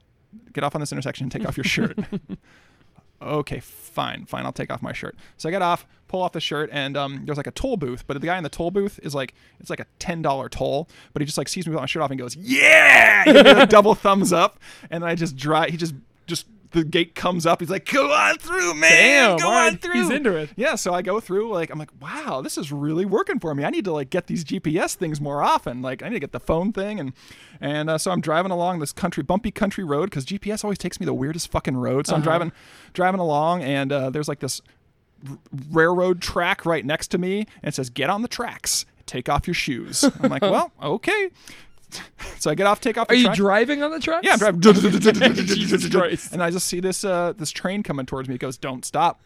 get 0.54 0.64
off 0.64 0.76
on 0.76 0.82
this 0.82 0.92
intersection 0.92 1.26
and 1.26 1.32
take 1.32 1.46
off 1.46 1.58
your 1.58 1.64
shirt. 1.64 1.98
okay, 3.22 3.60
fine, 3.60 4.26
fine, 4.26 4.46
I'll 4.46 4.52
take 4.52 4.72
off 4.72 4.82
my 4.82 4.94
shirt. 4.94 5.16
So 5.38 5.48
I 5.48 5.52
get 5.52 5.62
off, 5.62 5.86
pull 6.08 6.22
off 6.22 6.32
the 6.32 6.40
shirt, 6.40 6.70
and 6.72 6.98
um, 6.98 7.24
there's 7.26 7.38
like 7.38 7.48
a 7.48 7.52
toll 7.52 7.78
booth, 7.78 8.06
but 8.08 8.20
the 8.20 8.26
guy 8.26 8.38
in 8.38 8.44
the 8.44 8.50
toll 8.50 8.72
booth 8.72 9.00
is 9.04 9.14
like, 9.14 9.34
it's 9.60 9.70
like 9.70 9.80
a 9.80 9.86
ten 10.00 10.22
dollar 10.22 10.50
toll, 10.50 10.90
but 11.14 11.22
he 11.22 11.26
just 11.26 11.38
like 11.38 11.48
sees 11.48 11.68
me 11.68 11.72
with 11.72 11.80
my 11.80 11.86
shirt 11.86 12.02
off 12.02 12.12
and 12.12 12.20
goes, 12.20 12.36
yeah, 12.36 13.24
He 13.26 13.34
gives 13.34 13.50
a 13.60 13.68
double 13.68 13.96
thumbs 13.96 14.34
up, 14.34 14.60
and 14.90 15.04
then 15.04 15.10
I 15.10 15.16
just 15.16 15.36
drive. 15.36 15.70
He 15.70 15.78
just 15.78 15.94
just 16.28 16.48
the 16.72 16.84
gate 16.84 17.16
comes 17.16 17.46
up. 17.46 17.60
He's 17.60 17.70
like, 17.70 17.86
go 17.86 18.12
on 18.12 18.38
through, 18.38 18.74
man, 18.76 18.92
Damn, 18.92 19.38
go 19.38 19.52
on 19.52 19.78
through. 19.78 19.94
he's 19.94 20.10
into 20.10 20.36
it. 20.36 20.50
Yeah, 20.56 20.76
so 20.76 20.94
I 20.94 21.02
go 21.02 21.20
through 21.20 21.52
like 21.52 21.70
I'm 21.70 21.78
like, 21.80 21.92
wow, 22.02 22.42
this 22.42 22.58
is 22.58 22.72
really 22.72 23.06
working 23.06 23.40
for 23.40 23.54
me. 23.54 23.64
I 23.64 23.70
need 23.70 23.86
to 23.86 23.92
like 23.92 24.10
get 24.10 24.28
these 24.28 24.44
GPS 24.44 24.96
things 24.96 25.20
more 25.22 25.42
often. 25.44 25.82
Like 25.82 26.02
I 26.02 26.08
need 26.10 26.16
to 26.16 26.20
get 26.20 26.32
the 26.32 26.40
phone 26.40 26.72
thing 26.74 27.00
and 27.00 27.14
and 27.60 27.90
uh, 27.90 27.98
so 27.98 28.12
I'm 28.12 28.22
driving 28.22 28.52
along 28.52 28.80
this 28.80 28.92
country 28.94 29.24
bumpy 29.24 29.52
country 29.52 29.84
road 29.84 30.10
because 30.10 30.26
GPS 30.26 30.64
always 30.64 30.78
takes 30.78 31.00
me 31.00 31.06
the 31.06 31.14
weirdest 31.14 31.52
fucking 31.52 31.78
road. 31.78 32.08
So 32.08 32.16
I'm 32.16 32.22
driving 32.22 32.52
driving 32.94 33.20
along 33.20 33.64
and 33.64 33.92
uh, 33.92 34.10
there's 34.10 34.28
like 34.28 34.40
this 34.40 34.62
r- 35.30 35.38
railroad 35.72 36.22
track 36.22 36.66
right 36.66 36.86
next 36.86 37.10
to 37.10 37.18
me 37.18 37.40
and 37.62 37.72
it 37.72 37.76
says 37.76 37.90
get 37.90 38.10
on 38.10 38.22
the 38.22 38.28
tracks, 38.28 38.86
take 39.06 39.30
off 39.30 39.46
your 39.46 39.54
shoes. 39.54 40.04
I'm 40.22 40.30
like, 40.30 40.42
well, 40.42 40.72
okay. 40.82 41.30
So 42.39 42.50
I 42.50 42.56
get 42.56 42.66
off, 42.68 42.80
take 42.82 42.98
off. 42.98 43.08
The 43.08 43.14
Are 43.14 43.18
you 43.18 43.34
driving 43.34 43.84
on 43.84 43.92
the 43.92 44.00
truck? 44.00 44.24
Yeah, 44.24 44.34
I'm 44.34 44.39
driving. 44.39 44.62
And 46.32 46.42
I 46.44 46.50
just 46.50 46.68
see 46.68 46.80
this 46.80 47.04
uh, 47.04 47.34
this 47.38 47.52
train 47.52 47.84
coming 47.84 48.06
towards 48.06 48.28
me. 48.30 48.36
It 48.36 48.39
goes, 48.39 48.58
"Don't 48.58 48.84
stop, 48.86 49.22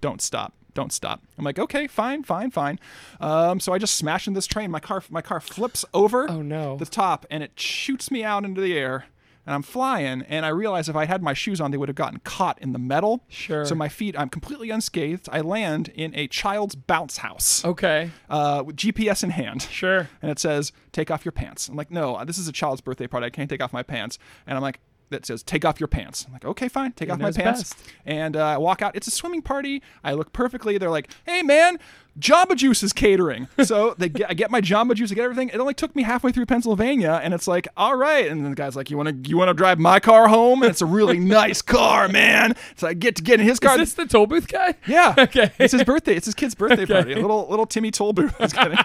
don't 0.00 0.20
stop, 0.20 0.52
don't 0.74 0.92
stop." 0.92 1.22
I'm 1.38 1.44
like, 1.44 1.58
"Okay, 1.58 1.86
fine, 1.86 2.22
fine, 2.24 2.50
fine." 2.50 2.78
Um, 3.20 3.60
so 3.60 3.72
I 3.72 3.78
just 3.78 3.96
smash 3.96 4.26
in 4.26 4.34
this 4.34 4.46
train. 4.46 4.70
My 4.70 4.80
car 4.80 5.02
my 5.10 5.22
car 5.22 5.40
flips 5.40 5.84
over 5.94 6.30
Oh, 6.30 6.42
no. 6.42 6.76
the 6.76 6.86
top, 6.86 7.26
and 7.30 7.42
it 7.42 7.52
shoots 7.58 8.10
me 8.10 8.22
out 8.24 8.44
into 8.44 8.60
the 8.60 8.76
air. 8.76 9.06
And 9.48 9.54
I'm 9.54 9.62
flying, 9.62 10.20
and 10.28 10.44
I 10.44 10.50
realize 10.50 10.90
if 10.90 10.94
I 10.94 11.06
had 11.06 11.22
my 11.22 11.32
shoes 11.32 11.58
on, 11.58 11.70
they 11.70 11.78
would 11.78 11.88
have 11.88 11.96
gotten 11.96 12.20
caught 12.22 12.60
in 12.60 12.74
the 12.74 12.78
metal. 12.78 13.24
Sure. 13.28 13.64
So 13.64 13.74
my 13.74 13.88
feet, 13.88 14.14
I'm 14.18 14.28
completely 14.28 14.68
unscathed. 14.68 15.26
I 15.32 15.40
land 15.40 15.88
in 15.94 16.14
a 16.14 16.28
child's 16.28 16.74
bounce 16.74 17.16
house 17.16 17.64
Okay. 17.64 18.10
uh, 18.28 18.62
with 18.66 18.76
GPS 18.76 19.24
in 19.24 19.30
hand 19.30 19.62
Sure. 19.62 20.10
and 20.20 20.30
it 20.30 20.38
says 20.38 20.70
take 20.92 21.10
off 21.10 21.24
your 21.24 21.32
pants. 21.32 21.66
I'm 21.66 21.76
like, 21.76 21.90
no, 21.90 22.22
this 22.26 22.36
is 22.36 22.46
a 22.46 22.52
child's 22.52 22.82
birthday 22.82 23.06
party. 23.06 23.24
I 23.24 23.30
can't 23.30 23.48
take 23.48 23.62
off 23.62 23.72
my 23.72 23.82
pants. 23.82 24.18
And 24.46 24.54
I'm 24.54 24.62
like, 24.62 24.80
that 25.10 25.26
says 25.26 25.42
take 25.42 25.64
off 25.64 25.80
your 25.80 25.88
pants. 25.88 26.24
I'm 26.26 26.32
like, 26.32 26.44
okay, 26.44 26.68
fine, 26.68 26.92
take 26.92 27.10
off 27.10 27.18
my 27.18 27.32
pants. 27.32 27.74
best. 27.74 27.76
And 28.06 28.36
uh, 28.36 28.44
I 28.44 28.58
walk 28.58 28.82
out. 28.82 28.94
It's 28.96 29.06
a 29.08 29.10
swimming 29.10 29.42
party. 29.42 29.82
I 30.04 30.12
look 30.12 30.32
perfectly. 30.32 30.78
They're 30.78 30.90
like, 30.90 31.10
hey 31.26 31.42
man, 31.42 31.78
Jamba 32.18 32.56
Juice 32.56 32.82
is 32.82 32.92
catering. 32.92 33.46
So 33.64 33.94
they 33.98 34.08
get, 34.08 34.30
I 34.30 34.34
get 34.34 34.50
my 34.50 34.60
Jamba 34.60 34.94
Juice, 34.94 35.12
I 35.12 35.14
get 35.14 35.24
everything. 35.24 35.50
It 35.50 35.58
only 35.58 35.74
took 35.74 35.94
me 35.94 36.02
halfway 36.04 36.32
through 36.32 36.46
Pennsylvania, 36.46 37.20
and 37.22 37.34
it's 37.34 37.46
like, 37.46 37.68
all 37.76 37.96
right. 37.96 38.26
And 38.28 38.42
then 38.42 38.50
the 38.50 38.56
guy's 38.56 38.74
like, 38.76 38.90
you 38.90 38.96
want 38.96 39.08
to 39.24 39.28
you 39.30 39.36
want 39.36 39.48
to 39.48 39.54
drive 39.54 39.78
my 39.78 40.00
car 40.00 40.28
home? 40.28 40.62
And 40.62 40.70
it's 40.70 40.80
a 40.80 40.86
really 40.86 41.18
nice 41.40 41.60
car, 41.62 42.08
man. 42.08 42.54
So 42.76 42.88
I 42.88 42.94
get 42.94 43.16
to 43.16 43.22
get 43.22 43.40
in 43.40 43.46
his 43.46 43.60
car. 43.60 43.72
Is 43.74 43.78
this 43.78 43.94
the 43.94 44.06
toll 44.06 44.26
booth 44.26 44.48
guy? 44.48 44.74
Yeah. 44.86 45.14
Okay. 45.28 45.52
It's 45.58 45.72
his 45.72 45.84
birthday. 45.84 46.14
It's 46.16 46.26
his 46.26 46.34
kid's 46.34 46.54
birthday 46.54 46.82
Okay. 46.84 46.92
party. 46.94 47.12
A 47.12 47.16
little 47.20 47.46
little 47.50 47.66
Timmy 47.66 47.90
Tolbooth 47.90 48.40
is 48.42 48.52
getting, 48.52 48.78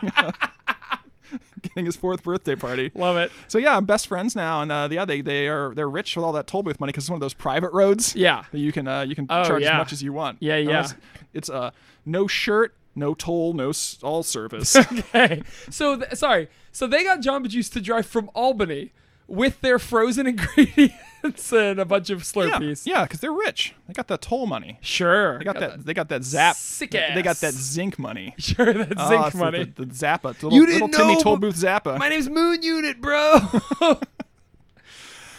getting 1.63 1.85
his 1.85 1.95
fourth 1.95 2.23
birthday 2.23 2.55
party. 2.55 2.91
Love 2.95 3.17
it. 3.17 3.31
So 3.47 3.57
yeah, 3.57 3.75
I'm 3.75 3.85
best 3.85 4.07
friends 4.07 4.35
now, 4.35 4.61
and 4.61 4.71
uh, 4.71 4.87
yeah, 4.91 5.05
they 5.05 5.21
they 5.21 5.47
are 5.47 5.73
they're 5.73 5.89
rich 5.89 6.15
with 6.15 6.23
all 6.23 6.33
that 6.33 6.45
toll 6.47 6.61
booth 6.63 6.79
money 6.79 6.91
because 6.91 7.05
it's 7.05 7.09
one 7.09 7.17
of 7.17 7.21
those 7.21 7.33
private 7.33 7.71
roads. 7.73 8.15
Yeah. 8.15 8.43
that 8.51 8.59
you 8.59 8.71
can 8.71 8.87
uh, 8.87 9.01
you 9.01 9.15
can 9.15 9.25
Oh, 9.29 9.43
charge 9.45 9.63
yeah. 9.63 9.73
as 9.73 9.77
much 9.79 9.93
as 9.93 10.03
you 10.03 10.13
want. 10.13 10.37
Yeah, 10.41 10.57
yeah. 10.57 10.81
It's, 10.81 10.95
it's 11.33 11.49
uh 11.49 11.71
no 12.05 12.27
shirt, 12.27 12.75
no 12.95 13.13
toll, 13.13 13.53
no 13.53 13.69
s- 13.69 13.97
all 14.03 14.23
service. 14.23 14.75
Okay. 15.15 15.41
So 15.69 15.97
th- 15.97 16.13
sorry. 16.15 16.49
So 16.71 16.85
they 16.87 17.03
got 17.03 17.19
Jamba 17.21 17.47
Juice 17.47 17.69
to 17.69 17.81
drive 17.81 18.05
from 18.05 18.29
Albany 18.35 18.91
with 19.27 19.61
their 19.61 19.79
frozen 19.79 20.27
ingredients 20.27 21.51
and 21.53 21.79
a 21.79 21.85
bunch 21.85 22.09
of 22.09 22.23
Slurpees. 22.23 22.85
yeah, 22.85 23.03
because 23.03 23.19
they're 23.21 23.31
rich. 23.31 23.73
They 23.87 23.93
got 23.93 24.07
that 24.09 24.21
toll 24.21 24.45
money. 24.45 24.77
Sure. 24.81 25.37
They 25.39 25.45
got 25.45 25.59
that. 25.59 25.85
They 25.85 25.93
got 25.93 26.09
that 26.09 26.23
zap. 26.23 26.55
Sick 26.55 26.91
they, 26.91 27.11
they 27.15 27.21
got 27.21 27.37
that 27.37 27.53
zinc 27.53 27.97
money. 27.97 28.35
Sure, 28.39 28.73
that 28.73 28.93
Ah, 28.97 29.07
zinc 29.09 29.25
it's 29.27 29.33
the- 29.35 29.39
money. 29.39 29.63
The, 29.63 29.85
the 29.85 29.93
Zappa. 29.93 30.37
The 30.37 30.47
little, 30.47 30.53
You 30.53 30.65
didn't 30.65 30.81
little 30.81 30.89
Timmy 30.99 31.13
know, 31.15 31.21
Toll 31.21 31.37
Booth 31.37 31.55
Zappa. 31.55 31.97
My 31.97 32.09
name's 32.09 32.29
Moon 32.29 32.61
Unit, 32.61 32.99
bro. 33.01 33.39
so 33.79 33.99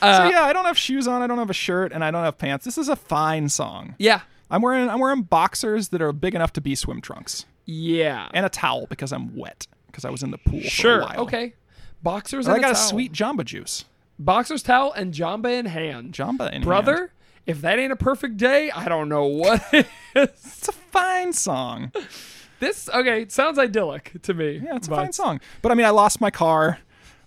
yeah, 0.01 0.43
I 0.43 0.53
don't 0.53 0.65
have 0.67 0.79
shoes 0.79 1.07
on. 1.07 1.23
I 1.23 1.27
don't 1.27 1.39
have 1.39 1.51
a 1.51 1.55
shirt, 1.55 1.93
and 1.93 2.05
I 2.05 2.11
don't 2.11 2.25
have 2.25 2.39
pants. 2.39 2.65
This 2.65 2.79
is 2.79 2.89
a 2.89 2.97
fine 2.97 3.49
song. 3.49 3.95
yeah. 3.99 4.21
I'm 4.51 4.61
wearing 4.61 4.89
I'm 4.91 5.01
wearing 5.01 5.23
boxers 5.23 5.89
that 5.89 6.03
are 6.03 6.13
big 6.13 6.35
enough 6.35 6.53
to 6.53 6.61
be 6.61 6.75
swim 6.75 7.01
trunks 7.01 7.47
Yeah. 7.65 8.29
and 8.35 8.45
a 8.45 8.51
towel 8.51 8.87
because 8.87 9.11
I'm 9.13 9.35
wet 9.35 9.67
because 9.87 10.05
I 10.05 10.11
was 10.11 10.23
in 10.23 10.31
the 10.31 10.39
pool 10.39 10.61
sure. 10.61 10.99
for 10.99 11.01
a 11.01 11.05
while. 11.07 11.21
Okay. 11.25 11.55
Boxers 12.05 12.47
And 12.47 12.55
I 12.55 12.61
got 12.61 12.71
a 12.71 12.75
towel. 12.75 12.89
sweet 12.89 13.13
Jamba 13.13 13.45
Juice. 13.45 13.85
boxers 14.19 14.63
towel 14.63 14.93
and 14.93 15.13
Jamba 15.13 15.59
in 15.59 15.67
hand. 15.67 16.13
Jamba 16.13 16.53
in 16.53 16.63
Brother, 16.63 16.97
hand. 16.97 17.11
if 17.47 17.61
that 17.63 17.79
ain't 17.81 17.93
a 17.93 17.97
perfect 17.97 18.37
day, 18.37 18.71
I 18.71 18.89
don't 18.89 19.09
know 19.09 19.25
what 19.25 19.65
is. 19.73 19.85
It's 20.15 20.69
a 20.69 20.73
fine 20.73 21.33
song. 21.33 21.91
This 22.61 22.89
okay, 22.91 23.27
sounds 23.29 23.59
idyllic 23.59 24.13
to 24.23 24.35
me. 24.35 24.61
Yeah, 24.65 24.77
it's 24.77 24.87
a 24.87 24.91
but 24.91 24.97
fine 24.97 25.13
song. 25.13 25.41
But 25.63 25.73
I 25.73 25.75
mean, 25.75 25.87
I 25.87 25.91
lost 25.91 26.21
my 26.21 26.31
car. 26.31 26.79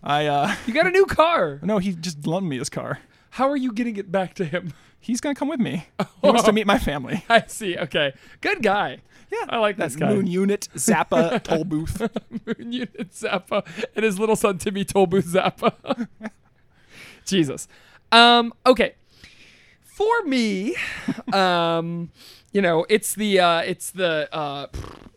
I 0.03 0.27
uh 0.27 0.55
You 0.67 0.73
got 0.73 0.87
a 0.87 0.91
new 0.91 1.05
car. 1.05 1.59
no, 1.63 1.79
he 1.79 1.93
just 1.93 2.25
loaned 2.25 2.47
me 2.47 2.57
his 2.59 2.69
car. 2.69 2.99
How 3.31 3.49
are 3.49 3.57
you 3.57 3.73
getting 3.73 3.97
it 3.97 4.11
back 4.11 4.35
to 4.35 4.45
him? 4.45 4.73
He's 4.99 5.19
gonna 5.21 5.35
come 5.35 5.47
with 5.49 5.59
me. 5.59 5.87
He 5.99 6.05
wants 6.27 6.43
to 6.43 6.53
meet 6.53 6.67
my 6.67 6.77
family. 6.79 7.25
I 7.29 7.43
see. 7.47 7.77
Okay. 7.77 8.13
Good 8.41 8.61
guy. 8.63 8.99
Yeah, 9.31 9.45
I 9.49 9.57
like 9.57 9.77
this 9.77 9.93
that 9.95 9.99
guy. 9.99 10.13
Moon 10.13 10.27
Unit 10.27 10.67
Zappa 10.75 11.41
Toll 11.43 11.65
Booth. 11.65 11.99
Moon 12.45 12.71
Unit 12.71 13.11
Zappa 13.11 13.65
and 13.95 14.05
his 14.05 14.17
little 14.19 14.35
son 14.35 14.57
Timmy 14.57 14.85
Tollbooth 14.85 15.25
Zappa. 15.25 16.07
Jesus. 17.25 17.67
Um, 18.11 18.53
okay. 18.65 18.95
For 19.83 20.23
me, 20.23 20.75
um, 21.33 22.11
you 22.53 22.61
know, 22.61 22.85
it's 22.87 23.15
the 23.15 23.39
uh, 23.39 23.59
it's 23.61 23.89
the 23.91 24.29
uh, 24.31 24.67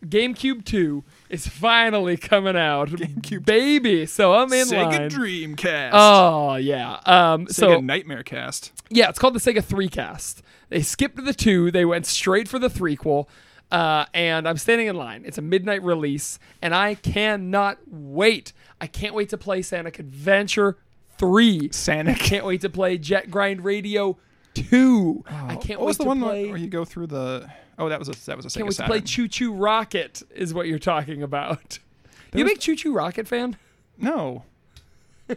GameCube 0.05 0.65
2 0.65 1.03
is 1.29 1.47
finally 1.47 2.17
coming 2.17 2.55
out. 2.57 2.89
GameCube. 2.89 3.45
baby. 3.45 4.05
So 4.07 4.33
I'm 4.33 4.51
in 4.51 4.67
Sega 4.67 4.91
line. 4.91 5.09
Dreamcast. 5.09 5.91
Oh 5.93 6.55
yeah. 6.55 6.99
Um, 7.05 7.45
Sega 7.45 7.53
so 7.53 7.79
Nightmare 7.79 8.23
Cast. 8.23 8.71
yeah, 8.89 9.07
it's 9.09 9.19
called 9.19 9.35
the 9.35 9.39
Sega 9.39 9.63
3 9.63 9.87
cast. 9.87 10.41
They 10.69 10.81
skipped 10.81 11.23
the 11.23 11.33
2, 11.33 11.69
they 11.71 11.85
went 11.85 12.05
straight 12.05 12.47
for 12.47 12.57
the 12.57 12.69
threequel. 12.69 13.27
Uh, 13.71 14.05
and 14.13 14.47
I'm 14.47 14.57
standing 14.57 14.87
in 14.87 14.95
line. 14.95 15.23
It's 15.25 15.37
a 15.37 15.41
midnight 15.41 15.81
release, 15.81 16.39
and 16.61 16.75
I 16.75 16.95
cannot 16.95 17.77
wait. 17.87 18.51
I 18.81 18.87
can't 18.87 19.13
wait 19.15 19.29
to 19.29 19.37
play 19.37 19.61
Sonic 19.61 19.97
Adventure 19.97 20.77
3. 21.17 21.69
Sonic. 21.71 22.17
Can't 22.17 22.45
wait 22.45 22.61
to 22.61 22.69
play 22.69 22.97
Jet 22.97 23.31
Grind 23.31 23.63
Radio 23.63 24.17
2. 24.55 25.23
I 25.25 25.55
can't 25.55 25.59
wait 25.59 25.61
to 25.61 25.63
play 25.63 25.67
that. 25.69 25.79
what 25.79 25.79
wait 25.79 25.85
was 25.87 25.97
the 25.97 26.03
to 26.03 26.07
one 26.07 26.19
play. 26.19 26.47
where 26.49 26.57
you 26.57 26.67
go 26.67 26.83
through 26.83 27.07
the? 27.07 27.49
Oh, 27.79 27.87
that 27.89 27.97
was 27.99 28.09
a 28.09 28.25
that 28.25 28.35
was 28.37 28.45
a 28.45 28.49
Sega 28.49 28.53
can't 28.55 28.67
wait 28.67 28.75
to 28.75 28.83
play 28.83 29.01
ChuChu 29.01 29.51
Rocket, 29.55 30.21
is 30.35 30.53
what 30.53 30.67
you're 30.67 30.77
talking 30.77 31.23
about. 31.23 31.79
you 32.33 32.41
a 32.41 32.43
was- 32.43 32.53
big 32.53 32.59
ChuChu 32.59 32.93
Rocket 32.93 33.27
fan? 33.27 33.55
no, 33.97 34.43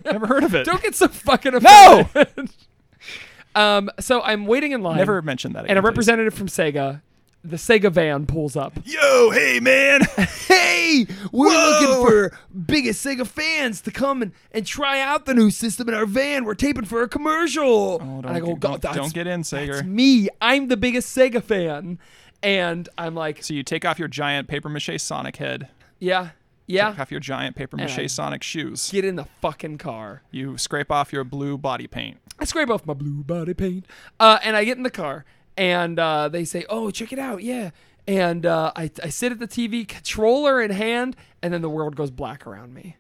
never 0.05 0.26
heard 0.26 0.43
of 0.43 0.55
it. 0.55 0.64
Don't 0.66 0.82
get 0.82 0.95
so 0.97 1.07
fucking 1.07 1.59
No! 1.62 2.09
um, 3.55 3.91
so 4.01 4.20
I'm 4.22 4.47
waiting 4.47 4.72
in 4.72 4.82
line. 4.82 4.97
Never 4.97 5.22
mentioned 5.22 5.55
that. 5.55 5.64
Again, 5.66 5.76
and 5.76 5.78
a 5.78 5.80
again, 5.80 5.82
please. 5.82 6.09
representative 6.09 6.35
from 6.35 6.49
Sega, 6.49 7.03
the 7.45 7.57
Sega 7.57 7.93
van 7.93 8.27
pulls 8.27 8.57
up. 8.57 8.73
Yo, 8.85 9.31
hey 9.31 9.61
man. 9.61 10.01
Hey, 10.47 11.07
we're 11.33 11.49
Whoa! 11.49 11.81
looking 11.81 12.07
for 12.07 12.39
biggest 12.67 13.05
Sega 13.05 13.27
fans 13.27 13.81
to 13.83 13.91
come 13.91 14.23
and, 14.23 14.33
and 14.53 14.67
try 14.67 15.01
out 15.01 15.25
the 15.25 15.33
new 15.35 15.51
system 15.51 15.89
in 15.89 15.95
our 15.95 16.05
van. 16.05 16.45
We're 16.45 16.55
taping 16.55 16.85
for 16.85 17.03
a 17.03 17.09
commercial. 17.09 17.95
Oh, 17.95 17.99
don't, 17.99 18.25
and 18.27 18.37
I 18.37 18.41
go, 18.41 18.49
get, 18.49 18.61
God, 18.61 18.71
don't, 18.71 18.83
that's, 18.83 18.97
don't 18.97 19.15
get 19.15 19.27
in, 19.27 19.41
that's 19.41 19.49
Sager. 19.49 19.83
me. 19.83 20.29
I'm 20.41 20.69
the 20.69 20.77
biggest 20.77 21.17
Sega 21.17 21.43
fan. 21.43 21.99
And 22.43 22.89
I'm 22.99 23.15
like, 23.15 23.43
So 23.43 23.55
you 23.55 23.63
take 23.63 23.85
off 23.85 23.99
your 23.99 24.09
giant 24.09 24.47
paper 24.49 24.69
mache 24.69 25.01
Sonic 25.01 25.37
head, 25.37 25.69
yeah, 25.99 26.31
yeah. 26.67 26.91
take 26.91 27.01
off 27.01 27.11
your 27.11 27.21
giant 27.21 27.57
paper 27.57 27.77
mache 27.77 28.11
Sonic 28.11 28.43
shoes. 28.43 28.91
Get 28.91 29.05
in 29.05 29.17
the 29.17 29.25
fucking 29.41 29.79
car. 29.79 30.23
You 30.31 30.59
scrape 30.59 30.93
off 30.93 31.13
your 31.13 31.25
blue 31.25 31.57
body 31.57 31.87
paint. 31.87 32.19
I 32.39 32.45
scrape 32.45 32.69
off 32.69 32.85
my 32.85 32.95
blue 32.95 33.25
body 33.25 33.55
paint, 33.55 33.87
uh, 34.21 34.39
and 34.43 34.57
I 34.57 34.65
get 34.65 34.77
in 34.77 34.83
the 34.83 34.91
car, 34.91 35.25
and 35.57 35.99
uh, 35.99 36.29
they 36.29 36.45
say, 36.45 36.65
"Oh, 36.69 36.91
check 36.91 37.13
it 37.13 37.19
out, 37.19 37.43
yeah." 37.43 37.71
And 38.07 38.45
uh, 38.45 38.73
I, 38.77 38.91
I 39.03 39.09
sit 39.09 39.33
at 39.33 39.39
the 39.39 39.49
TV, 39.49 39.89
controller 39.89 40.61
in 40.61 40.71
hand, 40.71 41.17
and 41.43 41.55
then 41.55 41.63
the 41.63 41.71
world 41.71 41.97
goes 41.97 42.11
black 42.11 42.47
around 42.47 42.75
me, 42.75 42.97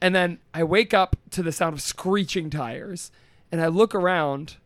and 0.00 0.14
then 0.14 0.38
I 0.54 0.64
wake 0.64 0.94
up 0.94 1.16
to 1.30 1.42
the 1.42 1.52
sound 1.52 1.74
of 1.74 1.82
screeching 1.82 2.50
tires, 2.50 3.10
and 3.52 3.60
I 3.60 3.66
look 3.66 3.94
around, 3.94 4.56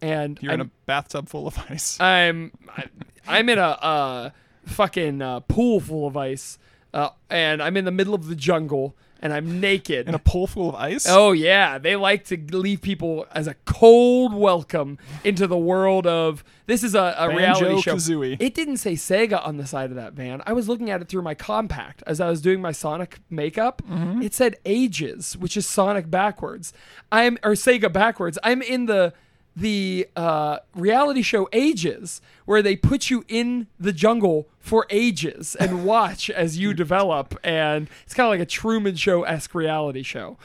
and 0.00 0.38
You're 0.40 0.52
I'm, 0.52 0.60
in 0.60 0.66
a 0.66 0.70
bathtub 0.86 1.28
full 1.28 1.46
of 1.46 1.58
ice. 1.68 1.98
I'm 2.00 2.52
I, 2.76 2.84
I'm 3.26 3.48
in 3.48 3.58
a 3.58 3.62
uh, 3.62 4.30
fucking 4.66 5.22
uh, 5.22 5.40
pool 5.40 5.80
full 5.80 6.06
of 6.06 6.16
ice, 6.16 6.58
uh, 6.92 7.10
and 7.28 7.62
I'm 7.62 7.76
in 7.76 7.84
the 7.84 7.90
middle 7.90 8.14
of 8.14 8.26
the 8.26 8.36
jungle, 8.36 8.96
and 9.24 9.32
I'm 9.32 9.58
naked. 9.58 10.06
in 10.06 10.14
a 10.14 10.18
pool 10.18 10.46
full 10.46 10.68
of 10.68 10.74
ice. 10.76 11.06
Oh 11.08 11.32
yeah, 11.32 11.78
they 11.78 11.96
like 11.96 12.24
to 12.26 12.36
leave 12.36 12.82
people 12.82 13.26
as 13.32 13.46
a 13.46 13.54
cold 13.64 14.34
welcome 14.34 14.98
into 15.24 15.46
the 15.46 15.56
world 15.56 16.06
of 16.06 16.44
this 16.66 16.84
is 16.84 16.94
a, 16.94 17.14
a 17.18 17.28
reality 17.34 17.80
show. 17.80 17.92
Banjo-Kazooie. 17.92 18.36
It 18.38 18.54
didn't 18.54 18.76
say 18.76 18.92
Sega 18.92 19.44
on 19.46 19.56
the 19.56 19.66
side 19.66 19.90
of 19.90 19.96
that 19.96 20.12
van. 20.12 20.42
I 20.46 20.52
was 20.52 20.68
looking 20.68 20.90
at 20.90 21.02
it 21.02 21.08
through 21.08 21.22
my 21.22 21.34
compact 21.34 22.02
as 22.06 22.20
I 22.20 22.28
was 22.28 22.40
doing 22.40 22.60
my 22.60 22.72
Sonic 22.72 23.18
makeup. 23.30 23.82
Mm-hmm. 23.88 24.22
It 24.22 24.34
said 24.34 24.56
Ages, 24.64 25.36
which 25.36 25.56
is 25.56 25.66
Sonic 25.66 26.10
backwards. 26.10 26.72
I'm 27.10 27.38
or 27.42 27.52
Sega 27.52 27.92
backwards. 27.92 28.38
I'm 28.42 28.62
in 28.62 28.86
the 28.86 29.14
the 29.56 30.08
uh, 30.16 30.58
reality 30.74 31.22
show 31.22 31.48
Ages, 31.52 32.20
where 32.44 32.62
they 32.62 32.76
put 32.76 33.10
you 33.10 33.24
in 33.28 33.68
the 33.78 33.92
jungle 33.92 34.48
for 34.58 34.86
ages 34.90 35.54
and 35.54 35.84
watch 35.86 36.30
as 36.30 36.58
you 36.58 36.74
develop, 36.74 37.38
and 37.44 37.88
it's 38.04 38.14
kind 38.14 38.26
of 38.26 38.30
like 38.30 38.40
a 38.40 38.46
Truman 38.46 38.96
Show 38.96 39.22
esque 39.22 39.54
reality 39.54 40.02
show. 40.02 40.38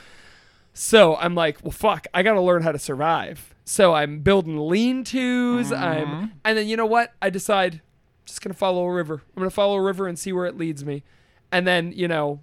So 0.74 1.16
I'm 1.16 1.36
like, 1.36 1.64
well, 1.64 1.72
fuck, 1.72 2.08
I 2.14 2.24
got 2.24 2.34
to 2.34 2.42
learn 2.42 2.62
how 2.62 2.72
to 2.72 2.80
survive. 2.80 3.54
So 3.66 3.94
I'm 3.94 4.20
building 4.20 4.58
lean-tos. 4.58 5.72
I'm, 5.72 6.34
and 6.46 6.58
then 6.58 6.68
you 6.68 6.78
know 6.78 6.86
what? 6.86 7.14
I 7.22 7.30
decide, 7.30 7.82
just 8.26 8.42
gonna 8.42 8.54
follow 8.54 8.84
a 8.84 8.94
river. 8.94 9.22
I'm 9.36 9.42
gonna 9.42 9.50
follow 9.50 9.76
a 9.76 9.82
river 9.82 10.08
and 10.08 10.18
see 10.18 10.32
where 10.32 10.46
it 10.46 10.58
leads 10.58 10.86
me. 10.86 11.04
And 11.52 11.68
then 11.68 11.92
you 11.94 12.08
know, 12.08 12.42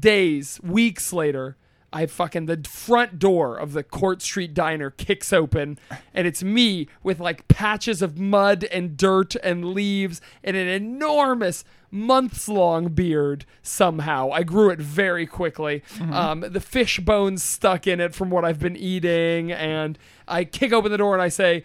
days, 0.00 0.60
weeks 0.62 1.12
later, 1.12 1.56
I 1.92 2.06
fucking 2.06 2.46
the 2.46 2.62
front 2.68 3.18
door 3.18 3.56
of 3.56 3.72
the 3.74 3.82
Court 3.82 4.22
Street 4.22 4.54
Diner 4.54 4.90
kicks 4.90 5.32
open, 5.32 5.78
and 6.14 6.26
it's 6.26 6.42
me 6.42 6.88
with 7.02 7.20
like 7.20 7.46
patches 7.48 8.00
of 8.02 8.18
mud 8.18 8.64
and 8.64 8.96
dirt 8.96 9.34
and 9.36 9.74
leaves 9.74 10.20
and 10.42 10.56
an 10.56 10.68
enormous 10.68 11.64
months 11.90 12.48
long 12.48 12.88
beard. 12.88 13.44
Somehow 13.62 14.30
I 14.32 14.42
grew 14.42 14.70
it 14.70 14.78
very 14.78 15.26
quickly. 15.26 15.82
Um, 16.10 16.40
the 16.40 16.60
fish 16.60 16.98
bones 17.00 17.42
stuck 17.42 17.86
in 17.86 18.00
it 18.00 18.14
from 18.14 18.30
what 18.30 18.44
I've 18.44 18.58
been 18.58 18.76
eating, 18.76 19.52
and 19.52 19.98
I 20.26 20.44
kick 20.44 20.72
open 20.72 20.90
the 20.90 20.98
door 20.98 21.12
and 21.14 21.20
I 21.22 21.28
say, 21.28 21.64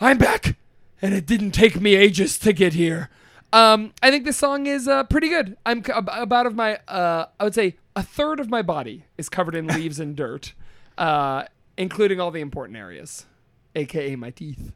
"I'm 0.00 0.18
back, 0.18 0.56
and 1.02 1.12
it 1.14 1.26
didn't 1.26 1.50
take 1.52 1.80
me 1.80 1.94
ages 1.94 2.38
to 2.38 2.52
get 2.52 2.72
here." 2.72 3.10
Um, 3.52 3.92
I 4.02 4.10
think 4.10 4.24
this 4.24 4.38
song 4.38 4.66
is 4.66 4.88
uh, 4.88 5.04
pretty 5.04 5.28
good. 5.28 5.58
I'm 5.66 5.84
c- 5.84 5.92
about 5.94 6.46
of 6.46 6.54
my, 6.54 6.78
uh, 6.88 7.26
I 7.38 7.44
would 7.44 7.54
say 7.54 7.74
a 7.94 8.02
third 8.02 8.40
of 8.40 8.48
my 8.48 8.62
body 8.62 9.04
is 9.18 9.28
covered 9.28 9.54
in 9.54 9.66
leaves 9.66 10.00
and 10.00 10.16
dirt, 10.16 10.54
uh, 10.98 11.44
including 11.76 12.20
all 12.20 12.30
the 12.30 12.40
important 12.40 12.76
areas, 12.78 13.26
aka 13.74 14.16
my 14.16 14.30
teeth. 14.30 14.72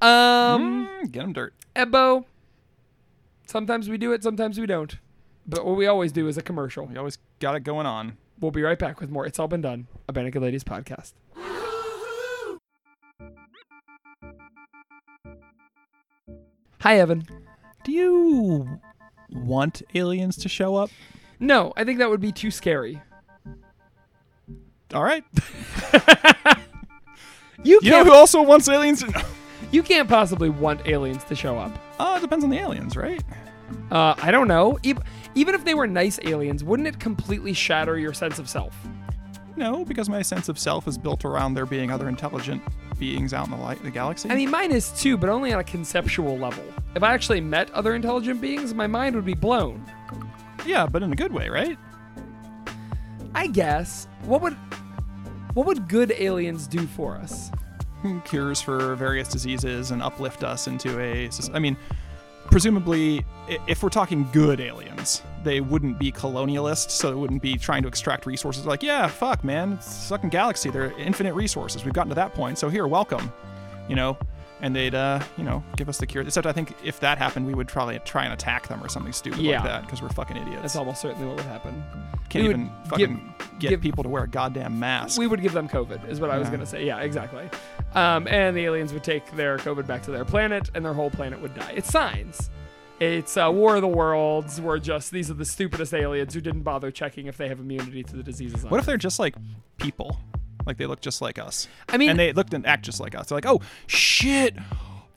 Um, 0.00 0.88
Mm, 1.02 1.12
get 1.12 1.20
them 1.20 1.32
dirt. 1.32 1.54
Ebo. 1.76 2.24
Sometimes 3.46 3.88
we 3.88 3.98
do 3.98 4.12
it, 4.12 4.22
sometimes 4.22 4.58
we 4.58 4.66
don't. 4.66 4.96
But 5.46 5.64
what 5.66 5.76
we 5.76 5.86
always 5.86 6.12
do 6.12 6.28
is 6.28 6.38
a 6.38 6.42
commercial. 6.42 6.86
We 6.86 6.96
always 6.96 7.18
got 7.40 7.54
it 7.56 7.60
going 7.60 7.86
on. 7.86 8.16
We'll 8.40 8.50
be 8.52 8.62
right 8.62 8.78
back 8.78 9.00
with 9.00 9.10
more. 9.10 9.26
It's 9.26 9.38
all 9.38 9.48
been 9.48 9.60
done. 9.60 9.86
A 10.08 10.12
Barenaked 10.12 10.40
Ladies 10.40 10.64
podcast. 10.64 11.12
Hi, 16.80 16.98
Evan. 16.98 17.26
Do 17.84 17.92
you 17.92 18.80
want 19.30 19.82
aliens 19.94 20.36
to 20.38 20.48
show 20.48 20.76
up? 20.76 20.90
No, 21.40 21.72
I 21.76 21.84
think 21.84 21.98
that 21.98 22.10
would 22.10 22.20
be 22.20 22.32
too 22.32 22.50
scary. 22.50 23.00
All 24.94 25.02
right. 25.02 25.24
You 27.62 27.78
You 27.82 27.90
know 27.90 28.04
who 28.04 28.12
also 28.12 28.40
wants 28.40 28.68
aliens? 28.70 29.00
To... 29.02 29.26
you 29.70 29.82
can't 29.82 30.08
possibly 30.08 30.48
want 30.48 30.86
aliens 30.88 31.24
to 31.24 31.34
show 31.34 31.58
up. 31.58 31.78
Oh, 31.98 32.16
it 32.16 32.20
depends 32.22 32.42
on 32.42 32.50
the 32.50 32.56
aliens, 32.58 32.96
right? 32.96 33.22
Uh, 33.90 34.14
I 34.16 34.30
don't 34.30 34.48
know. 34.48 34.78
E- 34.82 34.94
Even 35.34 35.54
if 35.54 35.62
they 35.66 35.74
were 35.74 35.86
nice 35.86 36.18
aliens, 36.22 36.64
wouldn't 36.64 36.88
it 36.88 36.98
completely 36.98 37.52
shatter 37.52 37.98
your 37.98 38.14
sense 38.14 38.38
of 38.38 38.48
self? 38.48 38.74
No, 39.56 39.84
because 39.84 40.08
my 40.08 40.22
sense 40.22 40.48
of 40.48 40.58
self 40.58 40.88
is 40.88 40.96
built 40.96 41.26
around 41.26 41.52
there 41.52 41.66
being 41.66 41.90
other 41.90 42.08
intelligent 42.08 42.62
beings 42.98 43.34
out 43.34 43.44
in 43.44 43.50
the 43.50 43.58
light, 43.58 43.82
the 43.82 43.90
galaxy. 43.90 44.30
I 44.30 44.36
mean, 44.36 44.50
mine 44.50 44.72
is 44.72 44.88
too, 44.98 45.18
but 45.18 45.28
only 45.28 45.52
on 45.52 45.60
a 45.60 45.64
conceptual 45.64 46.38
level. 46.38 46.64
If 46.94 47.02
I 47.02 47.12
actually 47.12 47.42
met 47.42 47.70
other 47.72 47.94
intelligent 47.94 48.40
beings, 48.40 48.72
my 48.72 48.86
mind 48.86 49.14
would 49.16 49.26
be 49.26 49.34
blown. 49.34 49.84
Yeah, 50.66 50.86
but 50.86 51.02
in 51.02 51.12
a 51.12 51.16
good 51.16 51.32
way, 51.32 51.48
right? 51.48 51.78
I 53.34 53.46
guess. 53.46 54.08
What 54.24 54.42
would 54.42 54.56
what 55.54 55.66
would 55.66 55.88
good 55.88 56.12
aliens 56.12 56.66
do 56.66 56.86
for 56.86 57.16
us? 57.16 57.50
Hmm, 58.02 58.20
cures 58.20 58.60
for 58.60 58.94
various 58.96 59.28
diseases 59.28 59.90
and 59.90 60.02
uplift 60.02 60.44
us 60.44 60.66
into 60.66 60.98
a. 61.00 61.28
I 61.52 61.58
mean, 61.58 61.76
presumably, 62.50 63.24
if 63.66 63.82
we're 63.82 63.88
talking 63.88 64.28
good 64.32 64.60
aliens, 64.60 65.22
they 65.44 65.60
wouldn't 65.60 65.98
be 65.98 66.12
colonialists, 66.12 66.90
so 66.90 67.08
they 67.10 67.16
wouldn't 67.16 67.42
be 67.42 67.56
trying 67.56 67.82
to 67.82 67.88
extract 67.88 68.26
resources. 68.26 68.64
Like, 68.66 68.82
yeah, 68.82 69.06
fuck, 69.06 69.44
man, 69.44 69.74
it's 69.74 70.08
fucking 70.08 70.30
galaxy. 70.30 70.70
There 70.70 70.84
are 70.84 70.98
infinite 70.98 71.34
resources. 71.34 71.84
We've 71.84 71.94
gotten 71.94 72.10
to 72.10 72.14
that 72.14 72.34
point, 72.34 72.58
so 72.58 72.68
here, 72.68 72.86
welcome. 72.86 73.32
You 73.88 73.96
know, 73.96 74.18
and 74.62 74.74
they'd, 74.76 74.94
uh, 74.94 75.20
you 75.36 75.44
know, 75.44 75.62
give 75.76 75.88
us 75.88 75.98
the 75.98 76.06
cure. 76.06 76.22
Except 76.22 76.46
I 76.46 76.52
think 76.52 76.74
if 76.84 77.00
that 77.00 77.18
happened, 77.18 77.46
we 77.46 77.54
would 77.54 77.68
probably 77.68 77.98
try 78.00 78.24
and 78.24 78.32
attack 78.32 78.68
them 78.68 78.82
or 78.84 78.88
something 78.88 79.12
stupid 79.12 79.40
Yeah. 79.40 79.56
like 79.56 79.64
that 79.64 79.82
because 79.82 80.02
we're 80.02 80.08
fucking 80.10 80.36
idiots. 80.36 80.62
That's 80.62 80.76
almost 80.76 81.00
certainly 81.00 81.26
what 81.26 81.36
would 81.36 81.46
happen. 81.46 81.82
Can't 82.28 82.44
we 82.44 82.50
even 82.50 82.70
fucking 82.88 83.34
get 83.58 83.70
give- 83.70 83.80
people 83.80 84.02
to 84.04 84.08
wear 84.08 84.24
a 84.24 84.28
goddamn 84.28 84.78
mask. 84.78 85.18
We 85.18 85.26
would 85.26 85.40
give 85.42 85.52
them 85.52 85.68
COVID, 85.68 86.08
is 86.08 86.20
what 86.20 86.30
I 86.30 86.38
was 86.38 86.48
going 86.48 86.60
to 86.60 86.66
say. 86.66 86.84
Yeah, 86.86 86.98
exactly. 87.00 87.48
Um, 87.94 88.28
and 88.28 88.56
the 88.56 88.64
aliens 88.66 88.92
would 88.92 89.02
take 89.04 89.30
their 89.32 89.56
COVID 89.58 89.86
back 89.86 90.02
to 90.04 90.10
their 90.10 90.24
planet, 90.24 90.70
and 90.74 90.84
their 90.84 90.94
whole 90.94 91.10
planet 91.10 91.40
would 91.40 91.54
die. 91.54 91.72
It's 91.76 91.88
signs. 91.90 92.50
It's 93.00 93.36
uh, 93.38 93.50
War 93.50 93.76
of 93.76 93.80
the 93.82 93.88
Worlds. 93.88 94.60
We're 94.60 94.78
just 94.78 95.10
these 95.10 95.30
are 95.30 95.34
the 95.34 95.46
stupidest 95.46 95.94
aliens 95.94 96.34
who 96.34 96.40
didn't 96.42 96.62
bother 96.62 96.90
checking 96.90 97.26
if 97.26 97.36
they 97.38 97.48
have 97.48 97.58
immunity 97.58 98.02
to 98.04 98.14
the 98.14 98.22
diseases. 98.22 98.62
What 98.64 98.78
if 98.78 98.84
they're 98.86 98.98
just 98.98 99.18
like 99.18 99.34
people? 99.78 100.20
Like 100.66 100.76
they 100.76 100.86
look 100.86 101.00
just 101.00 101.22
like 101.22 101.38
us. 101.38 101.68
I 101.88 101.96
mean, 101.96 102.10
and 102.10 102.18
they 102.18 102.32
looked 102.32 102.54
and 102.54 102.66
act 102.66 102.84
just 102.84 103.00
like 103.00 103.14
us. 103.14 103.28
They're 103.28 103.36
like, 103.36 103.46
oh 103.46 103.60
shit, 103.86 104.56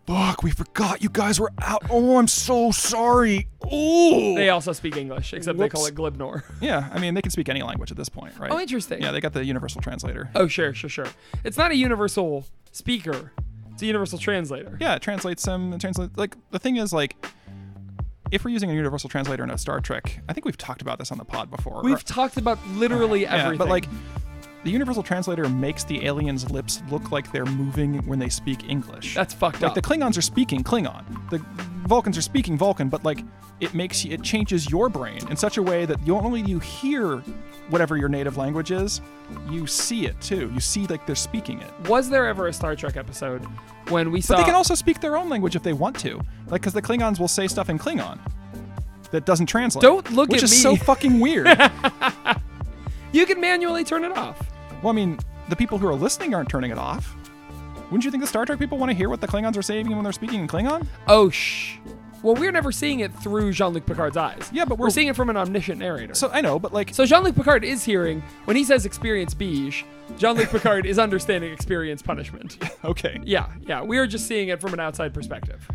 fuck, 0.08 0.44
we 0.44 0.52
forgot 0.52 1.02
you 1.02 1.10
guys 1.10 1.40
were 1.40 1.52
out. 1.62 1.84
Oh, 1.90 2.18
I'm 2.18 2.28
so 2.28 2.72
sorry. 2.72 3.48
Oh. 3.70 4.36
they 4.36 4.50
also 4.50 4.74
speak 4.74 4.98
English, 4.98 5.34
except 5.34 5.58
they 5.58 5.70
call 5.70 5.86
it 5.86 5.96
Glibnor. 5.96 6.44
yeah, 6.62 6.90
I 6.94 7.00
mean 7.00 7.14
they 7.14 7.22
can 7.22 7.32
speak 7.32 7.50
any 7.50 7.62
language 7.64 7.92
at 7.92 7.98
this 7.98 8.10
point, 8.10 8.38
right? 8.40 8.52
Oh, 8.52 8.60
interesting. 8.60 9.02
Yeah, 9.02 9.12
they 9.12 9.22
got 9.22 9.34
the 9.34 9.44
universal 9.46 9.82
translator. 9.82 10.30
Oh, 10.36 10.48
sure, 10.48 10.74
sure, 10.74 10.90
sure. 10.90 11.08
It's 11.44 11.58
not 11.58 11.72
a 11.72 11.76
universal 11.76 12.46
speaker. 12.72 13.32
It's 13.74 13.82
a 13.82 13.86
universal 13.88 14.20
translator. 14.20 14.78
Yeah, 14.80 14.96
it 14.96 15.02
translates 15.02 15.44
them. 15.44 15.74
It 15.74 15.82
translates 15.82 16.16
like 16.18 16.36
the 16.52 16.60
thing 16.60 16.78
is 16.78 16.94
like. 16.94 17.16
If 18.32 18.44
we're 18.44 18.50
using 18.52 18.72
a 18.72 18.74
universal 18.74 19.12
translator 19.12 19.44
in 19.44 19.52
a 19.52 19.60
Star 19.60 19.80
Trek, 19.80 20.20
I 20.28 20.34
think 20.34 20.44
we've 20.46 20.58
talked 20.58 20.82
about 20.82 20.98
this 20.98 21.12
on 21.12 21.20
the 21.20 21.26
pod 21.26 21.52
before. 21.52 21.84
We've 21.84 22.04
talked 22.04 22.38
about 22.38 22.58
literally 22.70 23.24
Yeah, 23.24 23.36
everything. 23.36 23.60
but 23.60 23.68
like 23.70 23.86
the 24.64 24.70
universal 24.70 25.04
translator 25.04 25.48
makes 25.50 25.84
the 25.84 26.06
aliens' 26.06 26.50
lips 26.50 26.82
look 26.90 27.12
like 27.12 27.32
they're 27.32 27.46
moving 27.46 28.06
when 28.06 28.20
they 28.20 28.30
speak 28.30 28.70
English. 28.70 29.16
that's 29.16 29.34
fucked 29.34 29.62
like 29.62 29.70
up. 29.70 29.76
the 29.76 29.82
Klingons 29.82 30.18
are 30.18 30.22
speaking 30.22 30.64
Klingon. 30.64 31.04
The 31.30 31.40
Vulcans 31.88 32.18
are 32.18 32.22
speaking 32.22 32.58
Vulcan, 32.58 32.90
but 32.90 33.04
like 33.04 33.24
it 33.60 33.74
makes 33.74 34.04
you, 34.04 34.12
it 34.12 34.22
changes 34.24 34.70
your 34.70 34.90
brain 34.90 35.20
in 35.30 35.38
such 35.38 35.58
a 35.58 35.62
way 35.62 35.86
that 35.86 36.06
you 36.06 36.14
not 36.14 36.24
only 36.24 36.42
do 36.42 36.50
you 36.50 36.60
hear 36.60 37.18
whatever 37.70 37.98
your 37.98 38.10
native 38.10 38.38
language 38.38 38.72
is, 38.72 39.02
you 39.50 39.68
see 39.68 40.06
it 40.06 40.20
too. 40.22 40.52
You 40.54 40.60
see 40.60 40.88
like 40.88 41.06
they're 41.06 41.16
speaking 41.16 41.62
it. 41.62 41.90
Was 41.90 42.10
there 42.10 42.28
ever 42.28 42.48
a 42.48 42.54
Star 42.54 42.76
Trek 42.76 42.98
episode 42.98 43.44
when 43.90 44.12
we 44.12 44.22
saw? 44.22 44.36
But 44.36 44.42
they 44.42 44.46
can 44.46 44.56
also 44.56 44.76
speak 44.76 45.02
their 45.02 45.18
own 45.18 45.30
language 45.30 45.56
if 45.56 45.64
they 45.64 45.74
want 45.74 46.00
to. 46.00 46.18
Like 46.48 46.62
because 46.62 46.74
the 46.74 46.82
Klingons 46.82 47.20
will 47.20 47.28
say 47.28 47.48
stuff 47.48 47.70
in 47.70 47.78
Klingon 47.78 48.20
that 49.12 49.26
doesn't 49.26 49.46
translate. 49.46 49.82
Don't 49.82 50.12
look 50.12 50.30
which 50.30 50.40
at 50.40 50.46
is 50.46 50.62
so 50.62 50.76
fucking 50.76 51.20
weird. 51.20 51.48
you 53.12 53.26
can 53.26 53.40
manually 53.40 53.84
turn 53.84 54.04
it 54.04 54.12
off. 54.18 54.53
Well, 54.84 54.90
I 54.92 54.96
mean, 54.96 55.18
the 55.50 55.56
people 55.56 55.78
who 55.78 55.88
are 55.88 55.96
listening 55.96 56.36
aren't 56.36 56.50
turning 56.50 56.70
it 56.72 56.78
off. 56.78 57.16
Wouldn't 57.86 58.04
you 58.06 58.12
think 58.12 58.22
the 58.22 58.28
Star 58.28 58.46
Trek 58.46 58.60
people 58.60 58.78
want 58.78 58.90
to 58.92 58.96
hear 58.96 59.08
what 59.10 59.22
the 59.22 59.28
Klingons 59.28 59.58
are 59.58 59.62
saying 59.62 59.90
when 59.90 60.04
they're 60.04 60.12
speaking 60.12 60.42
in 60.42 60.48
Klingon? 60.48 60.86
Oh 61.08 61.30
shh. 61.30 61.78
Well, 62.22 62.36
we're 62.36 62.52
never 62.54 62.72
seeing 62.72 63.02
it 63.02 63.14
through 63.14 63.52
Jean-Luc 63.52 63.86
Picard's 63.86 64.16
eyes. 64.16 64.50
Yeah, 64.54 64.64
but 64.64 64.78
we're, 64.78 64.84
we're- 64.86 64.92
seeing 64.92 65.08
it 65.10 65.16
from 65.16 65.30
an 65.30 65.36
omniscient 65.38 65.78
narrator. 65.80 66.14
So 66.16 66.30
I 66.32 66.40
know, 66.42 66.58
but 66.58 66.74
like, 66.74 66.94
So 66.94 67.06
Jean-Luc 67.06 67.36
Picard 67.36 67.64
is 67.66 67.84
hearing 67.84 68.22
when 68.46 68.56
he 68.56 68.64
says 68.64 68.86
experience 68.86 69.34
beige. 69.34 69.84
Jean-Luc 70.18 70.50
Picard 70.50 70.86
is 70.86 71.00
understanding 71.00 71.52
experience 71.52 72.02
punishment. 72.02 72.58
okay, 72.86 73.20
Yeah, 73.24 73.48
yeah. 73.62 73.82
We 73.82 73.98
are 73.98 74.08
just 74.08 74.28
seeing 74.28 74.50
it 74.50 74.60
from 74.62 74.74
an 74.74 74.80
outside 74.80 75.14
perspective. 75.14 75.66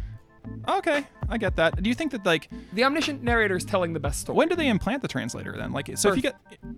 Okay, 0.66 1.06
I 1.28 1.38
get 1.38 1.56
that. 1.56 1.82
Do 1.82 1.88
you 1.88 1.94
think 1.94 2.12
that 2.12 2.24
like, 2.24 2.48
The 2.72 2.84
omniscient 2.84 3.22
narrator 3.22 3.56
is 3.56 3.64
telling 3.64 3.92
the 3.92 4.00
best 4.00 4.20
story. 4.20 4.36
when 4.36 4.48
do 4.48 4.56
they 4.56 4.68
implant 4.68 5.02
the 5.02 5.08
translator 5.08 5.54
then? 5.56 5.72
Like, 5.72 5.96
so 5.96 6.10
if 6.10 6.16
you 6.16 6.22
get, 6.22 6.36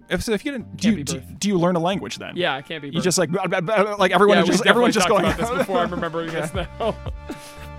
if 0.09 0.23
so 0.23 0.33
if 0.33 0.45
you 0.45 0.53
get, 0.53 0.77
do 0.77 0.91
you, 0.91 0.97
be 0.97 1.03
do, 1.05 1.15
birth. 1.15 1.39
do 1.39 1.49
you 1.49 1.59
learn 1.59 1.77
a 1.77 1.81
language 1.81 2.19
then? 2.19 2.37
Yeah, 2.37 2.59
it 2.59 2.67
can't 2.67 2.83
be. 2.83 2.91
You 2.91 3.01
just 3.01 3.19
like 3.19 3.31
blah, 3.31 3.47
blah, 3.47 3.61
blah, 3.61 3.95
like 3.95 4.13
everyone 4.13 4.39
yeah, 4.39 4.43
is 4.43 4.49
just 4.49 4.67
everyone's 4.67 4.95
just 4.95 5.09
definitely 5.09 5.33
going 5.33 5.37
talked 5.37 5.51
about 5.51 5.59
this 5.59 5.67
before. 5.67 5.83
I'm 5.83 5.91
remembering 5.95 6.31
this 6.31 6.53
now. 6.55 6.95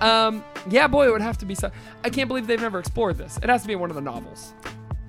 um, 0.00 0.44
yeah, 0.70 0.86
boy, 0.86 1.06
it 1.06 1.12
would 1.12 1.22
have 1.22 1.38
to 1.38 1.46
be 1.46 1.54
so. 1.54 1.70
I 2.04 2.10
can't 2.10 2.28
believe 2.28 2.46
they've 2.46 2.60
never 2.60 2.78
explored 2.78 3.18
this. 3.18 3.38
It 3.42 3.48
has 3.48 3.62
to 3.62 3.68
be 3.68 3.74
in 3.74 3.80
one 3.80 3.90
of 3.90 3.96
the 3.96 4.02
novels. 4.02 4.54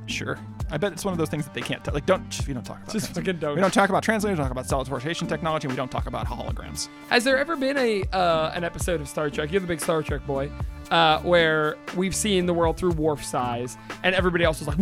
Sure. 0.08 0.40
I 0.72 0.78
bet 0.78 0.92
it's 0.92 1.06
one 1.06 1.12
of 1.12 1.18
those 1.18 1.30
things 1.30 1.46
that 1.46 1.54
they 1.54 1.62
can't 1.62 1.84
tell. 1.84 1.94
Like, 1.94 2.06
don't 2.06 2.24
we 2.48 2.54
don't 2.54 2.64
talk 2.64 2.78
about. 2.82 2.92
Just 2.94 3.14
fucking 3.14 3.38
don't. 3.38 3.56
We 3.56 3.62
don't 3.62 3.74
talk 3.74 3.90
about 3.90 4.02
translators. 4.04 4.38
We 4.38 4.42
don't 4.42 4.46
talk 4.50 4.52
about 4.52 4.68
teleportation 4.70 5.28
technology. 5.28 5.68
and 5.68 5.74
We 5.74 5.78
don't 5.78 5.92
talk 5.92 6.08
about 6.08 6.26
holograms. 6.26 6.88
Has 7.10 7.24
there 7.24 7.38
ever 7.38 7.56
been 7.56 7.78
a 7.78 8.04
uh, 8.12 8.52
an 8.56 8.64
episode 8.64 9.00
of 9.02 9.08
Star 9.08 9.30
Trek? 9.30 9.52
You're 9.52 9.62
the 9.62 9.68
big 9.68 9.80
Star 9.82 10.02
Trek 10.02 10.26
boy, 10.26 10.50
uh, 10.90 11.20
where 11.20 11.76
we've 11.96 12.16
seen 12.16 12.46
the 12.48 12.54
world 12.54 12.78
through 12.78 12.92
Worf's 12.92 13.28
size, 13.28 13.78
and 14.04 14.16
everybody 14.16 14.44
else 14.44 14.60
was 14.60 14.68
like, 14.68 14.78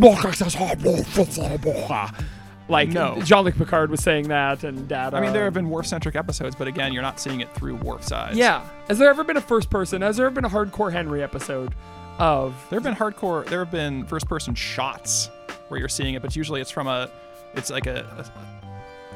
like 2.70 2.90
No. 2.90 3.20
Jean-Luc 3.22 3.56
Picard 3.56 3.90
was 3.92 4.02
saying 4.02 4.30
that, 4.30 4.64
and 4.64 4.88
Data. 4.88 5.18
I 5.18 5.22
mean, 5.22 5.34
there 5.34 5.44
have 5.44 5.54
been 5.54 5.70
Worf-centric 5.70 6.16
episodes, 6.16 6.56
but 6.56 6.68
again, 6.68 6.94
you're 6.94 7.02
not 7.02 7.20
seeing 7.20 7.42
it 7.42 7.54
through 7.54 7.76
Worf's 7.76 8.12
eyes. 8.12 8.38
Yeah. 8.38 8.66
Has 8.88 8.98
there 8.98 9.10
ever 9.10 9.24
been 9.26 9.38
a 9.38 9.42
first 9.42 9.70
person? 9.70 10.02
Has 10.02 10.16
there 10.18 10.26
ever 10.26 10.34
been 10.36 10.46
a 10.46 10.50
hardcore 10.50 10.92
Henry 10.92 11.22
episode 11.22 11.74
of? 12.20 12.54
There 12.70 12.80
have 12.80 12.84
been 12.84 12.96
hardcore. 12.96 13.46
There 13.46 13.60
have 13.60 13.72
been 13.72 14.06
first-person 14.06 14.56
shots 14.56 15.30
where 15.68 15.80
you're 15.80 15.90
seeing 15.90 16.16
it, 16.16 16.22
but 16.22 16.36
usually 16.36 16.62
it's 16.62 16.72
from 16.72 16.88
a, 16.88 17.10
it's 17.54 17.70
like 17.70 17.88
a, 17.88 18.32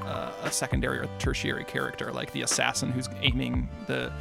a, 0.02 0.32
a 0.44 0.52
secondary 0.52 1.00
or 1.00 1.08
tertiary 1.20 1.64
character, 1.66 2.12
like 2.12 2.32
the 2.32 2.42
assassin 2.42 2.92
who's 2.92 3.10
aiming 3.22 3.70
the, 3.88 4.12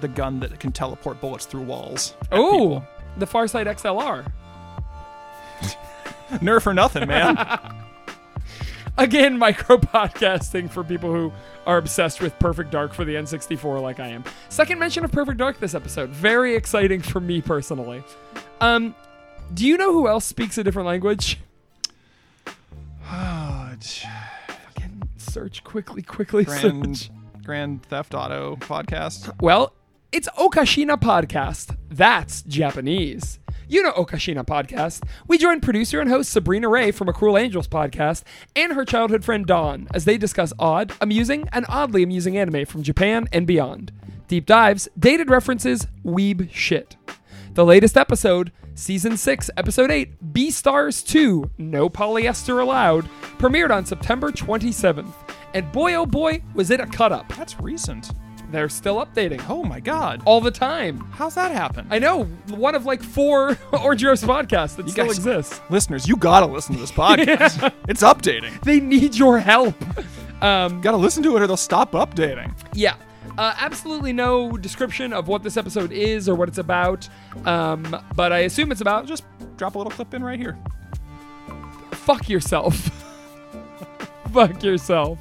the 0.00 0.08
gun 0.08 0.40
that 0.40 0.58
can 0.60 0.72
teleport 0.72 1.20
bullets 1.20 1.46
through 1.46 1.62
walls. 1.62 2.14
Oh, 2.32 2.84
the 3.16 3.26
Farsight 3.26 3.66
XLR. 3.66 4.30
nerf 6.38 6.66
or 6.66 6.74
nothing, 6.74 7.08
man. 7.08 7.36
Again, 8.98 9.38
micro 9.38 9.76
podcasting 9.78 10.70
for 10.70 10.84
people 10.84 11.12
who 11.12 11.32
are 11.66 11.78
obsessed 11.78 12.20
with 12.20 12.38
Perfect 12.38 12.70
Dark 12.70 12.92
for 12.92 13.04
the 13.04 13.14
N64 13.14 13.80
like 13.80 14.00
I 14.00 14.08
am. 14.08 14.24
Second 14.48 14.78
mention 14.78 15.04
of 15.04 15.12
Perfect 15.12 15.38
Dark 15.38 15.58
this 15.58 15.74
episode. 15.74 16.10
Very 16.10 16.54
exciting 16.54 17.00
for 17.00 17.20
me 17.20 17.40
personally. 17.40 18.02
Um, 18.60 18.94
do 19.54 19.66
you 19.66 19.76
know 19.76 19.92
who 19.92 20.06
else 20.08 20.24
speaks 20.24 20.58
a 20.58 20.64
different 20.64 20.86
language? 20.86 21.38
Oh, 23.12 23.74
j- 23.80 24.08
search 25.16 25.64
quickly, 25.64 26.02
quickly 26.02 26.44
Grand 26.44 26.96
search. 26.96 27.10
Grand 27.44 27.82
Theft 27.84 28.14
Auto 28.14 28.56
podcast. 28.56 29.32
Well, 29.40 29.72
it's 30.12 30.28
Okashina 30.38 30.96
Podcast. 31.00 31.76
That's 31.88 32.42
Japanese. 32.42 33.38
You 33.70 33.84
know 33.84 33.92
Okashina 33.92 34.44
Podcast. 34.44 35.04
We 35.28 35.38
join 35.38 35.60
producer 35.60 36.00
and 36.00 36.10
host 36.10 36.32
Sabrina 36.32 36.68
Ray 36.68 36.90
from 36.90 37.08
A 37.08 37.12
Cruel 37.12 37.38
Angels 37.38 37.68
podcast 37.68 38.24
and 38.56 38.72
her 38.72 38.84
childhood 38.84 39.24
friend 39.24 39.46
Dawn 39.46 39.86
as 39.94 40.04
they 40.04 40.18
discuss 40.18 40.52
odd, 40.58 40.92
amusing, 41.00 41.48
and 41.52 41.64
oddly 41.68 42.02
amusing 42.02 42.36
anime 42.36 42.66
from 42.66 42.82
Japan 42.82 43.28
and 43.32 43.46
beyond. 43.46 43.92
Deep 44.26 44.44
dives, 44.44 44.88
dated 44.98 45.30
references, 45.30 45.86
weeb 46.04 46.50
shit. 46.50 46.96
The 47.54 47.64
latest 47.64 47.96
episode, 47.96 48.50
Season 48.74 49.16
6, 49.16 49.50
Episode 49.56 49.92
8, 49.92 50.32
B 50.32 50.50
Stars 50.50 51.00
2, 51.04 51.52
No 51.58 51.88
Polyester 51.88 52.60
Allowed, 52.60 53.08
premiered 53.38 53.70
on 53.70 53.86
September 53.86 54.32
27th. 54.32 55.14
And 55.54 55.70
boy 55.70 55.94
oh 55.94 56.06
boy, 56.06 56.42
was 56.54 56.72
it 56.72 56.80
a 56.80 56.86
cut 56.86 57.12
up. 57.12 57.28
That's 57.36 57.60
recent. 57.60 58.10
They're 58.50 58.68
still 58.68 58.96
updating 59.04 59.44
Oh 59.48 59.62
my 59.64 59.80
god. 59.80 60.22
all 60.24 60.40
the 60.40 60.50
time. 60.50 60.98
How's 61.12 61.34
that 61.36 61.52
happen? 61.52 61.86
I 61.90 61.98
know 61.98 62.24
one 62.48 62.74
of 62.74 62.84
like 62.84 63.02
four 63.02 63.56
Orange 63.72 64.02
podcasts 64.02 64.76
that 64.76 64.88
still 64.90 65.06
guys- 65.06 65.16
exists. 65.18 65.60
Listeners, 65.70 66.08
you 66.08 66.16
gotta 66.16 66.46
listen 66.46 66.74
to 66.74 66.80
this 66.80 66.92
podcast. 66.92 67.72
It's 67.88 68.02
updating. 68.02 68.60
They 68.62 68.78
need 68.80 69.14
your 69.16 69.38
help. 69.38 69.74
Um, 70.42 70.80
Gotta 70.80 70.96
listen 70.96 71.22
to 71.24 71.36
it 71.36 71.42
or 71.42 71.46
they'll 71.46 71.56
stop 71.56 71.92
updating. 71.92 72.52
yeah. 72.74 72.94
Uh, 73.38 73.54
absolutely 73.58 74.12
no 74.12 74.56
description 74.56 75.12
of 75.12 75.28
what 75.28 75.42
this 75.42 75.56
episode 75.56 75.92
is 75.92 76.28
or 76.28 76.34
what 76.34 76.48
it's 76.48 76.58
about, 76.58 77.08
um, 77.46 77.96
but 78.16 78.32
I 78.32 78.40
assume 78.40 78.70
it's 78.72 78.80
about 78.80 79.06
Just 79.06 79.24
drop 79.56 79.74
a 79.76 79.78
little 79.78 79.90
clip 79.90 80.12
in 80.14 80.22
right 80.22 80.38
here. 80.38 80.58
fuck 81.92 82.28
yourself. 82.28 82.74
fuck 84.32 84.62
yourself. 84.62 85.18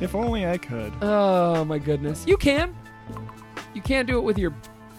If 0.00 0.14
only 0.14 0.46
I 0.46 0.58
could. 0.58 0.92
Oh 1.02 1.64
my 1.64 1.78
goodness. 1.78 2.24
You 2.26 2.36
can. 2.36 2.76
You 3.74 3.82
can't 3.82 4.06
do 4.06 4.18
it 4.18 4.22
with 4.22 4.38
your 4.38 4.54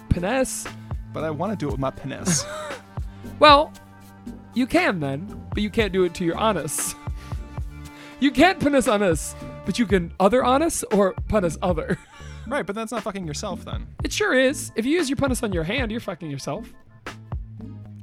penis. 0.09 0.67
But 1.13 1.23
I 1.23 1.29
want 1.29 1.51
to 1.51 1.55
do 1.57 1.67
it 1.67 1.71
with 1.71 1.79
my 1.79 1.91
penis. 1.91 2.45
Well, 3.39 3.73
you 4.53 4.65
can 4.65 4.99
then, 4.99 5.47
but 5.53 5.61
you 5.61 5.69
can't 5.69 5.91
do 5.91 6.03
it 6.03 6.13
to 6.15 6.23
your 6.23 6.39
anus. 6.39 6.95
You 8.19 8.31
can't 8.31 8.59
penis 8.59 8.87
anus, 8.87 9.35
but 9.65 9.77
you 9.77 9.85
can 9.85 10.13
other 10.19 10.43
anus 10.45 10.83
or 10.93 11.13
penis 11.27 11.57
other. 11.61 11.97
right, 12.47 12.65
but 12.65 12.75
that's 12.75 12.91
not 12.91 13.03
fucking 13.03 13.27
yourself 13.27 13.65
then. 13.65 13.87
It 14.03 14.13
sure 14.13 14.33
is. 14.33 14.71
If 14.75 14.85
you 14.85 14.93
use 14.93 15.09
your 15.09 15.17
penis 15.17 15.43
on 15.43 15.51
your 15.51 15.63
hand, 15.63 15.91
you're 15.91 15.99
fucking 15.99 16.31
yourself. 16.31 16.73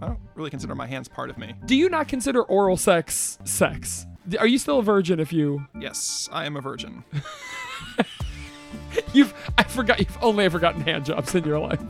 I 0.01 0.06
don't 0.06 0.20
really 0.35 0.51
consider 0.51 0.74
my 0.74 0.86
hands 0.86 1.09
part 1.09 1.31
of 1.31 1.39
me. 1.39 1.55
Do 1.64 1.77
you 1.77 1.89
not 1.89 2.09
consider 2.09 2.43
oral 2.43 2.77
sex 2.77 3.39
sex? 3.44 4.06
Are 4.39 4.47
you 4.47 4.59
still 4.59 4.78
a 4.78 4.82
virgin 4.82 5.20
if 5.20 5.32
you 5.32 5.66
Yes, 5.78 6.28
I 6.32 6.47
am 6.47 6.57
a 6.57 6.61
virgin. 6.61 7.05
you've 9.12 9.35
I 9.59 9.65
forgot 9.65 9.99
you've 9.99 10.19
only 10.23 10.44
ever 10.44 10.59
gotten 10.59 10.82
hand 10.82 11.05
jobs 11.07 11.35
in 11.35 11.44
your 11.44 11.59
life. 11.59 11.81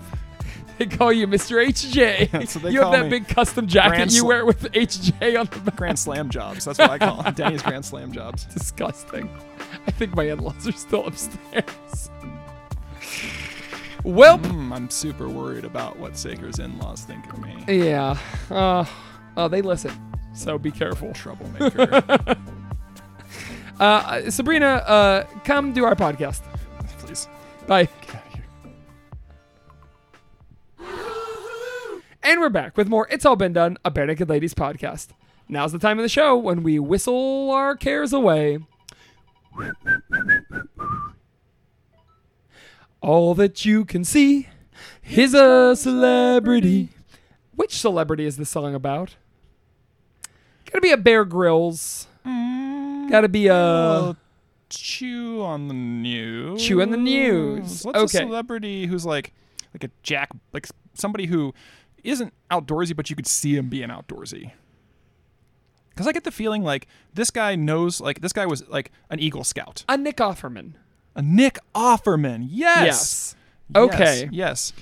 They 0.79 0.87
call 0.87 1.13
you 1.13 1.27
Mr. 1.27 1.65
HJ. 1.65 2.31
They 2.63 2.71
you 2.71 2.81
have 2.81 2.93
that 2.93 3.11
big 3.11 3.29
custom 3.29 3.67
jacket 3.67 3.97
Grand 3.97 4.13
you 4.13 4.25
wear 4.25 4.47
with 4.47 4.63
HJ 4.73 5.39
on 5.39 5.47
the 5.53 5.61
back. 5.61 5.77
Grand 5.77 5.99
Slam 5.99 6.31
jobs. 6.31 6.65
That's 6.65 6.79
what 6.79 6.91
I 6.91 6.99
call 6.99 7.23
them. 7.23 7.35
Danny's 7.35 7.63
Grand 7.63 7.85
Slam 7.85 8.13
jobs. 8.13 8.45
disgusting. 8.47 9.29
I 9.87 9.91
think 9.91 10.15
my 10.17 10.25
in-laws 10.25 10.67
are 10.67 10.73
still 10.73 11.07
upstairs. 11.07 12.11
Well, 14.05 14.39
Mm, 14.39 14.73
I'm 14.75 14.91
super 14.91 15.29
worried 15.29 15.65
about 15.65 15.99
what 15.99 16.17
Saker's 16.17 16.59
in-laws 16.59 17.03
think 17.03 17.25
of 17.33 17.39
me. 17.39 17.65
yeah. 17.69 18.17
Uh, 18.51 18.85
uh, 19.37 19.47
they 19.49 19.63
listen, 19.63 19.93
so 20.35 20.59
be 20.59 20.71
careful. 20.71 21.13
Troublemaker. 21.13 22.37
Uh, 23.81 24.31
Sabrina, 24.31 24.67
uh, 24.87 25.25
come 25.43 25.73
do 25.73 25.85
our 25.85 25.97
podcast. 25.97 26.43
Please. 26.99 27.27
Bye. 27.67 27.89
Get 28.07 28.15
out 28.15 28.23
of 28.27 28.33
here. 28.33 28.45
And 32.23 32.41
we're 32.41 32.49
back 32.51 32.77
with 32.77 32.87
more 32.87 33.09
It's 33.11 33.25
All 33.27 33.35
Been 33.35 33.53
Done, 33.53 33.77
a 33.85 33.91
Bare 33.91 34.07
Naked 34.07 34.29
Ladies 34.29 34.55
podcast. 34.55 35.09
Now's 35.49 35.73
the 35.73 35.81
time 35.81 35.99
of 35.99 36.05
the 36.05 36.09
show 36.09 36.37
when 36.37 36.63
we 36.63 36.79
whistle 36.79 37.51
our 37.51 37.75
cares 37.75 38.13
away. 38.13 38.61
All 43.01 43.35
that 43.35 43.65
you 43.65 43.85
can 43.85 44.05
see 44.05 44.49
is 45.11 45.35
a 45.35 45.75
celebrity. 45.75 46.91
Which 47.57 47.81
celebrity 47.81 48.27
is 48.27 48.37
this 48.37 48.51
song 48.51 48.77
about? 48.77 49.17
Gotta 50.73 50.81
be 50.81 50.91
a 50.93 50.97
Bear 50.97 51.25
Grylls. 51.25 52.07
Mm. 52.27 53.11
Gotta 53.11 53.29
be 53.29 53.47
a. 53.49 53.53
Well, 53.55 54.17
chew 54.71 55.43
on 55.43 55.69
the 55.69 55.75
news. 55.75 56.63
Chew 56.65 56.81
on 56.81 56.91
the 56.91 56.97
news. 56.97 57.85
What's 57.85 57.99
Okay. 58.15 58.25
a 58.25 58.27
celebrity 58.27 58.87
who's 58.87 59.05
like, 59.05 59.33
like 59.75 59.85
a 59.85 59.91
Jack, 60.03 60.31
like 60.53 60.67
somebody 60.95 61.27
who 61.27 61.53
isn't 62.05 62.33
outdoorsy, 62.51 62.97
but 62.97 63.11
you 63.11 63.17
could 63.17 63.27
see 63.27 63.55
him 63.57 63.69
being 63.69 63.89
outdoorsy. 63.91 64.53
Because 65.91 66.07
I 66.07 66.13
get 66.13 66.25
the 66.25 66.31
feeling 66.31 66.63
like 66.63 66.87
this 67.13 67.31
guy 67.31 67.55
knows, 67.55 68.01
like 68.01 68.23
this 68.23 68.33
guy 68.33 68.47
was 68.47 68.67
like 68.69 68.91
an 69.11 69.19
Eagle 69.21 69.45
Scout, 69.45 69.85
A 69.91 69.97
Nick 69.99 70.17
Offerman. 70.17 70.73
a 71.15 71.21
Nick 71.21 71.59
Offerman. 71.75 72.47
Yes. 72.49 72.87
Yes. 72.87 73.37
Yes. 73.75 73.85
Okay. 73.95 74.29
Yes. 74.33 74.73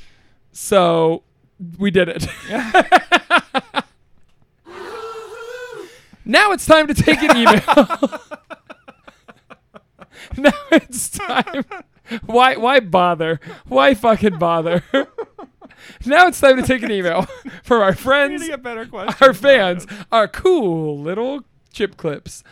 So 0.52 1.24
we 1.78 1.90
did 1.90 2.08
it. 2.08 2.26
now 6.24 6.52
it's 6.52 6.66
time 6.66 6.86
to 6.86 6.94
take 6.94 7.22
an 7.22 7.36
email. 7.36 7.62
now 10.36 10.52
it's 10.72 11.08
time. 11.10 11.64
Why 12.26 12.56
why 12.56 12.80
bother? 12.80 13.40
Why 13.66 13.94
fucking 13.94 14.38
bother? 14.38 14.82
now 16.04 16.26
it's 16.26 16.40
time 16.40 16.56
to 16.56 16.62
take 16.62 16.82
an 16.82 16.90
email 16.90 17.26
from 17.62 17.82
our 17.82 17.94
friends, 17.94 18.48
our 19.20 19.34
fans, 19.34 19.86
our 20.10 20.28
cool 20.28 20.98
little 20.98 21.44
chip 21.72 21.96
clips. 21.96 22.42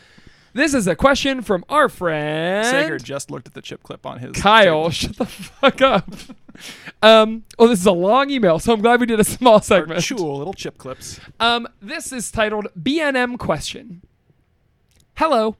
This 0.59 0.75
is 0.75 0.89
a 0.89 0.97
question 0.97 1.41
from 1.41 1.65
our 1.69 1.89
friend 1.89 2.67
Sager 2.67 2.99
just 2.99 3.31
looked 3.31 3.47
at 3.47 3.55
the 3.55 3.63
chip 3.63 3.85
clip 3.85 4.05
on 4.05 4.19
his. 4.19 4.33
Kyle, 4.33 4.91
shut 4.91 5.15
the 5.15 5.25
fuck 5.25 5.81
up. 5.81 6.13
Um, 7.01 7.45
oh, 7.57 7.69
this 7.69 7.79
is 7.79 7.87
a 7.87 7.93
long 7.93 8.31
email, 8.31 8.59
so 8.59 8.73
I'm 8.73 8.81
glad 8.81 8.99
we 8.99 9.07
did 9.07 9.21
a 9.21 9.25
small 9.25 9.61
segment. 9.61 10.05
Cool 10.09 10.39
little 10.39 10.53
chip 10.53 10.77
clips. 10.77 11.21
Um, 11.39 11.69
this 11.81 12.13
is 12.13 12.33
titled 12.33 12.67
BNM 12.77 13.39
Question. 13.39 14.03
Hello. 15.15 15.55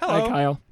Hello. 0.00 0.20
Hi, 0.22 0.26
Kyle. 0.26 0.62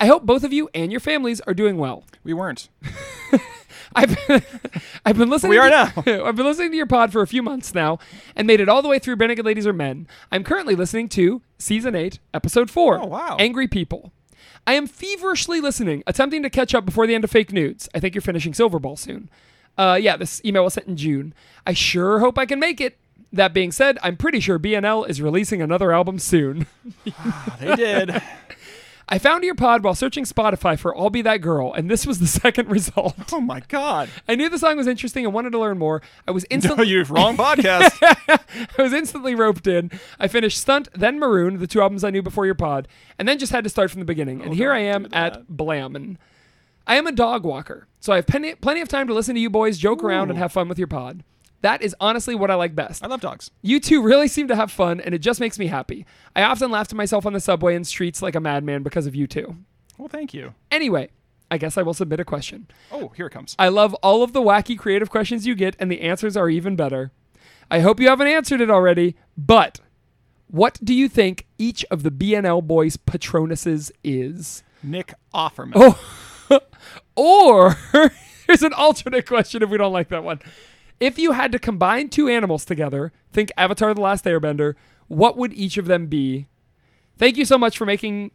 I 0.00 0.06
hope 0.06 0.24
both 0.24 0.42
of 0.42 0.52
you 0.52 0.68
and 0.74 0.90
your 0.90 0.98
families 0.98 1.40
are 1.42 1.54
doing 1.54 1.78
well. 1.78 2.02
We 2.24 2.34
weren't. 2.34 2.68
I've 3.94 4.16
I've 5.04 5.16
been 5.18 5.30
listening. 5.30 5.50
We 5.50 5.58
are 5.58 5.70
to, 5.70 6.24
I've 6.24 6.36
been 6.36 6.46
listening 6.46 6.70
to 6.70 6.76
your 6.76 6.86
pod 6.86 7.12
for 7.12 7.22
a 7.22 7.26
few 7.26 7.42
months 7.42 7.74
now, 7.74 7.98
and 8.34 8.46
made 8.46 8.60
it 8.60 8.68
all 8.68 8.82
the 8.82 8.88
way 8.88 8.98
through 8.98 9.16
Barenaked 9.16 9.44
Ladies 9.44 9.66
Are 9.66 9.72
Men. 9.72 10.06
I'm 10.32 10.44
currently 10.44 10.74
listening 10.74 11.08
to 11.10 11.42
season 11.58 11.94
eight, 11.94 12.18
episode 12.32 12.70
four. 12.70 12.98
Oh, 12.98 13.06
wow. 13.06 13.36
Angry 13.38 13.68
People. 13.68 14.12
I 14.66 14.74
am 14.74 14.86
feverishly 14.86 15.60
listening, 15.60 16.02
attempting 16.06 16.42
to 16.42 16.50
catch 16.50 16.74
up 16.74 16.86
before 16.86 17.06
the 17.06 17.14
end 17.14 17.24
of 17.24 17.30
Fake 17.30 17.52
Nudes. 17.52 17.88
I 17.94 18.00
think 18.00 18.14
you're 18.14 18.22
finishing 18.22 18.52
Silverball 18.52 18.98
soon. 18.98 19.28
Uh, 19.76 19.98
yeah, 20.00 20.16
this 20.16 20.40
email 20.44 20.64
was 20.64 20.74
sent 20.74 20.86
in 20.86 20.96
June. 20.96 21.34
I 21.66 21.72
sure 21.74 22.20
hope 22.20 22.38
I 22.38 22.46
can 22.46 22.58
make 22.58 22.80
it. 22.80 22.96
That 23.32 23.52
being 23.52 23.72
said, 23.72 23.98
I'm 24.00 24.16
pretty 24.16 24.38
sure 24.38 24.60
BNL 24.60 25.08
is 25.08 25.20
releasing 25.20 25.60
another 25.60 25.92
album 25.92 26.18
soon. 26.20 26.66
They 27.60 27.74
did. 27.74 28.22
I 29.08 29.18
found 29.18 29.44
your 29.44 29.54
pod 29.54 29.84
while 29.84 29.94
searching 29.94 30.24
Spotify 30.24 30.78
for 30.78 30.96
I'll 30.96 31.10
Be 31.10 31.20
That 31.22 31.38
Girl, 31.42 31.72
and 31.72 31.90
this 31.90 32.06
was 32.06 32.20
the 32.20 32.26
second 32.42 32.70
result. 32.70 33.14
oh 33.32 33.40
my 33.40 33.60
god. 33.60 34.08
I 34.28 34.34
knew 34.34 34.48
the 34.48 34.58
song 34.58 34.76
was 34.76 34.86
interesting 34.86 35.24
and 35.24 35.34
wanted 35.34 35.50
to 35.50 35.58
learn 35.58 35.78
more. 35.78 36.00
I 36.26 36.30
was 36.30 36.44
No, 36.50 36.54
instantly 36.54 36.88
you 36.88 37.02
wrong 37.04 37.36
podcast. 37.38 37.92
I 38.78 38.82
was 38.82 38.92
instantly 38.92 39.34
roped 39.34 39.66
in. 39.66 39.90
I 40.18 40.28
finished 40.28 40.58
Stunt, 40.58 40.88
then 40.94 41.18
Maroon, 41.18 41.58
the 41.58 41.66
two 41.66 41.82
albums 41.82 42.02
I 42.04 42.10
knew 42.10 42.22
before 42.22 42.46
your 42.46 42.54
pod, 42.54 42.88
and 43.18 43.28
then 43.28 43.38
just 43.38 43.52
had 43.52 43.64
to 43.64 43.70
start 43.70 43.90
from 43.90 44.00
the 44.00 44.06
beginning. 44.06 44.40
And 44.40 44.50
oh, 44.52 44.54
here 44.54 44.72
I 44.72 44.80
am 44.80 45.06
at. 45.12 45.46
Blammin'. 45.48 46.16
I 46.86 46.96
am 46.96 47.06
a 47.06 47.12
dog 47.12 47.44
walker, 47.44 47.86
so 48.00 48.12
I 48.12 48.16
have 48.16 48.26
plenty, 48.26 48.54
plenty 48.54 48.80
of 48.82 48.88
time 48.88 49.06
to 49.06 49.14
listen 49.14 49.34
to 49.34 49.40
you 49.40 49.48
boys 49.48 49.78
joke 49.78 50.02
around 50.04 50.28
and 50.30 50.38
have 50.38 50.52
fun 50.52 50.68
with 50.68 50.78
your 50.78 50.88
pod. 50.88 51.24
That 51.64 51.80
is 51.80 51.96
honestly 51.98 52.34
what 52.34 52.50
I 52.50 52.56
like 52.56 52.74
best. 52.74 53.02
I 53.02 53.06
love 53.06 53.22
dogs. 53.22 53.50
You 53.62 53.80
two 53.80 54.02
really 54.02 54.28
seem 54.28 54.48
to 54.48 54.54
have 54.54 54.70
fun, 54.70 55.00
and 55.00 55.14
it 55.14 55.20
just 55.20 55.40
makes 55.40 55.58
me 55.58 55.68
happy. 55.68 56.04
I 56.36 56.42
often 56.42 56.70
laugh 56.70 56.88
to 56.88 56.94
myself 56.94 57.24
on 57.24 57.32
the 57.32 57.40
subway 57.40 57.74
and 57.74 57.86
streets 57.86 58.20
like 58.20 58.34
a 58.34 58.40
madman 58.40 58.82
because 58.82 59.06
of 59.06 59.14
you 59.14 59.26
two. 59.26 59.56
Well, 59.96 60.08
thank 60.08 60.34
you. 60.34 60.52
Anyway, 60.70 61.08
I 61.50 61.56
guess 61.56 61.78
I 61.78 61.82
will 61.82 61.94
submit 61.94 62.20
a 62.20 62.24
question. 62.26 62.66
Oh, 62.92 63.14
here 63.16 63.28
it 63.28 63.30
comes. 63.30 63.56
I 63.58 63.68
love 63.68 63.94
all 64.02 64.22
of 64.22 64.34
the 64.34 64.42
wacky 64.42 64.78
creative 64.78 65.08
questions 65.08 65.46
you 65.46 65.54
get, 65.54 65.74
and 65.78 65.90
the 65.90 66.02
answers 66.02 66.36
are 66.36 66.50
even 66.50 66.76
better. 66.76 67.12
I 67.70 67.80
hope 67.80 67.98
you 67.98 68.10
haven't 68.10 68.26
answered 68.26 68.60
it 68.60 68.68
already, 68.68 69.16
but 69.34 69.80
what 70.48 70.78
do 70.84 70.92
you 70.92 71.08
think 71.08 71.46
each 71.56 71.82
of 71.90 72.02
the 72.02 72.10
BNL 72.10 72.62
boys' 72.66 72.98
Patronuses 72.98 73.90
is? 74.04 74.62
Nick 74.82 75.14
Offerman. 75.32 75.72
Oh, 75.76 76.60
or 77.16 77.78
here's 78.46 78.62
an 78.62 78.74
alternate 78.74 79.26
question 79.26 79.62
if 79.62 79.70
we 79.70 79.78
don't 79.78 79.94
like 79.94 80.08
that 80.08 80.24
one. 80.24 80.40
If 81.04 81.18
you 81.18 81.32
had 81.32 81.52
to 81.52 81.58
combine 81.58 82.08
two 82.08 82.28
animals 82.28 82.64
together, 82.64 83.12
think 83.30 83.52
Avatar 83.58 83.92
The 83.92 84.00
Last 84.00 84.24
Airbender, 84.24 84.74
what 85.06 85.36
would 85.36 85.52
each 85.52 85.76
of 85.76 85.84
them 85.84 86.06
be? 86.06 86.46
Thank 87.18 87.36
you 87.36 87.44
so 87.44 87.58
much 87.58 87.76
for 87.76 87.84
making 87.84 88.30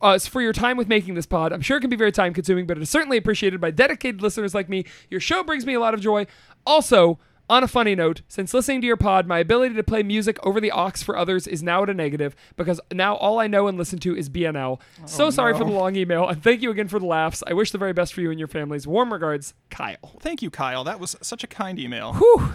uh, 0.00 0.12
us 0.12 0.26
for 0.26 0.40
your 0.40 0.54
time 0.54 0.78
with 0.78 0.88
making 0.88 1.16
this 1.16 1.26
pod. 1.26 1.52
I'm 1.52 1.60
sure 1.60 1.76
it 1.76 1.82
can 1.82 1.90
be 1.90 1.96
very 1.96 2.10
time 2.10 2.32
consuming, 2.32 2.66
but 2.66 2.78
it 2.78 2.82
is 2.82 2.88
certainly 2.88 3.18
appreciated 3.18 3.60
by 3.60 3.72
dedicated 3.72 4.22
listeners 4.22 4.54
like 4.54 4.70
me. 4.70 4.86
Your 5.10 5.20
show 5.20 5.44
brings 5.44 5.66
me 5.66 5.74
a 5.74 5.80
lot 5.80 5.92
of 5.92 6.00
joy. 6.00 6.26
Also, 6.64 7.18
on 7.48 7.64
a 7.64 7.68
funny 7.68 7.94
note, 7.94 8.22
since 8.28 8.52
listening 8.52 8.80
to 8.82 8.86
your 8.86 8.96
pod, 8.96 9.26
my 9.26 9.38
ability 9.38 9.74
to 9.74 9.82
play 9.82 10.02
music 10.02 10.38
over 10.44 10.60
the 10.60 10.70
aux 10.70 10.90
for 11.02 11.16
others 11.16 11.46
is 11.46 11.62
now 11.62 11.82
at 11.82 11.90
a 11.90 11.94
negative 11.94 12.36
because 12.56 12.80
now 12.92 13.16
all 13.16 13.38
I 13.38 13.46
know 13.46 13.68
and 13.68 13.78
listen 13.78 13.98
to 14.00 14.16
is 14.16 14.28
BNL. 14.28 14.80
so 15.06 15.26
oh, 15.26 15.30
sorry 15.30 15.54
for 15.54 15.64
the 15.64 15.70
long 15.70 15.96
email, 15.96 16.28
and 16.28 16.42
thank 16.42 16.62
you 16.62 16.70
again 16.70 16.88
for 16.88 16.98
the 16.98 17.06
laughs. 17.06 17.42
I 17.46 17.54
wish 17.54 17.70
the 17.70 17.78
very 17.78 17.92
best 17.92 18.12
for 18.12 18.20
you 18.20 18.30
and 18.30 18.38
your 18.38 18.48
families. 18.48 18.86
Warm 18.86 19.12
regards, 19.12 19.54
Kyle. 19.70 20.16
Thank 20.20 20.42
you, 20.42 20.50
Kyle. 20.50 20.84
That 20.84 21.00
was 21.00 21.16
such 21.22 21.42
a 21.42 21.46
kind 21.46 21.78
email. 21.78 22.14
Whew. 22.14 22.52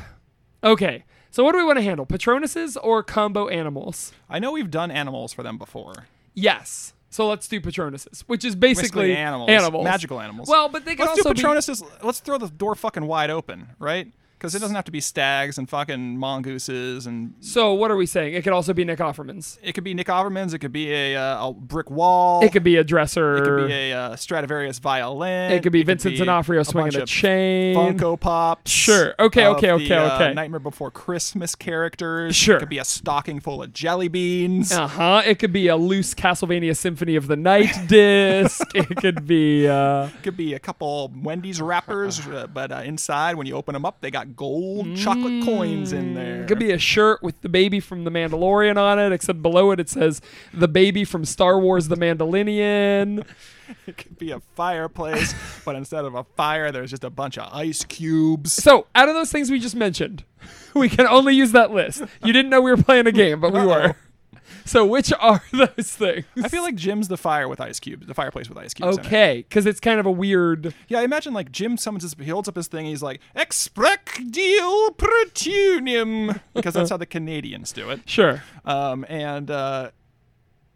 Okay, 0.64 1.04
so 1.32 1.44
what 1.44 1.54
do 1.54 1.58
we 1.58 1.64
want 1.64 1.78
to 1.78 1.84
handle? 1.84 2.06
Patronuses 2.06 2.78
or 2.82 3.04
combo 3.04 3.48
animals? 3.48 4.14
I 4.30 4.40
know 4.40 4.52
we've 4.52 4.72
done 4.72 4.92
animals 4.92 5.34
for 5.34 5.44
them 5.44 5.58
before. 5.58 6.08
Yes. 6.34 6.94
So 7.10 7.28
let's 7.28 7.48
do 7.48 7.62
Patronuses, 7.62 8.22
which 8.22 8.44
is 8.44 8.56
basically, 8.56 9.16
animals, 9.16 9.50
animals. 9.50 9.84
magical 9.84 10.20
animals. 10.20 10.48
Well, 10.48 10.70
but 10.70 10.86
they 10.86 10.96
can 10.96 11.06
Let's 11.06 11.20
also 11.20 11.34
do 11.34 11.42
be 11.42 11.48
Patronuses. 11.48 11.84
Let's 12.02 12.20
throw 12.20 12.38
the 12.38 12.50
door 12.50 12.74
fucking 12.76 13.06
wide 13.06 13.30
open, 13.30 13.70
right? 13.78 14.12
Because 14.44 14.56
it 14.56 14.60
doesn't 14.60 14.76
have 14.76 14.84
to 14.84 14.92
be 14.92 15.00
stags 15.00 15.58
and 15.58 15.70
fucking 15.70 16.18
mongooses, 16.18 17.08
and 17.08 17.34
So 17.40 17.74
what 17.76 17.90
are 17.92 17.96
we 17.96 18.06
saying? 18.06 18.34
It 18.34 18.44
could 18.44 18.52
also 18.52 18.74
be 18.74 18.84
Nick 18.84 19.00
Offerman's. 19.00 19.58
it 19.64 19.72
could 19.72 19.86
be 19.86 19.94
Nick 19.94 20.08
Offerman's. 20.08 20.54
It 20.54 20.60
could 20.60 20.74
be 20.74 20.92
a, 20.92 21.16
uh, 21.16 21.48
a 21.48 21.54
brick 21.54 21.90
wall. 21.90 22.44
It 22.44 22.52
could 22.52 22.62
be 22.62 22.76
a 22.76 22.84
dresser. 22.84 23.38
It 23.38 23.46
could 23.46 23.68
be 23.68 23.74
a 23.74 23.94
uh, 23.98 24.16
Stradivarius 24.18 24.80
violin. 24.80 25.54
It 25.54 25.64
could 25.64 25.72
be 25.72 25.84
Vincent 25.84 26.18
D'Onofrio 26.18 26.60
a 26.60 26.66
swinging 26.66 26.98
a 26.98 27.04
of 27.04 27.08
chain. 27.08 27.74
Funko 27.74 28.20
Pops. 28.20 28.70
Sure. 28.70 29.16
Okay, 29.18 29.46
of 29.46 29.56
okay, 29.56 29.68
the, 29.68 29.74
okay, 29.78 29.96
uh. 29.96 30.34
Nightmare 30.34 30.60
Before 30.60 30.92
Christmas 30.92 31.56
characters. 31.56 32.36
Sure. 32.36 32.58
It 32.58 32.60
could 32.60 32.68
be 32.68 32.80
a 32.80 32.84
stocking 32.84 33.40
full 33.40 33.64
of 33.64 33.72
jelly 33.72 34.10
beans. 34.10 34.74
Uh 34.74 34.90
huh. 34.90 35.22
It 35.26 35.40
could 35.40 35.54
be 35.54 35.70
a 35.70 35.78
loose 35.78 36.14
Castlevania 36.14 36.76
Symphony 36.76 37.16
of 37.16 37.28
the 37.28 37.38
Night 37.38 37.72
disc. 37.88 38.62
it 38.76 38.94
could 38.98 39.26
be. 39.26 39.70
Uh, 39.70 40.08
It 40.08 40.24
could 40.24 40.36
be 40.36 40.54
a 40.54 40.60
couple 40.60 41.14
Wendy's 41.16 41.62
wrappers, 41.62 42.20
uh, 42.28 42.48
but 42.54 42.74
uh, 42.74 42.82
inside, 42.84 43.36
when 43.38 43.48
you 43.48 43.56
open 43.56 43.72
them 43.72 43.86
up, 43.86 44.02
they 44.02 44.12
got 44.12 44.33
gold 44.36 44.96
chocolate 44.96 45.44
coins 45.44 45.94
in 45.94 46.14
there. 46.14 46.44
It 46.44 46.48
could 46.48 46.60
be 46.60 46.72
a 46.72 46.78
shirt 46.78 47.22
with 47.24 47.42
the 47.42 47.50
baby 47.50 47.80
from 47.80 48.04
The 48.04 48.12
Mandalorian 48.12 48.78
on 48.78 49.00
it, 49.00 49.12
except 49.12 49.42
below 49.42 49.72
it 49.72 49.80
it 49.80 49.90
says 49.90 50.22
the 50.54 50.68
baby 50.68 51.04
from 51.04 51.26
Star 51.26 51.60
Wars 51.60 51.88
The 51.88 51.98
Mandalorian. 51.98 53.26
It 53.88 53.98
could 53.98 54.18
be 54.18 54.32
a 54.32 54.40
fireplace, 54.56 55.34
but 55.66 55.76
instead 55.76 56.06
of 56.06 56.16
a 56.16 56.24
fire, 56.24 56.72
there's 56.72 56.92
just 56.92 57.04
a 57.04 57.10
bunch 57.10 57.38
of 57.38 57.52
ice 57.54 57.84
cubes. 57.84 58.54
So, 58.54 58.88
out 58.96 59.10
of 59.10 59.16
those 59.16 59.32
things 59.32 59.52
we 59.52 59.60
just 59.60 59.76
mentioned, 59.76 60.24
we 60.74 60.90
can 60.90 61.08
only 61.08 61.36
use 61.36 61.52
that 61.52 61.72
list. 61.72 62.04
You 62.24 62.34
didn't 62.34 62.50
know 62.50 62.62
we 62.62 62.72
were 62.72 62.78
playing 62.78 63.08
a 63.08 63.12
game, 63.12 63.40
but 63.40 63.54
we 63.54 63.66
were. 63.66 63.96
So, 64.66 64.86
which 64.86 65.12
are 65.20 65.44
those 65.52 65.92
things? 65.96 66.26
I 66.42 66.50
feel 66.50 66.64
like 66.64 66.76
Jim's 66.76 67.08
the 67.08 67.18
fire 67.18 67.48
with 67.48 67.62
ice 67.62 67.80
cubes, 67.80 68.08
the 68.08 68.14
fireplace 68.14 68.50
with 68.50 68.58
ice 68.58 68.74
cubes. 68.74 69.00
Okay, 69.00 69.46
because 69.48 69.66
it's 69.66 69.80
kind 69.80 70.00
of 70.00 70.06
a 70.06 70.12
weird. 70.12 70.74
Yeah, 70.88 71.00
I 71.00 71.04
imagine 71.04 71.34
like 71.34 71.52
Jim 71.52 71.78
summons 71.78 72.04
his, 72.04 72.16
he 72.20 72.30
holds 72.30 72.48
up 72.48 72.56
his 72.56 72.68
thing, 72.68 72.86
he's 72.86 73.04
like, 73.04 73.20
Exprectio 73.36 74.96
Protunium, 74.98 76.40
because 76.54 76.74
that's 76.74 76.90
how 76.90 76.98
the 76.98 77.06
Canadians 77.06 77.72
do 77.72 77.90
it. 77.90 78.02
Sure. 78.06 78.44
Um, 78.66 79.06
and 79.10 79.50
uh, 79.52 79.92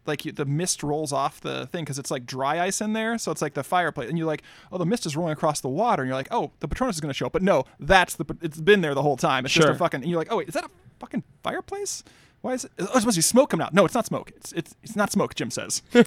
like 0.08 0.24
you, 0.24 0.32
the 0.32 0.44
mist 0.44 0.82
rolls 0.82 1.12
off 1.12 1.40
the 1.40 1.66
thing 1.66 1.84
because 1.84 1.98
it's 1.98 2.10
like 2.10 2.26
dry 2.26 2.60
ice 2.60 2.80
in 2.80 2.94
there, 2.94 3.18
so 3.18 3.30
it's 3.30 3.42
like 3.42 3.54
the 3.54 3.62
fireplace, 3.62 4.08
and 4.08 4.18
you're 4.18 4.26
like, 4.26 4.42
oh, 4.72 4.78
the 4.78 4.86
mist 4.86 5.06
is 5.06 5.16
rolling 5.16 5.32
across 5.32 5.60
the 5.60 5.68
water, 5.68 6.02
and 6.02 6.08
you're 6.08 6.16
like, 6.16 6.28
oh, 6.30 6.50
the 6.60 6.66
Patronus 6.66 6.96
is 6.96 7.00
gonna 7.00 7.14
show 7.14 7.26
up, 7.26 7.32
but 7.32 7.42
no, 7.42 7.64
that's 7.78 8.16
the 8.16 8.24
it's 8.40 8.60
been 8.60 8.80
there 8.80 8.94
the 8.94 9.02
whole 9.02 9.16
time. 9.16 9.44
It's 9.44 9.54
just 9.54 9.68
a 9.68 9.74
fucking, 9.74 10.00
and 10.00 10.10
you're 10.10 10.18
like, 10.18 10.32
oh 10.32 10.38
wait, 10.38 10.48
is 10.48 10.54
that 10.54 10.64
a 10.64 10.70
fucking 10.98 11.22
fireplace? 11.42 12.02
Why 12.40 12.52
is 12.54 12.64
it? 12.64 12.70
Oh, 12.78 12.84
it's 12.84 12.92
supposed 13.00 13.14
to 13.14 13.18
be 13.18 13.22
smoke 13.22 13.50
coming 13.50 13.64
out. 13.66 13.74
No, 13.74 13.84
it's 13.84 13.94
not 13.94 14.06
smoke. 14.06 14.30
It's 14.36 14.52
it's 14.52 14.74
it's 14.82 14.94
not 14.96 15.10
smoke. 15.10 15.34
Jim 15.34 15.50
says. 15.50 15.82
he 15.92 15.98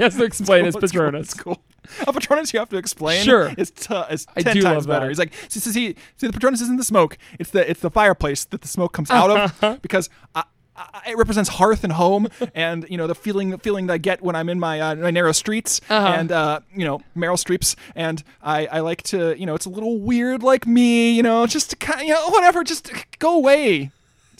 has 0.00 0.16
to 0.16 0.24
explain 0.24 0.64
his 0.64 0.74
It's 0.74 0.80
cool, 0.92 1.00
Patronus. 1.00 1.32
It's 1.32 1.34
cool. 1.34 1.62
A 2.06 2.12
Patronus 2.12 2.52
you 2.54 2.58
have 2.60 2.70
to 2.70 2.76
explain. 2.78 3.22
Sure. 3.24 3.52
Is, 3.58 3.70
t- 3.70 3.94
is 4.10 4.26
I 4.36 4.42
ten 4.42 4.54
do 4.56 4.62
times 4.62 4.86
better. 4.86 5.00
that. 5.04 5.08
He's 5.08 5.18
like, 5.18 5.34
see, 5.48 5.60
see, 5.60 5.70
see, 5.70 5.94
see, 6.16 6.26
the 6.26 6.32
Patronus 6.32 6.60
isn't 6.62 6.76
the 6.78 6.84
smoke. 6.84 7.18
It's 7.38 7.50
the 7.50 7.68
it's 7.68 7.80
the 7.80 7.90
fireplace 7.90 8.44
that 8.46 8.62
the 8.62 8.68
smoke 8.68 8.92
comes 8.92 9.10
out 9.10 9.30
of 9.62 9.82
because. 9.82 10.08
I, 10.34 10.44
I, 10.76 11.10
it 11.10 11.18
represents 11.18 11.50
hearth 11.50 11.84
and 11.84 11.92
home, 11.92 12.28
and 12.54 12.86
you 12.88 12.96
know 12.96 13.06
the 13.06 13.14
feeling 13.14 13.50
the 13.50 13.58
feeling 13.58 13.86
that 13.88 13.92
I 13.94 13.98
get 13.98 14.22
when 14.22 14.34
I'm 14.34 14.48
in 14.48 14.58
my 14.58 14.80
uh, 14.80 14.94
my 14.94 15.10
narrow 15.10 15.32
streets, 15.32 15.78
Uh-huh. 15.90 16.14
and 16.16 16.32
uh, 16.32 16.60
you 16.74 16.86
know 16.86 17.02
Meryl 17.14 17.34
Streep's, 17.36 17.76
and 17.94 18.22
I, 18.42 18.64
I 18.66 18.80
like 18.80 19.02
to 19.04 19.38
you 19.38 19.44
know 19.44 19.54
it's 19.54 19.66
a 19.66 19.68
little 19.68 19.98
weird 20.00 20.42
like 20.42 20.66
me, 20.66 21.12
you 21.12 21.22
know, 21.22 21.46
just 21.46 21.68
to 21.70 21.76
kind 21.76 22.00
of, 22.00 22.06
you 22.06 22.14
know 22.14 22.26
whatever, 22.30 22.64
just 22.64 22.90
go 23.18 23.34
away. 23.36 23.90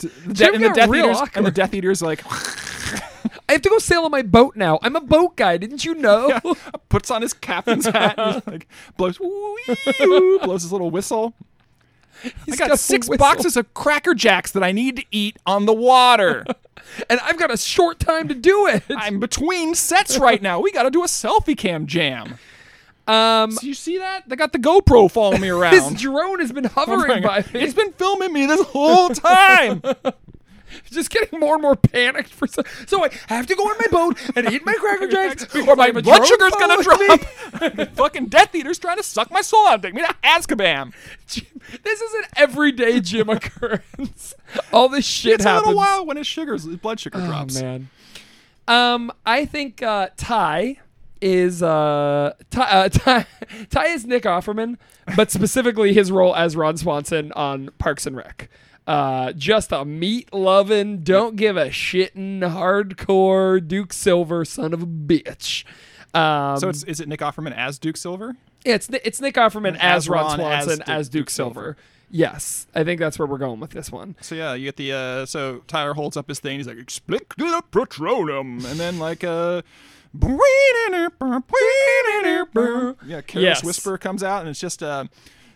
The 0.01 0.35
Jim 0.35 0.55
and 0.55 0.65
the 0.65 0.71
Death 0.71 0.93
Eaters 0.95 1.19
and 1.35 1.47
the. 1.47 1.51
Death 1.51 1.75
Eaters 1.75 2.03
like 2.03 2.25
I 3.49 3.55
have 3.55 3.63
to 3.63 3.69
go 3.69 3.79
sail 3.79 4.05
on 4.05 4.13
my 4.13 4.23
boat 4.23 4.55
now. 4.55 4.79
I'm 4.81 4.95
a 4.95 5.01
boat 5.01 5.37
guy. 5.37 5.57
Didn't 5.57 5.85
you 5.85 5.95
know? 5.95 6.41
puts 6.89 7.11
on 7.11 7.23
his 7.23 7.33
captain's 7.33 7.85
hat, 7.85 8.15
and 8.17 8.47
like 8.47 8.69
blows, 8.97 9.19
blows 9.19 10.63
his 10.63 10.71
little 10.71 10.91
whistle. 10.91 11.35
I 12.25 12.33
He's 12.47 12.59
got, 12.59 12.69
got 12.69 12.79
six 12.79 13.09
boxes 13.09 13.57
of 13.57 13.73
Cracker 13.75 14.15
Jacks 14.15 14.53
that 14.53 14.63
I 14.63 14.73
need 14.73 14.97
to 14.97 15.05
eat 15.11 15.37
on 15.47 15.67
the 15.67 15.73
water. 15.73 16.45
and 17.11 17.19
I've 17.21 17.39
got 17.39 17.51
a 17.51 17.57
short 17.57 17.99
time 17.99 18.29
to 18.29 18.35
do 18.35 18.67
it. 18.67 18.85
I'm 18.91 19.19
between 19.19 19.75
sets 19.75 20.19
right 20.19 20.41
now. 20.41 20.61
We 20.61 20.71
got 20.71 20.85
to 20.85 20.91
do 20.91 21.03
a 21.03 21.07
selfie 21.07 21.57
cam 21.57 21.87
jam. 21.87 22.39
Um, 23.07 23.51
Do 23.57 23.67
you 23.67 23.75
see 23.75 23.99
that? 23.99 24.29
They 24.29 24.37
got 24.37 24.53
the 24.53 24.59
GoPro 24.59 25.11
following 25.11 25.41
me 25.41 25.49
around. 25.51 25.97
drone 25.99 26.41
has 26.41 26.53
been 26.53 26.65
hovering 26.77 27.23
by 27.23 27.41
me. 27.53 27.61
It's 27.61 27.75
been 27.75 27.93
filming 27.93 28.33
me 28.33 28.47
this 28.47 28.63
whole 28.63 29.09
time. 29.11 29.83
just 30.93 31.11
getting 31.11 31.41
more 31.41 31.55
and 31.55 31.63
more 31.63 31.75
panicked 31.75 32.31
for 32.33 32.47
so. 32.47 32.63
So 32.87 33.03
I 33.05 33.11
have 33.27 33.47
to 33.49 33.57
go 33.57 33.65
on 33.65 33.77
my 33.79 33.87
boat 33.91 34.17
and 34.37 34.53
eat 34.53 34.65
my 34.65 34.75
cracker 34.75 35.09
jacks, 35.09 35.45
or 35.57 35.75
my 35.75 35.85
I 35.85 35.87
have 35.89 35.97
a 35.97 36.03
blood 36.03 36.25
sugar's 36.25 36.53
gonna 36.53 36.83
drop. 36.83 37.77
me. 37.79 37.85
Fucking 37.87 38.27
Death 38.27 38.55
Eater's 38.55 38.79
trying 38.79 38.97
to 38.99 39.03
suck 39.03 39.31
my 39.33 39.41
soul 39.41 39.67
out. 39.67 39.83
Take 39.83 39.95
me 39.95 40.03
to 40.03 40.15
Azkaban. 40.23 40.93
This 41.83 42.01
is 42.01 42.15
an 42.15 42.25
everyday 42.37 43.01
Jim 43.01 43.29
occurrence. 43.29 44.35
All 44.73 44.89
this 44.89 45.05
shit 45.05 45.35
It's 45.35 45.45
happens. 45.45 45.65
a 45.65 45.69
little 45.71 45.79
while 45.81 46.07
when 46.07 46.17
his 46.17 46.27
sugars, 46.29 46.63
his 46.65 46.77
blood 46.77 47.01
sugar 47.01 47.19
Oh 47.21 47.27
drops. 47.27 47.61
man. 47.61 47.89
Um, 48.69 49.11
I 49.27 49.47
think 49.47 49.83
uh, 49.83 50.11
Ty 50.17 50.79
is 51.21 51.63
uh, 51.63 52.35
Ty, 52.51 52.63
uh 52.71 52.89
Ty, 52.91 53.27
Ty 53.71 53.87
is 53.87 54.07
Nick 54.07 54.23
Offerman, 54.25 54.77
but 55.17 55.31
specifically 55.31 55.93
his 55.93 56.11
role 56.13 56.35
as 56.35 56.57
Ron 56.57 56.77
Swanson 56.77 57.33
on 57.33 57.71
Parks 57.79 58.07
and 58.07 58.17
Rec. 58.17 58.49
Uh, 58.87 59.33
just 59.33 59.71
a 59.73 59.85
meat 59.85 60.33
loving, 60.33 60.99
don't 61.03 61.37
give 61.37 61.57
a 61.57 61.67
shitting, 61.67 62.41
hardcore 62.41 63.67
Duke 63.67 63.93
Silver 63.93 64.45
son 64.45 64.73
of 64.75 64.83
a 64.83 64.87
bitch. 64.87 65.65
Um, 66.15 66.59
So 66.59 66.69
it's 66.69 66.83
is 66.85 67.01
it 67.01 67.09
Nick 67.09 67.21
Offerman 67.21 67.55
as 67.57 67.79
Duke 67.79 67.97
Silver? 67.97 68.37
yeah, 68.65 68.75
it's 68.75 68.89
it's 69.05 69.21
Nick 69.21 69.37
Offerman 69.37 69.75
as, 69.77 70.05
as 70.05 70.09
Ron 70.09 70.41
as 70.41 70.65
Swanson 70.65 70.79
Du- 70.87 70.91
as 70.91 71.09
Duke, 71.09 71.21
Duke 71.21 71.31
Silver. 71.31 71.61
Silver. 71.61 71.77
Yes, 72.13 72.67
I 72.75 72.83
think 72.83 72.99
that's 72.99 73.21
where 73.21 73.27
we're 73.29 73.39
going 73.39 73.61
with 73.61 73.71
this 73.71 73.93
one. 73.93 74.17
So 74.21 74.35
yeah, 74.35 74.55
you 74.55 74.65
get 74.65 74.77
the 74.77 74.93
uh 74.93 75.27
so 75.27 75.63
Tyler 75.69 75.95
holds 75.95 76.17
up 76.17 76.27
his 76.29 76.41
thing, 76.41 76.57
he's 76.59 76.67
like, 76.67 76.79
Explicta 76.79 77.63
Patronum 77.71 78.65
and 78.69 78.81
then 78.81 78.99
like 78.99 79.23
uh 79.23 79.63
yeah, 83.07 83.21
Careless 83.21 83.59
Yes. 83.59 83.65
Whisper 83.65 83.97
comes 83.99 84.23
out 84.23 84.41
and 84.41 84.49
it's 84.49 84.61
just 84.61 84.83
uh 84.83 85.05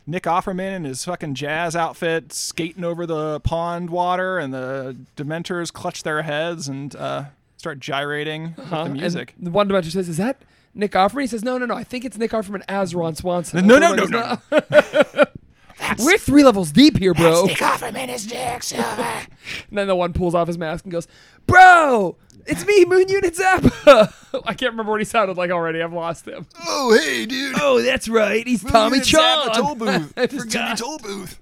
Nick 0.07 0.25
Offerman 0.25 0.73
in 0.77 0.85
his 0.85 1.05
fucking 1.05 1.35
jazz 1.35 1.75
outfit 1.75 2.33
skating 2.33 2.85
over 2.85 3.07
the 3.07 3.41
pond 3.41 3.89
water 3.91 4.39
and 4.39 4.53
the 4.53 4.97
Dementors 5.17 5.73
clutch 5.73 6.03
their 6.03 6.23
heads 6.23 6.69
and 6.69 6.95
uh 6.97 7.25
start 7.57 7.81
gyrating 7.81 8.55
with 8.57 8.67
Huh? 8.67 8.85
the 8.85 8.91
music. 8.91 9.35
And 9.39 9.47
the 9.47 9.51
one 9.51 9.69
Dementor 9.69 9.91
says, 9.91 10.09
"Is 10.09 10.19
that 10.19 10.37
Nick 10.75 10.93
Offerman?" 10.93 11.23
He 11.23 11.27
says, 11.29 11.43
"No, 11.43 11.57
no, 11.59 11.65
no. 11.67 11.75
I 11.75 11.83
think 11.85 12.05
it's 12.05 12.19
Nick 12.19 12.33
Offerman 12.33 12.63
as 12.69 12.95
Ron 12.95 13.15
Swanson." 13.15 13.67
No, 13.67 13.79
no, 13.79 13.95
Everybody's 13.95 14.11
no, 14.11 15.25
not- 15.81 15.99
We're 16.01 16.19
three 16.19 16.45
levels 16.45 16.73
deep 16.73 16.99
here, 16.99 17.15
bro. 17.15 17.45
Nick 17.45 17.59
Offerman 17.59 18.09
is 18.09 18.27
Dick 18.27 18.63
Silver. 18.63 19.03
And 19.69 19.79
then 19.79 19.87
the 19.89 19.95
one 19.97 20.13
pulls 20.13 20.35
off 20.35 20.47
his 20.47 20.57
mask 20.57 20.85
and 20.85 20.93
goes, 20.93 21.07
"Bro, 21.47 22.17
it's 22.47 22.65
me, 22.67 22.85
Moon 22.87 23.09
Unit 23.09 23.35
Zappa." 23.35 24.13
I 24.47 24.55
can't 24.55 24.73
remember 24.73 24.93
what 24.93 25.01
he 25.01 25.05
sounded 25.05 25.37
like 25.37 25.51
already. 25.51 25.83
I've 25.83 25.93
lost 25.93 26.27
him. 26.27 26.47
Oh, 26.67 26.97
hey, 26.99 27.27
dude. 27.27 27.57
Oh, 27.61 27.83
that's 27.83 28.09
right. 28.09 28.47
He's 28.47 28.63
Tommy 28.65 28.99
It's 28.99 29.13
at 29.15 29.45
the 29.45 29.51
Chong. 29.53 29.55
toll 29.55 29.75
booth. 29.75 30.15
I 30.17 30.23
It's 30.23 30.33
Timmy 30.33 30.45
forgot. 30.45 30.79
toll 30.79 30.99
booth. 30.99 31.41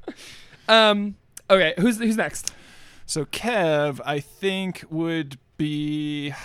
Um. 0.68 1.14
Okay. 1.48 1.74
Who's 1.78 1.98
who's 1.98 2.16
next? 2.16 2.52
So 3.06 3.24
Kev, 3.26 4.00
I 4.04 4.18
think 4.20 4.84
would 4.90 5.38
be 5.58 6.30
gosh. 6.30 6.38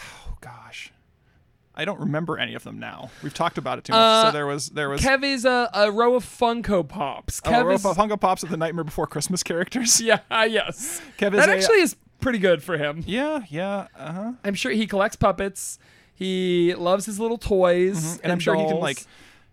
I 1.80 1.86
don't 1.86 2.00
remember 2.00 2.40
any 2.40 2.56
of 2.56 2.64
them 2.64 2.80
now. 2.80 3.12
We've 3.22 3.34
talked 3.34 3.60
about 3.60 3.78
it 3.78 3.84
too 3.84 3.94
much. 3.94 4.00
Uh, 4.00 4.26
so 4.26 4.32
there 4.32 4.48
was 4.48 4.70
there 4.72 4.90
was 4.90 5.00
Kev 5.02 5.24
is 5.24 5.46
a, 5.46 5.70
a 5.74 5.92
row 5.92 6.16
of 6.16 6.26
Funko 6.26 6.88
Pops. 6.88 7.40
Oh, 7.46 7.52
Kev 7.52 7.66
Ro- 7.66 7.74
is 7.76 7.84
Funko 7.84 8.20
Pops 8.20 8.44
at 8.44 8.50
the 8.50 8.58
Nightmare 8.58 8.84
Before 8.84 9.06
Christmas 9.06 9.44
characters. 9.44 10.02
yeah, 10.10 10.20
yes. 10.32 11.02
Kev 11.20 11.34
That 11.34 11.50
a- 11.50 11.54
actually 11.54 11.82
is 11.82 11.96
pretty 12.20 12.40
good 12.40 12.64
for 12.64 12.78
him. 12.78 13.04
Yeah, 13.06 13.42
yeah, 13.48 13.88
uh 13.96 14.12
huh. 14.12 14.32
I'm 14.44 14.56
sure 14.56 14.72
he 14.72 14.88
collects 14.88 15.16
puppets. 15.16 15.78
He 16.16 16.74
loves 16.74 17.06
his 17.06 17.20
little 17.20 17.38
toys, 17.38 18.20
And 18.24 18.32
I'm 18.32 18.40
sure 18.40 18.56
he 18.56 18.66
can 18.66 18.80
like. 18.80 19.06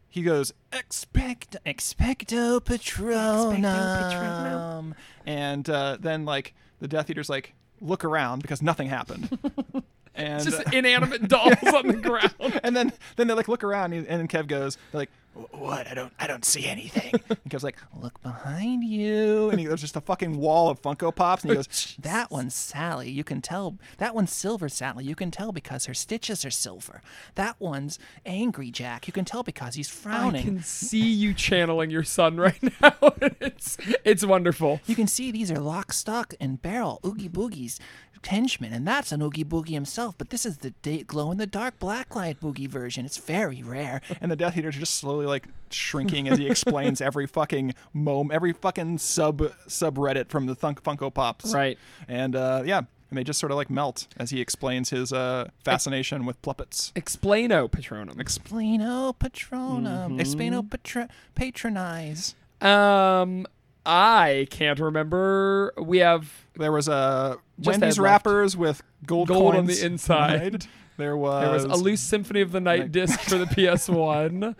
He 0.08 0.22
goes 0.22 0.54
expect 0.72 1.56
expecto 1.66 2.60
patronum, 2.60 4.94
and 5.26 5.68
uh, 5.68 5.98
then 6.00 6.24
like 6.24 6.54
the 6.78 6.88
Death 6.88 7.10
Eater's 7.10 7.28
like 7.28 7.52
look 7.80 8.04
around 8.04 8.40
because 8.40 8.62
nothing 8.62 8.88
happened. 8.88 9.36
and 10.14 10.44
Just 10.44 10.60
uh, 10.60 10.64
inanimate 10.72 11.28
dolls 11.28 11.54
on 11.74 11.88
the 11.88 11.94
ground. 11.94 12.34
and 12.62 12.76
then 12.76 12.92
then 13.16 13.26
they 13.26 13.34
like 13.34 13.48
look 13.48 13.64
around 13.64 13.92
and, 13.92 14.06
and 14.06 14.28
Kev 14.28 14.46
goes 14.46 14.78
like 14.92 15.10
What? 15.50 15.88
I 15.88 15.94
don't. 15.94 16.12
I 16.18 16.26
don't 16.28 16.44
see 16.44 16.66
anything. 16.66 17.12
and 17.28 17.38
Kev's 17.48 17.64
like 17.64 17.76
look 18.00 18.22
behind 18.22 18.84
you 18.84 19.50
and 19.50 19.58
he, 19.58 19.66
there's 19.66 19.80
just 19.80 19.96
a 19.96 20.00
fucking 20.00 20.36
wall 20.38 20.68
of 20.70 20.80
Funko 20.80 21.14
Pops 21.14 21.42
and 21.42 21.50
he 21.50 21.56
goes 21.56 21.96
that 21.98 22.30
one's 22.30 22.54
Sally 22.54 23.10
you 23.10 23.24
can 23.24 23.42
tell 23.42 23.76
that 23.98 24.14
one's 24.14 24.32
Silver 24.32 24.68
Sally 24.68 25.04
you 25.04 25.14
can 25.14 25.30
tell 25.30 25.50
because 25.52 25.86
her 25.86 25.94
stitches 25.94 26.44
are 26.44 26.50
silver 26.50 27.00
that 27.34 27.56
one's 27.58 27.98
Angry 28.24 28.70
Jack 28.70 29.06
you 29.06 29.12
can 29.12 29.24
tell 29.24 29.42
because 29.42 29.74
he's 29.74 29.88
frowning." 29.88 30.42
I 30.42 30.44
can 30.44 30.62
see 30.62 31.08
you 31.10 31.34
channeling 31.34 31.90
your 31.90 32.04
son 32.04 32.36
right 32.36 32.62
now. 32.80 32.94
it's 33.40 33.76
it's 34.04 34.24
wonderful. 34.24 34.80
You 34.86 34.94
can 34.94 35.06
see 35.08 35.30
these 35.32 35.50
are 35.50 35.58
lock, 35.58 35.92
stock, 35.92 36.34
and 36.40 36.60
barrel 36.62 37.00
Oogie 37.04 37.28
Boogie's 37.28 37.80
henchmen, 38.26 38.72
and 38.72 38.86
that's 38.86 39.12
an 39.12 39.22
Oogie 39.22 39.44
Boogie 39.44 39.70
himself. 39.70 40.16
But 40.18 40.30
this 40.30 40.44
is 40.46 40.58
the 40.58 40.70
da- 40.82 41.02
glow 41.04 41.30
in 41.30 41.38
the 41.38 41.46
dark 41.46 41.78
blacklight 41.78 42.38
Boogie 42.38 42.68
version. 42.68 43.04
It's 43.04 43.18
very 43.18 43.62
rare. 43.62 44.00
And 44.20 44.30
the 44.30 44.36
Death 44.36 44.56
Eaters 44.56 44.76
are 44.76 44.80
just 44.80 44.94
slowly 44.94 45.26
like 45.26 45.46
shrinking 45.70 46.28
as 46.28 46.38
he 46.38 46.46
explains 46.46 47.00
every 47.02 47.26
fucking 47.26 47.74
mom, 47.92 48.30
every 48.32 48.52
fucking 48.52 48.98
sub 48.98 49.40
subreddit 49.68 50.28
from 50.28 50.46
the 50.46 50.54
Thunk 50.54 50.82
Funko 50.82 51.12
Pops. 51.12 51.52
Right. 51.52 51.78
And 52.08 52.34
uh, 52.34 52.62
yeah, 52.64 52.82
and 53.10 53.18
they 53.18 53.24
just 53.24 53.38
sort 53.38 53.52
of 53.52 53.56
like 53.56 53.70
melt 53.70 54.08
as 54.16 54.30
he 54.30 54.40
explains 54.40 54.90
his 54.90 55.12
uh, 55.12 55.48
fascination 55.64 56.24
with 56.26 56.40
Pluppets. 56.42 56.92
Explaino 56.94 57.70
Patronum. 57.70 58.16
Explaino 58.16 59.14
Patronum. 59.16 60.20
Explaino 60.20 60.68
patro- 60.68 61.08
patronize. 61.34 62.34
Um, 62.60 63.46
I 63.86 64.46
can't 64.50 64.78
remember. 64.80 65.72
We 65.76 65.98
have 65.98 66.30
There 66.56 66.72
was 66.72 66.88
a 66.88 67.38
Just 67.60 67.80
Wendy's 67.80 67.98
wrappers 67.98 68.56
with 68.56 68.82
gold, 69.06 69.28
Gold 69.28 69.56
on 69.56 69.66
the 69.66 69.84
inside. 69.84 70.66
There 70.96 71.16
was 71.16 71.42
there 71.42 71.52
was 71.52 71.64
a 71.64 71.82
loose 71.82 72.00
Symphony 72.00 72.40
of 72.40 72.52
the 72.52 72.60
Night 72.60 72.80
Night- 72.80 72.92
disc 72.92 73.20
for 73.20 73.36
the 73.36 73.46
PS 73.74 73.88
One. 73.88 74.54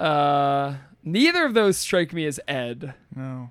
Uh, 0.00 0.74
neither 1.02 1.44
of 1.44 1.54
those 1.54 1.76
strike 1.76 2.12
me 2.12 2.26
as 2.26 2.40
Ed. 2.48 2.94
no. 3.14 3.50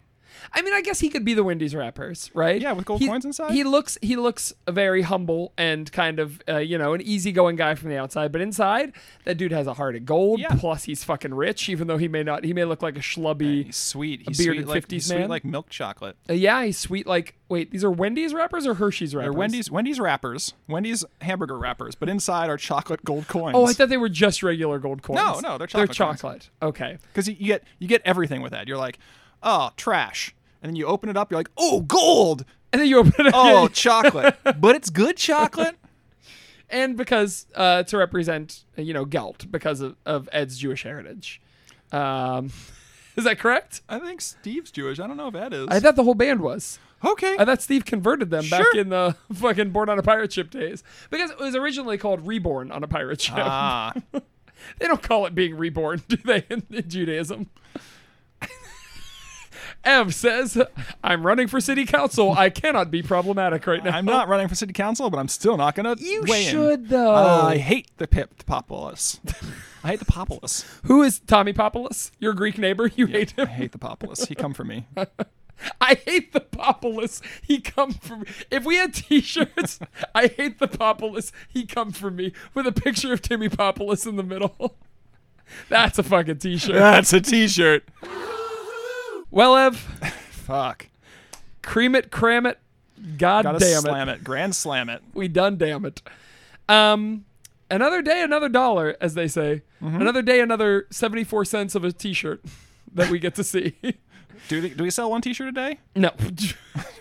I 0.52 0.62
mean, 0.62 0.74
I 0.74 0.82
guess 0.82 1.00
he 1.00 1.10
could 1.10 1.24
be 1.24 1.34
the 1.34 1.44
Wendy's 1.44 1.76
wrappers, 1.76 2.30
right? 2.34 2.62
Yeah, 2.62 2.74
with 2.74 2.86
gold 2.86 3.02
He- 3.02 3.08
coins 3.08 3.26
inside? 3.26 3.52
He 3.52 3.64
looks 3.64 3.98
he 4.02 4.16
looks 4.16 4.54
very 4.70 5.04
humble 5.04 5.54
and 5.58 5.92
kind 5.92 6.20
of 6.20 6.42
uh, 6.50 6.58
you 6.58 6.78
know 6.78 6.94
an 6.94 7.02
easygoing 7.02 7.56
guy 7.56 7.76
from 7.76 7.90
the 7.90 7.98
outside, 7.98 8.32
but 8.32 8.42
inside 8.42 8.94
that 9.26 9.36
dude 9.36 9.52
has 9.52 9.68
a 9.68 9.74
heart 9.74 9.96
of 9.96 10.06
gold. 10.06 10.40
Yeah. 10.40 10.56
Plus, 10.58 10.84
he's 10.84 11.04
fucking 11.04 11.34
rich, 11.34 11.70
even 11.70 11.88
though 11.88 11.98
he 11.98 12.08
may 12.08 12.24
not. 12.24 12.44
He 12.44 12.54
may 12.54 12.66
look 12.66 12.82
like 12.82 12.98
a 12.98 13.02
schlubby. 13.02 13.66
He's 13.66 13.78
sweet. 13.78 14.24
He's 14.28 14.38
bearded 14.38 14.64
sweet 14.66 14.74
like, 14.74 14.88
50s 14.88 14.92
he's 14.92 15.06
sweet 15.08 15.20
man? 15.20 15.30
like 15.30 15.46
milk 15.46 15.70
chocolate. 15.70 16.18
Uh, 16.30 16.34
yeah, 16.34 16.64
he's 16.64 16.78
sweet. 16.78 17.08
Like 17.08 17.36
wait, 17.54 17.72
these 17.72 17.84
are 17.84 17.92
Wendy's 17.92 18.34
wrappers 18.34 18.66
or 18.66 18.74
Hershey's 18.74 19.14
wrappers? 19.14 19.32
They're 19.32 19.40
Wendy's 19.40 19.72
Wendy's 19.72 20.00
wrappers, 20.00 20.54
Wendy's 20.68 21.06
hamburger 21.22 21.58
wrappers, 21.58 21.96
but 21.96 22.10
inside 22.10 22.50
are 22.50 22.58
chocolate 22.58 23.06
gold 23.06 23.28
coins. 23.28 23.56
Oh, 23.56 23.66
I 23.68 23.74
thought 23.74 23.90
they 23.90 23.98
were 23.98 24.10
just 24.10 24.44
regular 24.44 24.80
gold 24.80 25.04
coins. 25.04 25.18
No, 25.18 25.40
no, 25.40 25.58
they're 25.58 25.68
chocolate. 25.68 25.90
They're 25.90 25.94
chocolate 25.94 26.20
coins. 26.20 26.50
chocolate. 26.60 26.70
Okay. 26.70 26.98
because 27.14 27.28
you 27.28 27.36
get 27.36 27.64
you 27.80 27.88
get 27.88 28.02
everything 28.06 28.42
with 28.42 28.52
that. 28.52 28.68
You're 28.68 28.78
like, 28.78 28.98
oh, 29.44 29.72
trash, 29.78 30.34
and 30.62 30.70
then 30.72 30.76
you 30.76 30.86
open 30.88 31.10
it 31.10 31.18
up. 31.18 31.30
You're 31.32 31.40
like, 31.40 31.52
oh, 31.58 31.82
gold. 31.82 32.46
And 32.72 32.82
then 32.82 32.88
you 32.90 32.98
open 32.98 33.28
it. 33.28 33.28
up. 33.28 33.34
Oh, 33.36 33.68
chocolate, 33.68 34.36
but 34.60 34.76
it's 34.76 34.90
good 34.90 35.16
chocolate. 35.18 35.76
and 36.70 36.98
because 36.98 37.46
uh, 37.54 37.84
to 37.84 37.98
represent 37.98 38.64
uh, 38.78 38.82
you 38.82 38.94
know 38.94 39.06
Gelt 39.06 39.46
because 39.52 39.80
of, 39.82 39.96
of 40.06 40.28
Ed's 40.32 40.58
Jewish 40.58 40.84
heritage. 40.84 41.40
Um, 41.92 42.52
is 43.16 43.26
that 43.26 43.38
correct? 43.38 43.82
I 43.88 44.00
think 44.00 44.22
Steve's 44.22 44.72
Jewish. 44.72 45.00
I 45.00 45.06
don't 45.06 45.18
know 45.18 45.28
if 45.28 45.36
Ed 45.36 45.54
is. 45.54 45.68
I 45.70 45.80
thought 45.80 45.96
the 45.96 46.04
whole 46.04 46.16
band 46.16 46.42
was. 46.42 46.80
okay. 47.06 47.36
I 47.38 47.46
thought 47.46 47.62
Steve 47.62 47.86
converted 47.86 48.32
them 48.32 48.50
back 48.50 48.66
in 48.74 48.90
the 48.90 49.16
fucking 49.34 49.70
Born 49.70 49.90
on 49.90 50.00
a 50.00 50.04
Pirate 50.04 50.34
Ship 50.34 50.50
days 50.50 50.84
because 51.12 51.30
it 51.30 51.38
was 51.40 51.56
originally 51.56 51.98
called 52.00 52.26
Reborn 52.26 52.72
on 52.72 52.84
a 52.84 52.88
Pirate 52.88 53.22
Ship. 53.22 53.36
ah, 53.38 53.94
They 54.80 54.88
don't 54.88 55.04
call 55.04 55.26
it 55.28 55.36
being 55.36 55.58
reborn, 55.58 56.02
do 56.08 56.16
they, 56.16 56.46
in, 56.50 56.64
in 56.72 56.90
Judaism? 56.90 57.50
Ev 59.84 60.16
says, 60.16 60.62
I'm 61.04 61.26
running 61.26 61.48
for 61.48 61.60
city 61.60 61.86
council. 61.86 62.32
I 62.32 62.50
cannot 62.50 62.90
be 62.90 63.04
problematic 63.04 63.68
right 63.68 63.84
now. 63.84 63.98
I'm 63.98 64.06
not 64.06 64.28
running 64.28 64.48
for 64.48 64.56
city 64.56 64.74
council, 64.74 65.10
but 65.10 65.18
I'm 65.18 65.28
still 65.28 65.58
not 65.58 65.76
gonna. 65.76 65.96
You 65.98 66.24
weigh 66.28 66.46
in. 66.46 66.52
should, 66.52 66.90
though. 66.90 67.14
Uh, 67.14 67.44
I 67.50 67.58
hate 67.58 67.90
the 67.98 68.08
pip 68.08 68.38
the 68.38 68.46
populace. 68.46 69.20
I 69.84 69.90
hate 69.90 70.00
the 70.00 70.06
populace. 70.06 70.66
Who 70.86 71.04
is 71.04 71.20
Tommy 71.20 71.52
Populus? 71.54 72.12
Your 72.20 72.34
Greek 72.34 72.58
neighbor? 72.58 72.90
You 72.96 73.08
hate 73.08 73.32
him? 73.32 73.48
I 73.48 73.52
hate 73.52 73.72
the 73.74 73.78
populace. 73.78 74.26
He 74.26 74.36
come 74.36 74.54
for 74.54 74.64
me. 74.64 74.88
I 75.80 75.96
hate 75.96 76.34
the 76.34 76.42
Populus. 76.42 77.22
He 77.42 77.62
come 77.62 77.94
for 77.94 78.18
me. 78.18 78.26
If 78.52 78.66
we 78.66 78.76
had 78.76 78.94
t-shirts, 78.94 79.80
I 80.16 80.28
hate 80.28 80.60
the 80.60 80.68
Populus. 80.68 81.32
He 81.48 81.66
come 81.66 81.92
for 81.92 82.12
me 82.12 82.34
with 82.54 82.68
a 82.68 82.72
picture 82.72 83.14
of 83.14 83.22
Timmy 83.22 83.50
Populus 83.50 84.06
in 84.06 84.16
the 84.16 84.24
middle. 84.24 84.76
That's 85.70 86.00
a 86.00 86.04
fucking 86.04 86.40
t-shirt. 86.40 86.74
That's 86.74 87.14
a 87.14 87.22
T-shirt. 87.22 87.84
Well, 89.34 89.56
Ev, 89.58 89.76
Fuck. 90.30 90.88
cream 91.64 91.96
it, 91.96 92.12
cram 92.12 92.46
it. 92.46 92.60
God 93.18 93.44
Gotta 93.44 93.58
damn 93.58 93.80
it. 93.80 93.82
slam 93.82 94.08
it. 94.10 94.24
Grand 94.24 94.56
slam 94.56 94.90
it. 94.90 95.02
We 95.16 95.28
done 95.28 95.58
damn 95.58 95.86
it. 95.86 96.04
Um 96.70 97.26
another 97.72 98.04
day, 98.04 98.22
another 98.22 98.48
dollar, 98.48 98.96
as 99.02 99.16
they 99.16 99.28
say. 99.28 99.64
Mm-hmm. 99.82 100.02
Another 100.02 100.22
day, 100.22 100.40
another 100.40 100.86
74 100.92 101.46
cents 101.46 101.74
of 101.74 101.84
a 101.84 101.92
t-shirt 101.92 102.44
that 102.94 103.10
we 103.10 103.18
get 103.18 103.34
to 103.36 103.44
see. 103.44 103.76
Do, 104.50 104.60
they, 104.62 104.70
do 104.70 104.84
we 104.84 104.90
sell 104.90 105.10
one 105.10 105.22
T-shirt 105.22 105.48
a 105.48 105.52
day? 105.54 105.80
no. 105.96 106.12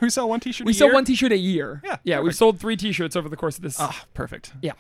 We 0.01 0.11
sell 0.11 0.29
one 0.29 0.39
T-shirt? 0.39 0.65
We 0.65 0.71
a 0.71 0.75
sell 0.75 0.87
year? 0.89 0.95
one 0.95 1.05
t-shirt 1.05 1.33
a 1.33 1.37
year. 1.37 1.81
Yeah, 1.85 1.97
Yeah, 2.05 2.21
we've 2.21 2.37
sold 2.37 2.61
3 2.61 2.77
t-shirts 2.77 3.17
over 3.17 3.29
the 3.29 3.37
course 3.37 3.57
of 3.57 3.63
this. 3.65 3.77
Ah, 3.81 4.05
perfect. 4.15 4.53
Yeah. 4.63 4.75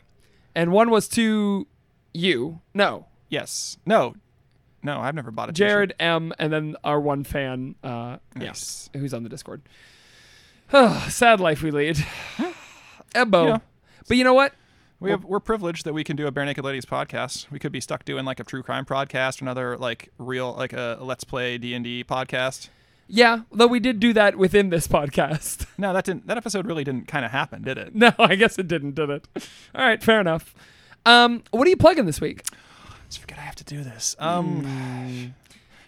And 0.54 0.70
one 0.70 0.88
was 0.90 1.08
to 1.08 1.66
you. 2.14 2.60
No. 2.72 3.06
Yes. 3.28 3.78
No. 3.84 4.14
No, 4.82 5.00
I've 5.00 5.14
never 5.14 5.30
bought 5.30 5.48
a 5.48 5.52
Jared 5.52 5.94
M 6.00 6.32
and 6.38 6.52
then 6.52 6.76
our 6.84 7.00
one 7.00 7.24
fan 7.24 7.74
uh 7.84 8.16
Nice. 8.34 8.90
yeah, 8.92 9.00
who's 9.00 9.14
on 9.14 9.22
the 9.22 9.28
Discord. 9.28 9.62
Sad 11.08 11.40
life 11.40 11.62
we 11.62 11.70
lead. 11.70 11.96
Ebbo. 13.14 13.46
Yeah. 13.46 13.58
But 14.08 14.16
you 14.16 14.24
know 14.24 14.34
what? 14.34 14.54
We 15.00 15.10
have, 15.10 15.24
we're 15.24 15.40
privileged 15.40 15.84
that 15.84 15.92
we 15.94 16.04
can 16.04 16.14
do 16.14 16.28
a 16.28 16.30
Bare 16.30 16.44
Naked 16.44 16.64
Ladies 16.64 16.84
podcast. 16.84 17.50
We 17.50 17.58
could 17.58 17.72
be 17.72 17.80
stuck 17.80 18.04
doing 18.04 18.24
like 18.24 18.38
a 18.38 18.44
true 18.44 18.62
crime 18.62 18.84
podcast, 18.84 19.42
or 19.42 19.44
another 19.46 19.76
like 19.76 20.10
real 20.16 20.52
like 20.54 20.72
a, 20.72 20.96
a 21.00 21.04
Let's 21.04 21.24
Play 21.24 21.58
D 21.58 21.74
and 21.74 21.82
D 21.84 22.04
podcast. 22.04 22.68
Yeah, 23.08 23.40
though 23.50 23.66
we 23.66 23.80
did 23.80 23.98
do 23.98 24.12
that 24.12 24.36
within 24.38 24.70
this 24.70 24.86
podcast. 24.86 25.66
No, 25.78 25.92
that 25.92 26.04
didn't. 26.04 26.28
That 26.28 26.36
episode 26.36 26.66
really 26.66 26.84
didn't 26.84 27.08
kind 27.08 27.24
of 27.24 27.32
happen, 27.32 27.62
did 27.62 27.76
it? 27.76 27.92
No, 27.96 28.12
I 28.18 28.36
guess 28.36 28.56
it 28.58 28.68
didn't, 28.68 28.94
did 28.94 29.10
it? 29.10 29.26
All 29.74 29.84
right, 29.84 30.00
fair 30.00 30.20
enough. 30.20 30.54
Um, 31.04 31.42
what 31.50 31.66
are 31.66 31.70
you 31.70 31.76
plugging 31.76 32.06
this 32.06 32.20
week? 32.20 32.44
Just 33.12 33.20
forget 33.20 33.38
I 33.38 33.42
have 33.42 33.56
to 33.56 33.64
do 33.64 33.84
this. 33.84 34.16
Um, 34.18 35.34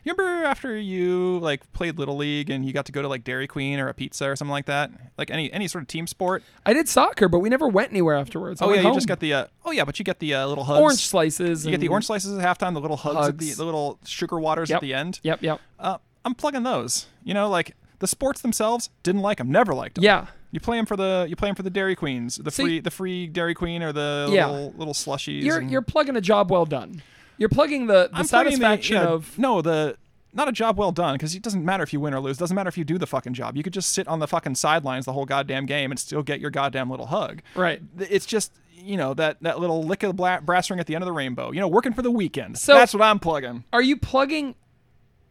you 0.04 0.12
remember 0.12 0.44
after 0.46 0.76
you 0.78 1.38
like 1.38 1.72
played 1.72 1.98
Little 1.98 2.18
League 2.18 2.50
and 2.50 2.66
you 2.66 2.74
got 2.74 2.84
to 2.84 2.92
go 2.92 3.00
to 3.00 3.08
like 3.08 3.24
Dairy 3.24 3.46
Queen 3.46 3.80
or 3.80 3.88
a 3.88 3.94
pizza 3.94 4.28
or 4.28 4.36
something 4.36 4.52
like 4.52 4.66
that, 4.66 4.90
like 5.16 5.30
any 5.30 5.50
any 5.50 5.66
sort 5.66 5.80
of 5.80 5.88
team 5.88 6.06
sport? 6.06 6.42
I 6.66 6.74
did 6.74 6.86
soccer, 6.86 7.26
but 7.30 7.38
we 7.38 7.48
never 7.48 7.66
went 7.66 7.90
anywhere 7.92 8.14
afterwards. 8.16 8.60
I 8.60 8.66
oh 8.66 8.70
yeah, 8.72 8.76
you 8.82 8.88
home. 8.88 8.94
just 8.94 9.08
got 9.08 9.20
the. 9.20 9.32
Uh, 9.32 9.46
oh 9.64 9.70
yeah, 9.70 9.84
but 9.86 9.98
you 9.98 10.04
get 10.04 10.18
the 10.18 10.34
uh, 10.34 10.46
little 10.46 10.64
hugs. 10.64 10.80
orange 10.80 11.06
slices. 11.06 11.64
You 11.64 11.70
get 11.70 11.80
the 11.80 11.88
orange 11.88 12.04
slices 12.06 12.36
at 12.36 12.44
halftime, 12.44 12.74
the 12.74 12.80
little 12.82 12.98
hugs, 12.98 13.28
at 13.28 13.38
the, 13.38 13.52
the 13.54 13.64
little 13.64 13.98
sugar 14.04 14.38
waters 14.38 14.68
Yep. 14.68 14.76
at 14.76 14.82
the 14.82 14.92
end. 14.92 15.20
Yep, 15.22 15.42
yep. 15.42 15.60
Uh, 15.78 15.96
I'm 16.26 16.34
plugging 16.34 16.64
those. 16.64 17.06
You 17.22 17.32
know, 17.32 17.48
like 17.48 17.74
the 18.00 18.06
sports 18.06 18.42
themselves, 18.42 18.90
didn't 19.02 19.22
like 19.22 19.38
them, 19.38 19.50
never 19.50 19.72
liked 19.74 19.94
them. 19.94 20.04
Yeah. 20.04 20.26
You 20.52 20.60
play 20.60 20.76
them 20.76 20.84
for 20.86 20.96
the 20.96 21.26
you 21.30 21.34
play 21.34 21.48
them 21.48 21.56
for 21.56 21.62
the 21.64 21.70
Dairy 21.70 21.96
Queens, 21.96 22.36
the 22.36 22.50
See- 22.50 22.62
free 22.62 22.80
the 22.80 22.90
free 22.90 23.26
Dairy 23.26 23.54
Queen 23.54 23.82
or 23.82 23.92
the 23.92 24.28
Yeah. 24.30 24.48
little 24.50 24.72
little 24.76 24.94
slushies. 24.94 25.42
You're 25.42 25.58
and- 25.60 25.70
you're 25.70 25.82
plugging 25.82 26.14
a 26.14 26.20
job 26.20 26.50
well 26.50 26.66
done. 26.66 27.02
You're 27.38 27.48
plugging 27.48 27.86
the, 27.86 28.08
the 28.12 28.18
I'm 28.18 28.26
plugging 28.26 28.52
the- 28.52 28.56
satisfaction 28.58 28.96
yeah, 28.96 29.04
of 29.08 29.38
no 29.38 29.60
the 29.62 29.96
not 30.32 30.48
a 30.48 30.52
job 30.52 30.76
well 30.76 30.90
done 30.92 31.14
because 31.14 31.34
it 31.34 31.42
doesn't 31.42 31.64
matter 31.64 31.82
if 31.84 31.92
you 31.92 32.00
win 32.00 32.12
or 32.14 32.20
lose. 32.20 32.36
It 32.38 32.40
doesn't 32.40 32.54
matter 32.56 32.68
if 32.68 32.76
you 32.76 32.84
do 32.84 32.98
the 32.98 33.06
fucking 33.06 33.34
job. 33.34 33.56
You 33.56 33.62
could 33.62 33.72
just 33.72 33.90
sit 33.90 34.08
on 34.08 34.18
the 34.18 34.26
fucking 34.26 34.56
sidelines 34.56 35.04
the 35.04 35.12
whole 35.12 35.26
goddamn 35.26 35.64
game 35.66 35.90
and 35.92 35.98
still 35.98 36.22
get 36.24 36.40
your 36.40 36.50
goddamn 36.50 36.90
little 36.90 37.06
hug. 37.06 37.40
right. 37.54 37.80
It's 37.98 38.26
just 38.26 38.52
you 38.76 38.96
know 38.96 39.14
that 39.14 39.38
that 39.42 39.60
little 39.60 39.82
lick 39.84 40.02
of 40.02 40.08
the 40.10 40.14
bla- 40.14 40.40
brass 40.42 40.70
ring 40.70 40.80
at 40.80 40.86
the 40.86 40.94
end 40.94 41.02
of 41.02 41.06
the 41.06 41.12
rainbow. 41.12 41.52
You 41.52 41.60
know, 41.60 41.68
working 41.68 41.92
for 41.92 42.02
the 42.02 42.10
weekend. 42.10 42.58
So- 42.58 42.74
that's 42.74 42.92
what 42.94 43.02
I'm 43.02 43.18
plugging. 43.18 43.64
Are 43.72 43.82
you 43.82 43.96
plugging 43.96 44.54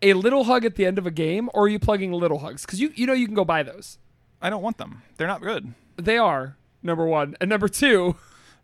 a 0.01 0.13
little 0.13 0.43
hug 0.45 0.65
at 0.65 0.75
the 0.75 0.85
end 0.85 0.97
of 0.97 1.05
a 1.05 1.11
game, 1.11 1.49
or 1.53 1.63
are 1.65 1.67
you 1.69 1.79
plugging 1.79 2.11
little 2.11 2.39
hugs? 2.39 2.65
Because 2.65 2.79
you 2.81 2.91
you 2.95 3.05
know 3.07 3.13
you 3.13 3.25
can 3.25 3.35
go 3.35 3.45
buy 3.45 3.63
those. 3.63 3.97
I 4.41 4.49
don't 4.49 4.61
want 4.61 4.77
them. 4.77 5.01
They're 5.17 5.27
not 5.27 5.41
good. 5.41 5.73
They 5.97 6.17
are 6.17 6.57
number 6.81 7.05
one, 7.05 7.35
and 7.39 7.49
number 7.49 7.67
two. 7.69 8.15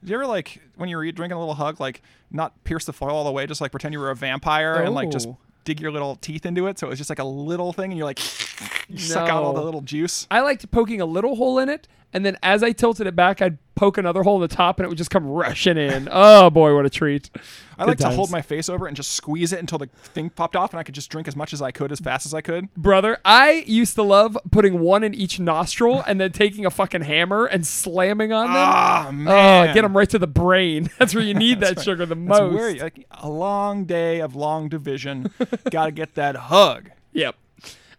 Do 0.03 0.09
you 0.11 0.15
ever 0.15 0.25
like 0.27 0.61
when 0.75 0.89
you're 0.89 1.03
drinking 1.11 1.35
a 1.35 1.39
little 1.39 1.55
hug, 1.55 1.79
like 1.79 2.01
not 2.31 2.63
pierce 2.63 2.85
the 2.85 2.93
foil 2.93 3.11
all 3.15 3.23
the 3.25 3.31
way, 3.31 3.45
just 3.47 3.61
like 3.61 3.71
pretend 3.71 3.93
you 3.93 3.99
were 3.99 4.09
a 4.11 4.15
vampire 4.15 4.75
and 4.75 4.93
like 4.95 5.11
just 5.11 5.27
Oh. 5.27 5.37
dig 5.65 5.81
your 5.81 5.91
little 5.91 6.15
teeth 6.15 6.45
into 6.45 6.67
it, 6.67 6.79
so 6.79 6.87
it 6.87 6.89
was 6.91 6.99
just 6.99 7.09
like 7.09 7.19
a 7.19 7.23
little 7.23 7.73
thing, 7.73 7.91
and 7.91 7.97
you're 7.97 8.05
like 8.05 8.19
you 8.89 8.97
suck 8.97 9.29
out 9.29 9.43
all 9.43 9.53
the 9.53 9.61
little 9.63 9.81
juice. 9.81 10.25
I 10.31 10.39
liked 10.41 10.69
poking 10.71 11.01
a 11.01 11.05
little 11.05 11.35
hole 11.35 11.59
in 11.59 11.69
it 11.69 11.87
And 12.11 12.25
then 12.25 12.37
as 12.41 12.63
I 12.63 12.71
tilted 12.71 13.05
it 13.07 13.15
back, 13.15 13.41
I'd 13.41 13.57
poke 13.75 13.97
another 13.97 14.23
hole 14.23 14.35
in 14.35 14.41
the 14.41 14.53
top 14.53 14.77
and 14.77 14.85
it 14.85 14.89
would 14.89 14.97
just 14.97 15.11
come 15.11 15.25
rushing 15.25 15.77
in. 15.77 16.09
oh 16.11 16.49
boy, 16.49 16.75
what 16.75 16.85
a 16.85 16.89
treat. 16.89 17.29
I 17.77 17.83
Good 17.83 17.87
like 17.87 17.97
to 17.99 18.09
hold 18.09 18.29
my 18.29 18.41
face 18.41 18.67
over 18.67 18.85
it 18.87 18.89
and 18.89 18.97
just 18.97 19.11
squeeze 19.13 19.53
it 19.53 19.59
until 19.59 19.77
the 19.77 19.85
thing 19.87 20.29
popped 20.31 20.55
off, 20.57 20.73
and 20.73 20.79
I 20.81 20.83
could 20.83 20.95
just 20.95 21.09
drink 21.09 21.29
as 21.29 21.35
much 21.37 21.53
as 21.53 21.61
I 21.61 21.71
could 21.71 21.91
as 21.93 21.99
fast 22.01 22.25
as 22.25 22.33
I 22.33 22.41
could. 22.41 22.73
Brother, 22.75 23.19
I 23.23 23.63
used 23.67 23.95
to 23.95 24.03
love 24.03 24.37
putting 24.51 24.79
one 24.79 25.01
in 25.03 25.13
each 25.13 25.39
nostril 25.39 26.03
and 26.05 26.19
then 26.19 26.33
taking 26.33 26.65
a 26.65 26.69
fucking 26.71 27.03
hammer 27.03 27.45
and 27.45 27.65
slamming 27.65 28.33
on 28.33 28.47
them. 28.47 28.55
Ah 28.57 29.05
Oh, 29.07 29.11
man, 29.13 29.73
get 29.73 29.83
them 29.83 29.95
right 29.95 30.09
to 30.09 30.19
the 30.19 30.27
brain. 30.27 30.89
That's 30.97 31.15
where 31.15 31.23
you 31.23 31.33
need 31.35 31.59
that 31.61 31.77
right. 31.77 31.85
sugar 31.85 32.05
the 32.05 32.15
That's 32.15 32.39
most. 32.41 32.53
where 32.53 32.75
like 32.75 33.05
a 33.11 33.29
long 33.29 33.85
day 33.85 34.19
of 34.19 34.35
long 34.35 34.67
division. 34.67 35.31
Got 35.71 35.85
to 35.85 35.91
get 35.91 36.15
that 36.15 36.35
hug. 36.35 36.89
Yep. 37.13 37.35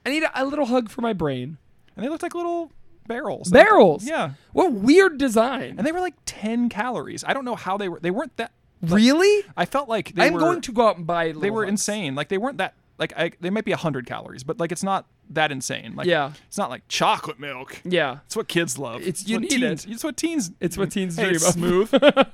I 0.07 0.11
need 0.11 0.23
a, 0.23 0.43
a 0.43 0.45
little 0.47 0.67
hug 0.67 0.89
for 0.89 1.01
my 1.01 1.13
brain. 1.13 1.57
And 1.97 2.05
they 2.05 2.09
looked 2.09 2.23
like 2.23 2.35
little 2.35 2.71
barrels. 3.11 3.51
Barrels. 3.51 4.05
Yeah. 4.07 4.31
What 4.55 4.73
weird 4.73 5.19
design. 5.19 5.75
And 5.77 5.87
they 5.87 5.93
were 5.93 6.01
like 6.01 6.15
10 6.25 6.69
calories. 6.71 7.23
I 7.25 7.35
don't 7.35 7.45
know 7.45 7.57
how 7.57 7.77
they 7.77 7.89
were. 7.91 8.01
They 8.01 8.11
weren't 8.11 8.35
that. 8.39 8.53
really? 8.83 9.45
I 9.57 9.67
felt 9.67 9.89
like 9.89 10.15
they 10.15 10.27
I'm 10.29 10.33
were. 10.35 10.41
going 10.41 10.61
to 10.63 10.73
go 10.73 10.87
out 10.89 10.97
and 10.97 11.07
buy. 11.07 11.33
They 11.33 11.51
were 11.51 11.65
insane. 11.65 12.15
Like 12.15 12.29
they 12.29 12.39
weren't 12.39 12.59
that. 12.59 12.75
Like 12.99 13.13
I, 13.17 13.33
they 13.41 13.51
might 13.51 13.65
be 13.65 13.73
100 13.73 14.07
calories, 14.07 14.43
but 14.45 14.59
like 14.61 14.73
it's 14.73 14.83
not 14.83 15.07
that 15.31 15.51
insane. 15.53 15.95
Like 15.97 16.07
Yeah. 16.07 16.33
It's 16.49 16.59
not 16.59 16.71
like 16.71 16.83
chocolate 16.89 17.39
milk. 17.41 17.81
Yeah. 17.85 18.19
It's 18.27 18.37
what 18.37 18.49
kids 18.49 18.79
love. 18.79 19.01
It's- 19.03 19.21
It's 19.23 19.29
you 19.29 19.37
what 19.37 19.43
need 19.43 19.51
teens, 19.51 19.85
it. 19.85 19.91
It's 19.93 20.05
what 20.05 20.17
teens. 20.17 20.51
It's 20.61 20.77
what 20.79 20.91
teens 20.91 21.17
Hey, 21.17 21.25
dream 21.31 21.37
of. 21.37 21.41
Smooth. 21.43 21.93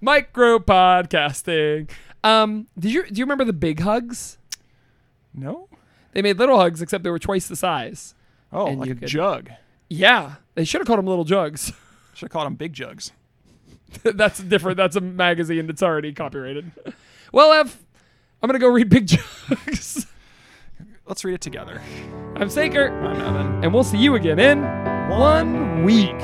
Micro 0.00 0.58
podcasting. 0.60 1.90
Um, 2.24 2.66
did 2.78 2.92
you 2.92 3.04
do 3.06 3.18
you 3.18 3.24
remember 3.24 3.44
the 3.44 3.52
big 3.52 3.80
hugs? 3.80 4.38
no. 5.34 5.68
They 6.12 6.22
made 6.22 6.38
little 6.38 6.58
hugs, 6.58 6.80
except 6.82 7.04
they 7.04 7.10
were 7.10 7.18
twice 7.18 7.46
the 7.48 7.54
size. 7.54 8.14
Oh, 8.50 8.66
And 8.66 8.80
like 8.80 8.90
a 8.90 8.94
could- 8.94 9.08
jug. 9.08 9.50
Yeah, 9.88 10.34
they 10.54 10.64
should 10.64 10.80
have 10.80 10.86
called 10.86 10.98
them 10.98 11.06
little 11.06 11.24
jugs. 11.24 11.72
Should 12.14 12.26
have 12.26 12.32
called 12.32 12.46
them 12.46 12.56
big 12.56 12.72
jugs. 12.72 13.12
That's 14.02 14.40
different. 14.40 14.76
That's 14.76 14.96
a 14.96 15.00
magazine 15.00 15.66
that's 15.68 15.82
already 15.84 16.12
copyrighted. 16.12 16.72
Well, 17.32 17.52
Ev, 17.52 17.78
I'm 18.42 18.48
gonna 18.48 18.58
go 18.58 18.68
read 18.68 18.88
Big 18.90 19.06
Jugs. 19.48 20.04
Let's 21.06 21.24
read 21.24 21.34
it 21.34 21.40
together. 21.40 21.80
I'm 22.34 22.50
Saker, 22.50 22.88
I'm 22.88 23.20
Evan. 23.20 23.64
and 23.64 23.72
we'll 23.72 23.84
see 23.84 23.98
you 23.98 24.16
again 24.16 24.38
in 24.40 24.62
one 25.16 25.84
week. 25.84 26.20